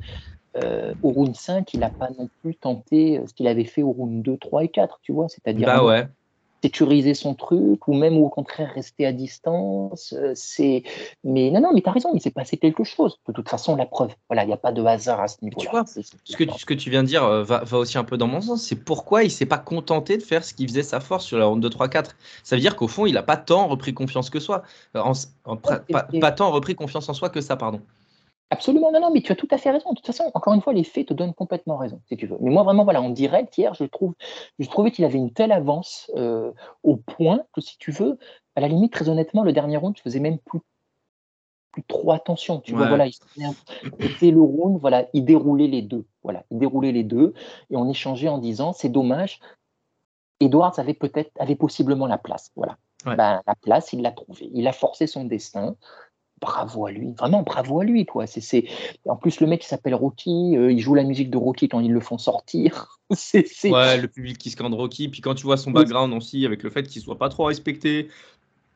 euh, 0.63 0.95
au 1.03 1.11
round 1.11 1.35
5, 1.35 1.73
il 1.75 1.81
n'a 1.81 1.91
pas 1.91 2.11
non 2.11 2.29
plus 2.41 2.55
tenté 2.55 3.19
euh, 3.19 3.27
ce 3.27 3.35
qu'il 3.35 3.49
avait 3.49 3.65
fait 3.65 3.83
au 3.83 3.91
round 3.91 4.23
2, 4.23 4.37
3 4.37 4.65
et 4.65 4.69
4, 4.69 5.01
tu 5.03 5.13
vois. 5.13 5.29
C'est-à-dire. 5.29 5.67
Bah 5.67 5.85
ouais 5.85 6.07
sécuriser 6.63 7.15
son 7.15 7.35
truc 7.35 7.89
ou 7.89 7.95
même 7.95 8.17
au 8.17 8.29
contraire 8.29 8.73
rester 8.75 9.05
à 9.07 9.13
distance. 9.13 10.15
Euh, 10.17 10.33
c'est 10.35 10.85
mais 11.25 11.51
non 11.51 11.61
non 11.61 11.71
mais 11.75 11.83
tu 11.83 11.89
as 11.89 11.93
raison, 11.93 12.11
il 12.15 12.21
s'est 12.21 12.31
passé 12.31 12.57
quelque 12.57 12.85
chose. 12.85 13.19
De 13.27 13.33
toute 13.33 13.49
façon, 13.49 13.77
la 13.77 13.87
preuve, 13.87 14.15
voilà, 14.29 14.45
il 14.45 14.47
n'y 14.47 14.53
a 14.53 14.59
pas 14.59 14.73
de 14.73 14.83
hasard 14.83 15.21
à 15.21 15.29
ce 15.29 15.37
niveau-là. 15.43 15.85
Ce 15.87 16.37
que, 16.37 16.45
ce 16.57 16.65
que 16.65 16.75
tu 16.75 16.91
viens 16.91 17.03
de 17.03 17.09
dire 17.09 17.25
euh, 17.25 17.43
va, 17.43 17.65
va 17.65 17.79
aussi 17.79 17.99
un 17.99 18.05
peu 18.05 18.17
dans 18.17 18.29
mon 18.29 18.41
sens. 18.41 18.63
C'est 18.63 18.77
pourquoi 18.77 19.25
il 19.25 19.31
s'est 19.31 19.47
pas 19.47 19.59
contenté 19.59 20.17
de 20.17 20.23
faire 20.23 20.45
ce 20.45 20.55
qui 20.55 20.67
faisait 20.67 20.83
sa 20.83 21.01
force 21.01 21.25
sur 21.25 21.39
la 21.39 21.47
ronde 21.47 21.61
2 21.61 21.71
3 21.71 21.89
4. 21.89 22.17
Ça 22.45 22.57
veut 22.57 22.61
dire 22.61 22.77
qu'au 22.77 22.89
fond, 22.89 23.07
il 23.07 23.15
n'a 23.15 23.23
pas 23.23 23.37
tant 23.37 23.67
repris 23.67 23.95
confiance 23.95 24.31
que 24.31 24.41
soi, 24.41 24.63
euh, 24.97 25.03
en, 25.45 25.57
pas 25.57 26.33
tant 26.33 26.51
repris 26.51 26.75
confiance 26.75 27.09
en 27.09 27.15
soi 27.15 27.31
que 27.31 27.41
ça, 27.41 27.57
pardon. 27.57 27.81
Absolument, 28.53 28.93
non, 28.93 29.01
non, 29.01 29.11
mais 29.11 29.23
tu 29.23 29.33
as 29.33 29.35
tout 29.35 29.49
à 29.51 29.57
fait 29.57 29.71
raison. 29.71 29.93
De 29.93 29.97
toute 29.97 30.07
façon, 30.07 30.31
encore 30.35 30.53
une 30.53 30.61
fois, 30.61 30.75
les 30.75 30.85
faits 30.85 31.09
te 31.09 31.15
donnent 31.15 31.33
complètement 31.33 31.79
raison, 31.79 32.03
si 32.07 32.19
tu 32.19 32.27
veux. 32.27 32.37
Mais 32.43 32.51
moi, 32.51 32.65
vraiment, 32.65 32.85
voilà, 32.85 33.01
en 33.01 33.09
direct, 33.09 33.57
hier, 33.57 33.73
je, 33.73 33.85
trouve, 33.85 34.13
je 34.59 34.69
trouvais 34.69 34.91
qu'il 34.91 35.07
avait 35.07 35.17
une 35.17 35.33
telle 35.33 35.53
avance 35.53 36.11
euh, 36.17 36.53
au 36.83 36.97
point 36.97 37.41
que, 37.55 37.63
si 37.63 37.79
tu 37.79 37.93
veux, 37.93 38.19
à 38.55 38.61
la 38.61 38.69
limite, 38.69 38.93
très 38.93 39.09
honnêtement, 39.09 39.43
le 39.43 39.55
dernier 39.55 39.79
round, 39.79 39.95
tu 39.95 40.03
faisais 40.03 40.21
même 40.21 40.37
plus, 40.37 40.61
plus 41.73 41.83
trop 41.85 42.13
attention. 42.13 42.61
Tu 42.61 42.75
vois, 42.75 42.89
voilà, 42.89 43.07
il 43.07 43.15
c'était 43.99 44.31
le 44.31 44.43
round, 44.43 44.79
voilà, 44.79 45.07
il 45.15 45.25
déroulait 45.25 45.67
les 45.67 45.81
deux. 45.81 46.05
Voilà, 46.23 46.45
il 46.51 46.59
déroulait 46.59 46.93
les 46.93 47.05
deux. 47.05 47.33
Et 47.71 47.77
on 47.79 47.89
échangeait 47.89 48.29
en 48.29 48.37
disant, 48.37 48.75
c'est 48.75 48.91
dommage, 48.91 49.41
Edwards 50.41 50.79
avait 50.79 50.93
peut-être, 50.93 51.31
avait 51.39 51.57
possiblement 51.57 52.07
la 52.07 52.19
place. 52.19 52.53
Voilà. 52.55 52.77
Ben, 53.07 53.41
la 53.47 53.55
place, 53.55 53.95
il 53.95 54.03
l'a 54.03 54.13
trouvée. 54.13 54.51
Il 54.53 54.69
a 54.69 54.73
forcé 54.73 55.07
son 55.07 55.25
destin 55.25 55.75
bravo 56.43 56.87
à 56.87 56.91
lui, 56.91 57.13
vraiment 57.13 57.43
bravo 57.43 57.81
à 57.81 57.85
lui 57.85 58.05
quoi. 58.05 58.27
C'est, 58.27 58.65
en 59.09 59.17
plus 59.17 59.41
le 59.41 59.47
mec 59.47 59.63
s'appelle 59.63 59.95
Rocky, 59.95 60.57
euh, 60.57 60.71
il 60.71 60.81
joue 60.81 60.95
la 60.95 61.05
musique 61.05 61.31
de 61.31 61.39
Rocky 61.39 61.69
quand 61.69 61.81
ils 61.81 61.93
le 61.93 62.01
font 62.01 62.19
sortir. 62.19 62.99
c'est, 63.13 63.47
Ouais, 63.65 63.97
le 63.97 64.09
public 64.09 64.37
qui 64.37 64.51
scande 64.51 64.75
Rocky, 64.75 65.09
puis 65.09 65.23
quand 65.23 65.35
tu 65.35 65.45
vois 65.45 65.57
son 65.57 65.71
background 65.71 66.13
aussi 66.13 66.45
avec 66.45 66.63
le 66.63 66.71
fait 66.71 66.83
qu'il 66.83 67.01
soit 67.01 67.19
pas 67.19 67.29
trop 67.29 67.45
respecté, 67.45 68.09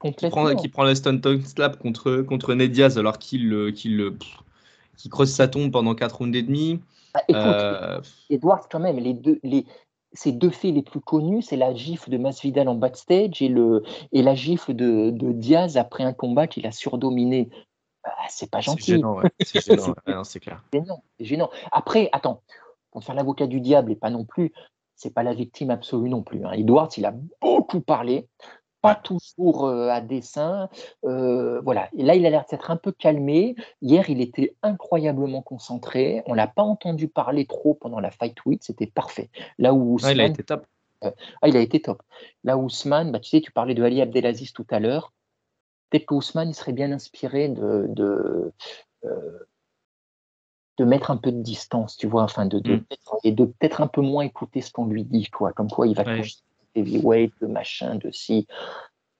qui 0.02 0.30
prend, 0.30 0.54
qui 0.54 0.68
prend 0.68 0.84
la 0.84 0.94
slap 0.94 1.78
contre 1.78 2.22
contre 2.22 2.54
Ned 2.54 2.70
Diaz 2.70 2.98
alors 2.98 3.18
qu'il 3.18 3.72
qu'il 3.74 4.12
qui 4.96 5.08
creuse 5.08 5.32
sa 5.32 5.48
tombe 5.48 5.70
pendant 5.72 5.94
4 5.94 6.16
rounds 6.18 6.38
et 6.38 6.42
demi. 6.42 6.80
Ah, 7.14 7.20
écoute, 7.28 7.42
euh, 7.42 8.00
Edward 8.30 8.62
quand 8.70 8.78
même 8.78 8.98
les 8.98 9.14
deux 9.14 9.40
les 9.42 9.64
ces 10.16 10.32
deux 10.32 10.50
faits 10.50 10.74
les 10.74 10.82
plus 10.82 11.00
connus, 11.00 11.42
c'est 11.42 11.56
la 11.56 11.74
gifle 11.74 12.10
de 12.10 12.18
Masvidal 12.18 12.68
en 12.68 12.74
backstage 12.74 13.42
et, 13.42 13.48
le, 13.48 13.82
et 14.12 14.22
la 14.22 14.34
gifle 14.34 14.74
de, 14.74 15.10
Diaz 15.32 15.76
après 15.76 16.04
un 16.04 16.12
combat 16.12 16.46
qu'il 16.46 16.66
a 16.66 16.72
surdominé. 16.72 17.50
Ah, 18.04 18.10
c'est 18.28 18.50
pas 18.50 18.60
gentil. 18.60 18.82
C'est 18.82 18.92
gênant, 18.92 19.18
c'est 19.40 19.64
gênant. 19.64 20.24
c'est 20.24 20.40
clair. 20.40 20.64
C'est 20.72 21.24
gênant, 21.24 21.50
Après, 21.70 22.08
attends, 22.12 22.42
pour 22.90 23.04
faire 23.04 23.14
l'avocat 23.14 23.46
du 23.46 23.60
diable 23.60 23.92
et 23.92 23.96
pas 23.96 24.10
non 24.10 24.24
plus, 24.24 24.52
c'est 24.94 25.12
pas 25.12 25.22
la 25.22 25.34
victime 25.34 25.70
absolue 25.70 26.08
non 26.08 26.22
plus. 26.22 26.44
Hein. 26.44 26.52
Edwards, 26.52 26.88
il 26.96 27.04
a 27.04 27.14
beaucoup 27.40 27.80
parlé 27.80 28.28
pas 28.86 28.94
toujours 28.94 29.66
euh, 29.66 29.88
à 29.88 30.00
dessein. 30.00 30.68
Euh, 31.04 31.60
voilà. 31.62 31.88
Et 31.96 32.02
là, 32.02 32.14
il 32.14 32.24
a 32.26 32.30
l'air 32.30 32.44
d'être 32.50 32.70
un 32.70 32.76
peu 32.76 32.92
calmé. 32.92 33.56
Hier, 33.82 34.08
il 34.08 34.20
était 34.20 34.54
incroyablement 34.62 35.42
concentré. 35.42 36.22
On 36.26 36.34
l'a 36.34 36.46
pas 36.46 36.62
entendu 36.62 37.08
parler 37.08 37.46
trop 37.46 37.74
pendant 37.74 38.00
la 38.00 38.10
fight 38.10 38.36
week. 38.46 38.62
C'était 38.62 38.86
parfait. 38.86 39.30
Là 39.58 39.74
où 39.74 39.98
il 39.98 40.20
a 40.20 40.26
été 40.26 40.42
top. 40.42 40.66
Euh, 41.04 41.10
ah, 41.42 41.48
il 41.48 41.56
a 41.56 41.60
été 41.60 41.80
top. 41.80 42.02
Là 42.44 42.56
où 42.56 42.64
Ousmane, 42.64 43.12
bah, 43.12 43.20
tu 43.20 43.28
sais, 43.30 43.40
tu 43.40 43.52
parlais 43.52 43.74
de 43.74 43.82
Ali 43.82 44.00
Abdelaziz 44.00 44.52
tout 44.52 44.66
à 44.70 44.80
l'heure. 44.80 45.12
Peut-être 45.90 46.06
qu'Ousmane, 46.06 46.50
il 46.50 46.54
serait 46.54 46.72
bien 46.72 46.90
inspiré 46.90 47.48
de, 47.48 47.86
de, 47.90 48.52
de, 50.78 50.84
mettre 50.84 51.10
un 51.10 51.16
peu 51.16 51.30
de 51.30 51.40
distance, 51.42 51.96
tu 51.96 52.08
vois, 52.08 52.24
enfin, 52.24 52.46
de, 52.46 52.58
de 52.58 52.76
mm. 52.76 52.84
et 53.22 53.30
de 53.30 53.44
peut-être 53.44 53.80
un 53.82 53.86
peu 53.86 54.00
moins 54.00 54.24
écouter 54.24 54.62
ce 54.62 54.72
qu'on 54.72 54.86
lui 54.86 55.04
dit, 55.04 55.30
quoi. 55.30 55.52
Comme 55.52 55.70
quoi, 55.70 55.86
il 55.86 55.94
va 55.94 56.04
heavyweight, 56.76 57.32
de 57.40 57.46
machin, 57.46 57.96
de 57.96 58.10
si. 58.10 58.46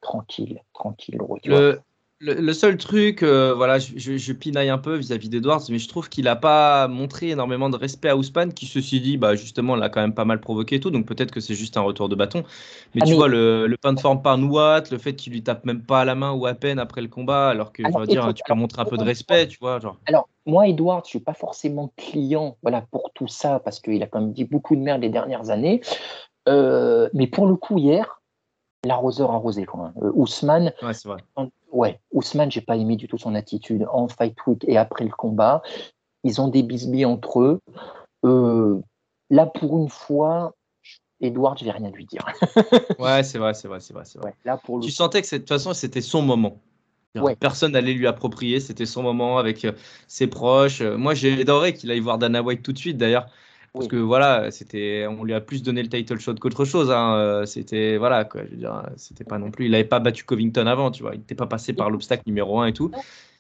Tranquille, 0.01 0.61
tranquille. 0.73 1.19
Le, 1.45 1.81
le, 2.19 2.53
seul 2.55 2.78
truc, 2.78 3.23
euh, 3.23 3.53
voilà, 3.55 3.78
je, 3.78 4.16
je, 4.16 4.33
pinaille 4.33 4.70
un 4.70 4.78
peu 4.78 4.97
vis-à-vis 4.97 5.28
d'Edwards, 5.28 5.62
mais 5.69 5.78
je 5.78 5.87
trouve 5.87 6.09
qu'il 6.09 6.24
n'a 6.24 6.35
pas 6.35 6.89
montré 6.89 7.28
énormément 7.28 7.69
de 7.69 7.77
respect 7.77 8.09
à 8.09 8.16
Ousmane, 8.16 8.55
qui 8.55 8.65
ceci 8.65 9.01
dit, 9.01 9.19
bah, 9.19 9.35
justement, 9.35 9.77
l'a 9.77 9.91
quand 9.91 10.01
même 10.01 10.15
pas 10.15 10.24
mal 10.24 10.41
provoqué 10.41 10.77
et 10.77 10.81
tout, 10.81 10.91
donc 10.91 11.05
peut-être 11.05 11.31
que 11.31 11.41
c'est 11.41 11.55
juste 11.55 11.77
un 11.77 11.83
retour 11.83 12.09
de 12.09 12.15
bâton. 12.15 12.43
Mais 12.95 13.03
ah, 13.05 13.07
tu 13.07 13.12
vois, 13.12 13.28
le, 13.28 13.66
le 13.66 13.77
pain 13.77 13.93
de 13.93 14.01
forme 14.01 14.23
par 14.23 14.39
Nouat, 14.39 14.85
le 14.91 14.97
fait 14.97 15.15
qu'il 15.15 15.35
lui 15.35 15.43
tape 15.43 15.66
même 15.66 15.83
pas 15.83 16.01
à 16.01 16.05
la 16.07 16.15
main 16.15 16.33
ou 16.33 16.47
à 16.47 16.55
peine 16.55 16.78
après 16.78 17.03
le 17.03 17.09
combat, 17.09 17.49
alors 17.51 17.70
que, 17.70 17.83
je 17.83 17.99
veux 17.99 18.07
dire, 18.07 18.33
tu 18.33 18.43
peux 18.47 18.55
montrer 18.55 18.81
un 18.81 18.87
peu 18.87 18.97
de 18.97 19.05
respect, 19.05 19.49
tu 19.49 19.59
vois. 19.61 19.78
Genre. 19.81 19.99
Alors, 20.07 20.31
moi, 20.47 20.69
Edwards, 20.69 21.03
je 21.05 21.11
suis 21.11 21.20
pas 21.20 21.35
forcément 21.35 21.93
client 21.99 22.57
voilà, 22.62 22.81
pour 22.81 23.11
tout 23.15 23.28
ça, 23.28 23.61
parce 23.61 23.78
qu'il 23.78 24.03
a 24.03 24.07
quand 24.07 24.20
même 24.23 24.33
dit 24.33 24.45
beaucoup 24.45 24.74
de 24.74 24.81
merde 24.81 25.03
les 25.03 25.11
dernières 25.11 25.51
années. 25.51 25.83
Euh, 26.48 27.09
mais 27.12 27.27
pour 27.27 27.47
le 27.47 27.56
coup, 27.56 27.78
hier, 27.78 28.20
l'arroseur 28.85 29.31
arrosé. 29.31 29.64
Quoi. 29.64 29.93
Euh, 30.02 30.12
Ousmane, 30.14 30.73
ouais, 30.82 30.94
c'est 30.94 31.09
vrai. 31.09 31.23
Ouais, 31.73 32.01
Ousmane, 32.12 32.51
j'ai 32.51 32.60
pas 32.60 32.77
aimé 32.77 32.97
du 32.97 33.09
tout 33.09 33.18
son 33.18 33.35
attitude 33.35 33.86
en 33.93 34.09
fight 34.09 34.35
week 34.47 34.64
et 34.66 34.78
après 34.78 35.05
le 35.05 35.10
combat. 35.10 35.62
Ils 36.24 36.40
ont 36.40 36.48
des 36.48 36.62
bisbilles 36.62 37.05
entre 37.05 37.40
eux. 37.40 37.60
Euh, 38.24 38.81
là, 39.31 39.47
pour 39.47 39.77
une 39.78 39.89
fois, 39.89 40.55
Edward, 41.20 41.59
je 41.59 41.64
vais 41.64 41.70
rien 41.70 41.90
lui 41.90 42.06
dire. 42.06 42.24
ouais, 42.98 43.23
c'est 43.23 43.39
vrai, 43.39 43.55
c'est 43.55 43.68
vrai, 43.68 43.81
c'est 43.81 43.94
vrai. 43.94 44.05
vrai. 44.16 44.35
là, 44.44 44.56
pour 44.56 44.81
Tu 44.81 44.90
sentais 44.90 45.23
que 45.23 45.31
de 45.31 45.39
toute 45.39 45.48
façon, 45.48 45.74
c'était 45.74 46.01
son 46.01 46.23
moment. 46.23 46.60
Personne 47.40 47.73
n'allait 47.73 47.94
lui 47.94 48.06
approprier, 48.06 48.60
c'était 48.60 48.85
son 48.85 49.02
moment 49.02 49.39
avec 49.39 49.64
euh, 49.64 49.73
ses 50.06 50.27
proches. 50.27 50.82
Moi, 50.82 51.14
j'ai 51.14 51.40
adoré 51.40 51.73
qu'il 51.73 51.90
aille 51.90 52.01
voir 52.01 52.18
Dana 52.18 52.43
White 52.43 52.62
tout 52.62 52.74
de 52.74 52.78
suite, 52.78 52.98
d'ailleurs. 52.98 53.27
Parce 53.77 53.89
que 53.89 53.97
voilà, 53.97 54.51
c'était, 54.51 55.07
on 55.07 55.24
lui 55.24 55.35
a 55.35 55.40
plus 55.40 55.62
donné 55.62 55.82
le 55.82 55.89
title 55.89 56.19
shot 56.19 56.35
qu'autre 56.36 56.65
chose. 56.65 56.90
Hein. 56.90 57.15
Euh, 57.16 57.47
c'était 57.47 57.97
voilà, 57.97 58.24
quoi. 58.24 58.44
Je 58.44 58.51
veux 58.51 58.57
dire, 58.57 58.89
c'était 58.97 59.24
pas 59.24 59.39
non 59.39 59.51
plus. 59.51 59.66
Il 59.66 59.73
n'avait 59.73 59.85
pas 59.85 60.01
battu 60.01 60.24
Covington 60.24 60.66
avant, 60.66 60.90
tu 60.90 61.03
vois. 61.03 61.15
Il 61.15 61.19
n'était 61.19 61.35
pas 61.35 61.47
passé 61.47 61.73
par 61.73 61.90
l'obstacle 61.90 62.23
numéro 62.27 62.61
un 62.61 62.66
et 62.66 62.73
tout. 62.73 62.90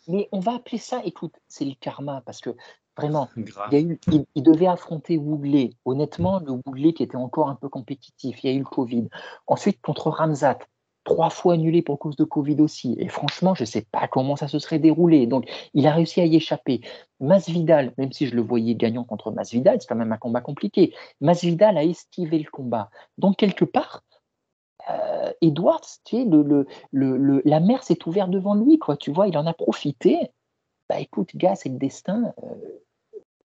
Mais 0.08 0.28
on 0.32 0.40
va 0.40 0.54
appeler 0.54 0.78
ça, 0.78 1.00
écoute, 1.04 1.34
c'est 1.48 1.64
le 1.64 1.74
karma, 1.80 2.22
parce 2.24 2.40
que 2.40 2.50
vraiment, 2.96 3.28
il, 3.72 3.98
il, 4.34 4.42
devait 4.42 4.68
affronter 4.68 5.16
Woogley. 5.16 5.70
Honnêtement, 5.84 6.40
le 6.40 6.52
Woogley 6.64 6.92
qui 6.92 7.02
était 7.02 7.16
encore 7.16 7.48
un 7.48 7.56
peu 7.56 7.68
compétitif. 7.68 8.42
Il 8.44 8.50
y 8.50 8.52
a 8.52 8.56
eu 8.56 8.60
le 8.60 8.64
Covid. 8.64 9.08
Ensuite, 9.46 9.80
contre 9.80 10.10
Ramzat, 10.10 10.58
trois 11.06 11.30
fois 11.30 11.54
annulé 11.54 11.82
pour 11.82 11.98
cause 11.98 12.16
de 12.16 12.24
Covid 12.24 12.60
aussi. 12.60 12.96
Et 12.98 13.08
franchement, 13.08 13.54
je 13.54 13.62
ne 13.62 13.66
sais 13.66 13.86
pas 13.90 14.08
comment 14.08 14.34
ça 14.36 14.48
se 14.48 14.58
serait 14.58 14.80
déroulé. 14.80 15.26
Donc, 15.26 15.48
il 15.72 15.86
a 15.86 15.92
réussi 15.92 16.20
à 16.20 16.26
y 16.26 16.36
échapper. 16.36 16.80
Masvidal, 17.20 17.94
même 17.96 18.12
si 18.12 18.26
je 18.26 18.34
le 18.34 18.42
voyais 18.42 18.74
gagnant 18.74 19.04
contre 19.04 19.30
Masvidal, 19.30 19.80
c'est 19.80 19.86
quand 19.86 19.94
même 19.94 20.12
un 20.12 20.18
combat 20.18 20.40
compliqué. 20.40 20.92
Masvidal 21.20 21.78
a 21.78 21.84
esquivé 21.84 22.38
le 22.40 22.50
combat. 22.50 22.90
Donc, 23.18 23.36
quelque 23.36 23.64
part, 23.64 24.02
euh, 24.90 25.32
Edwards, 25.40 25.86
tu 26.04 26.16
sais, 26.16 26.24
le, 26.24 27.42
la 27.44 27.60
mer 27.60 27.84
s'est 27.84 28.06
ouverte 28.06 28.30
devant 28.30 28.56
lui, 28.56 28.78
quoi. 28.78 28.96
Tu 28.96 29.12
vois, 29.12 29.28
il 29.28 29.38
en 29.38 29.46
a 29.46 29.54
profité. 29.54 30.18
Bah 30.88 30.98
écoute, 31.00 31.36
gars, 31.36 31.54
c'est 31.54 31.68
le 31.68 31.78
destin. 31.78 32.32
Euh, 32.42 32.54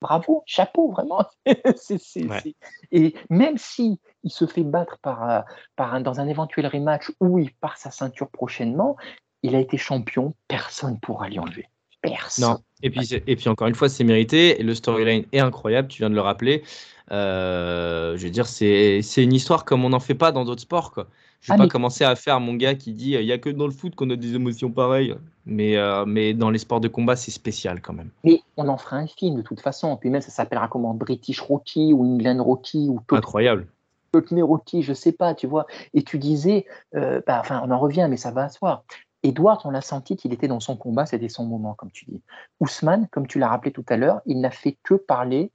bravo, 0.02 0.44
chapeau, 0.46 0.92
vraiment. 0.92 1.26
Et 2.92 3.16
même 3.30 3.58
si 3.58 4.00
il 4.24 4.32
se 4.32 4.46
fait 4.46 4.64
battre 4.64 4.98
par, 5.02 5.30
euh, 5.30 5.42
par 5.76 5.94
un, 5.94 6.02
dans 6.02 6.20
un 6.20 6.28
éventuel 6.28 6.68
rematch 6.68 7.12
où 7.20 7.40
il 7.40 7.54
part 7.54 7.78
sa 7.78 7.92
ceinture 7.92 8.30
prochainement, 8.30 8.98
il 9.44 9.56
a 9.56 9.60
été 9.60 9.78
champion, 9.78 10.34
personne 10.48 10.94
ne 10.94 11.00
pourra 11.00 11.30
lui 11.30 11.40
enlever. 11.40 11.68
Personne. 12.02 12.50
Non. 12.50 12.60
Et 12.84 12.90
puis, 12.90 13.14
et 13.28 13.36
puis 13.36 13.50
encore 13.50 13.68
une 13.68 13.76
fois, 13.76 13.90
c'est 13.90 14.04
mérité. 14.04 14.60
Et 14.60 14.64
le 14.64 14.74
storyline 14.74 15.26
est 15.32 15.40
incroyable, 15.40 15.88
tu 15.88 16.02
viens 16.02 16.10
de 16.10 16.16
le 16.16 16.22
rappeler. 16.22 16.64
Euh, 17.12 18.18
je 18.18 18.24
veux 18.24 18.30
dire, 18.30 18.48
c'est 18.48 19.02
une 19.18 19.34
histoire 19.34 19.66
comme 19.66 19.84
on 19.86 19.90
n'en 19.90 20.00
fait 20.00 20.16
pas 20.16 20.32
dans 20.32 20.46
d'autres 20.46 20.62
sports. 20.62 20.92
Quoi. 20.92 21.08
Je 21.42 21.52
vais 21.52 21.56
ah, 21.60 21.64
pas 21.64 21.68
commencer 21.68 22.04
à 22.04 22.16
faire 22.16 22.40
mon 22.40 22.54
gars 22.54 22.76
qui 22.76 22.94
dit 22.94 23.14
il 23.14 23.26
y 23.26 23.32
a 23.32 23.38
que 23.38 23.50
dans 23.50 23.66
le 23.66 23.74
foot 23.74 23.96
qu'on 23.96 24.10
a 24.12 24.16
des 24.16 24.36
émotions 24.36 24.72
pareilles. 24.72 25.16
Mais, 25.46 25.76
euh, 25.76 26.06
mais 26.06 26.34
dans 26.34 26.52
les 26.52 26.60
sports 26.60 26.80
de 26.80 26.88
combat, 26.88 27.16
c'est 27.16 27.32
spécial 27.32 27.82
quand 27.82 27.94
même. 27.94 28.10
Mais 28.24 28.42
on 28.58 28.68
en 28.68 28.78
fera 28.78 28.98
un 28.98 29.08
film 29.08 29.36
de 29.36 29.42
toute 29.42 29.60
façon. 29.60 29.98
Puis 29.98 30.10
même, 30.10 30.22
ça 30.22 30.30
s'appellera 30.30 30.68
comment? 30.68 30.94
British 30.94 31.42
Rocky 31.42 31.94
ou 31.94 32.04
England 32.04 32.44
Rocky 32.44 32.88
ou 32.90 33.02
Incroyable. 33.10 33.68
Tokyo 34.12 34.46
Rocky, 34.46 34.84
je 34.84 34.94
sais 34.94 35.14
pas, 35.14 35.34
tu 35.34 35.48
vois. 35.48 35.66
Et 35.94 36.04
tu 36.04 36.20
disais, 36.20 36.66
euh, 36.96 37.22
bah, 37.26 37.40
enfin, 37.40 37.62
on 37.66 37.72
en 37.72 37.80
revient, 37.80 38.08
mais 38.10 38.18
ça 38.18 38.32
va 38.32 38.44
asseoir. 38.44 38.84
Edouard, 39.24 39.62
on 39.66 39.70
l'a 39.70 39.82
senti 39.82 40.16
qu'il 40.16 40.34
était 40.34 40.48
dans 40.48 40.60
son 40.60 40.76
combat, 40.76 41.06
c'était 41.06 41.30
son 41.30 41.46
moment, 41.46 41.74
comme 41.76 41.92
tu 41.92 42.06
dis. 42.06 42.22
Ousmane, 42.60 43.08
comme 43.12 43.28
tu 43.28 43.40
l'as 43.40 43.50
rappelé 43.50 43.72
tout 43.72 43.86
à 43.90 43.98
l'heure, 43.98 44.22
il 44.26 44.42
n'a 44.42 44.52
fait 44.52 44.78
que 44.84 44.96
parler 44.96 45.52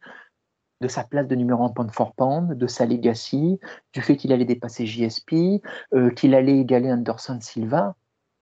de 0.80 0.88
sa 0.88 1.04
place 1.04 1.26
de 1.26 1.34
numéro 1.34 1.64
1 1.64 1.70
pound 1.70 1.90
for 1.90 2.14
pound, 2.14 2.56
de 2.56 2.66
sa 2.66 2.86
legacy, 2.86 3.58
du 3.92 4.02
fait 4.02 4.16
qu'il 4.16 4.32
allait 4.32 4.44
dépasser 4.44 4.86
JSP, 4.86 5.62
euh, 5.94 6.10
qu'il 6.10 6.34
allait 6.34 6.58
égaler 6.58 6.92
Anderson 6.92 7.38
Silva. 7.40 7.94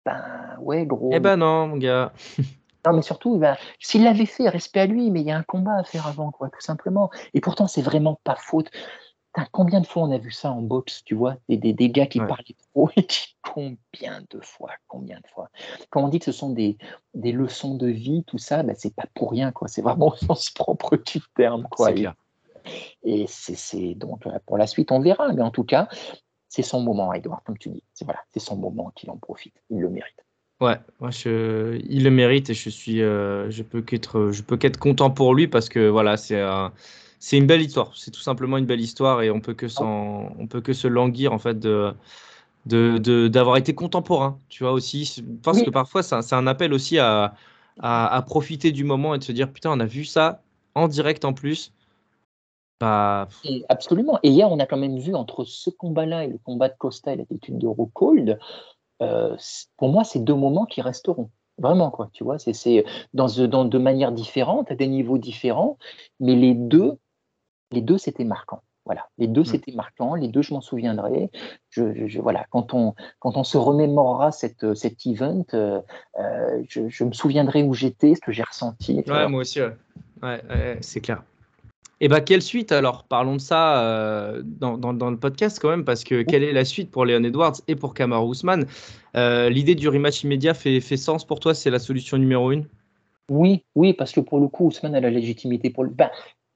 Ben 0.04 0.22
ouais, 0.60 0.86
gros. 0.86 1.10
Eh 1.12 1.20
ben 1.20 1.36
non, 1.36 1.68
mon 1.68 1.76
gars. 1.76 2.12
non, 2.86 2.92
mais 2.94 3.02
surtout, 3.02 3.38
ben, 3.38 3.56
s'il 3.80 4.04
l'avait 4.04 4.26
fait, 4.26 4.48
respect 4.48 4.80
à 4.80 4.86
lui, 4.86 5.10
mais 5.10 5.20
il 5.20 5.26
y 5.26 5.30
a 5.30 5.36
un 5.36 5.42
combat 5.42 5.78
à 5.78 5.84
faire 5.84 6.06
avant, 6.06 6.30
quoi, 6.30 6.48
tout 6.48 6.60
simplement. 6.60 7.10
Et 7.34 7.40
pourtant, 7.40 7.66
c'est 7.66 7.82
vraiment 7.82 8.20
pas 8.24 8.36
faute. 8.36 8.70
Combien 9.50 9.80
de 9.80 9.86
fois 9.86 10.02
on 10.02 10.10
a 10.10 10.18
vu 10.18 10.30
ça 10.30 10.50
en 10.50 10.62
boxe, 10.62 11.02
tu 11.04 11.14
vois? 11.14 11.36
Des, 11.48 11.56
des, 11.56 11.90
gars 11.90 12.06
qui 12.06 12.18
parlaient 12.18 12.56
trop 12.72 12.90
et 12.96 13.04
qui, 13.04 13.36
combien 13.42 14.22
de 14.30 14.40
fois, 14.40 14.70
combien 14.88 15.18
de 15.18 15.26
fois? 15.34 15.50
Quand 15.90 16.02
on 16.04 16.08
dit 16.08 16.18
que 16.18 16.24
ce 16.26 16.32
sont 16.32 16.50
des, 16.50 16.76
des 17.14 17.32
leçons 17.32 17.76
de 17.76 17.86
vie, 17.86 18.24
tout 18.26 18.38
ça, 18.38 18.62
ben, 18.62 18.74
c'est 18.78 18.94
pas 18.94 19.06
pour 19.14 19.30
rien, 19.30 19.52
quoi. 19.52 19.68
C'est 19.68 19.82
vraiment 19.82 20.08
au 20.12 20.16
sens 20.16 20.50
propre 20.50 20.96
du 20.96 21.20
terme, 21.34 21.66
quoi. 21.70 21.92
Et 23.02 23.26
c'est 23.28 23.94
donc 23.94 24.26
euh, 24.26 24.38
pour 24.46 24.56
la 24.56 24.66
suite, 24.66 24.92
on 24.92 25.00
verra. 25.00 25.32
Mais 25.32 25.42
en 25.42 25.50
tout 25.50 25.64
cas, 25.64 25.88
c'est 26.48 26.62
son 26.62 26.80
moment, 26.80 27.12
Edouard, 27.12 27.42
comme 27.44 27.58
tu 27.58 27.70
dis. 27.70 27.82
C'est 27.94 28.04
voilà, 28.04 28.20
c'est 28.32 28.40
son 28.40 28.56
moment 28.56 28.92
qu'il 28.94 29.10
en 29.10 29.16
profite. 29.16 29.54
Il 29.70 29.80
le 29.80 29.88
mérite. 29.88 30.24
Ouais, 30.60 30.78
moi 31.00 31.10
je, 31.10 31.80
il 31.88 32.04
le 32.04 32.10
mérite 32.12 32.50
et 32.50 32.54
je 32.54 32.70
suis, 32.70 33.02
euh, 33.02 33.50
je 33.50 33.64
peux 33.64 33.82
qu'être, 33.82 34.30
je 34.30 34.42
peux 34.42 34.56
qu'être 34.56 34.78
content 34.78 35.10
pour 35.10 35.34
lui 35.34 35.48
parce 35.48 35.68
que 35.68 35.88
voilà, 35.88 36.16
c'est 36.16 36.40
c'est 37.24 37.38
une 37.38 37.46
belle 37.46 37.62
histoire. 37.62 37.92
C'est 37.94 38.10
tout 38.10 38.20
simplement 38.20 38.58
une 38.58 38.66
belle 38.66 38.80
histoire 38.80 39.22
et 39.22 39.30
on 39.30 39.40
peut 39.40 39.54
que 39.54 39.66
on 39.80 40.46
peut 40.48 40.60
que 40.60 40.72
se 40.72 40.88
languir 40.88 41.32
en 41.32 41.38
fait 41.38 41.56
de 41.56 41.94
d'avoir 43.28 43.56
été 43.58 43.76
contemporain, 43.76 44.38
tu 44.48 44.64
vois 44.64 44.72
aussi. 44.72 45.22
Parce 45.44 45.62
que 45.62 45.70
parfois 45.70 46.02
c'est 46.02 46.34
un, 46.34 46.46
appel 46.48 46.72
aussi 46.72 46.98
à, 46.98 47.34
à, 47.78 48.12
à 48.12 48.22
profiter 48.22 48.72
du 48.72 48.82
moment 48.82 49.14
et 49.14 49.18
de 49.18 49.24
se 49.24 49.30
dire 49.30 49.52
putain 49.52 49.70
on 49.70 49.78
a 49.78 49.86
vu 49.86 50.04
ça 50.04 50.42
en 50.74 50.88
direct 50.88 51.24
en 51.24 51.32
plus 51.32 51.72
absolument. 53.68 54.18
Et 54.24 54.30
hier, 54.30 54.50
on 54.50 54.58
a 54.58 54.66
quand 54.66 54.76
même 54.76 54.98
vu 54.98 55.14
entre 55.14 55.44
ce 55.44 55.70
combat-là 55.70 56.24
et 56.24 56.26
le 56.26 56.38
combat 56.38 56.68
de 56.68 56.74
Costa 56.76 57.12
et 57.12 57.16
l'attitude 57.16 57.56
de 57.56 57.68
Rockhold, 57.68 58.40
euh, 59.02 59.36
pour 59.76 59.88
moi, 59.88 60.02
c'est 60.02 60.24
deux 60.24 60.34
moments 60.34 60.66
qui 60.66 60.80
resteront. 60.80 61.30
Vraiment, 61.58 61.92
quoi. 61.92 62.10
Tu 62.12 62.24
vois, 62.24 62.38
c'est 62.40 62.84
dans, 63.14 63.28
dans 63.46 63.64
de 63.64 63.78
manières 63.78 64.10
différentes, 64.10 64.72
à 64.72 64.74
des 64.74 64.88
niveaux 64.88 65.18
différents, 65.18 65.78
mais 66.18 66.34
les 66.34 66.54
deux, 66.54 66.98
les 67.72 67.80
deux, 67.80 67.98
c'était 67.98 68.24
marquant. 68.24 68.62
Voilà, 68.84 69.06
les 69.16 69.28
deux, 69.28 69.42
mmh. 69.42 69.46
c'était 69.46 69.72
marquant. 69.72 70.14
Les 70.16 70.28
deux, 70.28 70.42
je 70.42 70.52
m'en 70.52 70.60
souviendrai. 70.60 71.30
Je, 71.70 72.20
voilà, 72.20 72.46
quand 72.50 72.74
on, 72.74 72.94
quand 73.20 73.36
on 73.36 73.44
se 73.44 73.56
remémorera 73.56 74.32
cette, 74.32 74.74
cet 74.74 75.06
event, 75.06 75.44
euh, 75.54 75.80
euh, 76.18 76.62
je, 76.68 77.04
me 77.04 77.12
souviendrai 77.12 77.62
où 77.62 77.74
j'étais, 77.74 78.16
ce 78.16 78.20
que 78.20 78.32
j'ai 78.32 78.42
ressenti. 78.42 79.04
Ouais, 79.06 79.28
moi 79.28 79.42
aussi. 79.42 79.60
ouais 79.60 80.42
c'est 80.80 81.00
clair. 81.00 81.22
Et 82.02 82.06
eh 82.06 82.08
bah, 82.08 82.20
quelle 82.20 82.42
suite 82.42 82.72
alors? 82.72 83.04
Parlons 83.04 83.36
de 83.36 83.40
ça 83.40 83.80
euh, 83.80 84.42
dans, 84.44 84.76
dans, 84.76 85.08
le 85.08 85.16
podcast 85.16 85.60
quand 85.62 85.68
même, 85.68 85.84
parce 85.84 86.02
que 86.02 86.22
quelle 86.22 86.42
est 86.42 86.52
la 86.52 86.64
suite 86.64 86.90
pour 86.90 87.04
Leon 87.04 87.22
Edwards 87.22 87.54
et 87.68 87.76
pour 87.76 87.94
Kamar 87.94 88.26
Ousmane 88.26 88.66
euh, 89.14 89.48
L'idée 89.48 89.76
du 89.76 89.88
rematch 89.88 90.24
immédiat 90.24 90.52
fait, 90.52 90.80
fait 90.80 90.96
sens 90.96 91.24
pour 91.24 91.38
toi? 91.38 91.54
C'est 91.54 91.70
la 91.70 91.78
solution 91.78 92.18
numéro 92.18 92.50
une? 92.50 92.66
Oui, 93.30 93.62
oui, 93.76 93.92
parce 93.92 94.10
que 94.10 94.18
pour 94.18 94.40
le 94.40 94.48
coup, 94.48 94.66
Ousmane 94.66 94.96
a 94.96 95.00
la 95.00 95.10
légitimité 95.10 95.70
pour 95.70 95.84
le. 95.84 95.90
Ben, 95.90 96.10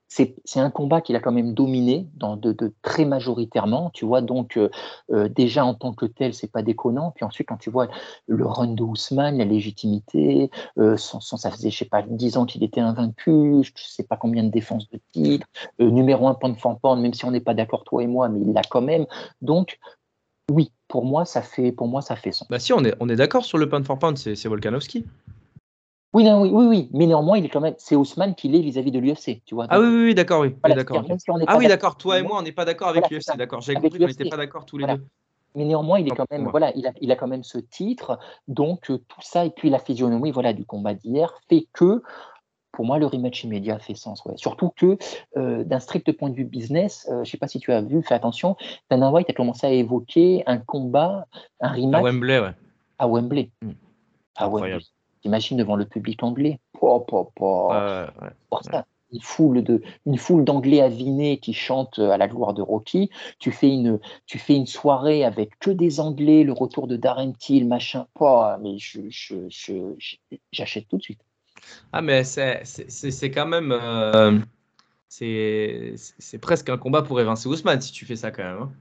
c'est 0.08 0.60
un 0.60 0.70
combat 0.70 1.00
qu'il 1.00 1.16
a 1.16 1.20
quand 1.20 1.32
même 1.32 1.52
dominé 1.52 2.06
dans 2.14 2.36
de, 2.36 2.54
très 2.82 3.04
majoritairement, 3.04 3.90
tu 3.92 4.04
vois. 4.04 4.20
Donc 4.20 4.56
euh, 4.56 4.70
euh, 5.10 5.28
déjà 5.28 5.64
en 5.64 5.74
tant 5.74 5.92
que 5.92 6.06
tel, 6.06 6.32
c'est 6.32 6.50
pas 6.50 6.62
déconnant. 6.62 7.12
Puis 7.14 7.24
ensuite, 7.24 7.48
quand 7.48 7.56
tu 7.56 7.70
vois 7.70 7.88
le 8.26 8.46
run 8.46 8.68
de 8.68 8.82
Ousmane, 8.82 9.38
la 9.38 9.44
légitimité, 9.44 10.50
euh, 10.78 10.96
ça 10.96 11.50
faisait 11.50 11.70
je 11.70 11.78
sais 11.78 11.84
pas 11.84 12.02
10 12.02 12.36
ans 12.36 12.46
qu'il 12.46 12.62
était 12.62 12.80
invaincu, 12.80 13.62
je 13.62 13.72
sais 13.76 14.04
pas 14.04 14.16
combien 14.16 14.44
de 14.44 14.50
défenses 14.50 14.88
de 14.90 15.00
titre, 15.12 15.46
numéro 15.78 16.28
un 16.28 16.34
point 16.34 16.50
de 16.50 16.56
fan 16.56 16.76
même 17.00 17.14
si 17.14 17.24
on 17.24 17.30
n'est 17.30 17.40
pas 17.40 17.54
d'accord 17.54 17.84
toi 17.84 18.02
et 18.02 18.06
moi, 18.06 18.28
mais 18.28 18.40
il 18.40 18.52
l'a 18.52 18.62
quand 18.62 18.82
même. 18.82 19.06
Donc 19.42 19.78
oui, 20.50 20.70
pour 20.88 21.04
moi 21.04 21.24
ça 21.24 21.42
fait 21.42 21.72
pour 21.72 21.88
moi 21.88 22.02
ça 22.02 22.14
fait 22.16 22.32
son. 22.32 22.46
Bah 22.48 22.58
si 22.58 22.72
on 22.72 22.84
est 22.84 22.94
on 23.00 23.08
est 23.08 23.16
d'accord 23.16 23.44
sur 23.44 23.58
le 23.58 23.68
pound 23.68 23.84
for 23.84 23.98
pound, 23.98 24.16
c'est 24.16 24.46
Volkanovski. 24.46 25.04
Oui, 26.16 26.24
non, 26.24 26.40
oui, 26.40 26.48
oui, 26.50 26.64
oui, 26.64 26.88
mais 26.94 27.04
néanmoins, 27.04 27.36
il 27.36 27.44
est 27.44 27.50
quand 27.50 27.60
même, 27.60 27.74
c'est 27.76 27.94
Ousmane 27.94 28.34
qui 28.34 28.48
l'est 28.48 28.62
vis-à-vis 28.62 28.90
de 28.90 28.98
l'UFC, 28.98 29.42
tu 29.44 29.54
vois. 29.54 29.66
ah 29.68 29.78
oui, 29.78 29.86
oui, 29.86 30.14
d'accord, 30.14 30.40
oui, 30.40 30.56
d'accord. 30.64 31.04
ah 31.46 31.58
oui, 31.58 31.68
d'accord. 31.68 31.98
Toi 31.98 32.18
et 32.18 32.22
moi, 32.22 32.38
on 32.38 32.42
n'est 32.42 32.52
pas 32.52 32.64
d'accord 32.64 32.88
avec 32.88 33.10
l'UFC, 33.10 33.36
d'accord. 33.36 33.60
J'avais 33.60 33.78
compris 33.78 33.98
qu'on 33.98 34.06
n'était 34.06 34.30
pas 34.30 34.38
d'accord 34.38 34.64
tous 34.64 34.78
les 34.78 34.86
deux. 34.86 35.04
Mais 35.54 35.66
néanmoins, 35.66 35.98
il 35.98 36.06
est 36.06 36.16
quand 36.16 36.24
même, 36.30 36.48
voilà, 36.48 36.72
il 36.74 36.86
a, 36.86 36.92
il 37.02 37.12
a 37.12 37.16
quand 37.16 37.26
même 37.26 37.42
ce 37.42 37.58
titre, 37.58 38.18
donc 38.48 38.90
euh, 38.90 38.96
tout 38.96 39.20
ça 39.20 39.44
et 39.44 39.50
puis 39.50 39.68
la 39.68 39.78
physionomie, 39.78 40.30
voilà, 40.30 40.54
du 40.54 40.64
combat 40.64 40.94
d'hier 40.94 41.34
fait 41.50 41.66
que 41.74 42.02
pour 42.72 42.86
moi, 42.86 42.98
le 42.98 43.04
rematch 43.04 43.44
immédiat 43.44 43.78
fait 43.78 43.94
sens. 43.94 44.24
Ouais. 44.24 44.36
Surtout 44.36 44.70
que, 44.74 44.96
euh, 45.36 45.64
d'un 45.64 45.80
strict 45.80 46.12
point 46.12 46.30
de 46.30 46.34
vue 46.34 46.44
business, 46.44 47.06
euh, 47.10 47.16
je 47.16 47.20
ne 47.20 47.24
sais 47.24 47.38
pas 47.38 47.48
si 47.48 47.58
tu 47.58 47.72
as 47.72 47.82
vu, 47.82 48.02
fais 48.02 48.14
attention, 48.14 48.56
Dana 48.90 49.10
White 49.10 49.28
a 49.28 49.32
commencé 49.34 49.66
à 49.66 49.70
évoquer 49.70 50.42
un 50.46 50.58
combat, 50.58 51.26
un 51.60 51.72
rematch. 51.72 52.00
À 52.00 52.04
Wembley, 52.04 52.38
ouais. 52.38 52.54
À 52.98 53.06
Wembley. 53.06 53.50
Hmm. 53.62 53.72
À 54.36 54.48
Wembley. 54.48 54.80
Imagine 55.26 55.56
devant 55.56 55.76
le 55.76 55.84
public 55.84 56.22
anglais. 56.22 56.60
Une 59.12 59.20
foule 59.20 59.62
de, 59.62 59.82
une 60.04 60.18
foule 60.18 60.44
d'anglais 60.44 60.80
avinés 60.80 61.38
qui 61.38 61.52
chantent 61.52 61.98
à 61.98 62.16
la 62.16 62.26
gloire 62.26 62.54
de 62.54 62.62
Rocky. 62.62 63.10
Tu 63.38 63.52
fais 63.52 63.68
une, 63.68 64.00
tu 64.26 64.38
fais 64.38 64.54
une 64.54 64.66
soirée 64.66 65.24
avec 65.24 65.58
que 65.58 65.70
des 65.70 66.00
anglais, 66.00 66.42
le 66.42 66.52
retour 66.52 66.86
de 66.86 66.96
Darren 66.96 67.32
Till, 67.32 67.66
machin. 67.68 68.06
mais 68.60 68.78
je, 68.78 69.00
j'achète 70.52 70.88
tout 70.88 70.96
de 70.96 71.02
suite. 71.02 71.20
Ah, 71.92 72.02
mais 72.02 72.24
c'est, 72.24 72.62
c'est, 72.64 73.30
quand 73.30 73.46
même. 73.46 73.72
Euh, 73.72 74.38
c'est, 75.08 75.94
c'est 75.96 76.38
presque 76.38 76.68
un 76.68 76.76
combat 76.76 77.02
pour 77.02 77.20
évincer 77.20 77.48
Ousmane 77.48 77.80
si 77.80 77.92
tu 77.92 78.04
fais 78.06 78.16
ça 78.16 78.30
quand 78.30 78.44
même. 78.44 78.62
Hein. 78.62 78.72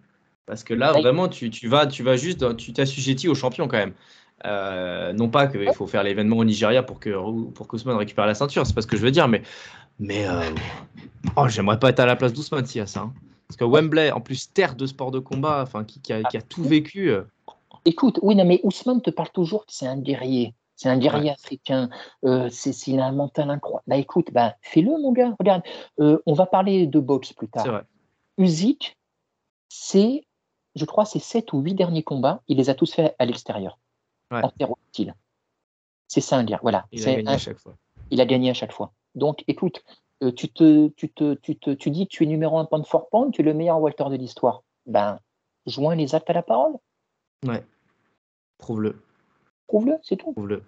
Parce 0.46 0.64
que 0.64 0.74
là, 0.74 0.92
vraiment, 0.92 1.28
tu, 1.28 1.50
tu, 1.50 1.68
vas, 1.68 1.88
tu 1.88 2.04
vas 2.04 2.18
juste, 2.18 2.56
tu 2.58 2.74
t'assujettis 2.74 3.28
au 3.28 3.36
champion 3.36 3.68
quand 3.68 3.78
même. 3.78 3.94
Euh, 4.44 5.14
non 5.14 5.30
pas 5.30 5.48
qu'il 5.48 5.72
faut 5.74 5.88
faire 5.88 6.04
l'événement 6.04 6.38
au 6.38 6.44
Nigeria 6.44 6.84
pour 6.84 7.00
que 7.00 7.10
pour 7.52 7.68
qu'Ousmane 7.68 7.96
récupère 7.96 8.26
la 8.26 8.36
ceinture, 8.36 8.68
c'est 8.68 8.74
pas 8.76 8.82
ce 8.82 8.88
que 8.88 8.98
je 8.98 9.02
veux 9.02 9.12
dire, 9.12 9.28
mais 9.28 9.42
mais 9.98 10.28
euh, 10.28 10.42
oh, 11.38 11.48
j'aimerais 11.48 11.80
pas 11.80 11.90
être 11.90 12.02
à 12.02 12.06
la 12.06 12.16
place 12.18 12.34
d'Ousmane 12.34 12.66
s'il 12.66 12.80
y 12.80 12.82
a 12.82 12.86
ça. 12.88 13.02
Hein. 13.02 13.14
Parce 13.48 13.58
que 13.58 13.64
Wembley, 13.64 14.12
en 14.12 14.20
plus, 14.22 14.52
terre 14.52 14.76
de 14.76 14.86
sport 14.86 15.12
de 15.12 15.20
combat, 15.20 15.62
enfin, 15.62 15.84
qui, 15.86 16.02
qui, 16.02 16.12
a, 16.12 16.24
qui 16.24 16.36
a 16.36 16.42
tout 16.42 16.64
vécu. 16.64 17.10
euh, 17.12 17.22
Écoute, 17.86 18.20
oui, 18.24 18.36
non, 18.36 18.44
mais 18.44 18.60
Ousmane 18.64 19.02
te 19.02 19.12
parle 19.12 19.30
toujours 19.30 19.66
que 19.66 19.72
c'est 19.72 19.88
un 19.88 19.98
guerrier. 20.00 20.54
C'est 20.76 20.90
un 20.90 20.98
guerrier 20.98 21.30
africain. 21.32 21.90
Euh, 22.26 22.50
c'est 22.52 22.98
a 23.00 23.06
un 23.06 23.12
mental 23.14 23.50
incroyable. 23.50 23.84
Bah 23.88 23.96
écoute, 23.98 24.28
bah, 24.34 24.56
fais-le, 24.62 24.90
mon 24.90 25.14
gars. 25.14 25.34
Regarde, 25.40 25.62
on 25.98 26.34
va 26.34 26.46
parler 26.46 26.88
de 26.88 27.00
boxe 27.00 27.32
plus 27.34 27.48
C'est 27.56 27.64
tard. 27.64 27.68
vrai. 27.72 27.84
Usyk, 28.38 28.98
c'est, 29.70 30.26
je 30.76 30.84
crois, 30.86 31.06
ses 31.06 31.20
sept 31.20 31.54
ou 31.54 31.60
huit 31.62 31.76
derniers 31.76 32.04
combats, 32.04 32.42
il 32.50 32.58
les 32.58 32.70
a 32.70 32.74
tous 32.74 32.94
faits 32.94 33.16
à 33.20 33.26
l'extérieur, 33.26 33.78
Ouais. 34.32 34.42
en. 34.42 35.16
C'est 36.08 36.22
ça 36.22 36.38
un. 36.38 36.60
Voilà. 36.62 36.86
Il 36.92 37.02
a 37.08 37.16
gagné 37.16 37.30
un- 37.30 37.34
à 37.34 37.38
chaque 37.38 37.60
fois. 37.60 37.76
il 38.12 38.22
a 38.22 38.26
gagné 38.26 38.50
à 38.50 38.54
chaque 38.54 38.72
fois. 38.72 38.92
Donc, 39.16 39.44
écoute, 39.48 39.84
euh, 40.24 40.32
tu, 40.32 40.50
te, 40.50 40.88
tu, 40.90 41.10
te, 41.10 41.34
tu, 41.36 41.58
te, 41.58 41.72
tu 41.72 41.90
dis 41.92 42.08
que 42.08 42.12
tu 42.12 42.24
es 42.24 42.28
numéro 42.28 42.58
un 42.60 42.66
pound 42.66 42.86
for 42.86 43.10
pound, 43.10 43.34
tu 43.34 43.42
es 43.42 43.44
le 43.44 43.54
meilleur 43.54 43.80
Walter 43.82 44.06
de 44.10 44.16
l'histoire. 44.16 44.64
Ben, 44.86 45.20
joins 45.66 45.96
les 45.96 46.14
actes 46.16 46.30
à 46.30 46.34
la 46.34 46.44
parole. 46.44 46.74
Ouais. 47.46 47.64
Prouve-le. 48.58 49.02
Prouve-le, 49.68 49.96
c'est 50.04 50.16
tout. 50.16 50.32
Prouve-le. 50.34 50.64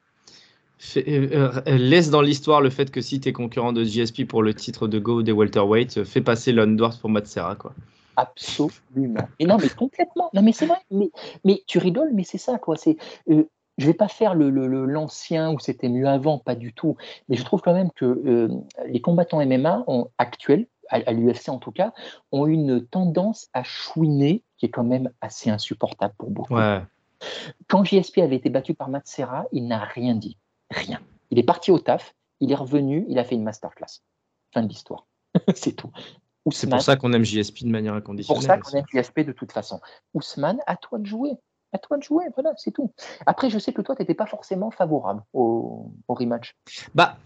Euh, 0.98 1.62
euh, 1.68 1.78
laisse 1.78 2.10
dans 2.12 2.22
l'histoire 2.22 2.62
le 2.62 2.70
fait 2.70 2.92
que 2.92 3.02
si 3.02 3.20
tu 3.20 3.30
es 3.30 3.34
concurrent 3.34 3.74
de 3.74 3.84
JSP 3.84 4.26
pour 4.28 4.44
le 4.44 4.54
titre 4.54 4.88
de 4.88 5.00
Go 5.00 5.24
des 5.24 5.32
welterweight, 5.32 5.98
euh, 5.98 6.06
fais 6.06 6.22
passer 6.22 6.52
Londworth 6.52 7.00
pour 7.00 7.10
Matsera. 7.10 7.56
Quoi. 7.56 7.74
Absolument. 8.18 9.28
Et 9.40 9.46
non, 9.46 9.58
mais 9.58 9.70
complètement. 9.70 10.30
Non, 10.34 10.42
mais 10.42 10.52
c'est 10.52 10.66
vrai. 10.66 10.80
Mais, 10.92 11.12
mais 11.46 11.64
tu 11.68 11.78
rigoles, 11.78 12.12
mais 12.14 12.24
c'est 12.24 12.38
ça, 12.40 12.58
quoi. 12.58 12.76
C'est, 12.76 12.98
euh, 13.30 13.48
je 13.78 13.86
vais 13.86 13.94
pas 13.94 14.08
faire 14.08 14.34
le, 14.34 14.50
le- 14.50 14.68
le- 14.68 14.86
l'ancien 14.86 15.52
où 15.54 15.60
c'était 15.60 15.88
mieux 15.88 16.08
avant, 16.08 16.40
pas 16.40 16.56
du 16.56 16.74
tout. 16.74 16.98
Mais 17.30 17.38
je 17.38 17.46
trouve 17.46 17.62
quand 17.62 17.74
même 17.74 17.92
que 17.92 18.06
euh, 18.06 18.50
les 18.88 19.02
combattants 19.02 19.40
MMA 19.46 19.84
ont, 19.88 20.10
actuels, 20.18 20.66
à, 20.90 20.98
à 21.06 21.12
l'UFC 21.14 21.50
en 21.50 21.60
tout 21.60 21.72
cas, 21.72 21.94
ont 22.32 22.48
une 22.48 22.86
tendance 22.86 23.50
à 23.54 23.64
chouiner 23.64 24.44
qui 24.58 24.66
est 24.66 24.70
quand 24.70 24.84
même 24.84 25.12
assez 25.22 25.50
insupportable 25.52 26.16
pour 26.18 26.32
beaucoup. 26.32 26.56
Ouais. 26.56 26.82
Quand 27.68 27.84
JSP 27.84 28.18
avait 28.20 28.36
été 28.36 28.50
battu 28.50 28.74
par 28.74 28.90
Matt 28.90 29.06
Serra, 29.08 29.46
il 29.52 29.68
n'a 29.68 29.80
rien 29.80 30.16
dit. 30.16 30.38
Rien. 30.72 31.00
Il 31.30 31.38
est 31.40 31.44
parti 31.44 31.70
au 31.72 31.78
taf, 31.80 32.16
il 32.40 32.52
est 32.52 32.56
revenu, 32.56 33.06
il 33.10 33.20
a 33.20 33.24
fait 33.24 33.36
une 33.36 33.44
masterclass. 33.44 34.02
Fin 34.54 34.64
de 34.64 34.70
l'histoire. 34.70 35.06
c'est 35.56 35.74
tout. 35.74 35.92
C'est 36.52 36.70
pour 36.70 36.82
ça 36.82 36.96
qu'on 36.96 37.14
aime 37.14 37.24
JSP 37.24 37.64
de 37.64 37.70
manière 37.70 37.94
c'est 37.94 38.02
pour 38.02 38.12
inconditionnelle. 38.12 38.42
ça 38.44 38.58
qu'on 38.58 38.78
aime 38.78 38.86
JSP 38.94 39.20
de 39.22 39.32
toute 39.32 39.52
façon. 39.52 39.80
Ousmane, 40.14 40.60
à 40.68 40.76
toi 40.76 41.00
de 41.00 41.06
jouer. 41.06 41.32
À 41.74 41.78
toi 41.80 41.98
de 41.98 42.04
jouer, 42.04 42.24
voilà, 42.36 42.54
c'est 42.56 42.72
tout. 42.72 42.94
Après, 43.26 43.50
je 43.50 43.60
sais 43.60 43.74
que 43.74 43.82
toi, 43.82 43.96
tu 43.96 44.02
n'étais 44.02 44.14
pas 44.14 44.26
forcément 44.26 44.72
favorable 44.72 45.22
au, 45.34 45.92
au 46.08 46.14
rematch. 46.14 46.56
Bah, 46.96 47.18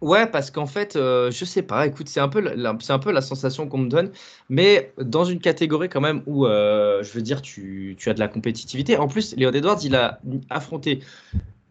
ouais, 0.00 0.26
parce 0.28 0.50
qu'en 0.52 0.66
fait, 0.66 0.94
euh, 0.94 1.30
je 1.32 1.44
sais 1.44 1.62
pas, 1.62 1.86
écoute, 1.86 2.08
c'est 2.08 2.20
un, 2.20 2.28
peu 2.28 2.40
la- 2.40 2.70
un 2.88 2.98
peu 3.00 3.10
la 3.10 3.20
sensation 3.20 3.68
qu'on 3.68 3.78
me 3.78 3.88
donne, 3.88 4.12
mais 4.48 4.92
dans 4.98 5.24
une 5.24 5.40
catégorie 5.40 5.88
quand 5.88 6.00
même 6.00 6.22
où, 6.26 6.46
euh, 6.46 7.02
je 7.02 7.12
veux 7.12 7.22
dire, 7.22 7.42
tu, 7.42 7.96
tu 7.98 8.10
as 8.10 8.14
de 8.14 8.20
la 8.20 8.28
compétitivité. 8.28 8.96
En 8.96 9.08
plus, 9.08 9.34
Léon 9.36 9.50
Edwards, 9.50 9.80
il 9.82 9.96
a 9.96 10.20
affronté 10.48 11.00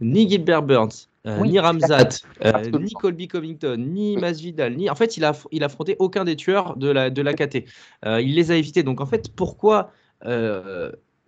ni 0.01 0.29
Gilbert 0.29 0.63
Burns, 0.63 1.07
euh, 1.27 1.37
Oui, 1.39 1.49
ni 1.49 1.59
Ramzat, 1.59 2.09
euh, 2.45 2.71
ni 2.79 2.93
Colby 2.93 3.27
Covington, 3.27 3.77
ni 3.77 4.17
Masvidal, 4.17 4.75
ni. 4.75 4.89
En 4.89 4.95
fait, 4.95 5.17
il 5.17 5.25
a, 5.25 5.33
il 5.51 5.63
affronté 5.63 5.95
aucun 5.99 6.23
des 6.23 6.35
tueurs 6.35 6.77
de 6.77 6.89
la, 6.89 7.09
de 7.09 7.21
la 7.21 7.33
KT. 7.33 7.65
Euh, 8.05 8.21
il 8.21 8.35
les 8.35 8.51
a 8.51 8.55
évités. 8.55 8.83
Donc, 8.83 9.01
en 9.01 9.05
fait, 9.05 9.33
pourquoi 9.35 9.91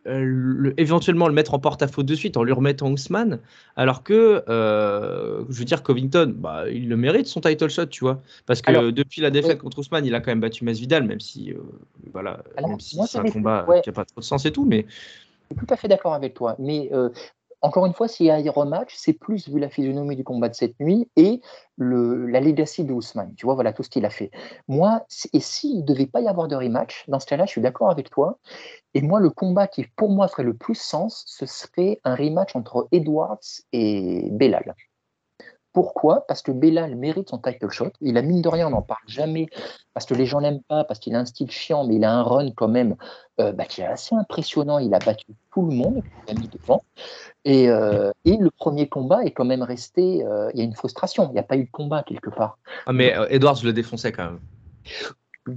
le- 0.05 0.73
éventuellement 0.77 1.27
le 1.27 1.33
mettre 1.33 1.53
en 1.53 1.59
porte-à-faux 1.59 2.03
de 2.03 2.15
suite 2.15 2.37
en 2.37 2.43
lui 2.43 2.51
remettant 2.51 2.91
Ousmane 2.91 3.39
alors 3.75 4.03
que, 4.03 4.43
euh, 4.49 5.43
je 5.49 5.59
veux 5.59 5.65
dire, 5.65 5.83
Covington, 5.83 6.33
bah, 6.35 6.69
il 6.69 6.89
le 6.89 6.97
mérite 6.97 7.27
son 7.27 7.41
title 7.41 7.69
shot, 7.69 7.85
tu 7.85 8.03
vois. 8.03 8.21
Parce 8.45 8.61
que 8.61 8.69
Alors, 8.69 8.91
depuis 8.91 9.21
la 9.21 9.29
défaite 9.29 9.59
contre 9.59 9.79
Ousmane, 9.79 10.05
il 10.05 10.13
a 10.15 10.19
quand 10.19 10.31
même 10.31 10.41
battu 10.41 10.65
Masvidal, 10.65 11.03
même 11.03 11.19
si, 11.19 11.51
euh, 11.51 11.57
voilà, 12.11 12.43
Alors, 12.57 12.71
même 12.71 12.79
si 12.79 12.97
c'est 13.07 13.17
un 13.17 13.23
combat 13.23 13.65
ouais. 13.67 13.81
qui 13.81 13.89
n'a 13.89 13.93
pas 13.93 14.05
trop 14.05 14.19
de 14.19 14.25
sens 14.25 14.45
et 14.45 14.51
tout, 14.51 14.65
mais 14.65 14.85
Je 14.89 15.55
suis 15.55 15.65
tout 15.65 15.73
à 15.73 15.77
fait 15.77 15.87
d'accord 15.87 16.13
avec 16.13 16.33
toi. 16.33 16.55
Mais 16.59 16.89
euh, 16.91 17.09
encore 17.63 17.85
une 17.85 17.93
fois, 17.93 18.09
s'il 18.09 18.25
y 18.25 18.29
a 18.29 18.35
un 18.35 18.51
rematch, 18.51 18.93
c'est 18.95 19.13
plus 19.13 19.47
vu 19.47 19.57
la 19.57 19.69
physionomie 19.69 20.17
du 20.17 20.23
combat 20.23 20.49
de 20.49 20.53
cette 20.53 20.77
nuit 20.81 21.09
et 21.15 21.41
la 21.77 22.41
legacy 22.41 22.83
de 22.83 22.91
Ousmane. 22.91 23.33
Tu 23.35 23.45
vois, 23.45 23.55
voilà 23.55 23.71
tout 23.71 23.83
ce 23.83 23.89
qu'il 23.89 24.05
a 24.05 24.09
fait. 24.09 24.31
Moi, 24.67 25.05
et 25.31 25.39
s'il 25.39 25.77
ne 25.77 25.81
devait 25.81 26.05
pas 26.05 26.19
y 26.19 26.27
avoir 26.27 26.49
de 26.49 26.55
rematch, 26.55 27.05
dans 27.07 27.19
ce 27.21 27.25
cas-là, 27.25 27.45
je 27.45 27.51
suis 27.51 27.61
d'accord 27.61 27.89
avec 27.89 28.09
toi. 28.09 28.37
Et 28.93 29.01
moi, 29.01 29.21
le 29.21 29.29
combat 29.29 29.67
qui, 29.67 29.85
pour 29.95 30.09
moi, 30.09 30.27
ferait 30.27 30.43
le 30.43 30.53
plus 30.53 30.75
sens, 30.75 31.23
ce 31.25 31.45
serait 31.45 32.01
un 32.03 32.15
rematch 32.15 32.55
entre 32.55 32.89
Edwards 32.91 33.39
et 33.71 34.29
Belal. 34.31 34.75
Pourquoi? 35.73 36.25
Parce 36.27 36.41
que 36.43 36.51
Belal 36.51 36.95
mérite 36.95 37.29
son 37.29 37.39
title 37.39 37.69
shot. 37.71 37.89
Il 37.99 38.15
a 38.17 38.21
mine 38.21 38.41
de 38.43 38.47
rien, 38.47 38.67
on 38.67 38.69
n'en 38.69 38.81
parle 38.83 39.01
jamais, 39.07 39.47
parce 39.95 40.05
que 40.05 40.13
les 40.13 40.25
gens 40.27 40.39
l'aiment 40.39 40.61
pas, 40.61 40.83
parce 40.83 40.99
qu'il 40.99 41.15
a 41.15 41.19
un 41.19 41.25
style 41.25 41.49
chiant, 41.49 41.83
mais 41.85 41.95
il 41.95 42.03
a 42.03 42.13
un 42.13 42.21
run 42.21 42.51
quand 42.51 42.67
même 42.67 42.95
euh, 43.39 43.51
bah, 43.51 43.65
qui 43.65 43.81
est 43.81 43.85
assez 43.85 44.13
impressionnant. 44.15 44.77
Il 44.77 44.93
a 44.93 44.99
battu 44.99 45.25
tout 45.51 45.63
le 45.65 45.75
monde, 45.75 46.03
il 46.27 46.37
a 46.37 46.39
mis 46.39 46.47
devant. 46.47 46.83
Et, 47.43 47.69
euh, 47.69 48.11
et 48.23 48.37
le 48.37 48.51
premier 48.51 48.87
combat 48.87 49.23
est 49.25 49.31
quand 49.31 49.45
même 49.45 49.63
resté. 49.63 50.23
euh, 50.23 50.51
il 50.53 50.59
y 50.59 50.61
a 50.61 50.65
une 50.65 50.75
frustration. 50.75 51.27
Il 51.29 51.33
n'y 51.33 51.39
a 51.39 51.43
pas 51.43 51.57
eu 51.57 51.65
de 51.65 51.71
combat 51.71 52.03
quelque 52.03 52.29
part. 52.29 52.59
Ah, 52.85 52.93
mais 52.93 53.13
Edwards 53.29 53.57
le 53.63 53.73
défonçait 53.73 54.11
quand 54.11 54.25
même. 54.25 54.39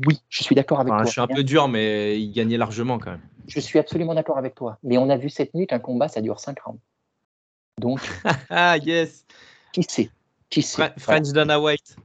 Oui, 0.07 0.21
je 0.31 0.43
suis 0.43 0.55
d'accord 0.55 0.81
avec 0.81 0.93
Enfin, 0.93 1.03
toi. 1.03 1.07
je 1.07 1.13
suis 1.13 1.21
un 1.21 1.27
peu 1.29 1.45
dur, 1.45 1.69
mais 1.69 2.19
il 2.21 2.33
gagnait 2.33 2.57
largement 2.57 2.99
quand 2.99 3.11
même. 3.13 3.21
Je 3.47 3.61
suis 3.61 3.79
absolument 3.79 4.15
d'accord 4.15 4.39
avec 4.39 4.55
toi. 4.55 4.79
Mais 4.83 4.99
on 4.99 5.09
a 5.11 5.17
vu 5.17 5.29
cette 5.31 5.55
nuit 5.55 5.67
qu'un 5.67 5.79
combat, 5.79 6.09
ça 6.09 6.21
dure 6.23 6.41
5 6.41 6.59
rounds. 6.61 6.81
Donc, 7.79 8.01
Ah, 8.51 8.79
yes 8.79 9.27
qui 9.77 9.83
sait? 9.89 10.11
Qui 10.49 10.63
sait? 10.63 10.83
Fra- 10.83 10.95
French 10.99 11.33
Dana 11.33 11.61
White. 11.61 11.97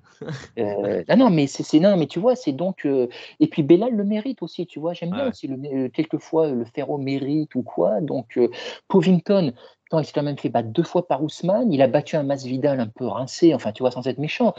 Euh, 0.60 1.04
non, 1.08 1.16
non, 1.16 1.30
mais 1.30 1.48
c'est, 1.48 1.80
non, 1.80 1.96
mais 1.96 2.08
tu 2.08 2.20
vois, 2.20 2.36
c'est 2.36 2.52
donc. 2.52 2.86
euh, 2.86 3.08
et 3.40 3.48
puis 3.48 3.64
Bellal 3.64 3.96
le 3.96 4.04
mérite 4.04 4.42
aussi, 4.42 4.68
tu 4.68 4.80
vois. 4.80 4.94
J'aime 4.94 5.12
bien 5.12 5.30
aussi 5.30 5.48
le, 5.48 5.56
euh, 5.56 5.90
quelquefois 5.90 6.50
le 6.50 6.66
au 6.88 6.98
mérite 6.98 7.56
ou 7.56 7.64
quoi. 7.64 8.02
Donc 8.02 8.38
euh, 8.38 8.50
Covington, 8.90 9.54
attends, 9.88 10.00
il 10.00 10.06
s'est 10.06 10.12
quand 10.14 10.24
même 10.24 10.38
fait 10.38 10.50
battre 10.50 10.70
deux 10.70 10.84
fois 10.84 11.08
par 11.08 11.24
Ousmane. 11.24 11.72
Il 11.72 11.82
a 11.82 11.88
battu 11.88 12.18
un 12.18 12.24
Masvidal 12.24 12.80
un 12.82 12.88
peu 12.88 13.08
rincé, 13.08 13.54
enfin, 13.54 13.72
tu 13.72 13.84
vois, 13.84 13.92
sans 13.92 14.06
être 14.08 14.18
méchant. 14.18 14.54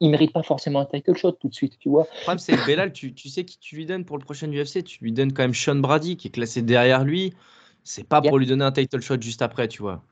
Il 0.00 0.10
mérite 0.10 0.32
pas 0.32 0.42
forcément 0.44 0.80
un 0.80 0.86
title 0.86 1.16
shot 1.16 1.32
tout 1.32 1.48
de 1.48 1.54
suite, 1.54 1.78
tu 1.78 1.88
vois. 1.88 2.04
Le 2.04 2.20
problème, 2.22 2.38
c'est 2.38 2.52
que 2.52 2.66
Belal, 2.66 2.92
tu, 2.92 3.12
tu 3.12 3.28
sais 3.28 3.44
qui 3.44 3.58
tu 3.58 3.76
lui 3.76 3.84
donnes 3.84 4.04
pour 4.04 4.16
le 4.16 4.24
prochain 4.24 4.50
UFC 4.50 4.82
Tu 4.82 5.02
lui 5.04 5.12
donnes 5.12 5.32
quand 5.32 5.42
même 5.42 5.54
Sean 5.54 5.74
Brady, 5.76 6.16
qui 6.16 6.28
est 6.28 6.30
classé 6.30 6.62
derrière 6.62 7.04
lui. 7.04 7.34
C'est 7.84 8.04
pas 8.04 8.22
pour 8.22 8.38
lui 8.38 8.46
donner 8.46 8.64
un 8.64 8.72
title 8.72 9.00
shot 9.00 9.20
juste 9.20 9.42
après, 9.42 9.68
tu 9.68 9.82
vois. 9.82 10.02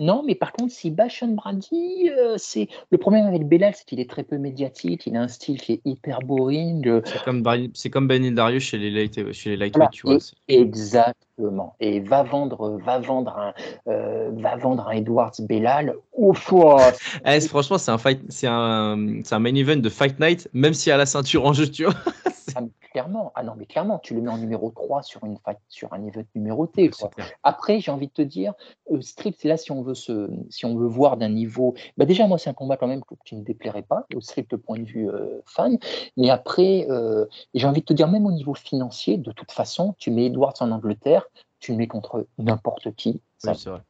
Non, 0.00 0.22
mais 0.26 0.34
par 0.34 0.52
contre, 0.52 0.72
si 0.72 0.90
bat 0.90 1.08
Sean 1.08 1.28
Brady, 1.28 2.10
euh, 2.10 2.34
c'est 2.38 2.68
le 2.90 2.98
problème 2.98 3.26
avec 3.26 3.46
Bellal, 3.46 3.74
c'est 3.74 3.84
qu'il 3.84 4.00
est 4.00 4.08
très 4.08 4.22
peu 4.22 4.38
médiatique. 4.38 5.06
Il 5.06 5.16
a 5.16 5.22
un 5.22 5.28
style 5.28 5.60
qui 5.60 5.74
est 5.74 5.80
hyper 5.84 6.20
boring. 6.20 6.86
euh, 6.88 7.00
C'est 7.04 7.22
comme, 7.24 7.42
c'est 7.74 7.90
comme 7.90 8.06
Ben 8.08 8.34
Darius 8.34 8.62
chez 8.62 8.78
les, 8.78 8.90
light, 8.90 9.32
chez 9.32 9.50
les 9.50 9.56
lightweight, 9.56 9.76
Voilà. 9.76 9.88
tu 9.90 10.06
vois. 10.06 10.16
Exactement. 10.48 11.74
Et 11.80 12.00
va 12.00 12.22
vendre, 12.22 12.78
va 12.84 12.98
vendre 12.98 13.36
un, 13.36 13.52
euh, 13.90 14.30
va 14.34 14.56
vendre 14.56 14.88
un 14.88 14.92
Edwards 14.92 15.32
Bellal. 15.40 15.94
Ouf, 16.14 16.52
oh, 16.52 16.78
Eh, 17.26 17.40
franchement, 17.40 17.78
c'est 17.78 17.90
un, 17.90 17.98
fight, 17.98 18.20
c'est, 18.28 18.48
un, 18.48 19.20
c'est 19.24 19.34
un 19.34 19.38
main 19.40 19.54
event 19.54 19.76
de 19.76 19.88
Fight 19.88 20.18
Night, 20.20 20.48
même 20.52 20.72
y 20.86 20.90
a 20.90 20.96
la 20.96 21.06
ceinture 21.06 21.44
en 21.44 21.52
jeu, 21.52 21.68
tu 21.68 21.84
vois. 21.84 21.94
clairement. 22.90 23.32
Ah 23.34 23.42
non, 23.42 23.54
mais 23.56 23.66
clairement, 23.66 23.98
tu 23.98 24.14
le 24.14 24.20
mets 24.20 24.28
en 24.30 24.38
numéro 24.38 24.70
3 24.70 25.02
sur 25.02 25.24
une 25.24 25.36
sur 25.68 25.92
un 25.92 26.04
event 26.04 26.24
numéroté. 26.34 26.90
quoi. 26.90 27.10
Après, 27.42 27.80
j'ai 27.80 27.90
envie 27.90 28.08
de 28.08 28.12
te 28.12 28.22
dire, 28.22 28.54
euh, 28.90 29.00
Strip, 29.00 29.34
c'est 29.38 29.48
là 29.48 29.56
si 29.56 29.72
on 29.72 29.82
veut 29.82 29.94
se, 29.94 30.30
si 30.50 30.66
on 30.66 30.76
veut 30.76 30.86
voir 30.86 31.16
d'un 31.16 31.28
niveau. 31.28 31.74
Bah 31.96 32.04
déjà, 32.04 32.26
moi, 32.26 32.38
c'est 32.38 32.50
un 32.50 32.54
combat 32.54 32.76
quand 32.76 32.86
même 32.86 33.02
que- 33.04 33.14
qui 33.24 33.34
ne 33.34 33.40
me 33.40 33.44
déplairait 33.44 33.82
pas, 33.82 34.06
au 34.14 34.20
strict 34.20 34.56
point 34.56 34.78
de 34.78 34.84
vue 34.84 35.08
euh, 35.08 35.40
fan. 35.46 35.78
Mais 36.16 36.30
après, 36.30 36.86
euh, 36.90 37.26
j'ai 37.54 37.66
envie 37.66 37.80
de 37.80 37.86
te 37.86 37.92
dire, 37.92 38.08
même 38.08 38.26
au 38.26 38.32
niveau 38.32 38.54
financier, 38.54 39.16
de 39.16 39.32
toute 39.32 39.52
façon, 39.52 39.94
tu 39.98 40.10
mets 40.10 40.26
Edwards 40.26 40.54
en 40.60 40.70
Angleterre, 40.70 41.26
tu 41.58 41.72
le 41.72 41.78
mets 41.78 41.88
contre 41.88 42.26
n'importe 42.38 42.94
qui. 42.94 43.20
Ça 43.38 43.52
Oui, 43.52 43.58
c'est 43.58 43.70
vrai. 43.70 43.80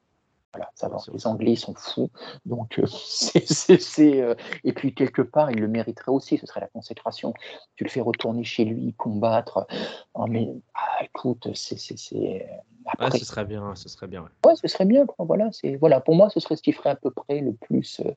Voilà, 0.53 0.71
ça 0.75 0.89
va. 0.89 0.97
Les 1.13 1.27
Anglais, 1.27 1.55
sont 1.57 1.75
fous. 1.75 2.11
Donc, 2.45 2.79
euh, 2.79 2.87
c'est, 2.87 4.21
euh, 4.21 4.35
et 4.65 4.73
puis, 4.73 4.95
quelque 4.95 5.23
part, 5.23 5.51
il 5.51 5.61
le 5.61 5.69
mériterait 5.69 6.11
aussi. 6.13 6.39
Ce 6.39 6.47
serait 6.47 6.61
la 6.61 6.67
consécration. 6.69 7.33
Tu 7.77 7.85
le 7.85 7.91
fais 7.91 8.01
retourner 8.01 8.43
chez 8.45 8.65
lui, 8.65 8.93
combattre. 8.95 9.67
Oh, 10.15 10.27
mais, 10.27 10.49
ah, 10.75 11.05
écoute, 11.05 11.49
c'est. 11.55 11.77
Ouais, 12.13 12.93
Après, 12.99 13.19
ce 13.19 13.25
serait 13.27 13.45
bien, 13.45 13.75
ce 13.77 13.89
serait 13.89 14.07
bien. 14.09 14.23
ouais. 14.23 14.29
ouais, 14.47 14.57
ce 14.57 14.67
serait 14.67 14.87
bien. 14.87 15.07
Quoi. 15.07 15.25
Voilà, 15.27 15.51
c'est, 15.53 15.77
voilà, 15.77 16.01
pour 16.01 16.15
moi, 16.17 16.31
ce 16.31 16.41
serait 16.41 16.57
ce 16.57 16.63
qui 16.63 16.73
ferait 16.73 16.91
à 16.91 16.97
peu 16.97 17.11
près 17.11 17.41
le 17.41 17.53
plus. 17.53 18.01
euh, 18.01 18.11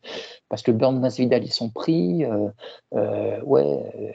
parce 0.50 0.62
que 0.64 0.72
Burn 0.72 1.00
Masvidal, 1.00 1.44
ils 1.44 1.52
sont 1.52 1.70
pris. 1.70 2.24
euh, 2.26 2.50
euh, 2.96 3.42
ouais, 3.44 3.64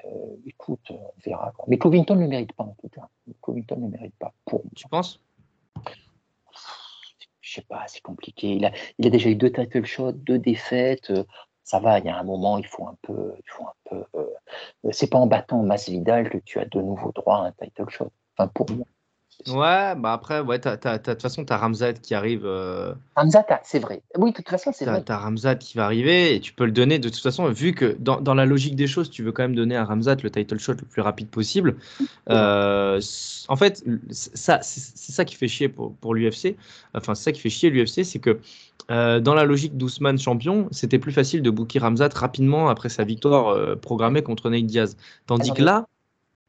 euh, 0.06 0.36
écoute, 0.46 0.80
on 0.90 1.12
verra. 1.24 1.52
quoi. 1.56 1.66
Mais 1.68 1.78
Covington 1.78 2.16
ne 2.16 2.22
le 2.22 2.28
mérite 2.28 2.52
pas, 2.54 2.64
en 2.64 2.74
tout 2.80 2.88
cas. 2.88 3.08
Covington 3.42 3.76
ne 3.76 3.82
le 3.82 3.88
mérite 3.90 4.14
pas. 4.18 4.32
Pour 4.46 4.60
moi. 4.64 4.70
Tu 4.74 4.88
penses? 4.88 5.20
Je 7.48 7.54
sais 7.56 7.62
pas, 7.62 7.84
c'est 7.88 8.02
compliqué. 8.02 8.48
Il 8.54 8.64
a, 8.64 8.68
a 8.70 9.10
déjà 9.10 9.28
eu 9.30 9.36
deux 9.36 9.50
title 9.52 9.84
shots, 9.84 10.12
deux 10.12 10.38
défaites. 10.38 11.10
euh, 11.10 11.24
ça 11.64 11.80
va, 11.80 11.98
il 11.98 12.06
y 12.06 12.08
a 12.08 12.16
un 12.18 12.22
moment, 12.24 12.58
il 12.58 12.66
faut 12.66 12.86
un 12.86 12.96
peu. 13.02 13.34
Il 13.38 13.50
faut 13.50 13.66
un 13.66 13.74
peu 13.90 14.04
euh, 14.14 14.26
c'est 14.92 15.10
pas 15.10 15.18
en 15.18 15.26
battant 15.26 15.62
Masvidal 15.62 16.30
que 16.30 16.38
tu 16.38 16.58
as 16.58 16.64
de 16.66 16.80
nouveau 16.80 17.12
droit 17.12 17.38
à 17.38 17.48
un 17.48 17.52
title 17.52 17.88
shot. 17.90 18.10
Enfin, 18.36 18.48
pour 18.48 18.70
moi. 18.70 18.86
Ouais, 19.46 19.94
bah 19.96 20.12
après, 20.12 20.40
ouais, 20.40 20.58
de 20.58 20.96
toute 20.96 21.22
façon, 21.22 21.44
tu 21.44 21.52
as 21.52 21.56
Ramzat 21.56 21.94
qui 21.94 22.14
arrive. 22.14 22.44
euh, 22.44 22.92
Ramzat, 23.16 23.46
ah, 23.48 23.60
c'est 23.64 23.78
vrai. 23.78 24.02
Oui, 24.16 24.32
de 24.32 24.36
toute 24.36 24.48
façon, 24.48 24.72
c'est 24.74 24.84
vrai. 24.84 25.02
t'as 25.04 25.16
Ramzat 25.16 25.54
qui 25.56 25.76
va 25.78 25.84
arriver 25.84 26.34
et 26.34 26.40
tu 26.40 26.52
peux 26.52 26.64
le 26.66 26.72
donner 26.72 26.98
de 26.98 27.08
toute 27.08 27.22
façon, 27.22 27.48
vu 27.48 27.72
que 27.72 27.96
dans, 27.98 28.20
dans 28.20 28.34
la 28.34 28.46
logique 28.46 28.74
des 28.76 28.86
choses, 28.86 29.10
tu 29.10 29.22
veux 29.22 29.32
quand 29.32 29.42
même 29.42 29.54
donner 29.54 29.76
à 29.76 29.84
Ramzat 29.84 30.16
le 30.22 30.30
title 30.30 30.58
shot 30.58 30.72
le 30.72 30.86
plus 30.86 31.02
rapide 31.02 31.28
possible. 31.28 31.76
Euh, 32.30 33.00
en 33.48 33.56
fait, 33.56 33.84
ça, 34.10 34.58
c'est 34.60 35.12
ça 35.12 35.24
qui 35.24 35.36
fait 35.36 35.48
chier 35.48 35.68
pour, 35.68 35.94
pour 35.94 36.14
l'UFC. 36.14 36.56
Enfin, 36.94 37.14
c'est 37.14 37.24
ça 37.24 37.32
qui 37.32 37.40
fait 37.40 37.50
chier 37.50 37.70
l'UFC, 37.70 38.04
c'est 38.04 38.18
que 38.18 38.40
euh, 38.90 39.20
dans 39.20 39.34
la 39.34 39.44
logique 39.44 39.76
d'Ousmane 39.76 40.18
champion, 40.18 40.68
c'était 40.72 40.98
plus 40.98 41.12
facile 41.12 41.42
de 41.42 41.50
booker 41.50 41.78
Ramzat 41.78 42.08
rapidement 42.14 42.68
après 42.68 42.88
sa 42.88 43.04
victoire 43.04 43.48
euh, 43.48 43.76
programmée 43.76 44.22
contre 44.22 44.50
Nate 44.50 44.66
Diaz. 44.66 44.96
Tandis 45.26 45.50
Ah 45.52 45.54
que 45.54 45.62
là, 45.62 45.86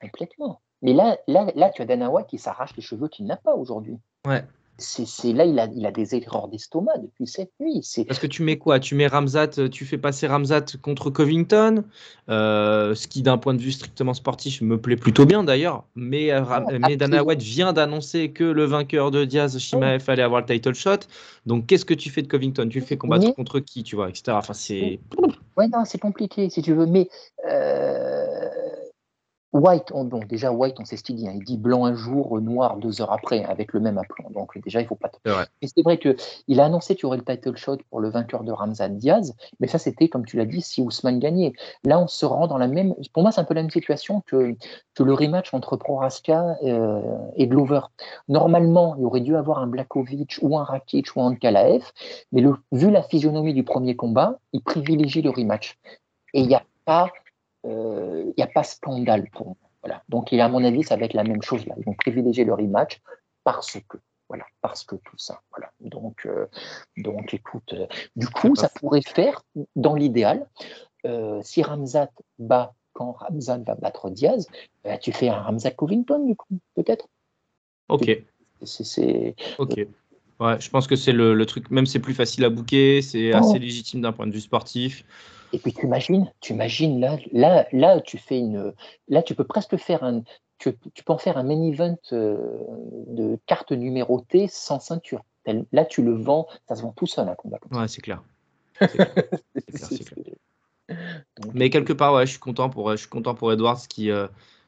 Complètement. 0.02 0.62
Mais 0.82 0.94
là, 0.94 1.18
là, 1.28 1.48
là, 1.56 1.70
tu 1.70 1.82
as 1.82 1.86
Dana 1.86 2.10
White 2.10 2.28
qui 2.28 2.38
s'arrache 2.38 2.76
les 2.76 2.82
cheveux 2.82 3.08
qu'il 3.08 3.26
n'a 3.26 3.36
pas 3.38 3.54
aujourd'hui. 3.54 3.98
ouais, 4.28 4.44
C'est 4.78 5.34
là, 5.34 5.44
il 5.44 5.60
a, 5.60 5.66
il 5.76 5.86
a 5.86 5.92
des 5.92 6.16
erreurs 6.16 6.48
d'estomac 6.48 6.98
depuis 7.00 7.28
cette 7.28 7.52
nuit. 7.60 7.82
Parce 8.08 8.20
que 8.20 8.28
tu 8.28 8.44
mets 8.44 8.58
quoi? 8.58 8.80
Tu 8.80 8.96
mets 8.96 9.08
Ramzat, 9.08 9.50
euh, 9.58 9.68
tu 9.68 9.84
fais 9.84 9.98
passer 9.98 10.26
Ramzat 10.26 10.78
contre 10.82 11.10
Covington, 11.10 11.84
euh, 12.30 12.96
ce 12.96 13.08
qui 13.10 13.22
d'un 13.24 13.38
point 13.38 13.54
de 13.54 13.62
vue 13.62 13.74
strictement 13.74 14.14
sportif 14.14 14.62
me 14.62 14.80
plaît 14.80 14.96
plutôt 14.96 15.26
bien 15.26 15.44
d'ailleurs. 15.44 15.84
Mais, 15.96 16.32
euh, 16.32 16.42
mais 16.88 16.96
Dana. 16.96 17.26
White 17.26 17.42
vient 17.42 17.74
d'annoncer 17.74 18.32
que 18.32 18.46
le 18.46 18.64
vainqueur 18.64 19.12
de 19.12 19.26
Diaz 19.26 19.58
Shimaev 19.60 20.06
allait 20.10 20.24
avoir 20.24 20.40
le 20.40 20.48
title 20.48 20.74
shot. 20.76 21.00
Donc 21.46 21.66
qu'est-ce 21.68 21.84
que 21.84 21.94
tu 21.94 22.10
fais 22.10 22.22
de 22.22 22.30
Covington? 22.30 22.70
Tu 22.70 22.80
le 22.80 22.86
fais 22.86 22.96
combattre 22.96 23.26
Mais- 23.26 23.34
contre 23.34 23.60
qui 23.60 23.84
Tu 23.84 23.98
vois, 23.98 24.08
etc. 24.08 24.32
Enfin 24.38 24.54
c'est 24.54 25.02
Ouais, 25.58 25.68
non, 25.68 25.84
c'est 25.84 25.98
compliqué, 26.00 26.50
si 26.50 26.62
tu 26.62 26.74
veux. 26.74 26.86
Mais 26.86 27.10
euh, 27.52 28.50
White, 29.52 29.92
on- 29.94 30.04
bon, 30.04 30.20
déjà, 30.30 30.52
White, 30.52 30.76
on 30.80 30.86
sait 30.86 30.96
ce 30.96 31.04
qu'il 31.04 31.16
dit. 31.16 31.28
hein. 31.28 31.34
Il 31.36 31.44
dit 31.44 31.58
blanc 31.58 31.86
un 31.86 31.96
jour, 31.96 32.40
noir 32.40 32.78
deux 32.78 33.02
heures 33.02 33.12
après, 33.12 33.44
avec 33.46 33.74
le 33.74 33.80
même 33.80 33.98
aplomb. 33.98 34.30
Donc, 34.30 34.56
déjà, 34.64 34.80
il 34.80 34.86
faut 34.88 34.96
pas. 34.96 35.10
Mais 35.62 35.68
c'est 35.68 35.82
vrai 35.82 35.98
qu'il 35.98 36.60
a 36.60 36.66
annoncé 36.66 36.96
qu'il 36.96 37.04
y 37.04 37.06
aurait 37.08 37.18
le 37.18 37.26
title 37.26 37.58
shot 37.58 37.78
pour 37.90 38.00
le 38.00 38.10
vainqueur 38.10 38.44
de 38.44 38.52
Ramzan 38.52 38.90
Diaz. 38.90 39.36
Mais 39.60 39.68
ça, 39.68 39.80
c'était, 39.80 40.08
comme 40.08 40.26
tu 40.26 40.38
l'as 40.38 40.46
dit, 40.46 40.62
si 40.62 40.82
Ousmane 40.82 41.20
gagnait. 41.20 41.54
Là, 41.84 42.00
on 42.00 42.08
se 42.08 42.26
rend 42.26 42.46
dans 42.46 42.60
la 42.60 42.68
même. 42.68 42.94
Pour 43.12 43.24
moi, 43.24 43.32
c'est 43.32 43.42
un 43.42 43.44
peu 43.44 43.56
la 43.56 43.62
même 43.64 43.72
situation 43.72 44.22
que, 44.28 44.56
que 44.94 45.04
le 45.04 45.14
rematch 45.14 45.52
entre 45.54 45.78
Proraska 45.78 46.58
euh, 46.64 47.02
et 47.36 47.48
Glover. 47.48 47.82
Normalement, 48.28 48.96
il 49.00 49.06
aurait 49.06 49.22
dû 49.22 49.36
avoir 49.36 49.58
un 49.60 49.68
Blakovic 49.68 50.38
ou 50.44 50.58
un 50.58 50.64
Rakic 50.64 51.08
ou 51.16 51.22
un 51.22 51.34
Kalaev. 51.34 51.84
Mais 52.32 52.42
le, 52.42 52.54
vu 52.72 52.92
la 52.92 53.02
physionomie 53.02 53.56
du 53.56 53.64
premier 53.64 53.96
combat, 53.96 54.38
il 54.54 54.62
privilégie 54.62 55.24
le 55.24 55.32
rematch. 55.32 55.80
Et 56.36 56.42
il 56.42 56.48
n'y 56.48 56.56
a 56.56 56.64
pas, 56.86 57.10
il 57.66 58.34
y 58.38 58.42
a 58.42 58.48
pas 58.48 58.64
scandale 58.64 59.30
pour 59.32 59.48
moi. 59.48 59.56
Voilà. 59.82 60.04
Donc, 60.10 60.34
à 60.34 60.50
mon 60.50 60.64
avis, 60.64 60.84
ça 60.84 60.98
va 60.98 61.06
être 61.06 61.14
la 61.14 61.24
même 61.24 61.42
chose 61.42 61.66
là. 61.66 61.76
Ils 61.78 61.86
vont 61.86 61.94
privilégier 61.94 62.44
le 62.44 62.54
rematch 62.54 63.02
parce 63.44 63.78
que, 63.88 63.98
voilà, 64.28 64.46
parce 64.62 64.84
que 64.84 64.96
tout 64.96 65.18
ça. 65.18 65.42
Voilà. 65.52 65.72
Donc, 65.80 66.26
euh, 66.26 66.48
donc, 66.98 67.34
écoute, 67.34 67.74
euh, 67.74 67.88
du 68.16 68.28
coup, 68.28 68.56
ça 68.56 68.70
pourrait 68.70 69.02
faire, 69.02 69.42
dans 69.76 69.96
l'idéal, 69.96 70.48
euh, 71.06 71.40
si 71.44 71.64
Ramzat 71.64 72.10
bat 72.38 72.74
quand 72.92 73.14
Ramzat 73.14 73.60
va 73.60 73.76
battre 73.76 74.10
Diaz, 74.10 74.48
euh, 74.86 74.98
tu 74.98 75.14
fais 75.14 75.30
un 75.30 75.42
Ramzat 75.42 75.72
Covington, 75.72 76.26
du 76.26 76.36
coup, 76.36 76.60
peut-être? 76.76 77.08
ok, 77.88 78.22
C'est, 78.64 78.84
c'est- 78.84 79.36
ok. 79.58 79.88
Ouais, 80.42 80.60
je 80.60 80.70
pense 80.70 80.88
que 80.88 80.96
c'est 80.96 81.12
le, 81.12 81.34
le 81.34 81.46
truc. 81.46 81.70
Même 81.72 81.86
c'est 81.86 82.00
plus 82.00 82.14
facile 82.14 82.44
à 82.46 82.50
booker, 82.50 83.02
c'est 83.02 83.34
Oh. 83.34 83.38
assez 83.38 83.60
légitime 83.60 84.02
d'un 84.02 84.12
point 84.12 84.28
de 84.28 84.32
vue 84.34 84.42
sportif. 84.42 85.06
Et 85.54 85.60
puis 85.60 85.74
tu 85.74 85.86
imagines, 85.86 86.32
tu 86.42 86.54
imagines 86.54 87.00
là, 87.00 87.18
là, 87.32 87.68
là, 87.72 88.02
tu 88.02 88.18
fais 88.18 88.40
une, 88.40 88.74
là, 89.08 89.24
tu 89.24 89.36
peux 89.36 89.44
presque 89.44 89.78
faire 89.78 90.04
un, 90.04 90.24
tu, 90.60 90.76
tu 90.94 91.04
peux 91.04 91.14
en 91.14 91.18
faire 91.18 91.38
un 91.38 91.44
main 91.44 91.62
event 91.62 91.98
euh, 92.12 92.38
de 93.08 93.40
carte 93.46 93.72
numérotée 93.72 94.48
sans 94.48 94.80
ceinture. 94.80 95.24
Là, 95.72 95.86
tu 95.86 96.04
le 96.04 96.14
vends, 96.14 96.48
ça 96.68 96.76
se 96.76 96.84
vend 96.84 96.92
tout 96.92 97.08
seul 97.08 97.28
un 97.28 97.34
combat. 97.34 97.58
comme. 97.58 97.80
Ouais, 97.80 97.88
c'est 97.88 98.02
clair. 98.02 98.22
Donc, 101.40 101.54
Mais 101.54 101.70
quelque 101.70 101.94
part, 101.94 102.14
ouais, 102.14 102.26
je 102.26 102.32
suis 102.32 102.40
content 102.40 102.70
pour, 102.70 102.92
je 102.92 102.98
suis 102.98 103.10
content 103.10 103.34
pour 103.36 103.52
Edwards 103.52 103.88
qui, 103.88 104.12
euh, 104.12 104.28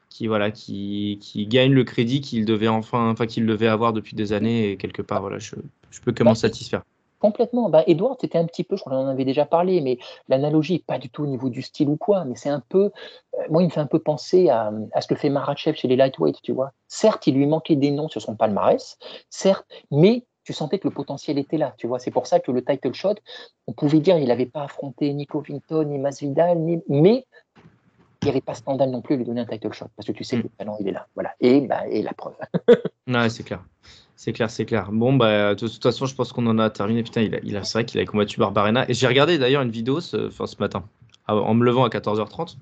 qui, 0.09 0.27
voilà, 0.27 0.51
qui, 0.51 1.19
qui 1.21 1.45
gagne 1.47 1.73
le 1.73 1.83
crédit 1.83 2.21
qu'il 2.21 2.45
devait 2.45 2.67
enfin, 2.67 3.11
enfin 3.11 3.27
qu'il 3.27 3.45
devait 3.45 3.67
avoir 3.67 3.93
depuis 3.93 4.15
des 4.15 4.33
années 4.33 4.71
et 4.71 4.77
quelque 4.77 5.01
part, 5.01 5.21
voilà, 5.21 5.39
je, 5.39 5.55
je 5.89 6.01
peux 6.01 6.11
que 6.11 6.23
m'en 6.23 6.31
Bah, 6.31 6.35
satisfaire. 6.35 6.83
Complètement. 7.21 7.69
Bah, 7.69 7.83
Edward, 7.85 8.17
c'était 8.19 8.39
un 8.39 8.45
petit 8.45 8.63
peu, 8.63 8.75
je 8.75 8.81
crois 8.81 8.93
qu'on 8.93 9.05
en 9.05 9.07
avait 9.07 9.25
déjà 9.25 9.45
parlé, 9.45 9.79
mais 9.79 9.99
l'analogie, 10.27 10.79
pas 10.79 10.97
du 10.97 11.09
tout 11.11 11.23
au 11.23 11.27
niveau 11.27 11.49
du 11.49 11.61
style 11.61 11.87
ou 11.87 11.95
quoi, 11.95 12.25
mais 12.25 12.35
c'est 12.35 12.49
un 12.49 12.63
peu, 12.67 12.91
euh, 13.35 13.43
moi, 13.51 13.61
il 13.61 13.67
me 13.67 13.71
fait 13.71 13.79
un 13.79 13.85
peu 13.85 13.99
penser 13.99 14.49
à, 14.49 14.73
à 14.91 15.01
ce 15.01 15.07
que 15.07 15.13
fait 15.13 15.29
Marachev 15.29 15.75
chez 15.75 15.87
les 15.87 15.95
lightweights, 15.95 16.41
tu 16.41 16.51
vois. 16.51 16.71
Certes, 16.87 17.27
il 17.27 17.35
lui 17.35 17.45
manquait 17.45 17.75
des 17.75 17.91
noms 17.91 18.09
sur 18.09 18.23
son 18.23 18.35
palmarès, 18.35 18.97
certes, 19.29 19.67
mais 19.91 20.25
tu 20.43 20.53
sentais 20.53 20.79
que 20.79 20.87
le 20.87 20.93
potentiel 20.93 21.37
était 21.37 21.57
là, 21.57 21.75
tu 21.77 21.85
vois. 21.85 21.99
C'est 21.99 22.09
pour 22.09 22.25
ça 22.25 22.39
que 22.39 22.51
le 22.51 22.65
title 22.65 22.95
shot, 22.95 23.15
on 23.67 23.73
pouvait 23.73 23.99
dire 23.99 24.17
il 24.17 24.27
n'avait 24.27 24.47
pas 24.47 24.63
affronté 24.63 25.13
ni 25.13 25.27
Covington, 25.27 25.83
ni 25.83 25.99
Masvidal, 25.99 26.57
ni... 26.57 26.81
mais 26.89 27.27
il 28.23 28.25
n'y 28.25 28.29
avait 28.31 28.41
pas 28.41 28.55
scandale 28.55 28.89
non 28.89 29.01
plus 29.01 29.13
à 29.13 29.17
lui 29.19 29.25
donner 29.25 29.41
un 29.41 29.45
title 29.45 29.73
shot, 29.73 29.85
parce 29.95 30.07
que 30.07 30.11
tu 30.11 30.23
sais 30.23 30.37
que 30.37 30.43
le 30.43 30.49
talent, 30.49 30.77
il 30.79 30.87
est 30.87 30.91
là. 30.91 31.05
Voilà. 31.13 31.35
Et, 31.39 31.61
bah, 31.61 31.87
et 31.87 32.01
la 32.01 32.13
preuve. 32.13 32.33
Ouais, 33.07 33.29
c'est 33.29 33.43
clair. 33.43 33.63
C'est 34.23 34.33
clair, 34.33 34.51
c'est 34.51 34.65
clair. 34.65 34.91
Bon, 34.91 35.13
bah, 35.13 35.55
de 35.55 35.67
toute 35.67 35.81
façon, 35.81 36.05
je 36.05 36.13
pense 36.13 36.31
qu'on 36.31 36.45
en 36.45 36.59
a 36.59 36.69
terminé. 36.69 37.01
Putain, 37.01 37.21
il 37.21 37.33
a, 37.33 37.39
il 37.41 37.59
c'est 37.65 37.73
vrai 37.73 37.85
qu'il 37.85 37.99
a 37.99 38.05
combattu 38.05 38.39
Barbarena. 38.39 38.87
Et 38.87 38.93
j'ai 38.93 39.07
regardé 39.07 39.39
d'ailleurs 39.39 39.63
une 39.63 39.71
vidéo 39.71 39.99
ce, 39.99 40.29
matin, 40.59 40.83
en 41.27 41.55
me 41.55 41.65
levant 41.65 41.85
à 41.85 41.89
14h30. 41.89 42.57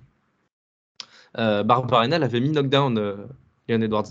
Euh, 1.37 1.63
Barbarena 1.63 2.15
elle 2.15 2.23
avait 2.23 2.39
mis 2.39 2.51
knockdown 2.51 2.97
euh, 2.97 3.17
Leon 3.67 3.81
Edwards. 3.81 4.05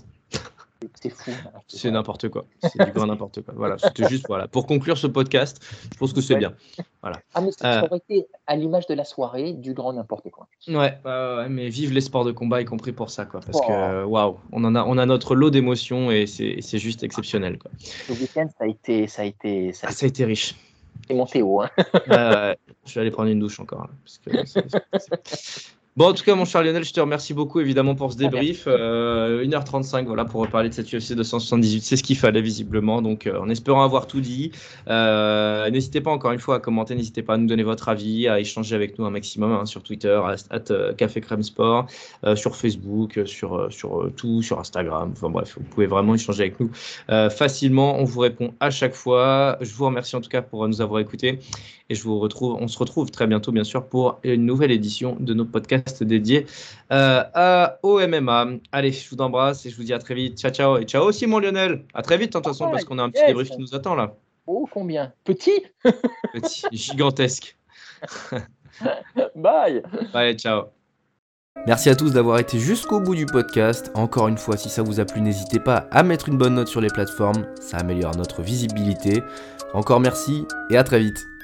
C'est 1.01 1.11
fou. 1.11 1.31
hein. 1.31 1.59
C'est 1.67 1.91
n'importe 1.91 2.29
quoi. 2.29 2.45
C'est 2.63 2.85
du 2.85 2.93
grand 2.93 3.07
n'importe 3.09 3.43
quoi. 3.43 3.55
Voilà, 3.57 3.79
c'était 3.79 4.09
juste 4.09 4.27
voilà. 4.29 4.47
Pour 4.49 4.67
conclure 4.67 4.97
ce 4.97 5.07
podcast, 5.09 5.61
je 5.93 5.99
pense 5.99 6.13
que 6.13 6.21
c'est 6.21 6.35
Ouais. 6.35 6.39
bien. 6.41 6.55
Ah, 7.03 7.41
mais 7.41 7.51
ça 7.53 7.81
Euh. 7.83 7.87
aurait 7.87 7.97
été 7.99 8.27
à 8.47 8.55
l'image 8.57 8.87
de 8.87 8.95
la 8.95 9.05
soirée, 9.05 9.53
du 9.55 9.73
grand 9.75 9.93
n'importe 9.93 10.31
quoi. 10.31 10.47
Ouais, 10.69 10.99
mais 11.49 11.69
vive 11.69 11.93
les 11.93 12.01
sports 12.01 12.25
de 12.25 12.33
combat, 12.33 12.61
y 12.61 12.65
compris 12.65 12.93
pour 12.93 13.11
ça, 13.11 13.25
quoi. 13.25 13.41
Parce 13.41 13.59
Oh. 13.63 13.67
que 13.67 14.05
waouh, 14.05 14.39
on 14.53 14.63
en 14.65 14.75
a, 14.75 14.85
on 14.85 14.99
a 14.99 15.07
notre 15.07 15.35
lot 15.35 15.51
d'émotions 15.51 16.11
et 16.11 16.27
c'est 16.27 16.59
c'est 16.61 16.79
juste 16.79 17.03
exceptionnel, 17.03 17.59
quoi. 17.59 17.71
Le 18.09 18.15
week-end, 18.15 18.49
ça 18.57 18.65
a 18.65 18.69
été, 18.69 19.07
ça 19.09 19.23
a 19.23 19.25
été, 19.25 19.73
ça 19.73 19.87
a 19.89 19.91
Ah, 19.91 19.93
ça 19.93 20.07
a 20.07 20.09
été 20.09 20.25
riche. 20.25 20.55
été 21.05 21.15
monté 21.15 21.43
haut. 21.43 21.63
Hein. 21.63 21.71
Je 22.87 22.95
vais 22.95 23.01
aller 23.01 23.11
prendre 23.11 23.31
une 23.31 23.41
douche 23.41 23.59
encore. 23.61 23.83
là, 23.83 23.91
parce 24.05 24.19
que 24.19 24.47
c'est- 24.47 24.69
c'est- 25.25 25.78
Bon, 25.99 26.11
en 26.11 26.13
tout 26.13 26.23
cas, 26.23 26.37
mon 26.37 26.45
cher 26.45 26.63
Lionel, 26.63 26.85
je 26.85 26.93
te 26.93 27.01
remercie 27.01 27.35
beaucoup 27.35 27.59
évidemment 27.59 27.97
pour 27.97 28.13
ce 28.13 28.17
débrief. 28.17 28.69
Euh, 28.69 29.45
1h35 29.45 30.05
voilà, 30.05 30.25
pour 30.25 30.41
reparler 30.41 30.69
de 30.69 30.75
cette 30.75 30.87
UFC 30.87 31.15
278. 31.15 31.81
C'est 31.81 31.97
ce 31.97 32.05
qu'il 32.05 32.17
fallait 32.17 32.41
visiblement. 32.41 33.03
Donc, 33.03 33.27
euh, 33.27 33.41
en 33.41 33.49
espérant 33.49 33.83
avoir 33.83 34.07
tout 34.07 34.21
dit, 34.21 34.53
euh, 34.87 35.69
n'hésitez 35.71 36.01
pas 36.01 36.13
encore 36.13 36.31
une 36.31 36.39
fois 36.39 36.55
à 36.55 36.59
commenter, 36.61 36.95
n'hésitez 36.95 37.23
pas 37.25 37.35
à 37.35 37.37
nous 37.37 37.49
donner 37.49 37.65
votre 37.65 37.89
avis, 37.89 38.29
à 38.29 38.39
échanger 38.39 38.77
avec 38.77 38.97
nous 38.97 39.07
un 39.07 39.11
maximum 39.11 39.51
hein, 39.51 39.67
sur 39.67 39.83
Twitter, 39.83 40.21
à, 40.25 40.37
euh, 40.71 40.93
Café 40.93 41.21
Crème 41.21 41.43
Sport, 41.43 41.87
euh, 42.23 42.37
sur 42.37 42.55
Facebook, 42.55 43.19
euh, 43.19 43.27
sur, 43.27 43.57
euh, 43.57 43.71
sur 43.71 44.01
euh, 44.01 44.13
tout, 44.17 44.41
sur 44.41 44.61
Instagram. 44.61 45.11
Enfin 45.11 45.31
bref, 45.31 45.57
vous 45.59 45.65
pouvez 45.65 45.89
vraiment 45.89 46.15
échanger 46.15 46.43
avec 46.43 46.61
nous 46.61 46.71
euh, 47.11 47.29
facilement. 47.29 47.99
On 47.99 48.05
vous 48.05 48.21
répond 48.21 48.55
à 48.61 48.71
chaque 48.71 48.95
fois. 48.95 49.59
Je 49.61 49.75
vous 49.75 49.87
remercie 49.87 50.15
en 50.15 50.21
tout 50.21 50.31
cas 50.31 50.43
pour 50.43 50.69
nous 50.69 50.81
avoir 50.81 51.01
écoutés. 51.01 51.41
Et 51.91 51.95
je 51.95 52.03
vous 52.03 52.19
retrouve, 52.19 52.57
on 52.61 52.69
se 52.69 52.79
retrouve 52.79 53.11
très 53.11 53.27
bientôt, 53.27 53.51
bien 53.51 53.65
sûr, 53.65 53.87
pour 53.87 54.19
une 54.23 54.45
nouvelle 54.45 54.71
édition 54.71 55.17
de 55.21 55.33
nos 55.33 55.47
podcasts 55.47 55.88
dédiés 56.03 56.47
euh, 56.93 57.23
à, 57.35 57.79
au 57.83 57.99
MMA. 58.07 58.47
Allez, 58.73 58.93
je 58.93 59.09
vous 59.11 59.17
embrasse 59.21 59.65
et 59.67 59.71
je 59.71 59.77
vous 59.77 59.85
dis 59.85 59.93
à 59.93 59.99
très 59.99 60.15
vite. 60.15 60.39
Ciao, 60.39 60.51
ciao. 60.53 60.79
Et 60.79 60.85
ciao 60.85 61.05
aussi, 61.05 61.27
mon 61.27 61.39
Lionel. 61.39 61.85
À 61.95 62.03
très 62.03 62.17
vite, 62.17 62.35
hein, 62.37 62.41
de 62.41 62.45
toute 62.45 62.53
façon, 62.55 62.71
parce 62.71 62.85
qu'on 62.85 62.99
a 62.99 63.03
un 63.03 63.11
petit 63.11 63.21
Yes. 63.21 63.29
débrief 63.29 63.51
qui 63.51 63.59
nous 63.59 63.75
attend 63.75 63.95
là. 63.95 64.15
Oh, 64.47 64.67
combien? 64.71 65.13
Petit? 65.25 65.63
Petit, 66.33 66.65
gigantesque. 66.73 67.57
Bye 69.37 69.83
Allez, 70.15 70.35
ciao. 70.35 70.65
Merci 71.67 71.91
à 71.91 71.97
tous 71.97 72.13
d'avoir 72.13 72.39
été 72.39 72.59
jusqu'au 72.59 73.01
bout 73.01 73.17
du 73.17 73.27
podcast. 73.27 73.91
Encore 73.95 74.29
une 74.29 74.39
fois, 74.39 74.57
si 74.57 74.69
ça 74.69 74.83
vous 74.83 75.01
a 75.01 75.05
plu, 75.05 75.21
n'hésitez 75.21 75.59
pas 75.59 75.89
à 75.91 76.03
mettre 76.03 76.29
une 76.29 76.39
bonne 76.39 76.55
note 76.55 76.69
sur 76.69 76.81
les 76.81 76.89
plateformes. 76.89 77.47
Ça 77.61 77.79
améliore 77.79 78.17
notre 78.17 78.43
visibilité. 78.43 79.23
Encore 79.75 80.01
merci 80.01 80.45
et 80.71 80.77
à 80.77 80.85
très 80.85 81.01
vite. 81.01 81.38